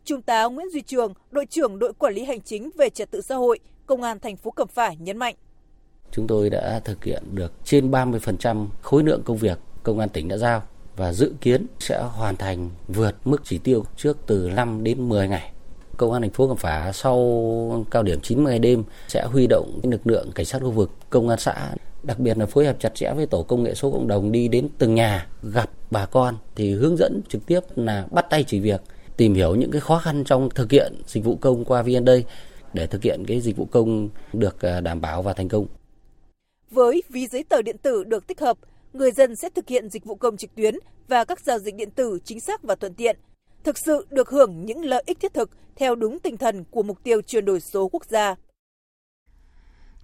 Trung 0.04 0.22
tá 0.22 0.44
Nguyễn 0.44 0.70
Duy 0.70 0.82
Trường, 0.82 1.14
đội 1.30 1.46
trưởng 1.46 1.78
đội 1.78 1.92
quản 1.92 2.14
lý 2.14 2.24
hành 2.24 2.40
chính 2.40 2.70
về 2.76 2.90
trật 2.90 3.10
tự 3.10 3.20
xã 3.20 3.34
hội, 3.34 3.58
Công 3.86 4.02
an 4.02 4.20
thành 4.20 4.36
phố 4.36 4.50
Cẩm 4.50 4.68
Phả 4.68 4.92
nhấn 4.98 5.16
mạnh. 5.16 5.34
Chúng 6.12 6.26
tôi 6.26 6.50
đã 6.50 6.80
thực 6.84 7.04
hiện 7.04 7.22
được 7.32 7.52
trên 7.64 7.90
30% 7.90 8.66
khối 8.82 9.04
lượng 9.04 9.22
công 9.24 9.36
việc 9.36 9.58
công 9.82 9.98
an 9.98 10.08
tỉnh 10.08 10.28
đã 10.28 10.36
giao 10.36 10.62
và 10.96 11.12
dự 11.12 11.32
kiến 11.40 11.66
sẽ 11.78 12.02
hoàn 12.02 12.36
thành 12.36 12.70
vượt 12.88 13.14
mức 13.24 13.42
chỉ 13.44 13.58
tiêu 13.58 13.84
trước 13.96 14.18
từ 14.26 14.50
5 14.54 14.84
đến 14.84 15.08
10 15.08 15.28
ngày. 15.28 15.52
Công 15.96 16.12
an 16.12 16.22
thành 16.22 16.30
phố 16.30 16.48
Cẩm 16.48 16.56
Phả 16.56 16.92
sau 16.92 17.84
cao 17.90 18.02
điểm 18.02 18.20
90 18.20 18.52
ngày 18.52 18.58
đêm 18.58 18.82
sẽ 19.08 19.24
huy 19.24 19.46
động 19.46 19.80
lực 19.82 20.06
lượng 20.06 20.30
cảnh 20.34 20.46
sát 20.46 20.62
khu 20.62 20.70
vực, 20.70 20.90
công 21.10 21.28
an 21.28 21.38
xã 21.38 21.74
đặc 22.02 22.18
biệt 22.18 22.38
là 22.38 22.46
phối 22.46 22.66
hợp 22.66 22.76
chặt 22.80 22.94
chẽ 22.94 23.12
với 23.12 23.26
tổ 23.26 23.42
công 23.42 23.62
nghệ 23.62 23.74
số 23.74 23.90
cộng 23.90 24.08
đồng 24.08 24.32
đi 24.32 24.48
đến 24.48 24.68
từng 24.78 24.94
nhà 24.94 25.26
gặp 25.42 25.70
bà 25.90 26.06
con 26.06 26.34
thì 26.56 26.72
hướng 26.74 26.96
dẫn 26.96 27.20
trực 27.28 27.46
tiếp 27.46 27.60
là 27.76 28.06
bắt 28.10 28.26
tay 28.30 28.44
chỉ 28.44 28.60
việc 28.60 28.80
tìm 29.16 29.34
hiểu 29.34 29.54
những 29.54 29.70
cái 29.70 29.80
khó 29.80 29.98
khăn 29.98 30.24
trong 30.24 30.48
thực 30.54 30.72
hiện 30.72 30.92
dịch 31.06 31.24
vụ 31.24 31.36
công 31.40 31.64
qua 31.64 31.82
VN 31.82 32.04
đây 32.04 32.24
để 32.72 32.86
thực 32.86 33.02
hiện 33.02 33.24
cái 33.26 33.40
dịch 33.40 33.56
vụ 33.56 33.64
công 33.70 34.08
được 34.32 34.62
à, 34.62 34.80
đảm 34.80 35.00
bảo 35.00 35.22
và 35.22 35.32
thành 35.32 35.48
công. 35.48 35.66
Với 36.70 37.02
ví 37.08 37.26
giấy 37.26 37.44
tờ 37.44 37.62
điện 37.62 37.76
tử 37.82 38.04
được 38.04 38.26
tích 38.26 38.40
hợp, 38.40 38.58
người 38.92 39.12
dân 39.12 39.36
sẽ 39.36 39.48
thực 39.50 39.68
hiện 39.68 39.90
dịch 39.90 40.04
vụ 40.04 40.14
công 40.14 40.36
trực 40.36 40.54
tuyến 40.54 40.74
và 41.08 41.24
các 41.24 41.40
giao 41.40 41.58
dịch 41.58 41.74
điện 41.74 41.90
tử 41.90 42.18
chính 42.24 42.40
xác 42.40 42.62
và 42.62 42.74
thuận 42.74 42.94
tiện, 42.94 43.18
thực 43.64 43.78
sự 43.78 44.06
được 44.10 44.30
hưởng 44.30 44.64
những 44.64 44.84
lợi 44.84 45.02
ích 45.06 45.20
thiết 45.20 45.34
thực 45.34 45.50
theo 45.76 45.94
đúng 45.94 46.18
tinh 46.18 46.36
thần 46.36 46.64
của 46.70 46.82
mục 46.82 47.02
tiêu 47.02 47.22
chuyển 47.22 47.44
đổi 47.44 47.60
số 47.60 47.88
quốc 47.88 48.04
gia. 48.04 48.34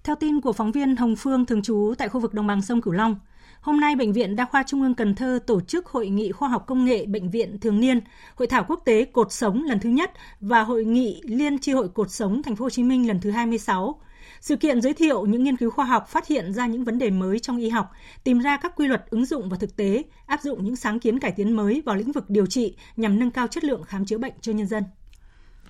Theo 0.05 0.17
tin 0.17 0.41
của 0.41 0.53
phóng 0.53 0.73
viên 0.73 0.97
Hồng 0.97 1.17
Phương 1.17 1.47
thường 1.47 1.62
trú 1.62 1.95
tại 1.99 2.09
khu 2.09 2.21
vực 2.21 2.35
đồng 2.35 2.47
bằng 2.47 2.62
sông 2.62 2.81
Cửu 2.81 2.93
Long, 2.93 3.17
hôm 3.61 3.81
nay 3.81 3.97
Bệnh 3.97 4.12
viện 4.12 4.37
Đa 4.37 4.45
khoa 4.45 4.62
Trung 4.67 4.83
ương 4.83 4.95
Cần 4.95 5.14
Thơ 5.14 5.39
tổ 5.47 5.61
chức 5.61 5.87
Hội 5.87 6.09
nghị 6.09 6.33
khoa 6.33 6.49
học 6.49 6.64
công 6.67 6.85
nghệ 6.85 7.07
Bệnh 7.07 7.31
viện 7.31 7.61
thường 7.61 7.81
niên, 7.81 8.01
Hội 8.35 8.47
thảo 8.47 8.64
quốc 8.69 8.83
tế 8.85 9.05
cột 9.05 9.33
sống 9.33 9.62
lần 9.62 9.81
thứ 9.81 9.89
nhất 9.89 10.11
và 10.41 10.62
Hội 10.62 10.85
nghị 10.85 11.23
Liên 11.25 11.59
tri 11.59 11.73
hội 11.73 11.89
cột 11.89 12.11
sống 12.11 12.43
Thành 12.43 12.57
phố 12.57 12.64
Hồ 12.64 12.71
Chí 12.71 12.83
Minh 12.83 13.09
lần 13.09 13.21
thứ 13.21 13.31
26. 13.31 14.01
Sự 14.41 14.57
kiện 14.57 14.80
giới 14.80 14.95
thiệu 14.95 15.26
những 15.26 15.45
nghiên 15.45 15.57
cứu 15.57 15.70
khoa 15.70 15.84
học 15.84 16.09
phát 16.09 16.26
hiện 16.26 16.53
ra 16.53 16.66
những 16.66 16.84
vấn 16.84 16.99
đề 16.99 17.11
mới 17.11 17.39
trong 17.39 17.57
y 17.57 17.68
học, 17.68 17.91
tìm 18.24 18.39
ra 18.39 18.57
các 18.57 18.72
quy 18.76 18.87
luật 18.87 19.05
ứng 19.11 19.26
dụng 19.26 19.49
vào 19.49 19.59
thực 19.59 19.76
tế, 19.76 20.03
áp 20.26 20.41
dụng 20.43 20.64
những 20.64 20.76
sáng 20.76 21.01
kiến 21.01 21.18
cải 21.18 21.32
tiến 21.32 21.57
mới 21.57 21.82
vào 21.87 21.97
lĩnh 21.97 22.12
vực 22.12 22.30
điều 22.30 22.47
trị 22.47 22.76
nhằm 22.97 23.18
nâng 23.18 23.30
cao 23.30 23.47
chất 23.47 23.64
lượng 23.64 23.82
khám 23.82 24.05
chữa 24.05 24.18
bệnh 24.18 24.34
cho 24.41 24.53
nhân 24.53 24.66
dân. 24.66 24.84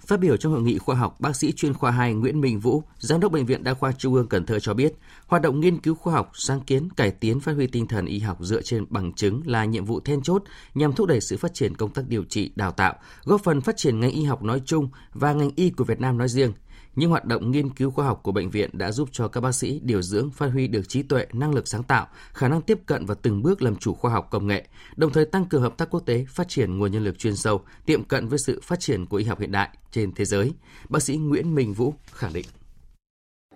Phát 0.06 0.20
biểu 0.20 0.36
trong 0.36 0.52
hội 0.52 0.62
nghị 0.62 0.78
khoa 0.78 0.96
học, 0.96 1.20
bác 1.20 1.36
sĩ 1.36 1.52
chuyên 1.52 1.74
khoa 1.74 1.90
2 1.90 2.14
Nguyễn 2.14 2.40
Minh 2.40 2.60
Vũ, 2.60 2.82
giám 2.98 3.20
đốc 3.20 3.32
bệnh 3.32 3.46
viện 3.46 3.64
Đa 3.64 3.74
khoa 3.74 3.92
Trung 3.92 4.14
ương 4.14 4.28
Cần 4.28 4.46
Thơ 4.46 4.58
cho 4.60 4.74
biết, 4.74 4.94
hoạt 5.26 5.42
động 5.42 5.60
nghiên 5.60 5.78
cứu 5.78 5.94
khoa 5.94 6.12
học, 6.12 6.30
sáng 6.34 6.60
kiến, 6.60 6.88
cải 6.90 7.10
tiến 7.10 7.40
phát 7.40 7.52
huy 7.52 7.66
tinh 7.66 7.86
thần 7.86 8.06
y 8.06 8.18
học 8.18 8.38
dựa 8.40 8.62
trên 8.62 8.84
bằng 8.88 9.12
chứng 9.12 9.42
là 9.44 9.64
nhiệm 9.64 9.84
vụ 9.84 10.00
then 10.00 10.22
chốt 10.22 10.42
nhằm 10.74 10.92
thúc 10.92 11.08
đẩy 11.08 11.20
sự 11.20 11.36
phát 11.36 11.54
triển 11.54 11.74
công 11.74 11.90
tác 11.90 12.02
điều 12.08 12.24
trị, 12.24 12.50
đào 12.56 12.72
tạo, 12.72 12.94
góp 13.24 13.44
phần 13.44 13.60
phát 13.60 13.76
triển 13.76 14.00
ngành 14.00 14.10
y 14.10 14.24
học 14.24 14.42
nói 14.42 14.62
chung 14.64 14.88
và 15.12 15.32
ngành 15.32 15.50
y 15.56 15.70
của 15.70 15.84
Việt 15.84 16.00
Nam 16.00 16.18
nói 16.18 16.28
riêng. 16.28 16.52
Những 16.97 17.11
hoạt 17.11 17.24
động 17.24 17.51
nghiên 17.51 17.70
cứu 17.70 17.90
khoa 17.90 18.07
học 18.07 18.20
của 18.22 18.32
bệnh 18.32 18.51
viện 18.51 18.70
đã 18.72 18.90
giúp 18.90 19.09
cho 19.12 19.28
các 19.28 19.40
bác 19.40 19.53
sĩ 19.53 19.80
điều 19.84 20.03
dưỡng 20.03 20.30
phát 20.30 20.47
huy 20.47 20.68
được 20.68 20.88
trí 20.88 21.03
tuệ, 21.03 21.26
năng 21.32 21.55
lực 21.55 21.68
sáng 21.68 21.82
tạo, 21.82 22.07
khả 22.32 22.49
năng 22.49 22.62
tiếp 22.62 22.78
cận 22.86 23.07
và 23.07 23.14
từng 23.22 23.42
bước 23.42 23.62
làm 23.62 23.76
chủ 23.76 23.94
khoa 23.94 24.11
học 24.11 24.28
công 24.30 24.47
nghệ, 24.47 24.64
đồng 24.97 25.12
thời 25.12 25.24
tăng 25.24 25.44
cường 25.44 25.62
hợp 25.62 25.78
tác 25.78 25.90
quốc 25.90 26.01
tế, 26.07 26.24
phát 26.28 26.49
triển 26.49 26.78
nguồn 26.78 26.92
nhân 26.92 27.05
lực 27.05 27.18
chuyên 27.18 27.36
sâu, 27.36 27.61
tiệm 27.86 28.05
cận 28.05 28.28
với 28.28 28.38
sự 28.38 28.61
phát 28.62 28.80
triển 28.80 29.07
của 29.07 29.16
y 29.16 29.24
học 29.24 29.40
hiện 29.40 29.53
đại 29.53 29.68
trên 29.90 30.12
thế 30.12 30.24
giới. 30.24 30.53
Bác 30.88 31.03
sĩ 31.03 31.16
Nguyễn 31.16 31.55
Minh 31.55 31.72
Vũ 31.72 31.94
khẳng 32.12 32.32
định. 32.32 32.44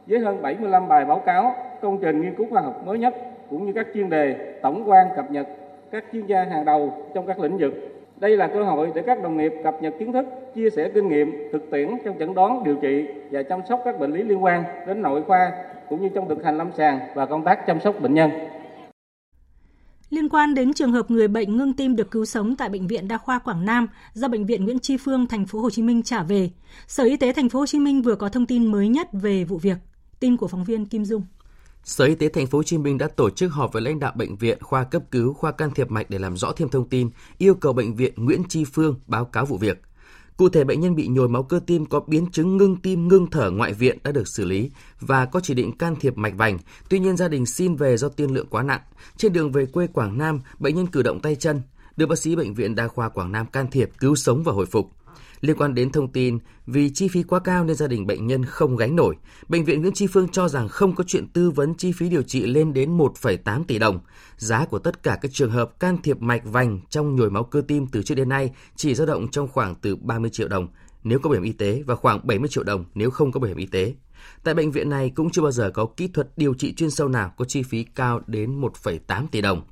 Với 0.07 0.19
hơn 0.19 0.43
75 0.43 0.89
bài 0.89 1.05
báo 1.05 1.23
cáo, 1.27 1.55
công 1.83 1.99
trình 2.03 2.21
nghiên 2.21 2.35
cứu 2.37 2.47
khoa 2.51 2.63
học 2.63 2.83
mới 2.87 2.99
nhất 2.99 3.15
cũng 3.51 3.67
như 3.67 3.73
các 3.75 3.87
chuyên 3.95 4.11
đề 4.11 4.59
tổng 4.63 4.91
quan 4.91 5.07
cập 5.17 5.31
nhật 5.31 5.47
các 5.93 6.05
chuyên 6.13 6.27
gia 6.27 6.45
hàng 6.45 6.65
đầu 6.65 7.11
trong 7.15 7.27
các 7.27 7.41
lĩnh 7.41 7.59
vực 7.59 7.73
đây 8.21 8.37
là 8.37 8.47
cơ 8.55 8.65
hội 8.65 8.91
để 8.95 9.03
các 9.07 9.23
đồng 9.23 9.37
nghiệp 9.37 9.53
cập 9.65 9.83
nhật 9.83 9.95
kiến 9.99 10.13
thức, 10.13 10.25
chia 10.55 10.71
sẻ 10.71 10.91
kinh 10.95 11.09
nghiệm, 11.09 11.33
thực 11.53 11.71
tiễn 11.71 11.89
trong 12.05 12.19
chẩn 12.19 12.35
đoán, 12.35 12.65
điều 12.65 12.77
trị 12.83 13.05
và 13.31 13.43
chăm 13.43 13.61
sóc 13.69 13.81
các 13.85 14.01
bệnh 14.01 14.13
lý 14.13 14.23
liên 14.23 14.45
quan 14.45 14.65
đến 14.87 15.03
nội 15.03 15.23
khoa 15.27 15.53
cũng 15.89 16.03
như 16.03 16.09
trong 16.15 16.29
thực 16.29 16.45
hành 16.45 16.59
lâm 16.59 16.71
sàng 16.77 17.01
và 17.15 17.27
công 17.27 17.45
tác 17.45 17.67
chăm 17.67 17.81
sóc 17.81 18.01
bệnh 18.01 18.15
nhân. 18.15 18.31
Liên 20.11 20.29
quan 20.29 20.55
đến 20.55 20.73
trường 20.73 20.93
hợp 20.93 21.11
người 21.11 21.29
bệnh 21.29 21.57
ngưng 21.57 21.73
tim 21.73 21.97
được 21.97 22.11
cứu 22.11 22.25
sống 22.25 22.57
tại 22.57 22.69
bệnh 22.69 22.87
viện 22.87 23.09
Đa 23.09 23.19
khoa 23.19 23.39
Quảng 23.39 23.65
Nam 23.65 23.89
do 24.13 24.29
bệnh 24.29 24.47
viện 24.47 24.65
Nguyễn 24.65 24.79
Tri 24.79 24.97
Phương 24.97 25.27
thành 25.27 25.47
phố 25.47 25.61
Hồ 25.61 25.71
Chí 25.71 25.83
Minh 25.83 26.03
trả 26.03 26.23
về, 26.23 26.51
Sở 26.87 27.05
Y 27.05 27.17
tế 27.17 27.33
thành 27.33 27.49
phố 27.49 27.59
Hồ 27.59 27.67
Chí 27.67 27.79
Minh 27.79 28.03
vừa 28.03 28.15
có 28.15 28.29
thông 28.29 28.47
tin 28.47 28.67
mới 28.67 28.89
nhất 28.89 29.09
về 29.13 29.45
vụ 29.45 29.59
việc. 29.59 29.77
Tin 30.21 30.37
của 30.37 30.49
phóng 30.49 30.65
viên 30.65 30.87
Kim 30.87 31.05
Dung. 31.05 31.23
Sở 31.85 32.05
Y 32.05 32.15
tế 32.15 32.29
Thành 32.29 32.47
phố 32.47 32.59
Hồ 32.59 32.63
Chí 32.63 32.79
Minh 32.79 32.99
đã 32.99 33.09
tổ 33.09 33.31
chức 33.31 33.53
họp 33.53 33.73
với 33.73 33.83
lãnh 33.83 33.99
đạo 33.99 34.13
bệnh 34.17 34.37
viện, 34.37 34.59
khoa 34.63 34.85
cấp 34.85 35.03
cứu, 35.11 35.35
khoa 35.35 35.53
can 35.53 35.71
thiệp 35.71 35.91
mạch 35.91 36.11
để 36.11 36.19
làm 36.19 36.37
rõ 36.37 36.53
thêm 36.53 36.69
thông 36.69 36.89
tin, 36.89 37.11
yêu 37.39 37.55
cầu 37.55 37.73
bệnh 37.73 37.95
viện 37.95 38.13
Nguyễn 38.17 38.43
Tri 38.49 38.65
Phương 38.65 38.95
báo 39.07 39.25
cáo 39.25 39.47
vụ 39.47 39.57
việc. 39.57 39.83
Cụ 40.37 40.49
thể 40.49 40.65
bệnh 40.65 40.81
nhân 40.81 40.97
bị 40.97 41.09
nhồi 41.09 41.29
máu 41.29 41.43
cơ 41.43 41.61
tim 41.67 41.87
có 41.87 42.01
biến 42.01 42.27
chứng 42.33 42.57
ngưng 42.57 42.77
tim 42.77 43.09
ngưng 43.09 43.31
thở 43.31 43.51
ngoại 43.51 43.73
viện 43.73 43.99
đã 44.05 44.13
được 44.13 44.29
xử 44.29 44.45
lý 44.45 44.71
và 45.01 45.27
có 45.27 45.41
chỉ 45.41 45.55
định 45.55 45.79
can 45.79 45.97
thiệp 45.97 46.17
mạch 46.17 46.35
vành. 46.37 46.59
Tuy 46.89 46.99
nhiên 46.99 47.17
gia 47.17 47.29
đình 47.29 47.47
xin 47.47 47.77
về 47.77 47.97
do 47.97 48.09
tiên 48.09 48.31
lượng 48.35 48.47
quá 48.51 48.63
nặng. 48.63 48.81
Trên 49.17 49.33
đường 49.33 49.53
về 49.53 49.67
quê 49.67 49.87
Quảng 49.87 50.19
Nam, 50.19 50.41
bệnh 50.59 50.77
nhân 50.77 50.87
cử 50.87 51.03
động 51.03 51.21
tay 51.21 51.37
chân, 51.37 51.63
được 51.97 52.07
bác 52.07 52.19
sĩ 52.19 52.37
bệnh 52.37 52.55
viện 52.55 52.75
đa 52.75 52.89
khoa 52.89 53.09
Quảng 53.09 53.33
Nam 53.33 53.47
can 53.47 53.67
thiệp 53.71 53.91
cứu 53.99 54.17
sống 54.17 54.43
và 54.43 54.53
hồi 54.53 54.67
phục. 54.67 54.91
Liên 55.41 55.57
quan 55.57 55.75
đến 55.75 55.93
thông 55.93 56.13
tin 56.13 56.39
vì 56.67 56.91
chi 56.91 57.09
phí 57.09 57.23
quá 57.23 57.41
cao 57.41 57.65
nên 57.65 57.77
gia 57.77 57.87
đình 57.87 58.07
bệnh 58.07 58.27
nhân 58.27 58.45
không 58.45 58.77
gánh 58.77 58.97
nổi, 58.97 59.17
bệnh 59.49 59.65
viện 59.65 59.81
Nguyễn 59.81 59.93
Tri 59.93 60.07
Phương 60.07 60.29
cho 60.29 60.49
rằng 60.49 60.69
không 60.69 60.95
có 60.95 61.05
chuyện 61.07 61.29
tư 61.29 61.51
vấn 61.51 61.75
chi 61.75 61.93
phí 61.93 62.09
điều 62.09 62.23
trị 62.23 62.47
lên 62.47 62.73
đến 62.73 62.99
1,8 62.99 63.65
tỷ 63.65 63.79
đồng. 63.79 64.01
Giá 64.37 64.65
của 64.65 64.79
tất 64.79 65.03
cả 65.03 65.19
các 65.23 65.33
trường 65.33 65.51
hợp 65.51 65.81
can 65.81 66.03
thiệp 66.03 66.21
mạch 66.21 66.43
vành 66.45 66.81
trong 66.91 67.17
nhồi 67.17 67.31
máu 67.31 67.45
cơ 67.45 67.63
tim 67.69 67.87
từ 67.87 68.03
trước 68.03 68.15
đến 68.15 68.29
nay 68.29 68.51
chỉ 68.77 68.95
dao 68.95 69.07
động 69.07 69.29
trong 69.31 69.49
khoảng 69.49 69.75
từ 69.75 69.97
30 69.97 70.31
triệu 70.31 70.49
đồng 70.49 70.69
nếu 71.05 71.19
có 71.19 71.31
bảo 71.31 71.35
hiểm 71.35 71.43
y 71.43 71.53
tế 71.53 71.83
và 71.87 71.95
khoảng 71.95 72.27
70 72.27 72.49
triệu 72.49 72.65
đồng 72.65 72.85
nếu 72.95 73.11
không 73.11 73.33
có 73.33 73.41
bảo 73.41 73.49
hiểm 73.49 73.57
y 73.57 73.67
tế. 73.67 73.95
Tại 74.45 74.55
bệnh 74.55 74.71
viện 74.71 74.91
này 74.91 75.11
cũng 75.11 75.31
chưa 75.31 75.43
bao 75.43 75.53
giờ 75.53 75.71
có 75.75 75.87
kỹ 75.97 76.09
thuật 76.09 76.29
điều 76.37 76.55
trị 76.55 76.75
chuyên 76.75 76.91
sâu 76.91 77.09
nào 77.09 77.33
có 77.37 77.45
chi 77.45 77.63
phí 77.63 77.85
cao 77.85 78.21
đến 78.27 78.61
1,8 78.61 79.27
tỷ 79.31 79.41
đồng 79.41 79.63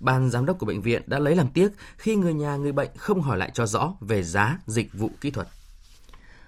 ban 0.00 0.30
giám 0.30 0.46
đốc 0.46 0.58
của 0.58 0.66
bệnh 0.66 0.82
viện 0.82 1.02
đã 1.06 1.18
lấy 1.18 1.36
làm 1.36 1.48
tiếc 1.48 1.68
khi 1.96 2.16
người 2.16 2.34
nhà 2.34 2.56
người 2.56 2.72
bệnh 2.72 2.90
không 2.96 3.20
hỏi 3.20 3.38
lại 3.38 3.50
cho 3.54 3.66
rõ 3.66 3.94
về 4.00 4.22
giá 4.22 4.58
dịch 4.66 4.90
vụ 4.92 5.10
kỹ 5.20 5.30
thuật. 5.30 5.48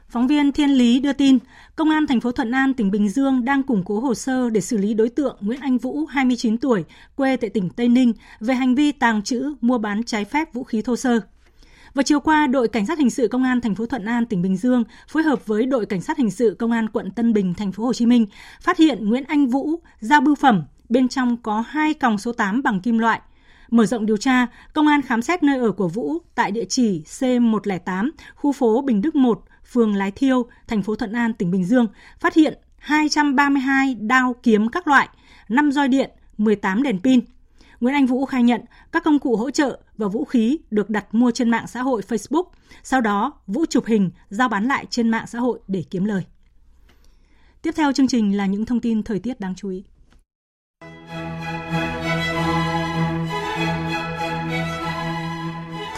Phóng 0.08 0.26
viên 0.26 0.52
Thiên 0.52 0.70
Lý 0.70 1.00
đưa 1.00 1.12
tin, 1.12 1.38
Công 1.76 1.90
an 1.90 2.06
thành 2.06 2.20
phố 2.20 2.32
Thuận 2.32 2.50
An, 2.50 2.74
tỉnh 2.74 2.90
Bình 2.90 3.08
Dương 3.08 3.44
đang 3.44 3.62
củng 3.62 3.84
cố 3.84 4.00
hồ 4.00 4.14
sơ 4.14 4.50
để 4.50 4.60
xử 4.60 4.76
lý 4.76 4.94
đối 4.94 5.08
tượng 5.08 5.36
Nguyễn 5.40 5.60
Anh 5.60 5.78
Vũ, 5.78 6.06
29 6.06 6.58
tuổi, 6.58 6.84
quê 7.14 7.36
tại 7.36 7.50
tỉnh 7.50 7.70
Tây 7.70 7.88
Ninh, 7.88 8.12
về 8.40 8.54
hành 8.54 8.74
vi 8.74 8.92
tàng 8.92 9.22
trữ, 9.22 9.54
mua 9.60 9.78
bán 9.78 10.02
trái 10.02 10.24
phép 10.24 10.54
vũ 10.54 10.64
khí 10.64 10.82
thô 10.82 10.96
sơ. 10.96 11.20
Vào 11.94 12.02
chiều 12.02 12.20
qua, 12.20 12.46
đội 12.46 12.68
cảnh 12.68 12.86
sát 12.86 12.98
hình 12.98 13.10
sự 13.10 13.28
công 13.28 13.44
an 13.44 13.60
thành 13.60 13.74
phố 13.74 13.86
Thuận 13.86 14.04
An, 14.04 14.26
tỉnh 14.26 14.42
Bình 14.42 14.56
Dương 14.56 14.84
phối 15.08 15.22
hợp 15.22 15.46
với 15.46 15.66
đội 15.66 15.86
cảnh 15.86 16.00
sát 16.00 16.18
hình 16.18 16.30
sự 16.30 16.56
công 16.58 16.72
an 16.72 16.88
quận 16.88 17.10
Tân 17.10 17.32
Bình, 17.32 17.54
thành 17.54 17.72
phố 17.72 17.84
Hồ 17.84 17.92
Chí 17.92 18.06
Minh 18.06 18.26
phát 18.60 18.76
hiện 18.78 19.08
Nguyễn 19.08 19.24
Anh 19.24 19.46
Vũ 19.46 19.80
giao 20.00 20.20
bưu 20.20 20.34
phẩm, 20.34 20.62
bên 20.88 21.08
trong 21.08 21.36
có 21.36 21.64
hai 21.68 21.94
còng 21.94 22.18
số 22.18 22.32
8 22.32 22.62
bằng 22.62 22.80
kim 22.80 22.98
loại, 22.98 23.20
Mở 23.70 23.86
rộng 23.86 24.06
điều 24.06 24.16
tra, 24.16 24.46
công 24.72 24.86
an 24.86 25.02
khám 25.02 25.22
xét 25.22 25.42
nơi 25.42 25.58
ở 25.58 25.72
của 25.72 25.88
Vũ 25.88 26.18
tại 26.34 26.50
địa 26.50 26.64
chỉ 26.68 27.02
C108, 27.06 28.10
khu 28.34 28.52
phố 28.52 28.82
Bình 28.82 29.00
Đức 29.00 29.14
1, 29.14 29.42
phường 29.72 29.94
Lái 29.94 30.10
Thiêu, 30.10 30.46
thành 30.68 30.82
phố 30.82 30.94
Thuận 30.94 31.12
An, 31.12 31.34
tỉnh 31.34 31.50
Bình 31.50 31.64
Dương, 31.64 31.86
phát 32.20 32.34
hiện 32.34 32.58
232 32.78 33.94
đao 33.94 34.34
kiếm 34.42 34.68
các 34.68 34.88
loại, 34.88 35.08
5 35.48 35.72
roi 35.72 35.88
điện, 35.88 36.10
18 36.38 36.82
đèn 36.82 37.00
pin. 37.02 37.20
Nguyễn 37.80 37.94
Anh 37.94 38.06
Vũ 38.06 38.26
khai 38.26 38.42
nhận 38.42 38.60
các 38.92 39.04
công 39.04 39.18
cụ 39.18 39.36
hỗ 39.36 39.50
trợ 39.50 39.80
và 39.96 40.08
vũ 40.08 40.24
khí 40.24 40.58
được 40.70 40.90
đặt 40.90 41.14
mua 41.14 41.30
trên 41.30 41.50
mạng 41.50 41.66
xã 41.66 41.82
hội 41.82 42.02
Facebook. 42.08 42.44
Sau 42.82 43.00
đó, 43.00 43.32
Vũ 43.46 43.64
chụp 43.70 43.86
hình, 43.86 44.10
giao 44.30 44.48
bán 44.48 44.64
lại 44.64 44.86
trên 44.90 45.08
mạng 45.08 45.26
xã 45.26 45.38
hội 45.38 45.60
để 45.68 45.84
kiếm 45.90 46.04
lời. 46.04 46.24
Tiếp 47.62 47.70
theo 47.76 47.92
chương 47.92 48.08
trình 48.08 48.36
là 48.36 48.46
những 48.46 48.66
thông 48.66 48.80
tin 48.80 49.02
thời 49.02 49.18
tiết 49.18 49.40
đáng 49.40 49.54
chú 49.54 49.68
ý. 49.68 49.84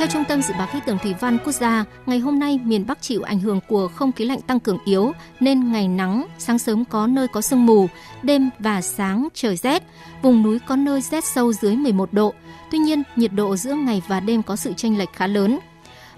Theo 0.02 0.08
Trung 0.08 0.24
tâm 0.28 0.42
Dự 0.42 0.54
báo 0.58 0.66
Khí 0.66 0.78
tượng 0.86 0.98
Thủy 0.98 1.14
văn 1.20 1.38
Quốc 1.44 1.52
gia, 1.52 1.84
ngày 2.06 2.18
hôm 2.18 2.38
nay 2.38 2.60
miền 2.64 2.86
Bắc 2.86 3.02
chịu 3.02 3.22
ảnh 3.22 3.40
hưởng 3.40 3.60
của 3.68 3.88
không 3.88 4.12
khí 4.12 4.24
lạnh 4.24 4.40
tăng 4.40 4.60
cường 4.60 4.78
yếu 4.84 5.12
nên 5.40 5.72
ngày 5.72 5.88
nắng, 5.88 6.26
sáng 6.38 6.58
sớm 6.58 6.84
có 6.84 7.06
nơi 7.06 7.28
có 7.28 7.40
sương 7.40 7.66
mù, 7.66 7.86
đêm 8.22 8.50
và 8.58 8.82
sáng 8.82 9.28
trời 9.34 9.56
rét, 9.56 9.82
vùng 10.22 10.42
núi 10.42 10.58
có 10.58 10.76
nơi 10.76 11.00
rét 11.00 11.24
sâu 11.24 11.52
dưới 11.52 11.76
11 11.76 12.12
độ. 12.12 12.34
Tuy 12.70 12.78
nhiên, 12.78 13.02
nhiệt 13.16 13.32
độ 13.32 13.56
giữa 13.56 13.74
ngày 13.74 14.02
và 14.08 14.20
đêm 14.20 14.42
có 14.42 14.56
sự 14.56 14.72
chênh 14.72 14.98
lệch 14.98 15.12
khá 15.12 15.26
lớn. 15.26 15.58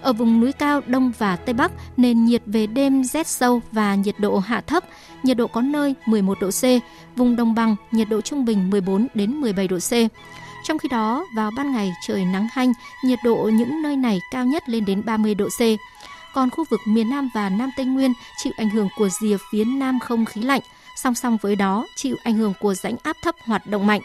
Ở 0.01 0.13
vùng 0.13 0.41
núi 0.41 0.53
cao 0.53 0.81
Đông 0.87 1.13
và 1.19 1.37
Tây 1.37 1.55
Bắc, 1.55 1.73
nền 1.97 2.25
nhiệt 2.25 2.43
về 2.47 2.67
đêm 2.67 3.05
rét 3.05 3.27
sâu 3.27 3.61
và 3.73 3.95
nhiệt 3.95 4.15
độ 4.19 4.39
hạ 4.39 4.61
thấp, 4.61 4.85
nhiệt 5.23 5.37
độ 5.37 5.47
có 5.47 5.61
nơi 5.61 5.95
11 6.07 6.41
độ 6.41 6.51
C, 6.51 6.63
vùng 7.17 7.37
đồng 7.37 7.55
bằng 7.55 7.77
nhiệt 7.91 8.09
độ 8.09 8.21
trung 8.21 8.45
bình 8.45 8.71
14 8.71 9.07
đến 9.15 9.31
17 9.41 9.69
độ 9.69 9.79
C. 9.79 9.93
Trong 10.65 10.79
khi 10.79 10.89
đó, 10.89 11.27
vào 11.35 11.51
ban 11.57 11.73
ngày 11.73 11.93
trời 12.03 12.25
nắng 12.25 12.49
hanh, 12.53 12.73
nhiệt 13.05 13.19
độ 13.25 13.51
những 13.53 13.83
nơi 13.83 13.97
này 13.97 14.21
cao 14.31 14.45
nhất 14.45 14.69
lên 14.69 14.85
đến 14.85 15.05
30 15.05 15.35
độ 15.35 15.49
C. 15.49 15.61
Còn 16.35 16.51
khu 16.51 16.65
vực 16.71 16.81
miền 16.87 17.11
Nam 17.11 17.29
và 17.35 17.49
Nam 17.49 17.71
Tây 17.77 17.87
Nguyên 17.87 18.13
chịu 18.43 18.53
ảnh 18.57 18.71
hưởng 18.71 18.89
của 18.97 19.09
rìa 19.09 19.37
phía 19.51 19.65
Nam 19.65 19.99
không 20.01 20.25
khí 20.25 20.43
lạnh, 20.43 20.61
song 20.97 21.15
song 21.15 21.37
với 21.43 21.57
đó 21.57 21.87
chịu 21.97 22.17
ảnh 22.25 22.35
hưởng 22.35 22.53
của 22.61 22.75
rãnh 22.75 22.97
áp 23.03 23.17
thấp 23.23 23.35
hoạt 23.47 23.67
động 23.67 23.87
mạnh. 23.87 24.01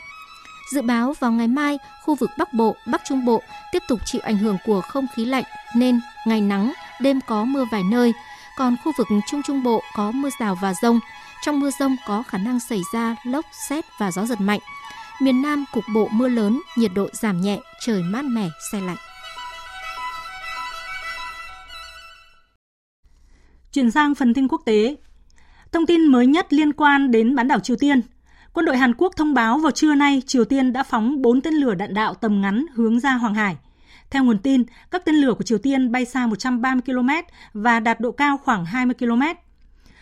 Dự 0.72 0.82
báo 0.82 1.14
vào 1.20 1.32
ngày 1.32 1.47
mai, 1.47 1.78
khu 2.05 2.16
vực 2.16 2.30
Bắc 2.38 2.53
Bộ, 2.53 2.76
Bắc 2.86 3.01
Trung 3.07 3.26
Bộ 3.26 3.41
tiếp 3.72 3.84
tục 3.88 3.99
chịu 4.05 4.22
ảnh 4.24 4.38
hưởng 4.38 4.57
của 4.66 4.82
không 4.82 5.07
khí 5.16 5.26
lạnh 5.26 5.43
nên 5.76 5.99
ngày 6.26 6.41
nắng, 6.41 6.74
đêm 7.01 7.22
có 7.22 7.43
mưa 7.43 7.66
vài 7.72 7.84
nơi, 7.91 8.14
còn 8.57 8.76
khu 8.84 8.91
vực 8.97 9.07
Trung 9.28 9.41
Trung 9.47 9.64
Bộ 9.64 9.82
có 9.95 10.12
mưa 10.12 10.30
rào 10.39 10.57
và 10.62 10.74
rông. 10.82 10.99
Trong 11.41 11.60
mưa 11.60 11.72
rông 11.80 11.95
có 12.07 12.24
khả 12.28 12.38
năng 12.38 12.60
xảy 12.60 12.82
ra 12.93 13.16
lốc, 13.24 13.45
xét 13.70 13.86
và 13.99 14.12
gió 14.12 14.26
giật 14.26 14.41
mạnh. 14.41 14.60
Miền 15.22 15.41
Nam 15.41 15.65
cục 15.74 15.84
bộ 15.93 16.07
mưa 16.11 16.28
lớn, 16.28 16.61
nhiệt 16.78 16.91
độ 16.95 17.09
giảm 17.11 17.41
nhẹ, 17.41 17.59
trời 17.80 18.03
mát 18.03 18.26
mẻ, 18.26 18.49
xe 18.72 18.82
lạnh. 18.82 18.97
Chuyển 23.72 23.91
sang 23.91 24.15
phần 24.15 24.34
tin 24.34 24.47
quốc 24.47 24.61
tế. 24.65 24.95
Thông 25.72 25.86
tin 25.86 26.05
mới 26.05 26.28
nhất 26.28 26.53
liên 26.53 26.74
quan 26.74 27.11
đến 27.11 27.36
bán 27.36 27.47
đảo 27.47 27.59
Triều 27.59 27.78
Tiên. 27.80 28.01
Quân 28.53 28.65
đội 28.65 28.78
Hàn 28.78 28.93
Quốc 28.93 29.13
thông 29.17 29.34
báo 29.34 29.57
vào 29.57 29.72
trưa 29.72 29.95
nay 29.95 30.22
Triều 30.26 30.45
Tiên 30.45 30.74
đã 30.74 30.84
phóng 30.84 31.22
4 31.22 31.41
tên 31.41 31.53
lửa 31.53 31.76
đạn 31.76 31.93
đạo 31.93 32.13
tầm 32.13 32.41
ngắn 32.41 32.65
hướng 32.74 32.99
ra 32.99 33.13
Hoàng 33.13 33.34
Hải. 33.34 33.57
Theo 34.09 34.24
nguồn 34.24 34.38
tin, 34.38 34.63
các 34.91 35.05
tên 35.05 35.15
lửa 35.15 35.34
của 35.34 35.43
Triều 35.43 35.57
Tiên 35.57 35.91
bay 35.91 36.05
xa 36.05 36.28
130 36.28 36.82
km 36.86 37.09
và 37.53 37.80
đạt 37.80 37.99
độ 37.99 38.11
cao 38.11 38.38
khoảng 38.38 38.65
20 38.65 38.93
km. 38.99 39.22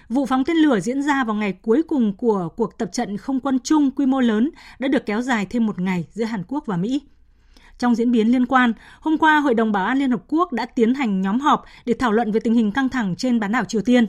Vụ 0.10 0.26
phóng 0.26 0.44
tên 0.44 0.58
lửa 0.58 0.80
diễn 0.80 1.02
ra 1.02 1.24
vào 1.24 1.36
ngày 1.36 1.54
cuối 1.62 1.84
cùng 1.84 2.14
của 2.18 2.50
cuộc 2.58 2.78
tập 2.78 2.90
trận 2.92 3.18
không 3.18 3.40
quân 3.40 3.60
chung 3.64 3.92
quy 3.92 4.06
mô 4.06 4.20
lớn 4.20 4.50
đã 4.80 4.88
được 4.88 5.06
kéo 5.06 5.22
dài 5.22 5.46
thêm 5.46 5.66
một 5.66 5.80
ngày 5.80 6.08
giữa 6.12 6.24
Hàn 6.24 6.44
Quốc 6.48 6.66
và 6.66 6.78
Mỹ. 6.78 7.02
Trong 7.78 7.96
diễn 7.96 8.12
biến 8.12 8.32
liên 8.32 8.46
quan, 8.46 8.74
hôm 9.02 9.18
qua 9.18 9.40
Hội 9.40 9.54
đồng 9.54 9.72
Bảo 9.72 9.86
an 9.86 9.98
Liên 9.98 10.12
Hợp 10.12 10.24
Quốc 10.28 10.54
đã 10.54 10.66
tiến 10.66 10.94
hành 10.94 11.22
nhóm 11.22 11.40
họp 11.40 11.66
để 11.86 11.94
thảo 11.94 12.12
luận 12.12 12.32
về 12.32 12.40
tình 12.40 12.54
hình 12.54 12.72
căng 12.72 12.90
thẳng 12.90 13.16
trên 13.16 13.40
bán 13.40 13.52
đảo 13.52 13.66
Triều 13.66 13.82
Tiên. 13.82 14.08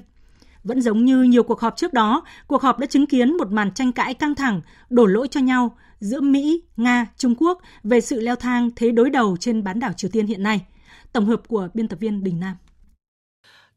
Vẫn 0.64 0.82
giống 0.82 1.04
như 1.04 1.22
nhiều 1.22 1.42
cuộc 1.42 1.60
họp 1.60 1.76
trước 1.76 1.92
đó, 1.92 2.22
cuộc 2.46 2.62
họp 2.62 2.78
đã 2.78 2.86
chứng 2.86 3.06
kiến 3.06 3.36
một 3.36 3.50
màn 3.50 3.74
tranh 3.74 3.92
cãi 3.92 4.14
căng 4.14 4.34
thẳng, 4.34 4.60
đổ 4.90 5.06
lỗi 5.06 5.28
cho 5.28 5.40
nhau 5.40 5.76
giữa 6.00 6.20
Mỹ, 6.20 6.62
Nga, 6.76 7.06
Trung 7.16 7.34
Quốc 7.38 7.60
về 7.84 8.00
sự 8.00 8.20
leo 8.20 8.36
thang 8.36 8.70
thế 8.76 8.90
đối 8.90 9.10
đầu 9.10 9.36
trên 9.40 9.64
bán 9.64 9.80
đảo 9.80 9.92
Triều 9.92 10.10
Tiên 10.10 10.26
hiện 10.26 10.42
nay. 10.42 10.66
Tổng 11.12 11.26
hợp 11.26 11.42
của 11.48 11.68
biên 11.74 11.88
tập 11.88 11.96
viên 12.00 12.24
Đình 12.24 12.40
Nam. 12.40 12.56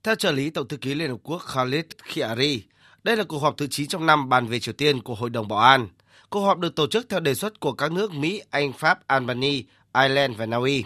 Theo 0.03 0.15
trợ 0.15 0.31
lý 0.31 0.49
Tổng 0.49 0.67
thư 0.67 0.77
ký 0.77 0.93
Liên 0.93 1.09
Hợp 1.09 1.17
Quốc 1.23 1.37
Khalid 1.37 1.85
Khiari, 2.03 2.63
đây 3.03 3.17
là 3.17 3.23
cuộc 3.23 3.39
họp 3.39 3.57
thứ 3.57 3.67
9 3.67 3.87
trong 3.87 4.05
năm 4.05 4.29
bàn 4.29 4.47
về 4.47 4.59
Triều 4.59 4.73
Tiên 4.73 5.01
của 5.01 5.15
Hội 5.15 5.29
đồng 5.29 5.47
Bảo 5.47 5.59
an. 5.59 5.87
Cuộc 6.29 6.41
họp 6.41 6.57
được 6.57 6.75
tổ 6.75 6.87
chức 6.87 7.09
theo 7.09 7.19
đề 7.19 7.35
xuất 7.35 7.59
của 7.59 7.73
các 7.73 7.91
nước 7.91 8.13
Mỹ, 8.13 8.41
Anh, 8.49 8.73
Pháp, 8.73 9.07
Albany, 9.07 9.63
Ireland 9.93 10.37
và 10.37 10.45
Na 10.45 10.57
Uy. 10.57 10.83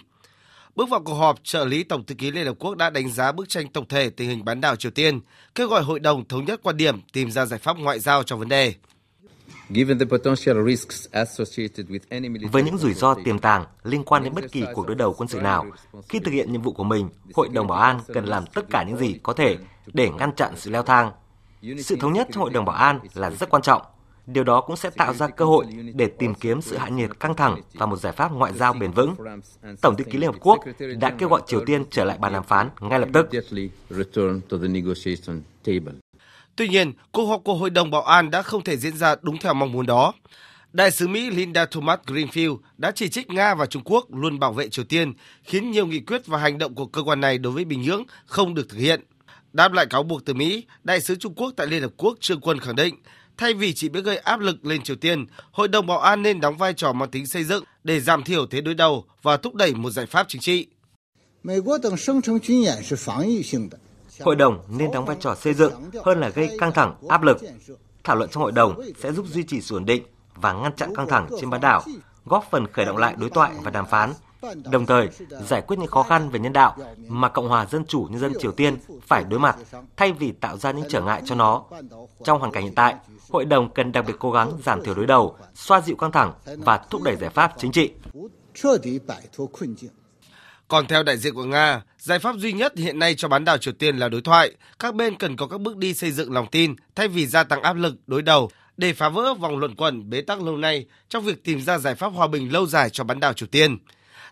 Bước 0.76 0.90
vào 0.90 1.02
cuộc 1.04 1.14
họp, 1.14 1.40
trợ 1.44 1.66
lý 1.66 1.84
Tổng 1.84 2.06
thư 2.06 2.16
ký 2.16 2.32
Liên 2.32 2.46
Hợp 2.46 2.56
Quốc 2.60 2.76
đã 2.76 2.90
đánh 2.90 3.12
giá 3.12 3.32
bức 3.32 3.50
tranh 3.50 3.68
tổng 3.68 3.88
thể 3.88 4.10
tình 4.10 4.30
hình 4.30 4.46
bán 4.46 4.62
đảo 4.62 4.76
Triều 4.76 4.92
Tiên, 4.92 5.20
kêu 5.56 5.68
gọi 5.68 5.84
hội 5.84 6.00
đồng 6.00 6.28
thống 6.28 6.46
nhất 6.46 6.60
quan 6.64 6.78
điểm 6.78 7.02
tìm 7.14 7.32
ra 7.32 7.46
giải 7.46 7.60
pháp 7.60 7.78
ngoại 7.78 8.00
giao 8.00 8.24
cho 8.24 8.36
vấn 8.36 8.50
đề. 8.50 8.74
Với 12.52 12.64
những 12.64 12.78
rủi 12.78 12.94
ro 12.94 13.14
tiềm 13.14 13.40
tàng 13.40 13.66
liên 13.84 14.04
quan 14.04 14.24
đến 14.24 14.34
bất 14.36 14.52
kỳ 14.52 14.64
cuộc 14.74 14.88
đối 14.88 14.96
đầu 14.96 15.14
quân 15.14 15.28
sự 15.28 15.42
nào, 15.42 15.66
khi 16.10 16.20
thực 16.20 16.32
hiện 16.32 16.52
nhiệm 16.52 16.62
vụ 16.62 16.72
của 16.72 16.84
mình, 16.84 17.10
Hội 17.34 17.50
đồng 17.50 17.68
Bảo 17.68 17.80
an 17.80 18.00
cần 18.14 18.26
làm 18.26 18.46
tất 18.54 18.66
cả 18.70 18.84
những 18.88 18.98
gì 18.98 19.20
có 19.24 19.34
thể 19.34 19.58
để 19.94 20.10
ngăn 20.10 20.36
chặn 20.36 20.54
sự 20.56 20.72
leo 20.72 20.84
thang. 20.84 21.12
Sự 21.80 21.96
thống 22.00 22.14
nhất 22.14 22.28
trong 22.32 22.44
Hội 22.44 22.52
đồng 22.54 22.66
Bảo 22.66 22.76
an 22.76 23.00
là 23.14 23.30
rất 23.30 23.50
quan 23.50 23.62
trọng. 23.62 23.82
Điều 24.28 24.44
đó 24.44 24.62
cũng 24.62 24.76
sẽ 24.76 24.90
tạo 24.90 25.14
ra 25.14 25.28
cơ 25.28 25.46
hội 25.46 25.66
để 25.96 26.08
tìm 26.08 26.36
kiếm 26.36 26.62
sự 26.62 26.78
hạ 26.78 26.90
nhiệt 26.90 27.20
căng 27.20 27.36
thẳng 27.36 27.62
và 27.74 27.86
một 27.86 27.96
giải 27.96 28.14
pháp 28.14 28.32
ngoại 28.32 28.54
giao 28.54 28.74
bền 28.74 28.92
vững. 28.92 29.16
Tổng 29.82 29.96
thư 29.98 30.04
ký 30.04 30.18
Liên 30.18 30.32
Hợp 30.32 30.40
Quốc 30.42 30.60
đã 31.00 31.16
kêu 31.18 31.30
gọi 31.30 31.42
Triều 31.48 31.66
Tiên 31.66 31.84
trở 31.92 32.04
lại 32.04 32.18
bàn 32.18 32.34
đàm 32.34 32.44
phán 32.44 32.70
ngay 32.82 33.00
lập 33.00 33.10
tức. 33.14 33.30
Tuy 36.56 36.68
nhiên, 36.68 36.94
cuộc 37.12 37.26
họp 37.26 37.44
của 37.44 37.56
Hội 37.56 37.70
đồng 37.70 37.92
Bảo 37.92 38.04
an 38.04 38.32
đã 38.32 38.42
không 38.42 38.64
thể 38.64 38.78
diễn 38.78 38.98
ra 38.98 39.16
đúng 39.22 39.38
theo 39.38 39.54
mong 39.54 39.72
muốn 39.72 39.86
đó. 39.86 40.14
Đại 40.74 40.92
sứ 40.92 41.08
Mỹ 41.08 41.30
Linda 41.30 41.66
Thomas 41.66 42.00
Greenfield 42.06 42.58
đã 42.78 42.92
chỉ 42.92 43.10
trích 43.10 43.30
Nga 43.30 43.56
và 43.56 43.66
Trung 43.66 43.82
Quốc 43.86 44.06
luôn 44.14 44.40
bảo 44.40 44.54
vệ 44.54 44.70
Triều 44.70 44.86
Tiên, 44.86 45.14
khiến 45.44 45.72
nhiều 45.72 45.88
nghị 45.88 46.00
quyết 46.00 46.28
và 46.28 46.40
hành 46.40 46.58
động 46.58 46.76
của 46.76 46.86
cơ 46.86 47.04
quan 47.04 47.22
này 47.22 47.38
đối 47.38 47.54
với 47.54 47.66
Bình 47.66 47.82
Nhưỡng 47.82 48.04
không 48.26 48.54
được 48.54 48.70
thực 48.70 48.78
hiện. 48.78 49.02
Đáp 49.54 49.74
lại 49.74 49.86
cáo 49.86 50.04
buộc 50.04 50.26
từ 50.26 50.34
Mỹ, 50.34 50.66
Đại 50.84 51.02
sứ 51.02 51.16
Trung 51.16 51.34
Quốc 51.36 51.54
tại 51.58 51.68
Liên 51.68 51.82
Hợp 51.82 51.92
Quốc 51.98 52.18
Trương 52.20 52.42
Quân 52.42 52.60
khẳng 52.60 52.76
định, 52.76 52.96
thay 53.38 53.54
vì 53.54 53.74
chỉ 53.74 53.90
biết 53.90 54.02
gây 54.02 54.18
áp 54.18 54.40
lực 54.40 54.66
lên 54.66 54.82
Triều 54.82 54.96
Tiên, 54.96 55.26
Hội 55.52 55.68
đồng 55.68 55.88
Bảo 55.88 56.00
an 56.00 56.22
nên 56.22 56.42
đóng 56.42 56.58
vai 56.58 56.74
trò 56.74 56.94
mang 56.94 57.10
tính 57.10 57.26
xây 57.26 57.44
dựng 57.44 57.64
để 57.84 58.00
giảm 58.00 58.24
thiểu 58.24 58.48
thế 58.48 58.62
đối 58.62 58.74
đầu 58.74 59.06
và 59.22 59.38
thúc 59.38 59.56
đẩy 59.56 59.74
một 59.74 59.90
giải 59.92 60.06
pháp 60.06 60.26
chính 60.28 60.42
trị. 60.42 60.68
Mỹ 61.44 61.56
Hội 64.22 64.36
đồng 64.36 64.60
nên 64.70 64.92
đóng 64.92 65.06
vai 65.06 65.18
trò 65.20 65.36
xây 65.36 65.54
dựng 65.54 65.74
hơn 66.06 66.20
là 66.20 66.30
gây 66.30 66.58
căng 66.60 66.72
thẳng, 66.72 66.96
áp 67.10 67.24
lực. 67.24 67.38
Thảo 68.04 68.16
luận 68.16 68.30
trong 68.30 68.44
hội 68.44 68.52
đồng 68.52 68.82
sẽ 69.00 69.12
giúp 69.12 69.26
duy 69.28 69.44
trì 69.44 69.62
sự 69.62 69.76
ổn 69.76 69.86
định 69.86 70.04
và 70.36 70.54
ngăn 70.54 70.76
chặn 70.76 70.96
căng 70.96 71.08
thẳng 71.08 71.28
trên 71.40 71.50
bán 71.50 71.62
đảo, 71.62 71.82
góp 72.26 72.48
phần 72.52 72.68
khởi 72.74 72.86
động 72.86 72.98
lại 72.98 73.16
đối 73.18 73.30
thoại 73.30 73.52
và 73.64 73.72
đàm 73.72 73.86
phán, 73.86 74.14
đồng 74.72 74.86
thời 74.86 75.10
giải 75.48 75.62
quyết 75.62 75.80
những 75.80 75.88
khó 75.88 76.04
khăn 76.04 76.30
về 76.30 76.40
nhân 76.40 76.54
đạo 76.54 76.78
mà 77.08 77.30
Cộng 77.30 77.48
hòa 77.48 77.66
Dân 77.66 77.86
chủ 77.86 78.08
Nhân 78.10 78.20
dân 78.20 78.34
Triều 78.40 78.52
Tiên 78.52 78.78
phải 79.08 79.24
đối 79.24 79.40
mặt 79.40 79.56
thay 79.98 80.12
vì 80.12 80.32
tạo 80.32 80.58
ra 80.58 80.72
những 80.72 80.86
trở 80.90 81.02
ngại 81.02 81.22
cho 81.26 81.36
nó. 81.36 81.64
Trong 82.24 82.40
hoàn 82.40 82.52
cảnh 82.52 82.64
hiện 82.64 82.76
tại, 82.76 82.96
Hội 83.30 83.46
đồng 83.46 83.74
cần 83.74 83.92
đặc 83.92 84.06
biệt 84.08 84.14
cố 84.20 84.32
gắng 84.32 84.52
giảm 84.64 84.84
thiểu 84.84 84.96
đối 84.96 85.06
đầu, 85.06 85.38
xoa 85.56 85.82
dịu 85.82 85.96
căng 85.96 86.12
thẳng 86.12 86.34
và 86.58 86.78
thúc 86.90 87.02
đẩy 87.04 87.16
giải 87.16 87.30
pháp 87.30 87.54
chính 87.58 87.72
trị. 87.72 87.92
Còn 90.68 90.88
theo 90.88 91.04
đại 91.04 91.18
diện 91.18 91.34
của 91.34 91.44
Nga, 91.44 91.82
giải 92.06 92.20
pháp 92.20 92.36
duy 92.38 92.54
nhất 92.54 92.78
hiện 92.78 93.00
nay 93.00 93.16
cho 93.16 93.28
bán 93.28 93.46
đảo 93.46 93.58
Triều 93.58 93.74
Tiên 93.74 93.98
là 93.98 94.10
đối 94.10 94.22
thoại. 94.22 94.52
Các 94.80 94.96
bên 94.96 95.16
cần 95.16 95.36
có 95.36 95.48
các 95.48 95.62
bước 95.62 95.78
đi 95.78 95.94
xây 95.94 96.12
dựng 96.12 96.32
lòng 96.34 96.48
tin 96.52 96.76
thay 96.96 97.08
vì 97.08 97.28
gia 97.28 97.44
tăng 97.44 97.62
áp 97.62 97.74
lực 97.74 97.96
đối 98.08 98.22
đầu 98.22 98.50
để 98.78 98.94
phá 98.94 99.10
vỡ 99.10 99.34
vòng 99.34 99.58
luận 99.58 99.76
quẩn 99.76 100.10
bế 100.10 100.22
tắc 100.22 100.42
lâu 100.42 100.58
nay 100.58 100.86
trong 101.10 101.24
việc 101.24 101.44
tìm 101.44 101.62
ra 101.62 101.78
giải 101.78 101.96
pháp 101.96 102.08
hòa 102.08 102.28
bình 102.28 102.54
lâu 102.54 102.66
dài 102.66 102.90
cho 102.90 103.04
bán 103.04 103.20
đảo 103.20 103.34
Triều 103.34 103.48
Tiên. 103.48 103.78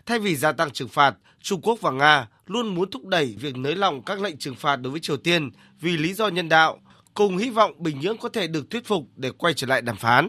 Thay 0.06 0.18
vì 0.18 0.36
gia 0.36 0.52
tăng 0.52 0.70
trừng 0.70 0.88
phạt, 0.88 1.14
Trung 1.40 1.60
Quốc 1.62 1.80
và 1.80 1.90
Nga 1.90 2.28
luôn 2.46 2.74
muốn 2.74 2.90
thúc 2.90 3.06
đẩy 3.06 3.36
việc 3.40 3.56
nới 3.56 3.76
lỏng 3.76 4.02
các 4.02 4.20
lệnh 4.20 4.38
trừng 4.38 4.54
phạt 4.54 4.76
đối 4.76 4.90
với 4.90 5.00
Triều 5.00 5.16
Tiên 5.16 5.50
vì 5.80 5.96
lý 5.96 6.14
do 6.14 6.28
nhân 6.28 6.48
đạo, 6.48 6.78
cùng 7.14 7.36
hy 7.36 7.50
vọng 7.50 7.72
Bình 7.78 8.00
Nhưỡng 8.00 8.18
có 8.18 8.28
thể 8.28 8.46
được 8.46 8.70
thuyết 8.70 8.86
phục 8.86 9.04
để 9.16 9.30
quay 9.30 9.54
trở 9.54 9.66
lại 9.66 9.82
đàm 9.82 9.96
phán. 9.96 10.28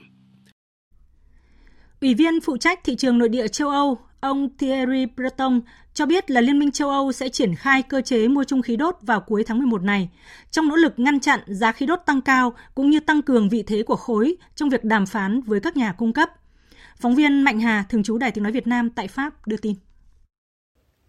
Ủy 2.02 2.14
viên 2.14 2.42
phụ 2.42 2.58
trách 2.58 2.80
thị 2.84 2.96
trường 2.96 3.18
nội 3.18 3.30
địa 3.30 3.48
châu 3.48 3.70
Âu, 3.70 3.98
ông 4.22 4.58
Thierry 4.58 5.06
Breton 5.06 5.62
cho 5.96 6.06
biết 6.06 6.32
là 6.32 6.42
Liên 6.42 6.60
minh 6.60 6.72
châu 6.72 6.90
Âu 6.90 7.12
sẽ 7.12 7.30
triển 7.30 7.56
khai 7.56 7.84
cơ 7.84 8.02
chế 8.02 8.28
mua 8.28 8.44
chung 8.44 8.62
khí 8.62 8.76
đốt 8.76 8.96
vào 9.02 9.20
cuối 9.20 9.44
tháng 9.48 9.58
11 9.58 9.84
này, 9.84 10.10
trong 10.52 10.68
nỗ 10.68 10.76
lực 10.76 10.94
ngăn 10.98 11.20
chặn 11.20 11.40
giá 11.48 11.72
khí 11.72 11.86
đốt 11.86 12.00
tăng 12.06 12.22
cao 12.22 12.54
cũng 12.76 12.90
như 12.90 13.00
tăng 13.00 13.22
cường 13.22 13.50
vị 13.50 13.64
thế 13.68 13.84
của 13.84 13.96
khối 13.96 14.36
trong 14.56 14.70
việc 14.70 14.84
đàm 14.84 15.06
phán 15.06 15.42
với 15.42 15.60
các 15.60 15.78
nhà 15.78 15.92
cung 15.92 16.14
cấp. 16.14 16.30
Phóng 17.00 17.16
viên 17.16 17.42
Mạnh 17.42 17.60
Hà, 17.60 17.86
thường 17.90 18.04
trú 18.04 18.18
Đài 18.18 18.32
Tiếng 18.32 18.44
Nói 18.44 18.52
Việt 18.52 18.68
Nam 18.68 18.90
tại 18.90 19.08
Pháp 19.08 19.48
đưa 19.48 19.58
tin. 19.58 19.76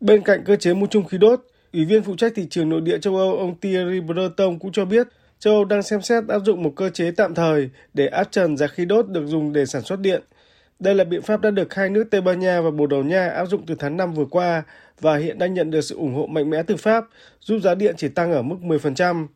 Bên 0.01 0.23
cạnh 0.23 0.45
cơ 0.45 0.57
chế 0.57 0.75
mua 0.75 0.87
chung 0.87 1.05
khí 1.05 1.19
đốt, 1.19 1.41
Ủy 1.73 1.85
viên 1.85 2.03
phụ 2.03 2.17
trách 2.17 2.33
thị 2.37 2.47
trường 2.51 2.69
nội 2.69 2.81
địa 2.81 2.99
châu 2.99 3.17
Âu 3.17 3.37
ông 3.37 3.61
Thierry 3.61 4.01
Breton 4.01 4.59
cũng 4.59 4.73
cho 4.73 4.85
biết 4.85 5.09
châu 5.39 5.55
Âu 5.55 5.65
đang 5.65 5.83
xem 5.83 6.03
xét 6.03 6.29
áp 6.29 6.39
dụng 6.39 6.63
một 6.63 6.73
cơ 6.77 6.91
chế 6.91 7.11
tạm 7.11 7.35
thời 7.35 7.71
để 7.95 8.07
áp 8.07 8.29
trần 8.31 8.57
giá 8.57 8.67
khí 8.67 8.85
đốt 8.85 9.09
được 9.09 9.27
dùng 9.27 9.53
để 9.53 9.67
sản 9.67 9.83
xuất 9.83 10.01
điện– 10.01 10.23
đây 10.81 10.95
là 10.95 11.05
biện 11.05 11.23
pháp 11.23 11.41
đã 11.41 11.51
được 11.51 11.75
hai 11.75 11.91
nước 11.91 12.05
Tây 12.11 12.21
Ban 12.21 12.41
Nha 12.41 12.61
và 12.61 12.71
Bồ 12.71 12.87
Đào 12.87 13.03
Nha 13.03 13.29
áp 13.29 13.47
dụng 13.47 13.67
từ 13.67 13.75
tháng 13.79 13.97
5 13.97 14.15
vừa 14.15 14.25
qua 14.25 14.63
và 15.01 15.17
hiện 15.17 15.39
đang 15.39 15.55
nhận 15.55 15.71
được 15.71 15.81
sự 15.81 15.97
ủng 15.97 16.15
hộ 16.15 16.27
mạnh 16.27 16.51
mẽ 16.51 16.63
từ 16.63 16.77
Pháp, 16.77 17.05
giúp 17.41 17.59
giá 17.59 17.75
điện 17.75 17.95
chỉ 17.99 18.09
tăng 18.09 18.33
ở 18.33 18.43
mức 18.43 18.57
10%. 18.63 19.27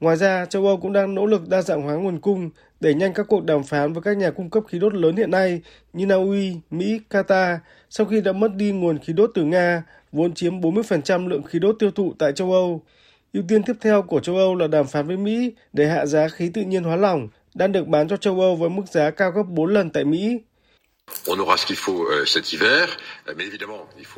Ngoài 0.00 0.16
ra, 0.16 0.46
châu 0.46 0.66
Âu 0.66 0.76
cũng 0.76 0.92
đang 0.92 1.14
nỗ 1.14 1.26
lực 1.26 1.48
đa 1.48 1.62
dạng 1.62 1.82
hóa 1.82 1.94
nguồn 1.94 2.20
cung, 2.20 2.50
đẩy 2.80 2.94
nhanh 2.94 3.12
các 3.12 3.26
cuộc 3.28 3.44
đàm 3.44 3.62
phán 3.62 3.92
với 3.92 4.02
các 4.02 4.16
nhà 4.16 4.30
cung 4.30 4.50
cấp 4.50 4.62
khí 4.68 4.78
đốt 4.78 4.94
lớn 4.94 5.16
hiện 5.16 5.30
nay 5.30 5.62
như 5.92 6.06
Na 6.06 6.14
Uy, 6.14 6.56
Mỹ, 6.70 7.00
Qatar 7.10 7.56
sau 7.90 8.06
khi 8.06 8.20
đã 8.20 8.32
mất 8.32 8.54
đi 8.54 8.72
nguồn 8.72 8.98
khí 8.98 9.12
đốt 9.12 9.30
từ 9.34 9.44
Nga, 9.44 9.82
vốn 10.12 10.34
chiếm 10.34 10.60
40% 10.60 11.28
lượng 11.28 11.42
khí 11.42 11.58
đốt 11.58 11.76
tiêu 11.78 11.90
thụ 11.90 12.12
tại 12.18 12.32
châu 12.32 12.52
Âu. 12.52 12.82
Ưu 13.32 13.42
tiên 13.48 13.62
tiếp 13.62 13.76
theo 13.80 14.02
của 14.02 14.20
châu 14.20 14.36
Âu 14.36 14.54
là 14.54 14.66
đàm 14.66 14.86
phán 14.86 15.06
với 15.06 15.16
Mỹ 15.16 15.52
để 15.72 15.86
hạ 15.86 16.06
giá 16.06 16.28
khí 16.28 16.50
tự 16.54 16.62
nhiên 16.62 16.84
hóa 16.84 16.96
lỏng 16.96 17.28
đang 17.54 17.72
được 17.72 17.88
bán 17.88 18.08
cho 18.08 18.16
châu 18.16 18.40
Âu 18.40 18.56
với 18.56 18.70
mức 18.70 18.82
giá 18.90 19.10
cao 19.10 19.30
gấp 19.30 19.42
4 19.48 19.66
lần 19.66 19.90
tại 19.90 20.04
Mỹ. 20.04 20.40
Euh, 21.28 22.28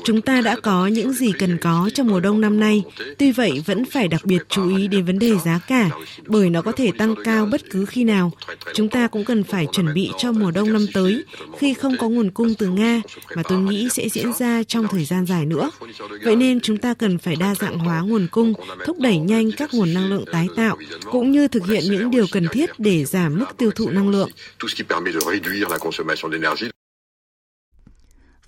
Chúng 0.04 0.20
ta 0.20 0.40
đã 0.40 0.56
có 0.62 0.86
những 0.86 1.12
gì 1.12 1.32
cần 1.38 1.58
có 1.58 1.90
trong 1.94 2.08
mùa 2.08 2.20
đông 2.20 2.40
năm 2.40 2.60
nay, 2.60 2.82
tuy 3.18 3.32
vậy 3.32 3.62
vẫn 3.66 3.84
phải 3.84 4.08
đặc 4.08 4.20
biệt 4.24 4.42
chú 4.48 4.76
ý 4.76 4.88
đến 4.88 5.04
vấn 5.04 5.18
đề 5.18 5.32
giá 5.44 5.60
cả, 5.66 5.90
bởi 6.26 6.50
nó 6.50 6.62
có 6.62 6.72
thể 6.72 6.92
tăng 6.98 7.14
cao 7.24 7.46
bất 7.46 7.70
cứ 7.70 7.84
khi 7.84 8.04
nào. 8.04 8.32
Chúng 8.74 8.88
ta 8.88 9.08
cũng 9.08 9.24
cần 9.24 9.44
phải 9.44 9.66
chuẩn 9.72 9.94
bị 9.94 10.10
cho 10.18 10.32
mùa 10.32 10.50
đông 10.50 10.72
năm 10.72 10.86
tới, 10.94 11.24
khi 11.58 11.74
không 11.74 11.96
có 11.96 12.08
nguồn 12.08 12.30
cung 12.30 12.54
từ 12.54 12.68
Nga, 12.68 13.00
mà 13.34 13.42
tôi 13.42 13.58
nghĩ 13.58 13.88
sẽ 13.92 14.08
diễn 14.08 14.32
ra 14.32 14.62
trong 14.62 14.86
thời 14.88 15.04
gian 15.04 15.26
dài 15.26 15.46
nữa. 15.46 15.70
Vậy 16.24 16.36
nên 16.36 16.60
chúng 16.60 16.76
ta 16.78 16.94
cần 16.94 17.18
phải 17.18 17.36
đa 17.36 17.54
dạng 17.54 17.78
hóa 17.78 18.00
nguồn 18.00 18.26
cung, 18.30 18.52
thúc 18.86 18.96
đẩy 19.00 19.18
nhanh 19.18 19.52
các 19.52 19.74
nguồn 19.74 19.94
năng 19.94 20.10
lượng 20.10 20.24
tái 20.32 20.46
tạo, 20.56 20.76
cũng 21.10 21.30
như 21.30 21.48
thực 21.48 21.66
hiện 21.66 21.82
những 21.84 22.10
điều 22.10 22.26
cần 22.32 22.48
thiết 22.48 22.70
để 22.78 23.04
giảm 23.04 23.38
mức 23.38 23.46
tiêu 23.58 23.70
thụ 23.70 23.90
năng 23.90 24.08
lượng. 24.10 24.30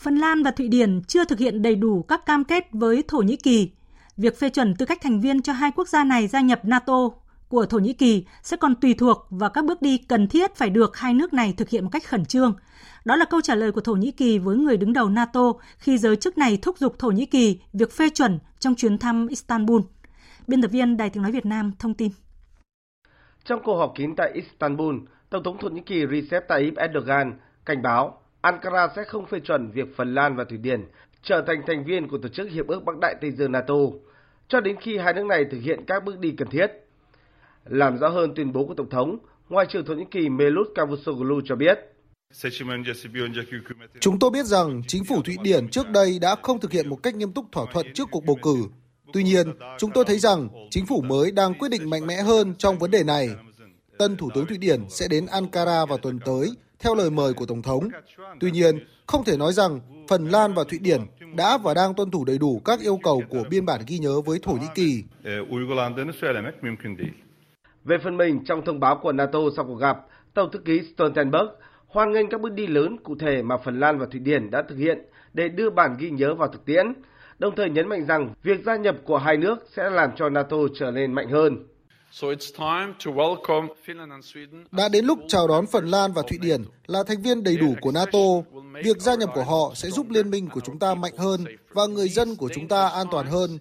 Phần 0.06 0.16
Lan 0.16 0.42
và 0.42 0.50
Thụy 0.50 0.68
Điển 0.68 1.02
chưa 1.08 1.24
thực 1.24 1.38
hiện 1.38 1.62
đầy 1.62 1.76
đủ 1.76 2.02
các 2.02 2.26
cam 2.26 2.44
kết 2.44 2.66
với 2.72 3.04
Thổ 3.08 3.18
Nhĩ 3.18 3.36
Kỳ. 3.36 3.70
Việc 4.16 4.38
phê 4.38 4.48
chuẩn 4.48 4.74
tư 4.74 4.86
cách 4.86 4.98
thành 5.02 5.20
viên 5.20 5.42
cho 5.42 5.52
hai 5.52 5.70
quốc 5.76 5.88
gia 5.88 6.04
này 6.04 6.28
gia 6.28 6.40
nhập 6.40 6.64
NATO 6.64 7.08
của 7.48 7.66
Thổ 7.66 7.78
Nhĩ 7.78 7.92
Kỳ 7.92 8.24
sẽ 8.42 8.56
còn 8.56 8.74
tùy 8.74 8.94
thuộc 8.94 9.26
vào 9.30 9.50
các 9.50 9.64
bước 9.64 9.82
đi 9.82 9.98
cần 9.98 10.28
thiết 10.28 10.56
phải 10.56 10.70
được 10.70 10.96
hai 10.96 11.14
nước 11.14 11.32
này 11.32 11.54
thực 11.56 11.68
hiện 11.68 11.84
một 11.84 11.90
cách 11.92 12.08
khẩn 12.08 12.24
trương. 12.24 12.54
Đó 13.04 13.16
là 13.16 13.24
câu 13.24 13.40
trả 13.40 13.54
lời 13.54 13.72
của 13.72 13.80
Thổ 13.80 13.92
Nhĩ 13.92 14.10
Kỳ 14.10 14.38
với 14.38 14.56
người 14.56 14.76
đứng 14.76 14.92
đầu 14.92 15.08
NATO 15.08 15.52
khi 15.78 15.98
giới 15.98 16.16
chức 16.16 16.38
này 16.38 16.58
thúc 16.62 16.78
giục 16.78 16.98
Thổ 16.98 17.10
Nhĩ 17.10 17.26
Kỳ 17.26 17.60
việc 17.72 17.92
phê 17.92 18.08
chuẩn 18.10 18.38
trong 18.58 18.74
chuyến 18.74 18.98
thăm 18.98 19.26
Istanbul. 19.26 19.80
Biên 20.46 20.62
tập 20.62 20.68
viên 20.68 20.96
Đài 20.96 21.10
tiếng 21.10 21.22
nói 21.22 21.32
Việt 21.32 21.46
Nam 21.46 21.72
thông 21.78 21.94
tin. 21.94 22.10
Trong 23.44 23.60
cuộc 23.64 23.76
họp 23.76 23.92
kín 23.96 24.14
tại 24.16 24.30
Istanbul, 24.34 24.96
Tổng 25.30 25.42
thống 25.42 25.58
Thổ 25.58 25.68
Nhĩ 25.68 25.80
Kỳ 25.86 26.04
Recep 26.12 26.48
Tayyip 26.48 26.76
Erdogan 26.76 27.38
cảnh 27.64 27.82
báo 27.82 28.20
Ankara 28.46 28.88
sẽ 28.96 29.04
không 29.04 29.26
phê 29.26 29.40
chuẩn 29.40 29.70
việc 29.70 29.96
Phần 29.96 30.14
Lan 30.14 30.36
và 30.36 30.44
Thụy 30.44 30.58
Điển 30.58 30.84
trở 31.22 31.44
thành 31.46 31.62
thành 31.66 31.84
viên 31.84 32.08
của 32.08 32.18
Tổ 32.18 32.28
chức 32.28 32.50
Hiệp 32.50 32.66
ước 32.66 32.84
Bắc 32.84 32.98
Đại 33.00 33.14
Tây 33.20 33.30
Dương 33.30 33.52
NATO, 33.52 33.74
cho 34.48 34.60
đến 34.60 34.76
khi 34.80 34.98
hai 34.98 35.12
nước 35.12 35.24
này 35.26 35.44
thực 35.50 35.58
hiện 35.62 35.84
các 35.86 36.04
bước 36.04 36.18
đi 36.18 36.34
cần 36.38 36.48
thiết. 36.48 36.66
Làm 37.64 37.98
rõ 37.98 38.08
hơn 38.08 38.32
tuyên 38.36 38.52
bố 38.52 38.66
của 38.66 38.74
Tổng 38.74 38.90
thống, 38.90 39.18
Ngoại 39.48 39.66
trưởng 39.66 39.84
Thổ 39.84 39.94
Nhĩ 39.94 40.04
Kỳ 40.10 40.28
Melut 40.28 40.66
Cavusoglu 40.74 41.40
cho 41.44 41.56
biết. 41.56 41.78
Chúng 44.00 44.18
tôi 44.18 44.30
biết 44.30 44.46
rằng 44.46 44.82
chính 44.88 45.04
phủ 45.04 45.22
Thụy 45.22 45.36
Điển 45.42 45.68
trước 45.68 45.90
đây 45.90 46.18
đã 46.18 46.36
không 46.42 46.60
thực 46.60 46.72
hiện 46.72 46.88
một 46.88 47.02
cách 47.02 47.14
nghiêm 47.14 47.32
túc 47.32 47.44
thỏa 47.52 47.64
thuận 47.72 47.86
trước 47.94 48.08
cuộc 48.10 48.24
bầu 48.24 48.36
cử. 48.42 48.56
Tuy 49.12 49.22
nhiên, 49.22 49.46
chúng 49.78 49.90
tôi 49.90 50.04
thấy 50.04 50.18
rằng 50.18 50.48
chính 50.70 50.86
phủ 50.86 51.02
mới 51.02 51.30
đang 51.30 51.54
quyết 51.54 51.68
định 51.68 51.90
mạnh 51.90 52.06
mẽ 52.06 52.22
hơn 52.22 52.54
trong 52.58 52.78
vấn 52.78 52.90
đề 52.90 53.04
này. 53.04 53.28
Tân 53.98 54.16
Thủ 54.16 54.30
tướng 54.34 54.46
Thụy 54.46 54.58
Điển 54.58 54.80
sẽ 54.88 55.08
đến 55.08 55.26
Ankara 55.26 55.86
vào 55.86 55.98
tuần 55.98 56.18
tới 56.24 56.50
theo 56.78 56.94
lời 56.94 57.10
mời 57.10 57.32
của 57.34 57.46
Tổng 57.46 57.62
thống. 57.62 57.88
Tuy 58.40 58.50
nhiên, 58.50 58.78
không 59.06 59.24
thể 59.24 59.36
nói 59.36 59.52
rằng 59.52 59.80
Phần 60.08 60.28
Lan 60.28 60.54
và 60.54 60.64
Thụy 60.64 60.78
Điển 60.78 61.00
đã 61.36 61.58
và 61.58 61.74
đang 61.74 61.94
tuân 61.94 62.10
thủ 62.10 62.24
đầy 62.24 62.38
đủ 62.38 62.60
các 62.64 62.80
yêu 62.80 62.98
cầu 63.02 63.22
của 63.28 63.44
biên 63.50 63.66
bản 63.66 63.80
ghi 63.86 63.98
nhớ 63.98 64.20
với 64.20 64.38
Thổ 64.42 64.52
Nhĩ 64.52 64.66
Kỳ. 64.74 65.04
Về 67.84 67.96
phần 68.04 68.16
mình, 68.16 68.44
trong 68.44 68.64
thông 68.64 68.80
báo 68.80 68.98
của 69.02 69.12
NATO 69.12 69.38
sau 69.56 69.64
cuộc 69.64 69.74
gặp, 69.74 69.98
Tổng 70.34 70.50
thư 70.52 70.58
ký 70.58 70.80
Stoltenberg 70.94 71.46
hoan 71.86 72.12
nghênh 72.12 72.28
các 72.28 72.40
bước 72.40 72.52
đi 72.52 72.66
lớn 72.66 72.96
cụ 73.04 73.14
thể 73.20 73.42
mà 73.42 73.56
Phần 73.56 73.80
Lan 73.80 73.98
và 73.98 74.06
Thụy 74.06 74.20
Điển 74.20 74.50
đã 74.50 74.62
thực 74.68 74.76
hiện 74.76 74.98
để 75.34 75.48
đưa 75.48 75.70
bản 75.70 75.96
ghi 75.98 76.10
nhớ 76.10 76.34
vào 76.34 76.48
thực 76.48 76.64
tiễn, 76.64 76.92
đồng 77.38 77.56
thời 77.56 77.70
nhấn 77.70 77.88
mạnh 77.88 78.06
rằng 78.06 78.34
việc 78.42 78.64
gia 78.64 78.76
nhập 78.76 78.96
của 79.04 79.18
hai 79.18 79.36
nước 79.36 79.58
sẽ 79.76 79.90
làm 79.90 80.10
cho 80.16 80.28
NATO 80.28 80.56
trở 80.78 80.90
nên 80.90 81.12
mạnh 81.12 81.30
hơn. 81.30 81.66
Đã 84.72 84.88
đến 84.88 85.04
lúc 85.04 85.18
chào 85.28 85.48
đón 85.48 85.66
Phần 85.66 85.86
Lan 85.86 86.12
và 86.12 86.22
Thụy 86.22 86.38
Điển 86.38 86.64
là 86.86 87.02
thành 87.02 87.22
viên 87.22 87.42
đầy 87.42 87.56
đủ 87.56 87.74
của 87.80 87.92
NATO. 87.92 88.18
Việc 88.84 88.96
gia 88.98 89.14
nhập 89.14 89.30
của 89.34 89.42
họ 89.42 89.72
sẽ 89.74 89.90
giúp 89.90 90.10
liên 90.10 90.30
minh 90.30 90.48
của 90.48 90.60
chúng 90.60 90.78
ta 90.78 90.94
mạnh 90.94 91.16
hơn 91.16 91.44
và 91.72 91.86
người 91.86 92.08
dân 92.08 92.36
của 92.36 92.48
chúng 92.54 92.68
ta 92.68 92.88
an 92.88 93.06
toàn 93.10 93.26
hơn. 93.26 93.58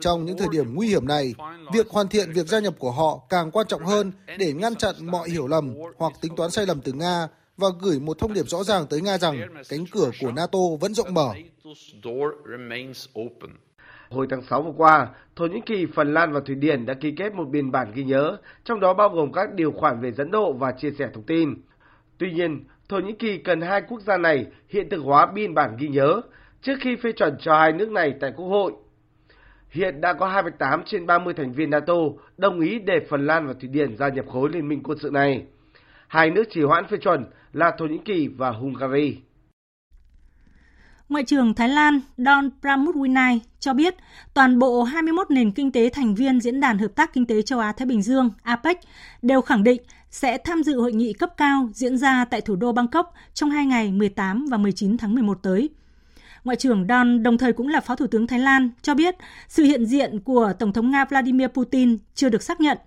Trong 0.00 0.24
những 0.24 0.38
thời 0.38 0.48
điểm 0.50 0.74
nguy 0.74 0.88
hiểm 0.88 1.06
này, 1.06 1.34
việc 1.72 1.88
hoàn 1.88 2.08
thiện 2.08 2.32
việc 2.32 2.46
gia 2.46 2.58
nhập 2.58 2.74
của 2.78 2.90
họ 2.90 3.20
càng 3.28 3.50
quan 3.50 3.66
trọng 3.66 3.84
hơn 3.84 4.12
để 4.38 4.52
ngăn 4.52 4.74
chặn 4.74 4.94
mọi 5.00 5.30
hiểu 5.30 5.46
lầm 5.46 5.74
hoặc 5.96 6.12
tính 6.20 6.36
toán 6.36 6.50
sai 6.50 6.66
lầm 6.66 6.80
từ 6.80 6.92
Nga 6.92 7.28
và 7.56 7.68
gửi 7.80 8.00
một 8.00 8.18
thông 8.18 8.32
điệp 8.32 8.48
rõ 8.48 8.64
ràng 8.64 8.86
tới 8.86 9.00
Nga 9.00 9.18
rằng 9.18 9.40
cánh 9.68 9.84
cửa 9.90 10.10
của 10.20 10.32
NATO 10.32 10.58
vẫn 10.80 10.94
rộng 10.94 11.14
mở. 11.14 11.34
Hồi 14.10 14.26
tháng 14.30 14.42
6 14.42 14.62
vừa 14.62 14.72
qua, 14.76 15.08
Thổ 15.36 15.46
Nhĩ 15.46 15.60
Kỳ, 15.66 15.86
Phần 15.86 16.14
Lan 16.14 16.32
và 16.32 16.40
Thụy 16.40 16.54
Điển 16.54 16.86
đã 16.86 16.94
ký 16.94 17.12
kết 17.12 17.34
một 17.34 17.44
biên 17.44 17.70
bản 17.70 17.92
ghi 17.94 18.04
nhớ, 18.04 18.36
trong 18.64 18.80
đó 18.80 18.94
bao 18.94 19.08
gồm 19.08 19.32
các 19.32 19.54
điều 19.54 19.72
khoản 19.72 20.00
về 20.00 20.12
dẫn 20.12 20.30
độ 20.30 20.52
và 20.52 20.72
chia 20.72 20.90
sẻ 20.90 21.08
thông 21.14 21.22
tin. 21.22 21.54
Tuy 22.18 22.32
nhiên, 22.32 22.64
Thổ 22.88 22.98
Nhĩ 22.98 23.12
Kỳ 23.12 23.38
cần 23.38 23.60
hai 23.60 23.82
quốc 23.88 24.00
gia 24.00 24.18
này 24.18 24.46
hiện 24.68 24.88
thực 24.88 24.98
hóa 25.00 25.26
biên 25.26 25.54
bản 25.54 25.76
ghi 25.78 25.88
nhớ 25.88 26.20
trước 26.62 26.74
khi 26.80 26.96
phê 26.96 27.12
chuẩn 27.12 27.36
cho 27.40 27.58
hai 27.58 27.72
nước 27.72 27.90
này 27.90 28.14
tại 28.20 28.32
Quốc 28.36 28.46
hội. 28.46 28.72
Hiện 29.70 30.00
đã 30.00 30.12
có 30.12 30.26
28 30.26 30.82
trên 30.86 31.06
30 31.06 31.34
thành 31.34 31.52
viên 31.52 31.70
NATO 31.70 31.94
đồng 32.36 32.60
ý 32.60 32.78
để 32.78 33.00
Phần 33.08 33.26
Lan 33.26 33.46
và 33.46 33.52
Thụy 33.52 33.68
Điển 33.68 33.96
gia 33.96 34.08
nhập 34.08 34.24
khối 34.28 34.50
liên 34.52 34.68
minh 34.68 34.82
quân 34.82 34.98
sự 34.98 35.10
này. 35.10 35.44
Hai 36.08 36.30
nước 36.30 36.44
chỉ 36.50 36.62
hoãn 36.62 36.86
phê 36.86 36.96
chuẩn 36.96 37.24
là 37.52 37.70
Thổ 37.78 37.86
Nhĩ 37.86 37.98
Kỳ 38.04 38.28
và 38.28 38.50
Hungary. 38.50 39.18
Ngoại 41.10 41.24
trưởng 41.24 41.54
Thái 41.54 41.68
Lan 41.68 42.00
Don 42.16 42.50
Pramudwinai 42.62 43.38
cho 43.60 43.74
biết 43.74 43.94
toàn 44.34 44.58
bộ 44.58 44.82
21 44.82 45.30
nền 45.30 45.52
kinh 45.52 45.72
tế 45.72 45.88
thành 45.88 46.14
viên 46.14 46.40
Diễn 46.40 46.60
đàn 46.60 46.78
Hợp 46.78 46.88
tác 46.94 47.12
Kinh 47.12 47.26
tế 47.26 47.42
Châu 47.42 47.58
Á-Thái 47.58 47.86
Bình 47.86 48.02
Dương 48.02 48.30
APEC 48.42 48.80
đều 49.22 49.40
khẳng 49.40 49.64
định 49.64 49.82
sẽ 50.10 50.38
tham 50.38 50.62
dự 50.62 50.80
hội 50.80 50.92
nghị 50.92 51.12
cấp 51.12 51.30
cao 51.36 51.68
diễn 51.74 51.98
ra 51.98 52.24
tại 52.24 52.40
thủ 52.40 52.56
đô 52.56 52.72
Bangkok 52.72 53.14
trong 53.34 53.50
hai 53.50 53.66
ngày 53.66 53.92
18 53.92 54.46
và 54.50 54.56
19 54.56 54.98
tháng 54.98 55.14
11 55.14 55.38
tới. 55.42 55.68
Ngoại 56.44 56.56
trưởng 56.56 56.86
Don 56.88 57.22
đồng 57.22 57.38
thời 57.38 57.52
cũng 57.52 57.68
là 57.68 57.80
Phó 57.80 57.96
Thủ 57.96 58.06
tướng 58.06 58.26
Thái 58.26 58.38
Lan 58.38 58.70
cho 58.82 58.94
biết 58.94 59.14
sự 59.48 59.62
hiện 59.62 59.86
diện 59.86 60.20
của 60.20 60.52
Tổng 60.58 60.72
thống 60.72 60.90
Nga 60.90 61.04
Vladimir 61.04 61.48
Putin 61.48 61.98
chưa 62.14 62.28
được 62.28 62.42
xác 62.42 62.60
nhận, 62.60 62.78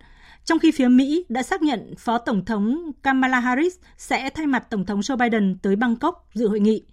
trong 0.45 0.59
khi 0.59 0.71
phía 0.71 0.88
Mỹ 0.88 1.26
đã 1.30 1.43
xác 1.43 1.61
nhận 1.61 1.93
Phó 1.97 2.17
Tổng 2.17 2.45
thống 2.45 2.91
Kamala 3.01 3.39
Harris 3.39 3.76
sẽ 3.97 4.30
thay 4.30 4.47
mặt 4.47 4.69
Tổng 4.69 4.86
thống 4.86 4.99
Joe 4.99 5.17
Biden 5.17 5.57
tới 5.61 5.76
Bangkok 5.76 6.30
dự 6.34 6.47
hội 6.47 6.59
nghị. 6.59 6.84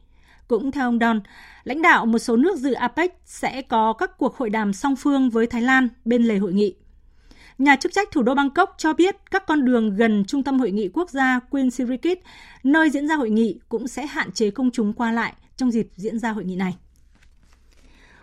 Cũng 0.51 0.73
theo 0.73 0.89
ông 0.89 0.99
Don, 0.99 1.21
lãnh 1.65 1.83
đạo 1.83 2.07
một 2.07 2.19
số 2.19 2.37
nước 2.37 2.59
dự 2.59 2.73
APEC 2.73 3.15
sẽ 3.25 3.63
có 3.63 3.93
các 3.93 4.19
cuộc 4.19 4.37
hội 4.37 4.51
đàm 4.51 4.73
song 4.73 4.97
phương 4.97 5.31
với 5.31 5.47
Thái 5.47 5.63
Lan 5.63 5.89
bên 6.05 6.23
lề 6.23 6.39
hội 6.39 6.53
nghị. 6.53 6.75
Nhà 7.59 7.77
chức 7.77 7.93
trách 7.93 8.09
thủ 8.13 8.23
đô 8.23 8.35
Bangkok 8.35 8.75
cho 8.79 8.93
biết 8.93 9.17
các 9.31 9.47
con 9.47 9.65
đường 9.65 9.97
gần 9.97 10.25
trung 10.25 10.43
tâm 10.43 10.59
hội 10.59 10.71
nghị 10.71 10.89
quốc 10.89 11.11
gia 11.11 11.41
Queen 11.51 11.71
Sirikit, 11.71 12.19
nơi 12.65 12.91
diễn 12.91 13.09
ra 13.09 13.15
hội 13.15 13.31
nghị, 13.31 13.61
cũng 13.69 13.89
sẽ 13.89 14.07
hạn 14.07 14.33
chế 14.33 14.51
công 14.51 14.71
chúng 14.71 14.93
qua 14.93 15.13
lại 15.13 15.33
trong 15.57 15.71
dịp 15.71 15.89
diễn 15.97 16.19
ra 16.19 16.31
hội 16.31 16.45
nghị 16.45 16.57
này. 16.57 16.77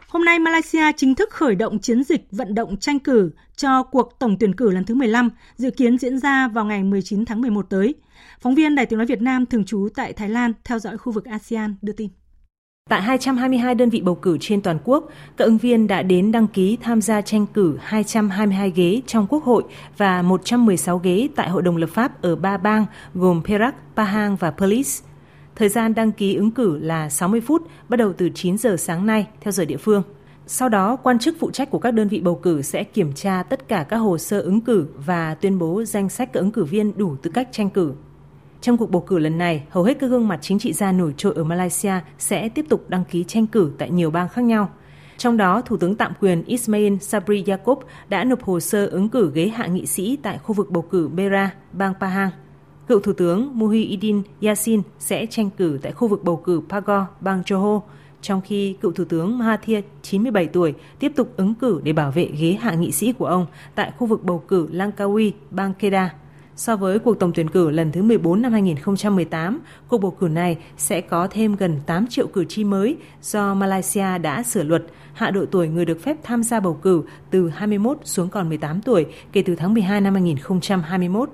Hôm 0.08 0.26
nay, 0.26 0.40
Malaysia 0.40 0.92
chính 0.98 1.16
thức 1.16 1.30
khởi 1.30 1.56
động 1.56 1.80
chiến 1.80 2.04
dịch 2.04 2.28
vận 2.32 2.56
động 2.56 2.78
tranh 2.78 3.00
cử 3.00 3.32
cho 3.56 3.84
cuộc 3.84 4.20
tổng 4.20 4.38
tuyển 4.40 4.56
cử 4.56 4.72
lần 4.72 4.86
thứ 4.86 4.96
15, 4.96 5.30
dự 5.56 5.72
kiến 5.72 5.98
diễn 5.98 6.20
ra 6.20 6.48
vào 6.48 6.66
ngày 6.66 6.84
19 6.84 7.26
tháng 7.26 7.42
11 7.42 7.70
tới. 7.70 7.96
Phóng 8.42 8.56
viên 8.56 8.76
Đài 8.76 8.86
tiếng 8.86 9.00
nói 9.00 9.06
Việt 9.06 9.22
Nam 9.22 9.46
thường 9.46 9.66
trú 9.66 9.88
tại 9.96 10.14
Thái 10.14 10.30
Lan 10.30 10.54
theo 10.64 10.80
dõi 10.80 10.98
khu 10.98 11.12
vực 11.12 11.26
ASEAN 11.26 11.76
đưa 11.82 11.94
tin. 11.94 12.10
Tại 12.90 13.02
222 13.02 13.76
đơn 13.76 13.90
vị 13.90 14.02
bầu 14.02 14.16
cử 14.16 14.38
trên 14.42 14.62
toàn 14.62 14.78
quốc, 14.84 15.10
các 15.38 15.46
ứng 15.46 15.58
viên 15.58 15.88
đã 15.88 16.02
đến 16.02 16.32
đăng 16.32 16.48
ký 16.48 16.78
tham 16.82 17.02
gia 17.02 17.22
tranh 17.22 17.46
cử 17.54 17.78
222 17.82 18.72
ghế 18.76 19.02
trong 19.08 19.28
Quốc 19.28 19.44
hội 19.44 19.64
và 19.98 20.22
116 20.22 20.98
ghế 20.98 21.28
tại 21.36 21.50
Hội 21.50 21.62
đồng 21.62 21.78
lập 21.78 21.90
pháp 21.90 22.22
ở 22.22 22.36
ba 22.36 22.58
bang 22.58 22.86
gồm 23.14 23.42
Perak, 23.44 23.76
Pahang 23.96 24.36
và 24.36 24.52
Perlis. 24.52 25.02
Thời 25.56 25.70
gian 25.70 25.94
đăng 25.96 26.12
ký 26.12 26.36
ứng 26.36 26.52
cử 26.52 26.78
là 26.78 27.10
60 27.10 27.42
phút, 27.42 27.68
bắt 27.90 27.98
đầu 27.98 28.14
từ 28.14 28.30
9 28.36 28.58
giờ 28.58 28.76
sáng 28.78 29.06
nay 29.06 29.28
theo 29.42 29.52
giờ 29.52 29.66
địa 29.66 29.78
phương. 29.78 30.04
Sau 30.48 30.70
đó, 30.70 30.96
quan 30.96 31.20
chức 31.20 31.36
phụ 31.40 31.52
trách 31.52 31.72
của 31.72 31.80
các 31.80 31.92
đơn 31.92 32.08
vị 32.08 32.20
bầu 32.20 32.36
cử 32.36 32.62
sẽ 32.62 32.84
kiểm 32.84 33.14
tra 33.14 33.44
tất 33.44 33.68
cả 33.68 33.86
các 33.90 33.98
hồ 33.98 34.18
sơ 34.18 34.42
ứng 34.42 34.62
cử 34.62 34.88
và 35.06 35.36
tuyên 35.36 35.60
bố 35.60 35.84
danh 35.84 36.10
sách 36.10 36.34
các 36.34 36.40
ứng 36.40 36.52
cử 36.52 36.64
viên 36.64 36.98
đủ 36.98 37.16
tư 37.16 37.32
cách 37.34 37.50
tranh 37.52 37.70
cử. 37.70 37.94
Trong 38.62 38.78
cuộc 38.78 38.91
bầu 38.91 39.01
cử 39.01 39.18
lần 39.18 39.38
này, 39.38 39.64
hầu 39.70 39.84
hết 39.84 39.99
các 39.99 40.08
gương 40.08 40.28
mặt 40.28 40.39
chính 40.41 40.60
trị 40.60 40.74
gia 40.74 40.91
nổi 40.91 41.14
trội 41.18 41.34
ở 41.36 41.43
Malaysia 41.43 41.93
sẽ 42.18 42.49
tiếp 42.49 42.66
tục 42.70 42.86
đăng 42.88 43.03
ký 43.05 43.24
tranh 43.24 43.47
cử 43.47 43.72
tại 43.78 43.89
nhiều 43.89 44.12
bang 44.12 44.30
khác 44.30 44.41
nhau. 44.41 44.70
Trong 45.18 45.38
đó, 45.38 45.62
Thủ 45.62 45.78
tướng 45.78 45.95
tạm 45.95 46.14
quyền 46.20 46.43
Ismail 46.43 46.93
Sabri 47.01 47.43
Yaakob 47.47 47.80
đã 48.10 48.24
nộp 48.24 48.43
hồ 48.43 48.60
sơ 48.60 48.86
ứng 48.86 49.10
cử 49.10 49.32
ghế 49.34 49.47
hạ 49.47 49.68
nghị 49.68 49.86
sĩ 49.86 50.18
tại 50.24 50.38
khu 50.38 50.53
vực 50.53 50.72
bầu 50.72 50.82
cử 50.82 51.08
Bera, 51.08 51.53
bang 51.74 51.93
Pahang. 51.99 52.30
Cựu 52.88 52.99
Thủ 52.99 53.14
tướng 53.14 53.60
Muhyiddin 53.60 54.22
Yassin 54.41 54.82
sẽ 54.99 55.26
tranh 55.26 55.49
cử 55.49 55.80
tại 55.82 55.91
khu 55.91 56.08
vực 56.08 56.24
bầu 56.24 56.38
cử 56.38 56.62
Pagor, 56.70 57.01
bang 57.22 57.41
Johor, 57.41 57.82
trong 58.22 58.41
khi 58.41 58.76
cựu 58.82 58.91
Thủ 58.91 59.03
tướng 59.05 59.38
Mahathir, 59.38 59.80
97 60.01 60.47
tuổi, 60.47 60.74
tiếp 60.99 61.12
tục 61.16 61.34
ứng 61.38 61.53
cử 61.53 61.82
để 61.84 61.93
bảo 61.93 62.12
vệ 62.12 62.30
ghế 62.39 62.58
hạ 62.62 62.74
nghị 62.74 62.91
sĩ 62.91 63.12
của 63.12 63.26
ông 63.26 63.45
tại 63.76 63.91
khu 63.97 64.08
vực 64.08 64.24
bầu 64.24 64.43
cử 64.47 64.68
Langkawi, 64.72 65.32
bang 65.51 65.74
Kedah. 65.74 66.14
So 66.58 66.76
với 66.76 66.99
cuộc 66.99 67.20
tổng 67.20 67.32
tuyển 67.36 67.49
cử 67.49 67.70
lần 67.70 67.91
thứ 67.91 68.01
14 68.03 68.41
năm 68.41 68.51
2018, 68.51 69.60
cuộc 69.88 69.97
bầu 69.97 70.12
cử 70.12 70.28
này 70.28 70.58
sẽ 70.78 71.01
có 71.01 71.28
thêm 71.32 71.55
gần 71.55 71.80
8 71.86 72.08
triệu 72.08 72.28
cử 72.28 72.45
tri 72.45 72.64
mới 72.64 72.97
do 73.22 73.53
Malaysia 73.53 74.18
đã 74.18 74.43
sửa 74.43 74.64
luật 74.64 74.84
hạ 75.14 75.32
độ 75.32 75.45
tuổi 75.51 75.68
người 75.68 75.86
được 75.86 76.03
phép 76.03 76.18
tham 76.24 76.43
gia 76.43 76.60
bầu 76.60 76.74
cử 76.74 77.03
từ 77.32 77.49
21 77.49 77.97
xuống 78.03 78.30
còn 78.30 78.49
18 78.49 78.82
tuổi 78.82 79.05
kể 79.32 79.41
từ 79.41 79.55
tháng 79.55 79.74
12 79.74 80.01
năm 80.01 80.14
2021. 80.14 81.30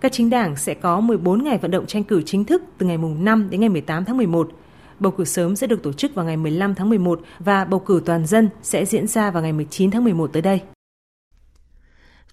Các 0.00 0.12
chính 0.12 0.30
đảng 0.30 0.56
sẽ 0.56 0.74
có 0.74 1.00
14 1.00 1.44
ngày 1.44 1.58
vận 1.58 1.70
động 1.70 1.86
tranh 1.86 2.04
cử 2.04 2.22
chính 2.26 2.44
thức 2.44 2.62
từ 2.78 2.86
ngày 2.86 2.98
5 2.98 3.50
đến 3.50 3.60
ngày 3.60 3.68
18 3.68 4.04
tháng 4.04 4.16
11. 4.16 4.50
Bầu 4.98 5.12
cử 5.12 5.24
sớm 5.24 5.56
sẽ 5.56 5.66
được 5.66 5.82
tổ 5.82 5.92
chức 5.92 6.14
vào 6.14 6.26
ngày 6.26 6.36
15 6.36 6.74
tháng 6.74 6.88
11 6.88 7.20
và 7.38 7.64
bầu 7.64 7.80
cử 7.80 8.02
toàn 8.06 8.26
dân 8.26 8.48
sẽ 8.62 8.84
diễn 8.84 9.06
ra 9.06 9.30
vào 9.30 9.42
ngày 9.42 9.52
19 9.52 9.90
tháng 9.90 10.04
11 10.04 10.32
tới 10.32 10.42
đây. 10.42 10.60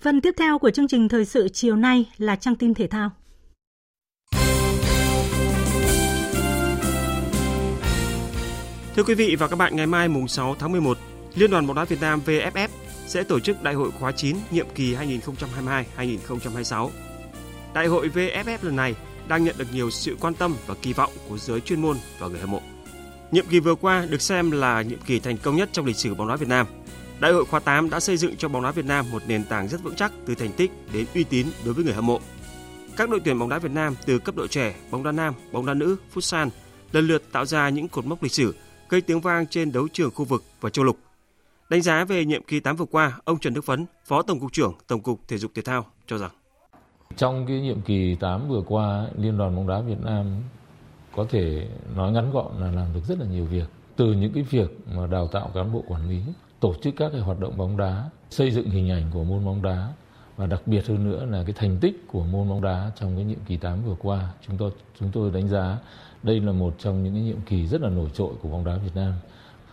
Phần 0.01 0.21
tiếp 0.21 0.33
theo 0.37 0.59
của 0.59 0.69
chương 0.69 0.87
trình 0.87 1.09
thời 1.09 1.25
sự 1.25 1.49
chiều 1.49 1.75
nay 1.75 2.05
là 2.17 2.35
trang 2.35 2.55
tin 2.55 2.73
thể 2.73 2.87
thao. 2.87 3.11
Thưa 8.95 9.03
quý 9.03 9.13
vị 9.15 9.35
và 9.39 9.47
các 9.47 9.55
bạn, 9.55 9.75
ngày 9.75 9.87
mai 9.87 10.07
mùng 10.07 10.27
6 10.27 10.55
tháng 10.59 10.71
11, 10.71 10.97
Liên 11.35 11.51
đoàn 11.51 11.67
bóng 11.67 11.75
đá 11.75 11.85
Việt 11.85 12.01
Nam 12.01 12.21
VFF 12.25 12.67
sẽ 13.07 13.23
tổ 13.23 13.39
chức 13.39 13.63
Đại 13.63 13.73
hội 13.73 13.91
khóa 13.99 14.11
9 14.11 14.37
nhiệm 14.51 14.67
kỳ 14.75 14.95
2022-2026. 15.97 16.89
Đại 17.73 17.87
hội 17.87 18.09
VFF 18.13 18.57
lần 18.61 18.75
này 18.75 18.95
đang 19.27 19.43
nhận 19.43 19.55
được 19.57 19.67
nhiều 19.73 19.89
sự 19.89 20.17
quan 20.21 20.33
tâm 20.33 20.55
và 20.67 20.75
kỳ 20.81 20.93
vọng 20.93 21.11
của 21.29 21.37
giới 21.37 21.61
chuyên 21.61 21.81
môn 21.81 21.97
và 22.19 22.27
người 22.27 22.39
hâm 22.39 22.51
mộ. 22.51 22.61
Nhiệm 23.31 23.45
kỳ 23.45 23.59
vừa 23.59 23.75
qua 23.75 24.05
được 24.09 24.21
xem 24.21 24.51
là 24.51 24.81
nhiệm 24.81 24.99
kỳ 24.99 25.19
thành 25.19 25.37
công 25.37 25.55
nhất 25.55 25.69
trong 25.71 25.85
lịch 25.85 25.95
sử 25.95 26.15
bóng 26.15 26.27
đá 26.27 26.35
Việt 26.35 26.49
Nam– 26.49 26.67
Đại 27.19 27.31
hội 27.31 27.45
khóa 27.45 27.59
8 27.59 27.89
đã 27.89 27.99
xây 27.99 28.17
dựng 28.17 28.37
cho 28.37 28.49
bóng 28.49 28.63
đá 28.63 28.71
Việt 28.71 28.85
Nam 28.85 29.05
một 29.11 29.21
nền 29.27 29.43
tảng 29.43 29.67
rất 29.67 29.83
vững 29.83 29.95
chắc 29.95 30.11
từ 30.25 30.35
thành 30.35 30.51
tích 30.51 30.71
đến 30.93 31.05
uy 31.13 31.23
tín 31.23 31.47
đối 31.65 31.73
với 31.73 31.83
người 31.83 31.93
hâm 31.93 32.05
mộ. 32.05 32.19
Các 32.97 33.09
đội 33.09 33.19
tuyển 33.19 33.39
bóng 33.39 33.49
đá 33.49 33.59
Việt 33.59 33.71
Nam 33.71 33.95
từ 34.05 34.19
cấp 34.19 34.35
độ 34.35 34.47
trẻ, 34.47 34.75
bóng 34.91 35.03
đá 35.03 35.11
nam, 35.11 35.33
bóng 35.51 35.65
đá 35.65 35.73
nữ, 35.73 35.97
futsal 36.13 36.49
lần 36.91 37.07
lượt 37.07 37.23
tạo 37.31 37.45
ra 37.45 37.69
những 37.69 37.87
cột 37.87 38.05
mốc 38.05 38.23
lịch 38.23 38.31
sử, 38.31 38.55
gây 38.89 39.01
tiếng 39.01 39.21
vang 39.21 39.47
trên 39.47 39.71
đấu 39.71 39.87
trường 39.93 40.11
khu 40.11 40.25
vực 40.25 40.43
và 40.61 40.69
châu 40.69 40.85
lục. 40.85 40.97
Đánh 41.69 41.81
giá 41.81 42.05
về 42.05 42.25
nhiệm 42.25 42.43
kỳ 42.43 42.59
8 42.59 42.75
vừa 42.75 42.85
qua, 42.85 43.19
ông 43.25 43.39
Trần 43.39 43.53
Đức 43.53 43.65
Phấn, 43.65 43.85
Phó 44.05 44.21
Tổng 44.21 44.39
cục 44.39 44.53
trưởng 44.53 44.73
Tổng 44.87 45.01
cục 45.01 45.19
Thể 45.27 45.37
dục 45.37 45.51
Thể 45.55 45.61
thao 45.61 45.85
cho 46.07 46.17
rằng 46.17 46.31
trong 47.17 47.45
cái 47.47 47.61
nhiệm 47.61 47.81
kỳ 47.81 48.15
8 48.15 48.49
vừa 48.49 48.61
qua, 48.67 49.07
Liên 49.17 49.37
đoàn 49.37 49.55
bóng 49.55 49.67
đá 49.67 49.81
Việt 49.81 49.99
Nam 50.03 50.41
có 51.15 51.25
thể 51.29 51.67
nói 51.95 52.11
ngắn 52.11 52.31
gọn 52.31 52.51
là 52.59 52.71
làm 52.71 52.93
được 52.93 53.01
rất 53.07 53.19
là 53.19 53.25
nhiều 53.25 53.45
việc. 53.45 53.69
Từ 53.95 54.13
những 54.13 54.33
cái 54.33 54.43
việc 54.43 54.69
mà 54.95 55.07
đào 55.07 55.27
tạo 55.27 55.51
cán 55.53 55.73
bộ 55.73 55.83
quản 55.87 56.09
lý, 56.09 56.21
tổ 56.59 56.73
chức 56.81 56.93
các 56.97 57.09
cái 57.11 57.21
hoạt 57.21 57.39
động 57.39 57.57
bóng 57.57 57.77
đá, 57.77 58.09
xây 58.29 58.51
dựng 58.51 58.69
hình 58.69 58.91
ảnh 58.91 59.03
của 59.13 59.23
môn 59.23 59.45
bóng 59.45 59.61
đá 59.61 59.93
và 60.37 60.47
đặc 60.47 60.61
biệt 60.65 60.87
hơn 60.87 61.09
nữa 61.09 61.25
là 61.25 61.43
cái 61.43 61.53
thành 61.53 61.77
tích 61.81 62.07
của 62.07 62.23
môn 62.23 62.49
bóng 62.49 62.61
đá 62.61 62.91
trong 62.99 63.15
cái 63.15 63.25
nhiệm 63.25 63.39
kỳ 63.47 63.57
8 63.57 63.83
vừa 63.83 63.95
qua. 63.99 64.33
Chúng 64.47 64.57
tôi 64.57 64.71
chúng 64.99 65.11
tôi 65.11 65.31
đánh 65.31 65.47
giá 65.47 65.77
đây 66.23 66.39
là 66.39 66.51
một 66.51 66.75
trong 66.79 67.03
những 67.03 67.13
cái 67.13 67.23
nhiệm 67.23 67.41
kỳ 67.41 67.67
rất 67.67 67.81
là 67.81 67.89
nổi 67.89 68.09
trội 68.13 68.33
của 68.41 68.49
bóng 68.49 68.65
đá 68.65 68.77
Việt 68.77 68.95
Nam. 68.95 69.13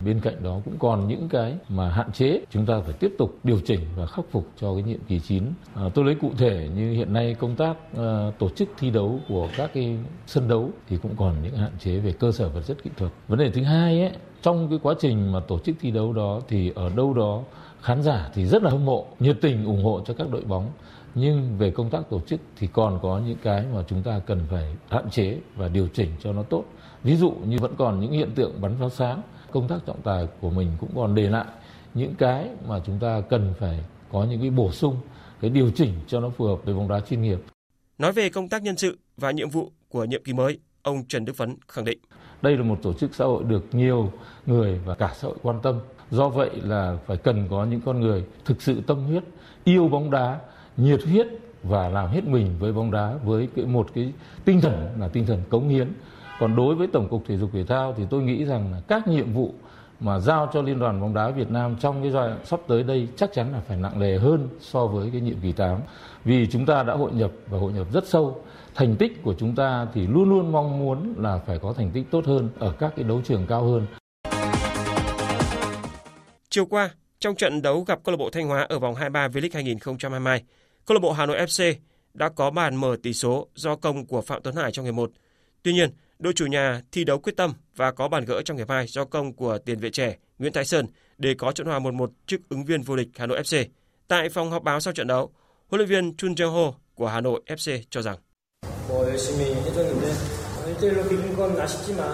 Bên 0.05 0.19
cạnh 0.19 0.43
đó 0.43 0.59
cũng 0.65 0.79
còn 0.79 1.07
những 1.07 1.29
cái 1.29 1.57
mà 1.69 1.89
hạn 1.89 2.11
chế 2.11 2.41
chúng 2.49 2.65
ta 2.65 2.79
phải 2.79 2.93
tiếp 2.93 3.13
tục 3.17 3.39
điều 3.43 3.59
chỉnh 3.65 3.79
và 3.95 4.05
khắc 4.05 4.25
phục 4.31 4.47
cho 4.61 4.73
cái 4.73 4.83
nhiệm 4.83 4.99
kỳ 5.07 5.19
9. 5.19 5.43
À, 5.75 5.83
tôi 5.93 6.05
lấy 6.05 6.15
cụ 6.15 6.31
thể 6.37 6.69
như 6.75 6.91
hiện 6.91 7.13
nay 7.13 7.35
công 7.39 7.55
tác 7.55 7.75
à, 7.97 8.31
tổ 8.39 8.49
chức 8.49 8.69
thi 8.77 8.89
đấu 8.89 9.19
của 9.27 9.49
các 9.57 9.71
cái 9.73 9.97
sân 10.27 10.47
đấu 10.47 10.69
thì 10.89 10.97
cũng 10.97 11.15
còn 11.17 11.35
những 11.43 11.55
hạn 11.55 11.71
chế 11.79 11.97
về 11.97 12.11
cơ 12.11 12.31
sở 12.31 12.49
vật 12.49 12.61
chất 12.61 12.83
kỹ 12.83 12.89
thuật. 12.97 13.11
Vấn 13.27 13.39
đề 13.39 13.51
thứ 13.51 13.63
hai 13.63 14.01
ấy 14.01 14.11
trong 14.41 14.69
cái 14.69 14.79
quá 14.83 14.95
trình 14.99 15.31
mà 15.31 15.39
tổ 15.39 15.59
chức 15.59 15.75
thi 15.81 15.91
đấu 15.91 16.13
đó 16.13 16.41
thì 16.47 16.71
ở 16.75 16.89
đâu 16.89 17.13
đó 17.13 17.41
khán 17.81 18.01
giả 18.01 18.29
thì 18.33 18.45
rất 18.45 18.63
là 18.63 18.69
hâm 18.69 18.85
mộ 18.85 19.05
nhiệt 19.19 19.37
tình 19.41 19.65
ủng 19.65 19.83
hộ 19.83 20.01
cho 20.05 20.13
các 20.13 20.29
đội 20.31 20.41
bóng 20.41 20.71
nhưng 21.15 21.57
về 21.57 21.71
công 21.71 21.89
tác 21.89 22.09
tổ 22.09 22.19
chức 22.19 22.39
thì 22.57 22.67
còn 22.67 22.99
có 23.01 23.21
những 23.25 23.37
cái 23.43 23.65
mà 23.73 23.83
chúng 23.87 24.03
ta 24.03 24.19
cần 24.19 24.39
phải 24.49 24.75
hạn 24.89 25.09
chế 25.09 25.37
và 25.55 25.67
điều 25.67 25.87
chỉnh 25.93 26.09
cho 26.23 26.33
nó 26.33 26.43
tốt 26.43 26.63
ví 27.03 27.15
dụ 27.15 27.33
như 27.45 27.57
vẫn 27.61 27.75
còn 27.77 27.99
những 27.99 28.11
hiện 28.11 28.31
tượng 28.35 28.61
bắn 28.61 28.75
pháo 28.79 28.89
sáng 28.89 29.21
công 29.55 29.67
tác 29.67 29.85
trọng 29.85 30.01
tài 30.01 30.27
của 30.41 30.49
mình 30.49 30.71
cũng 30.79 30.89
còn 30.95 31.15
để 31.15 31.29
lại 31.29 31.45
những 31.93 32.15
cái 32.15 32.49
mà 32.67 32.79
chúng 32.85 32.99
ta 32.99 33.21
cần 33.29 33.53
phải 33.59 33.79
có 34.11 34.23
những 34.23 34.41
cái 34.41 34.49
bổ 34.49 34.71
sung 34.71 34.95
cái 35.41 35.49
điều 35.49 35.71
chỉnh 35.75 35.93
cho 36.07 36.19
nó 36.19 36.29
phù 36.29 36.45
hợp 36.45 36.59
với 36.65 36.73
bóng 36.73 36.87
đá 36.87 36.99
chuyên 36.99 37.21
nghiệp. 37.21 37.39
Nói 37.97 38.11
về 38.11 38.29
công 38.29 38.49
tác 38.49 38.63
nhân 38.63 38.77
sự 38.77 38.97
và 39.17 39.31
nhiệm 39.31 39.49
vụ 39.49 39.71
của 39.89 40.03
nhiệm 40.03 40.23
kỳ 40.23 40.33
mới 40.33 40.59
ông 40.81 41.03
Trần 41.07 41.25
Đức 41.25 41.35
Phấn 41.35 41.55
khẳng 41.67 41.85
định. 41.85 41.99
Đây 42.41 42.57
là 42.57 42.63
một 42.63 42.79
tổ 42.81 42.93
chức 42.93 43.15
xã 43.15 43.25
hội 43.25 43.43
được 43.43 43.65
nhiều 43.71 44.11
người 44.45 44.79
và 44.85 44.95
cả 44.95 45.11
xã 45.15 45.27
hội 45.27 45.37
quan 45.41 45.59
tâm. 45.63 45.79
Do 46.11 46.29
vậy 46.29 46.49
là 46.63 46.97
phải 47.05 47.17
cần 47.17 47.47
có 47.49 47.65
những 47.65 47.81
con 47.85 47.99
người 47.99 48.23
thực 48.45 48.61
sự 48.61 48.81
tâm 48.87 49.03
huyết 49.03 49.23
yêu 49.63 49.87
bóng 49.87 50.11
đá 50.11 50.39
nhiệt 50.77 51.03
huyết 51.03 51.27
và 51.63 51.89
làm 51.89 52.09
hết 52.09 52.23
mình 52.23 52.55
với 52.59 52.73
bóng 52.73 52.91
đá 52.91 53.13
với 53.23 53.49
cái 53.55 53.65
một 53.65 53.87
cái 53.93 54.13
tinh 54.45 54.61
thần 54.61 54.87
là 54.99 55.07
tinh 55.07 55.25
thần 55.25 55.41
cống 55.49 55.69
hiến 55.69 55.87
còn 56.39 56.55
đối 56.55 56.75
với 56.75 56.87
tổng 56.87 57.07
cục 57.09 57.23
thể 57.27 57.37
dục 57.37 57.49
thể 57.53 57.63
thao 57.63 57.93
thì 57.97 58.03
tôi 58.09 58.23
nghĩ 58.23 58.45
rằng 58.45 58.71
là 58.71 58.81
các 58.87 59.07
nhiệm 59.07 59.33
vụ 59.33 59.53
mà 59.99 60.19
giao 60.19 60.49
cho 60.53 60.61
liên 60.61 60.79
đoàn 60.79 61.01
bóng 61.01 61.13
đá 61.13 61.29
Việt 61.29 61.51
Nam 61.51 61.75
trong 61.79 62.01
cái 62.01 62.11
giai 62.11 62.27
đoạn 62.27 62.39
sắp 62.45 62.59
tới 62.67 62.83
đây 62.83 63.07
chắc 63.15 63.33
chắn 63.33 63.51
là 63.51 63.59
phải 63.67 63.77
nặng 63.77 63.99
nề 63.99 64.17
hơn 64.17 64.49
so 64.59 64.87
với 64.87 65.09
cái 65.11 65.21
nhiệm 65.21 65.39
kỳ 65.41 65.51
8 65.51 65.79
vì 66.25 66.47
chúng 66.51 66.65
ta 66.65 66.83
đã 66.83 66.93
hội 66.93 67.11
nhập 67.11 67.31
và 67.47 67.59
hội 67.59 67.73
nhập 67.73 67.87
rất 67.93 68.07
sâu 68.07 68.41
thành 68.75 68.95
tích 68.95 69.23
của 69.23 69.33
chúng 69.37 69.55
ta 69.55 69.87
thì 69.93 70.07
luôn 70.07 70.29
luôn 70.29 70.51
mong 70.51 70.79
muốn 70.79 71.13
là 71.17 71.39
phải 71.47 71.59
có 71.59 71.73
thành 71.73 71.91
tích 71.91 72.05
tốt 72.11 72.25
hơn 72.25 72.49
ở 72.59 72.73
các 72.79 72.93
cái 72.95 73.05
đấu 73.05 73.21
trường 73.25 73.45
cao 73.47 73.63
hơn. 73.63 73.87
Chiều 76.49 76.65
qua, 76.65 76.89
trong 77.19 77.35
trận 77.35 77.61
đấu 77.61 77.81
gặp 77.81 77.99
câu 78.03 78.11
lạc 78.13 78.17
bộ 78.17 78.29
Thanh 78.29 78.47
Hóa 78.47 78.65
ở 78.69 78.79
vòng 78.79 78.95
23 78.95 79.27
V-League 79.27 79.49
2022, 79.53 80.43
câu 80.85 80.95
lạc 80.95 80.99
bộ 80.99 81.11
Hà 81.11 81.25
Nội 81.25 81.37
FC 81.37 81.73
đã 82.13 82.29
có 82.29 82.49
bàn 82.49 82.75
mở 82.75 82.95
tỷ 83.03 83.13
số 83.13 83.47
do 83.55 83.75
công 83.75 84.05
của 84.05 84.21
Phạm 84.21 84.41
Tuấn 84.43 84.55
Hải 84.55 84.71
trong 84.71 84.85
hiệp 84.85 84.93
1. 84.93 85.11
Tuy 85.63 85.73
nhiên, 85.73 85.89
đội 86.19 86.33
chủ 86.33 86.45
nhà 86.45 86.81
thi 86.91 87.03
đấu 87.03 87.19
quyết 87.19 87.37
tâm 87.37 87.53
và 87.75 87.91
có 87.91 88.07
bàn 88.07 88.25
gỡ 88.25 88.41
trong 88.41 88.57
hiệp 88.57 88.69
2 88.69 88.87
do 88.87 89.05
công 89.05 89.33
của 89.33 89.57
tiền 89.57 89.79
vệ 89.79 89.89
trẻ 89.89 90.17
Nguyễn 90.39 90.53
Thái 90.53 90.65
Sơn 90.65 90.87
để 91.17 91.33
có 91.37 91.51
trận 91.51 91.67
hòa 91.67 91.79
1-1 91.79 92.07
trước 92.25 92.49
ứng 92.49 92.65
viên 92.65 92.81
vô 92.81 92.95
địch 92.95 93.07
Hà 93.15 93.25
Nội 93.25 93.41
FC. 93.41 93.65
Tại 94.07 94.29
phòng 94.29 94.51
họp 94.51 94.63
báo 94.63 94.79
sau 94.79 94.93
trận 94.93 95.07
đấu, 95.07 95.31
huấn 95.67 95.79
luyện 95.79 95.89
viên 95.89 96.15
Chun 96.17 96.33
Jong 96.33 96.51
Ho 96.51 96.73
của 96.95 97.07
Hà 97.07 97.21
Nội 97.21 97.41
FC 97.47 97.79
cho 97.89 98.01
rằng 98.01 98.17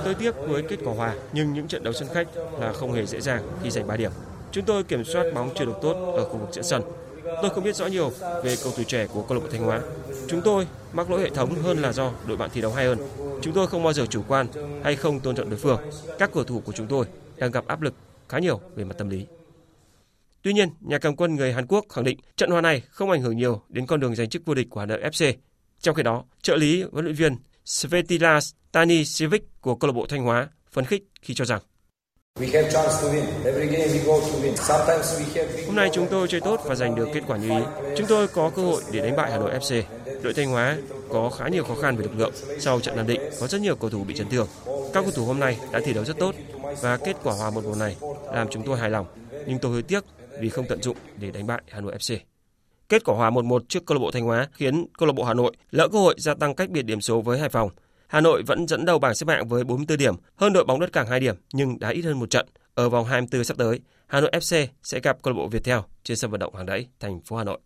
Tôi 0.03 0.15
tiếc 0.19 0.35
với 0.47 0.63
kết 0.69 0.79
quả 0.83 0.93
hòa, 0.93 1.15
nhưng 1.33 1.53
những 1.53 1.67
trận 1.67 1.83
đấu 1.83 1.93
sân 1.93 2.07
khách 2.13 2.27
là 2.59 2.73
không 2.73 2.93
hề 2.93 3.05
dễ 3.05 3.21
dàng 3.21 3.43
khi 3.63 3.69
giành 3.69 3.87
3 3.87 3.97
điểm. 3.97 4.11
Chúng 4.51 4.65
tôi 4.65 4.83
kiểm 4.83 5.03
soát 5.03 5.23
bóng 5.35 5.49
chưa 5.55 5.65
được 5.65 5.79
tốt 5.81 6.13
ở 6.17 6.25
khu 6.25 6.37
vực 6.37 6.49
giữa 6.51 6.61
sân. 6.61 6.81
Tôi 7.41 7.49
không 7.49 7.63
biết 7.63 7.75
rõ 7.75 7.87
nhiều 7.87 8.11
về 8.43 8.55
cầu 8.63 8.73
thủ 8.77 8.83
trẻ 8.83 9.07
của 9.07 9.21
câu 9.21 9.37
lạc 9.37 9.43
bộ 9.43 9.49
Thanh 9.51 9.61
Hóa. 9.61 9.81
Chúng 10.27 10.41
tôi 10.41 10.67
mắc 10.93 11.09
lỗi 11.11 11.21
hệ 11.21 11.29
thống 11.29 11.55
hơn 11.61 11.77
là 11.77 11.93
do 11.93 12.11
đội 12.27 12.37
bạn 12.37 12.49
thi 12.53 12.61
đấu 12.61 12.73
hay 12.73 12.85
hơn. 12.85 12.97
Chúng 13.41 13.53
tôi 13.53 13.67
không 13.67 13.83
bao 13.83 13.93
giờ 13.93 14.05
chủ 14.05 14.23
quan 14.27 14.47
hay 14.83 14.95
không 14.95 15.19
tôn 15.19 15.35
trọng 15.35 15.49
đối 15.49 15.59
phương. 15.59 15.79
Các 16.19 16.31
cầu 16.33 16.43
thủ 16.43 16.61
của 16.65 16.71
chúng 16.71 16.87
tôi 16.87 17.05
đang 17.37 17.51
gặp 17.51 17.67
áp 17.67 17.81
lực 17.81 17.93
khá 18.29 18.39
nhiều 18.39 18.61
về 18.75 18.83
mặt 18.83 18.95
tâm 18.97 19.09
lý. 19.09 19.25
Tuy 20.41 20.53
nhiên, 20.53 20.69
nhà 20.81 20.97
cầm 20.97 21.15
quân 21.15 21.35
người 21.35 21.53
Hàn 21.53 21.67
Quốc 21.67 21.85
khẳng 21.89 22.03
định 22.03 22.19
trận 22.35 22.51
hòa 22.51 22.61
này 22.61 22.81
không 22.89 23.11
ảnh 23.11 23.21
hưởng 23.21 23.37
nhiều 23.37 23.61
đến 23.69 23.85
con 23.85 23.99
đường 23.99 24.15
giành 24.15 24.29
chức 24.29 24.45
vô 24.45 24.53
địch 24.53 24.67
của 24.69 24.79
Hà 24.79 24.85
Nội 24.85 25.01
FC. 25.01 25.33
Trong 25.79 25.95
khi 25.95 26.03
đó, 26.03 26.23
trợ 26.41 26.55
lý 26.55 26.83
huấn 26.91 27.05
luyện 27.05 27.15
viên 27.15 27.35
Svetilas 27.65 28.53
Sivic 29.05 29.61
của 29.61 29.75
câu 29.75 29.87
lạc 29.87 29.93
bộ 29.93 30.05
Thanh 30.09 30.23
Hóa 30.23 30.49
phấn 30.71 30.85
khích 30.85 31.03
khi 31.21 31.33
cho 31.33 31.45
rằng 31.45 31.61
Hôm 35.67 35.75
nay 35.75 35.89
chúng 35.93 36.07
tôi 36.11 36.27
chơi 36.27 36.41
tốt 36.41 36.61
và 36.65 36.75
giành 36.75 36.95
được 36.95 37.07
kết 37.13 37.21
quả 37.27 37.37
như 37.37 37.49
ý. 37.49 37.63
Chúng 37.97 38.07
tôi 38.07 38.27
có 38.27 38.51
cơ 38.55 38.61
hội 38.61 38.81
để 38.91 38.99
đánh 38.99 39.15
bại 39.15 39.31
Hà 39.31 39.37
Nội 39.37 39.51
FC. 39.59 39.83
Đội 40.21 40.33
Thanh 40.33 40.49
Hóa 40.49 40.77
có 41.09 41.29
khá 41.29 41.47
nhiều 41.47 41.63
khó 41.63 41.75
khăn 41.75 41.97
về 41.97 42.03
lực 42.03 42.17
lượng. 42.17 42.33
Sau 42.59 42.79
trận 42.79 42.95
Nam 42.95 43.07
Định 43.07 43.21
có 43.39 43.47
rất 43.47 43.61
nhiều 43.61 43.75
cầu 43.75 43.89
thủ 43.89 44.03
bị 44.03 44.13
chấn 44.13 44.29
thương. 44.29 44.47
Các 44.65 45.01
cầu 45.01 45.11
thủ 45.15 45.25
hôm 45.25 45.39
nay 45.39 45.57
đã 45.71 45.79
thi 45.85 45.93
đấu 45.93 46.05
rất 46.05 46.17
tốt 46.19 46.35
và 46.81 46.97
kết 46.97 47.15
quả 47.23 47.33
hòa 47.33 47.49
một 47.49 47.63
một 47.63 47.77
này 47.77 47.95
làm 48.33 48.47
chúng 48.49 48.63
tôi 48.65 48.77
hài 48.77 48.89
lòng. 48.89 49.05
Nhưng 49.47 49.59
tôi 49.59 49.71
hơi 49.71 49.81
tiếc 49.81 50.03
vì 50.39 50.49
không 50.49 50.65
tận 50.69 50.81
dụng 50.81 50.97
để 51.17 51.31
đánh 51.31 51.47
bại 51.47 51.61
Hà 51.69 51.81
Nội 51.81 51.95
FC. 51.99 52.17
Kết 52.89 53.03
quả 53.05 53.15
hòa 53.15 53.29
1-1 53.29 53.59
trước 53.67 53.85
câu 53.85 53.95
lạc 53.95 53.99
bộ 53.99 54.11
Thanh 54.11 54.23
Hóa 54.23 54.47
khiến 54.53 54.85
câu 54.97 55.07
lạc 55.07 55.13
bộ 55.13 55.23
Hà 55.23 55.33
Nội 55.33 55.51
lỡ 55.71 55.87
cơ 55.91 55.99
hội 55.99 56.15
gia 56.17 56.33
tăng 56.33 56.55
cách 56.55 56.69
biệt 56.69 56.81
điểm 56.81 57.01
số 57.01 57.21
với 57.21 57.39
Hải 57.39 57.49
Phòng. 57.49 57.69
Hà 58.11 58.21
Nội 58.21 58.43
vẫn 58.43 58.67
dẫn 58.67 58.85
đầu 58.85 58.99
bảng 58.99 59.15
xếp 59.15 59.29
hạng 59.29 59.47
với 59.47 59.63
44 59.63 59.97
điểm, 59.97 60.15
hơn 60.35 60.53
đội 60.53 60.65
bóng 60.65 60.79
đất 60.79 60.93
cảng 60.93 61.07
2 61.07 61.19
điểm 61.19 61.35
nhưng 61.53 61.79
đã 61.79 61.89
ít 61.89 62.01
hơn 62.01 62.19
một 62.19 62.29
trận. 62.29 62.47
Ở 62.73 62.89
vòng 62.89 63.05
24 63.05 63.43
sắp 63.43 63.57
tới, 63.57 63.79
Hà 64.07 64.21
Nội 64.21 64.31
FC 64.33 64.67
sẽ 64.83 64.99
gặp 64.99 65.17
câu 65.21 65.33
lạc 65.33 65.37
bộ 65.37 65.47
Viettel 65.47 65.79
trên 66.03 66.17
sân 66.17 66.31
vận 66.31 66.39
động 66.39 66.55
Hàng 66.55 66.65
Đẫy, 66.65 66.87
thành 66.99 67.21
phố 67.21 67.35
Hà 67.35 67.43
Nội. 67.43 67.59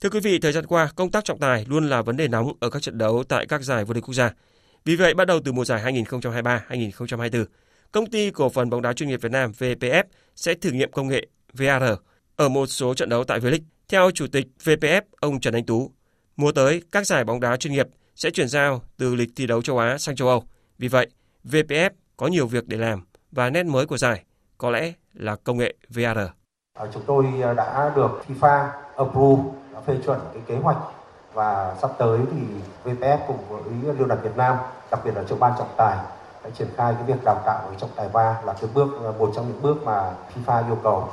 Thưa 0.00 0.10
quý 0.10 0.20
vị, 0.20 0.38
thời 0.38 0.52
gian 0.52 0.66
qua, 0.66 0.90
công 0.96 1.10
tác 1.10 1.24
trọng 1.24 1.38
tài 1.38 1.64
luôn 1.68 1.88
là 1.88 2.02
vấn 2.02 2.16
đề 2.16 2.28
nóng 2.28 2.52
ở 2.60 2.70
các 2.70 2.82
trận 2.82 2.98
đấu 2.98 3.24
tại 3.28 3.46
các 3.46 3.62
giải 3.62 3.84
vô 3.84 3.94
địch 3.94 4.04
quốc 4.04 4.14
gia. 4.14 4.34
Vì 4.84 4.96
vậy, 4.96 5.14
bắt 5.14 5.24
đầu 5.24 5.40
từ 5.44 5.52
mùa 5.52 5.64
giải 5.64 5.94
2023-2024, 5.94 7.44
công 7.92 8.10
ty 8.10 8.30
cổ 8.30 8.48
phần 8.48 8.70
bóng 8.70 8.82
đá 8.82 8.92
chuyên 8.92 9.08
nghiệp 9.08 9.22
Việt 9.22 9.32
Nam 9.32 9.52
VPF 9.58 10.04
sẽ 10.36 10.54
thử 10.54 10.70
nghiệm 10.70 10.92
công 10.92 11.08
nghệ 11.08 11.26
VAR 11.52 11.82
ở 12.36 12.48
một 12.48 12.66
số 12.66 12.94
trận 12.94 13.08
đấu 13.08 13.24
tại 13.24 13.40
V-League. 13.40 13.64
Theo 13.88 14.10
Chủ 14.10 14.26
tịch 14.26 14.46
VPF, 14.64 15.02
ông 15.20 15.40
Trần 15.40 15.54
Anh 15.54 15.66
Tú, 15.66 15.92
mùa 16.38 16.52
tới 16.52 16.82
các 16.92 17.06
giải 17.06 17.24
bóng 17.24 17.40
đá 17.40 17.56
chuyên 17.56 17.72
nghiệp 17.72 17.88
sẽ 18.16 18.30
chuyển 18.30 18.48
giao 18.48 18.80
từ 18.96 19.14
lịch 19.14 19.30
thi 19.36 19.46
đấu 19.46 19.62
châu 19.62 19.78
Á 19.78 19.98
sang 19.98 20.16
châu 20.16 20.28
Âu. 20.28 20.42
Vì 20.78 20.88
vậy, 20.88 21.06
VPF 21.44 21.90
có 22.16 22.26
nhiều 22.26 22.46
việc 22.46 22.68
để 22.68 22.76
làm 22.76 23.04
và 23.32 23.50
nét 23.50 23.62
mới 23.62 23.86
của 23.86 23.96
giải 23.96 24.24
có 24.58 24.70
lẽ 24.70 24.92
là 25.14 25.36
công 25.36 25.58
nghệ 25.58 25.74
VAR. 25.88 26.18
À, 26.78 26.86
chúng 26.94 27.02
tôi 27.06 27.26
à, 27.42 27.54
đã 27.54 27.92
được 27.96 28.22
FIFA 28.28 28.68
approve, 28.96 29.42
đã 29.72 29.80
phê 29.80 29.96
chuẩn 30.06 30.20
cái 30.32 30.42
kế 30.46 30.56
hoạch 30.56 30.78
và 31.34 31.76
sắp 31.82 31.90
tới 31.98 32.18
thì 32.32 32.40
VPF 32.84 33.18
cùng 33.26 33.48
với 33.48 33.94
Liên 33.98 34.08
đoàn 34.08 34.20
Việt 34.22 34.36
Nam, 34.36 34.56
đặc 34.90 35.00
biệt 35.04 35.12
là 35.14 35.24
trưởng 35.28 35.40
ban 35.40 35.52
trọng 35.58 35.74
tài 35.76 35.96
đã 36.44 36.50
triển 36.58 36.68
khai 36.76 36.94
cái 36.94 37.04
việc 37.04 37.24
đào 37.24 37.42
tạo 37.46 37.74
trọng 37.80 37.90
tài 37.96 38.08
VAR 38.08 38.46
là 38.46 38.52
cái 38.52 38.70
bước 38.74 38.88
à, 39.04 39.10
một 39.18 39.32
trong 39.34 39.48
những 39.48 39.62
bước 39.62 39.82
mà 39.84 40.14
FIFA 40.34 40.66
yêu 40.66 40.78
cầu 40.82 41.08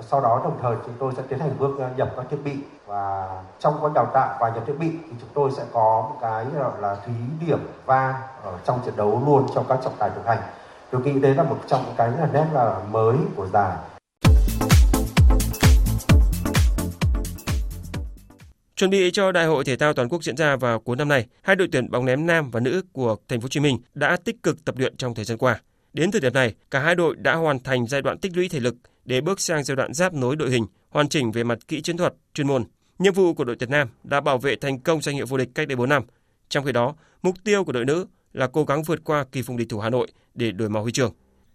sau 0.00 0.20
đó 0.20 0.40
đồng 0.44 0.58
thời 0.62 0.76
chúng 0.86 0.94
tôi 0.98 1.12
sẽ 1.16 1.22
tiến 1.28 1.38
hành 1.38 1.58
bước 1.58 1.70
nhập 1.96 2.12
các 2.16 2.26
thiết 2.30 2.36
bị 2.44 2.56
và 2.92 3.42
trong 3.60 3.74
quá 3.80 3.90
đào 3.94 4.10
tạo 4.14 4.36
và 4.40 4.50
nhập 4.50 4.64
thiết 4.66 4.72
bị 4.78 4.88
thì 4.90 5.12
chúng 5.20 5.28
tôi 5.34 5.50
sẽ 5.56 5.64
có 5.72 6.08
một 6.10 6.18
cái 6.20 6.44
gọi 6.58 6.80
là 6.80 6.96
thí 7.06 7.12
điểm 7.46 7.58
va 7.86 8.14
ở 8.42 8.58
trong 8.64 8.80
trận 8.86 8.96
đấu 8.96 9.22
luôn 9.26 9.46
cho 9.54 9.64
các 9.68 9.78
trọng 9.84 9.94
tài 9.98 10.10
thực 10.10 10.26
hành 10.26 10.38
tôi 10.90 11.02
nghĩ 11.02 11.20
đấy 11.20 11.34
là 11.34 11.42
một 11.42 11.58
trong 11.66 11.84
những 11.84 11.94
cái 11.96 12.10
là 12.10 12.28
nét 12.32 12.46
là 12.52 12.76
mới 12.90 13.16
của 13.36 13.46
giải 13.46 13.76
Chuẩn 18.76 18.90
bị 18.90 19.10
cho 19.12 19.32
Đại 19.32 19.46
hội 19.46 19.64
thể 19.64 19.76
thao 19.76 19.92
toàn 19.92 20.08
quốc 20.08 20.24
diễn 20.24 20.36
ra 20.36 20.56
vào 20.56 20.80
cuối 20.80 20.96
năm 20.96 21.08
nay, 21.08 21.26
hai 21.42 21.56
đội 21.56 21.68
tuyển 21.72 21.90
bóng 21.90 22.04
ném 22.04 22.26
nam 22.26 22.50
và 22.50 22.60
nữ 22.60 22.82
của 22.92 23.16
Thành 23.28 23.40
phố 23.40 23.44
Hồ 23.44 23.48
Chí 23.48 23.60
Minh 23.60 23.78
đã 23.94 24.16
tích 24.24 24.42
cực 24.42 24.64
tập 24.64 24.74
luyện 24.78 24.96
trong 24.96 25.14
thời 25.14 25.24
gian 25.24 25.38
qua. 25.38 25.60
Đến 25.92 26.10
thời 26.10 26.20
điểm 26.20 26.32
này, 26.32 26.54
cả 26.70 26.80
hai 26.80 26.94
đội 26.94 27.16
đã 27.16 27.34
hoàn 27.34 27.60
thành 27.60 27.86
giai 27.86 28.02
đoạn 28.02 28.18
tích 28.18 28.36
lũy 28.36 28.48
thể 28.48 28.60
lực 28.60 28.74
để 29.04 29.20
bước 29.20 29.40
sang 29.40 29.64
giai 29.64 29.76
đoạn 29.76 29.94
giáp 29.94 30.14
nối 30.14 30.36
đội 30.36 30.50
hình, 30.50 30.66
hoàn 30.90 31.08
chỉnh 31.08 31.32
về 31.32 31.44
mặt 31.44 31.58
kỹ 31.68 31.82
chiến 31.82 31.96
thuật, 31.96 32.14
chuyên 32.34 32.46
môn. 32.46 32.64
Nhiệm 33.02 33.14
vụ 33.14 33.34
của 33.34 33.44
đội 33.44 33.56
Việt 33.56 33.70
Nam 33.70 33.88
đã 34.04 34.20
bảo 34.20 34.38
vệ 34.38 34.56
thành 34.56 34.78
công 34.78 35.02
danh 35.02 35.14
hiệu 35.14 35.26
vô 35.26 35.36
địch 35.36 35.48
cách 35.54 35.68
đây 35.68 35.76
4 35.76 35.88
năm. 35.88 36.02
Trong 36.48 36.64
khi 36.64 36.72
đó, 36.72 36.94
mục 37.22 37.34
tiêu 37.44 37.64
của 37.64 37.72
đội 37.72 37.84
nữ 37.84 38.06
là 38.32 38.46
cố 38.46 38.64
gắng 38.64 38.82
vượt 38.82 39.04
qua 39.04 39.24
kỳ 39.32 39.42
phùng 39.42 39.56
địch 39.56 39.68
thủ 39.68 39.78
Hà 39.78 39.90
Nội 39.90 40.08
để 40.34 40.50
đổi 40.50 40.68
màu 40.68 40.82
huy 40.82 40.92
chương. 40.92 41.12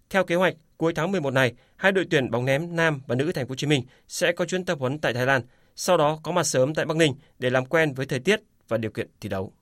Theo 0.09 0.23
kế 0.23 0.35
hoạch, 0.35 0.55
cuối 0.77 0.93
tháng 0.93 1.11
11 1.11 1.31
này, 1.31 1.53
hai 1.75 1.91
đội 1.91 2.07
tuyển 2.09 2.31
bóng 2.31 2.45
ném 2.45 2.75
nam 2.75 3.01
và 3.07 3.15
nữ 3.15 3.31
Thành 3.31 3.47
phố 3.47 3.51
Hồ 3.51 3.55
Chí 3.55 3.67
Minh 3.67 3.83
sẽ 4.07 4.31
có 4.31 4.45
chuyến 4.45 4.65
tập 4.65 4.77
huấn 4.79 4.99
tại 4.99 5.13
Thái 5.13 5.25
Lan, 5.25 5.41
sau 5.75 5.97
đó 5.97 6.19
có 6.23 6.31
mặt 6.31 6.43
sớm 6.43 6.73
tại 6.73 6.85
Bắc 6.85 6.97
Ninh 6.97 7.13
để 7.39 7.49
làm 7.49 7.65
quen 7.65 7.93
với 7.93 8.05
thời 8.05 8.19
tiết 8.19 8.41
và 8.67 8.77
điều 8.77 8.91
kiện 8.91 9.07
thi 9.21 9.29
đấu. 9.29 9.53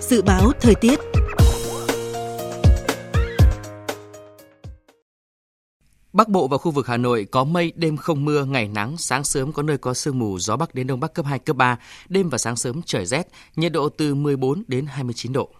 Dự 0.00 0.22
báo 0.22 0.52
thời 0.60 0.74
tiết 0.74 0.98
Bắc 6.12 6.28
Bộ 6.28 6.48
và 6.48 6.58
khu 6.58 6.70
vực 6.70 6.86
Hà 6.86 6.96
Nội 6.96 7.26
có 7.30 7.44
mây, 7.44 7.72
đêm 7.76 7.96
không 7.96 8.24
mưa, 8.24 8.44
ngày 8.44 8.68
nắng, 8.68 8.96
sáng 8.96 9.24
sớm 9.24 9.52
có 9.52 9.62
nơi 9.62 9.78
có 9.78 9.94
sương 9.94 10.18
mù, 10.18 10.38
gió 10.38 10.56
Bắc 10.56 10.74
đến 10.74 10.86
Đông 10.86 11.00
Bắc 11.00 11.14
cấp 11.14 11.26
2, 11.26 11.38
cấp 11.38 11.56
3, 11.56 11.78
đêm 12.08 12.28
và 12.28 12.38
sáng 12.38 12.56
sớm 12.56 12.80
trời 12.86 13.06
rét, 13.06 13.28
nhiệt 13.56 13.72
độ 13.72 13.88
từ 13.88 14.14
14 14.14 14.62
đến 14.68 14.86
29 14.86 15.32
độ. 15.32 15.50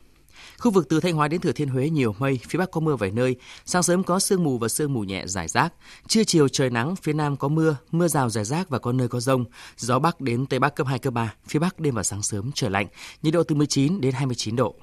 Khu 0.59 0.70
vực 0.70 0.88
từ 0.88 1.00
Thanh 1.00 1.14
Hóa 1.14 1.28
đến 1.28 1.40
Thừa 1.40 1.53
Thiên 1.53 1.68
Huế 1.68 1.90
nhiều 1.90 2.14
mây, 2.18 2.40
phía 2.48 2.59
Bắc 2.59 2.70
có 2.70 2.80
mưa 2.80 2.96
vài 2.96 3.11
nơi, 3.11 3.36
sáng 3.64 3.82
sớm 3.82 4.05
có 4.05 4.18
sương 4.18 4.44
mù 4.44 4.59
và 4.59 4.68
sương 4.68 4.92
mù 4.92 5.00
nhẹ 5.00 5.26
rải 5.26 5.48
rác, 5.48 5.72
trưa 6.09 6.24
chiều 6.24 6.48
trời 6.48 6.70
nắng, 6.70 6.96
phía 6.96 7.12
Nam 7.12 7.36
có 7.36 7.48
mưa, 7.48 7.76
mưa 7.90 8.09
rào 8.09 8.30
rải 8.30 8.44
rác 8.44 8.68
và 8.68 8.78
có 8.78 8.92
nơi 8.92 9.09
có 9.09 9.20
rông, 9.20 9.44
gió 9.76 9.98
Bắc 9.98 10.20
đến 10.20 10.46
Tây 10.46 10.61
Bắc 10.61 10.74
cấp 10.74 10.86
2, 10.86 10.98
cấp 10.98 11.14
3, 11.14 11.34
phía 11.48 11.59
Bắc 11.59 11.80
đêm 11.80 11.94
và 11.94 12.03
sáng 12.03 12.22
sớm 12.22 12.50
trời 12.55 12.70
lạnh, 12.70 12.86
nhiệt 13.22 13.34
độ 13.34 13.42
từ 13.42 13.55
19 13.55 14.00
đến 14.00 14.12
29 14.14 14.57
độ. 14.57 14.74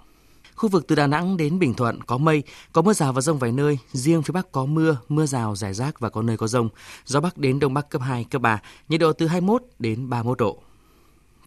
Khu 0.59 0.69
vực 0.69 0.87
từ 0.87 0.95
Đà 0.95 1.07
Nẵng 1.07 1.37
đến 1.37 1.59
Bình 1.59 1.73
Thuận 1.73 2.03
có 2.03 2.17
mây, 2.17 2.43
có 2.73 2.81
mưa 2.81 2.93
rào 2.93 3.13
và 3.13 3.21
rông 3.21 3.39
vài 3.39 3.51
nơi, 3.51 3.77
riêng 3.91 4.23
phía 4.23 4.31
Bắc 4.31 4.51
có 4.51 4.65
mưa, 4.65 4.97
mưa 5.09 5.25
rào 5.25 5.55
rải 5.55 5.73
rác 5.73 5.99
và 5.99 6.09
có 6.09 6.21
nơi 6.21 6.37
có 6.37 6.47
rông. 6.47 6.69
Gió 7.05 7.19
Bắc 7.19 7.37
đến 7.37 7.59
Đông 7.59 7.73
Bắc 7.73 7.89
cấp 7.89 8.01
2, 8.01 8.23
cấp 8.23 8.41
3, 8.41 8.61
nhiệt 8.89 8.99
độ 8.99 9.13
từ 9.13 9.27
21 9.27 9.63
đến 9.79 10.09
31 10.09 10.37
độ. 10.37 10.59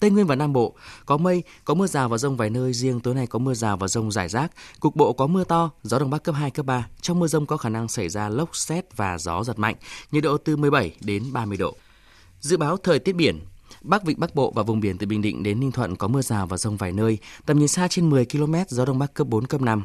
Tây 0.00 0.10
Nguyên 0.10 0.26
và 0.26 0.34
Nam 0.34 0.52
Bộ 0.52 0.74
có 1.06 1.16
mây, 1.16 1.42
có 1.64 1.74
mưa 1.74 1.86
rào 1.86 2.08
và 2.08 2.18
rông 2.18 2.36
vài 2.36 2.50
nơi, 2.50 2.72
riêng 2.72 3.00
tối 3.00 3.14
nay 3.14 3.26
có 3.26 3.38
mưa 3.38 3.54
rào 3.54 3.76
và 3.76 3.88
rông 3.88 4.12
rải 4.12 4.28
rác, 4.28 4.52
cục 4.80 4.96
bộ 4.96 5.12
có 5.12 5.26
mưa 5.26 5.44
to, 5.44 5.70
gió 5.82 5.98
đông 5.98 6.10
bắc 6.10 6.22
cấp 6.22 6.34
2 6.34 6.50
cấp 6.50 6.66
3. 6.66 6.86
Trong 7.00 7.18
mưa 7.18 7.26
rông 7.26 7.46
có 7.46 7.56
khả 7.56 7.68
năng 7.68 7.88
xảy 7.88 8.08
ra 8.08 8.28
lốc 8.28 8.56
xét 8.56 8.96
và 8.96 9.18
gió 9.18 9.44
giật 9.44 9.58
mạnh, 9.58 9.76
nhiệt 10.12 10.22
độ 10.22 10.36
từ 10.36 10.56
17 10.56 10.94
đến 11.00 11.32
30 11.32 11.56
độ. 11.56 11.74
Dự 12.40 12.56
báo 12.56 12.76
thời 12.76 12.98
tiết 12.98 13.12
biển, 13.12 13.40
Bắc 13.80 14.04
Vịnh 14.04 14.20
Bắc 14.20 14.34
Bộ 14.34 14.52
và 14.54 14.62
vùng 14.62 14.80
biển 14.80 14.98
từ 14.98 15.06
Bình 15.06 15.22
Định 15.22 15.42
đến 15.42 15.60
Ninh 15.60 15.72
Thuận 15.72 15.96
có 15.96 16.08
mưa 16.08 16.22
rào 16.22 16.46
và 16.46 16.56
rông 16.56 16.76
vài 16.76 16.92
nơi, 16.92 17.18
tầm 17.46 17.58
nhìn 17.58 17.68
xa 17.68 17.88
trên 17.88 18.10
10 18.10 18.24
km, 18.24 18.54
gió 18.68 18.84
đông 18.84 18.98
bắc 18.98 19.14
cấp 19.14 19.26
4 19.26 19.46
cấp 19.46 19.60
5. 19.60 19.84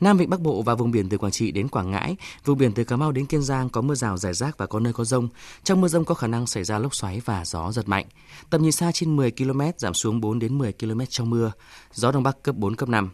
Nam 0.00 0.16
Vịnh 0.16 0.30
Bắc 0.30 0.40
Bộ 0.40 0.62
và 0.62 0.74
vùng 0.74 0.90
biển 0.90 1.08
từ 1.08 1.18
Quảng 1.18 1.32
Trị 1.32 1.50
đến 1.50 1.68
Quảng 1.68 1.90
Ngãi, 1.90 2.16
vùng 2.44 2.58
biển 2.58 2.72
từ 2.72 2.84
Cà 2.84 2.96
Mau 2.96 3.12
đến 3.12 3.26
Kiên 3.26 3.42
Giang 3.42 3.68
có 3.68 3.80
mưa 3.80 3.94
rào 3.94 4.18
rải 4.18 4.34
rác 4.34 4.58
và 4.58 4.66
có 4.66 4.80
nơi 4.80 4.92
có 4.92 5.04
rông. 5.04 5.28
Trong 5.64 5.80
mưa 5.80 5.88
rông 5.88 6.04
có 6.04 6.14
khả 6.14 6.26
năng 6.26 6.46
xảy 6.46 6.64
ra 6.64 6.78
lốc 6.78 6.94
xoáy 6.94 7.20
và 7.24 7.44
gió 7.44 7.72
giật 7.72 7.88
mạnh. 7.88 8.06
Tầm 8.50 8.62
nhìn 8.62 8.72
xa 8.72 8.92
trên 8.92 9.16
10 9.16 9.30
km, 9.30 9.60
giảm 9.78 9.94
xuống 9.94 10.20
4 10.20 10.38
đến 10.38 10.58
10 10.58 10.72
km 10.72 11.00
trong 11.08 11.30
mưa. 11.30 11.52
Gió 11.92 12.12
đông 12.12 12.22
bắc 12.22 12.42
cấp 12.42 12.56
4 12.56 12.76
cấp 12.76 12.88
5. 12.88 13.10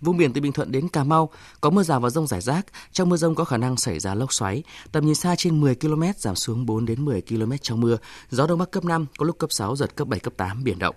Vùng 0.00 0.16
biển 0.16 0.32
từ 0.32 0.40
Bình 0.40 0.52
Thuận 0.52 0.72
đến 0.72 0.88
Cà 0.88 1.04
Mau 1.04 1.30
có 1.60 1.70
mưa 1.70 1.82
rào 1.82 2.00
và 2.00 2.10
rông 2.10 2.26
rải 2.26 2.40
rác, 2.40 2.66
trong 2.92 3.08
mưa 3.08 3.16
rông 3.16 3.34
có 3.34 3.44
khả 3.44 3.56
năng 3.56 3.76
xảy 3.76 3.98
ra 3.98 4.14
lốc 4.14 4.32
xoáy, 4.32 4.62
tầm 4.92 5.06
nhìn 5.06 5.14
xa 5.14 5.34
trên 5.36 5.60
10 5.60 5.74
km, 5.74 6.02
giảm 6.16 6.36
xuống 6.36 6.66
4 6.66 6.86
đến 6.86 7.04
10 7.04 7.22
km 7.22 7.52
trong 7.62 7.80
mưa, 7.80 7.96
gió 8.30 8.46
đông 8.46 8.58
bắc 8.58 8.70
cấp 8.70 8.84
5, 8.84 9.06
có 9.18 9.26
lúc 9.26 9.38
cấp 9.38 9.52
6 9.52 9.76
giật 9.76 9.96
cấp 9.96 10.08
7 10.08 10.20
cấp 10.20 10.32
8 10.36 10.64
biển 10.64 10.78
động. 10.78 10.96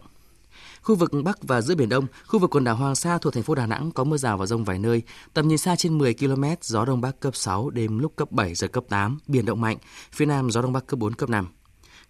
Khu 0.82 0.96
vực 0.96 1.12
Bắc 1.24 1.44
và 1.44 1.62
giữa 1.62 1.76
Biển 1.76 1.90
Đông, 1.90 2.06
khu 2.28 2.40
vực 2.40 2.56
quần 2.56 2.64
đảo 2.64 2.76
Hoàng 2.76 2.96
Sa 2.96 3.18
thuộc 3.18 3.34
thành 3.34 3.44
phố 3.44 3.56
Đà 3.56 3.66
Nẵng 3.66 3.92
có 3.92 4.04
mưa 4.04 4.18
rào 4.18 4.38
và 4.38 4.46
rông 4.46 4.64
vài 4.64 4.80
nơi, 4.80 5.02
tầm 5.34 5.48
nhìn 5.48 5.58
xa 5.58 5.76
trên 5.76 5.98
10 5.98 6.14
km, 6.14 6.44
gió 6.62 6.86
Đông 6.86 7.02
Bắc 7.02 7.20
cấp 7.20 7.36
6, 7.36 7.70
đêm 7.70 8.00
lúc 8.00 8.14
cấp 8.16 8.32
7, 8.32 8.56
giật 8.56 8.72
cấp 8.72 8.84
8, 8.90 9.20
biển 9.28 9.46
động 9.46 9.62
mạnh, 9.62 9.78
phía 10.12 10.26
Nam 10.26 10.52
gió 10.52 10.62
Đông 10.62 10.74
Bắc 10.74 10.88
cấp 10.88 11.00
4, 11.00 11.14
cấp 11.14 11.30
5. 11.30 11.48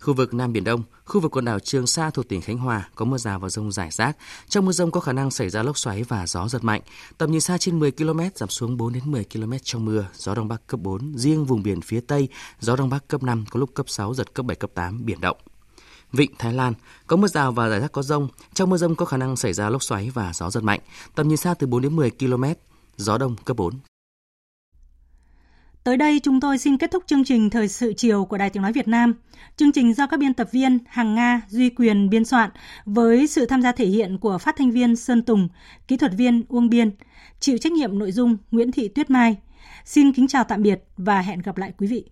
Khu 0.02 0.14
vực 0.14 0.34
Nam 0.34 0.54
Biển 0.54 0.64
Đông, 0.64 0.84
khu 1.06 1.22
vực 1.22 1.32
quần 1.32 1.46
đảo 1.46 1.60
Trường 1.60 1.88
Sa 1.88 2.10
thuộc 2.10 2.28
tỉnh 2.28 2.42
Khánh 2.42 2.58
Hòa 2.58 2.90
có 2.96 3.06
mưa 3.06 3.18
rào 3.18 3.40
và 3.40 3.50
rông 3.50 3.72
rải 3.72 3.92
rác. 3.92 4.18
Trong 4.50 4.66
mưa 4.66 4.72
rông 4.72 4.92
có 4.92 5.00
khả 5.00 5.14
năng 5.14 5.32
xảy 5.32 5.50
ra 5.50 5.64
lốc 5.64 5.78
xoáy 5.78 6.04
và 6.04 6.28
gió 6.28 6.48
giật 6.48 6.64
mạnh. 6.64 6.82
Tầm 7.18 7.32
nhìn 7.32 7.42
xa 7.42 7.58
trên 7.58 7.80
10 7.80 7.92
km, 7.92 8.20
giảm 8.36 8.50
xuống 8.50 8.78
4 8.78 8.94
đến 8.94 9.04
10 9.06 9.26
km 9.34 9.54
trong 9.64 9.86
mưa, 9.86 10.08
gió 10.16 10.36
Đông 10.36 10.48
Bắc 10.48 10.68
cấp 10.68 10.80
4. 10.80 11.14
Riêng 11.18 11.46
vùng 11.46 11.64
biển 11.64 11.82
phía 11.82 12.00
Tây, 12.00 12.28
gió 12.60 12.76
Đông 12.76 12.90
Bắc 12.90 13.08
cấp 13.08 13.24
5, 13.24 13.46
có 13.50 13.60
lúc 13.60 13.70
cấp 13.74 13.90
6, 13.90 14.14
giật 14.14 14.34
cấp 14.34 14.46
7, 14.46 14.56
cấp 14.56 14.72
8, 14.74 15.06
biển 15.06 15.22
động. 15.22 15.38
Vịnh 16.14 16.32
Thái 16.38 16.54
Lan 16.54 16.74
có 17.08 17.16
mưa 17.16 17.28
rào 17.28 17.52
và 17.52 17.70
rải 17.70 17.80
rác 17.80 17.92
có 17.92 18.02
rông. 18.04 18.28
Trong 18.54 18.70
mưa 18.70 18.78
rông 18.78 18.96
có 18.96 19.06
khả 19.06 19.18
năng 19.18 19.36
xảy 19.36 19.54
ra 19.54 19.70
lốc 19.70 19.84
xoáy 19.84 20.10
và 20.10 20.32
gió 20.34 20.50
giật 20.50 20.64
mạnh. 20.64 20.80
Tầm 21.16 21.28
nhìn 21.28 21.38
xa 21.38 21.54
từ 21.54 21.68
4 21.68 21.82
đến 21.82 21.96
10 21.96 22.12
km, 22.12 22.44
gió 22.98 23.18
đông 23.18 23.36
cấp 23.46 23.58
4. 23.58 23.74
Tới 25.88 25.98
đây 25.98 26.20
chúng 26.24 26.40
tôi 26.40 26.58
xin 26.58 26.78
kết 26.78 26.92
thúc 26.92 27.04
chương 27.08 27.24
trình 27.24 27.50
Thời 27.50 27.68
sự 27.68 27.94
chiều 27.94 28.26
của 28.26 28.38
Đài 28.38 28.50
Tiếng 28.50 28.64
Nói 28.64 28.74
Việt 28.74 28.88
Nam. 28.88 29.14
Chương 29.58 29.72
trình 29.72 29.94
do 29.94 30.08
các 30.08 30.20
biên 30.20 30.34
tập 30.34 30.48
viên 30.52 30.80
Hằng 30.88 31.16
Nga, 31.16 31.42
Duy 31.50 31.70
Quyền 31.70 32.10
biên 32.10 32.26
soạn 32.26 32.50
với 32.86 33.28
sự 33.28 33.46
tham 33.46 33.62
gia 33.62 33.72
thể 33.72 33.86
hiện 33.86 34.18
của 34.18 34.38
phát 34.38 34.56
thanh 34.58 34.72
viên 34.72 34.96
Sơn 34.96 35.22
Tùng, 35.22 35.48
kỹ 35.88 35.98
thuật 35.98 36.12
viên 36.18 36.44
Uông 36.50 36.70
Biên, 36.70 36.92
chịu 37.40 37.58
trách 37.58 37.72
nhiệm 37.72 38.00
nội 38.00 38.12
dung 38.12 38.38
Nguyễn 38.52 38.72
Thị 38.72 38.88
Tuyết 38.88 39.10
Mai. 39.10 39.36
Xin 39.86 40.14
kính 40.14 40.28
chào 40.28 40.44
tạm 40.44 40.64
biệt 40.64 40.84
và 40.98 41.22
hẹn 41.22 41.40
gặp 41.40 41.58
lại 41.58 41.74
quý 41.78 41.88
vị. 41.88 42.04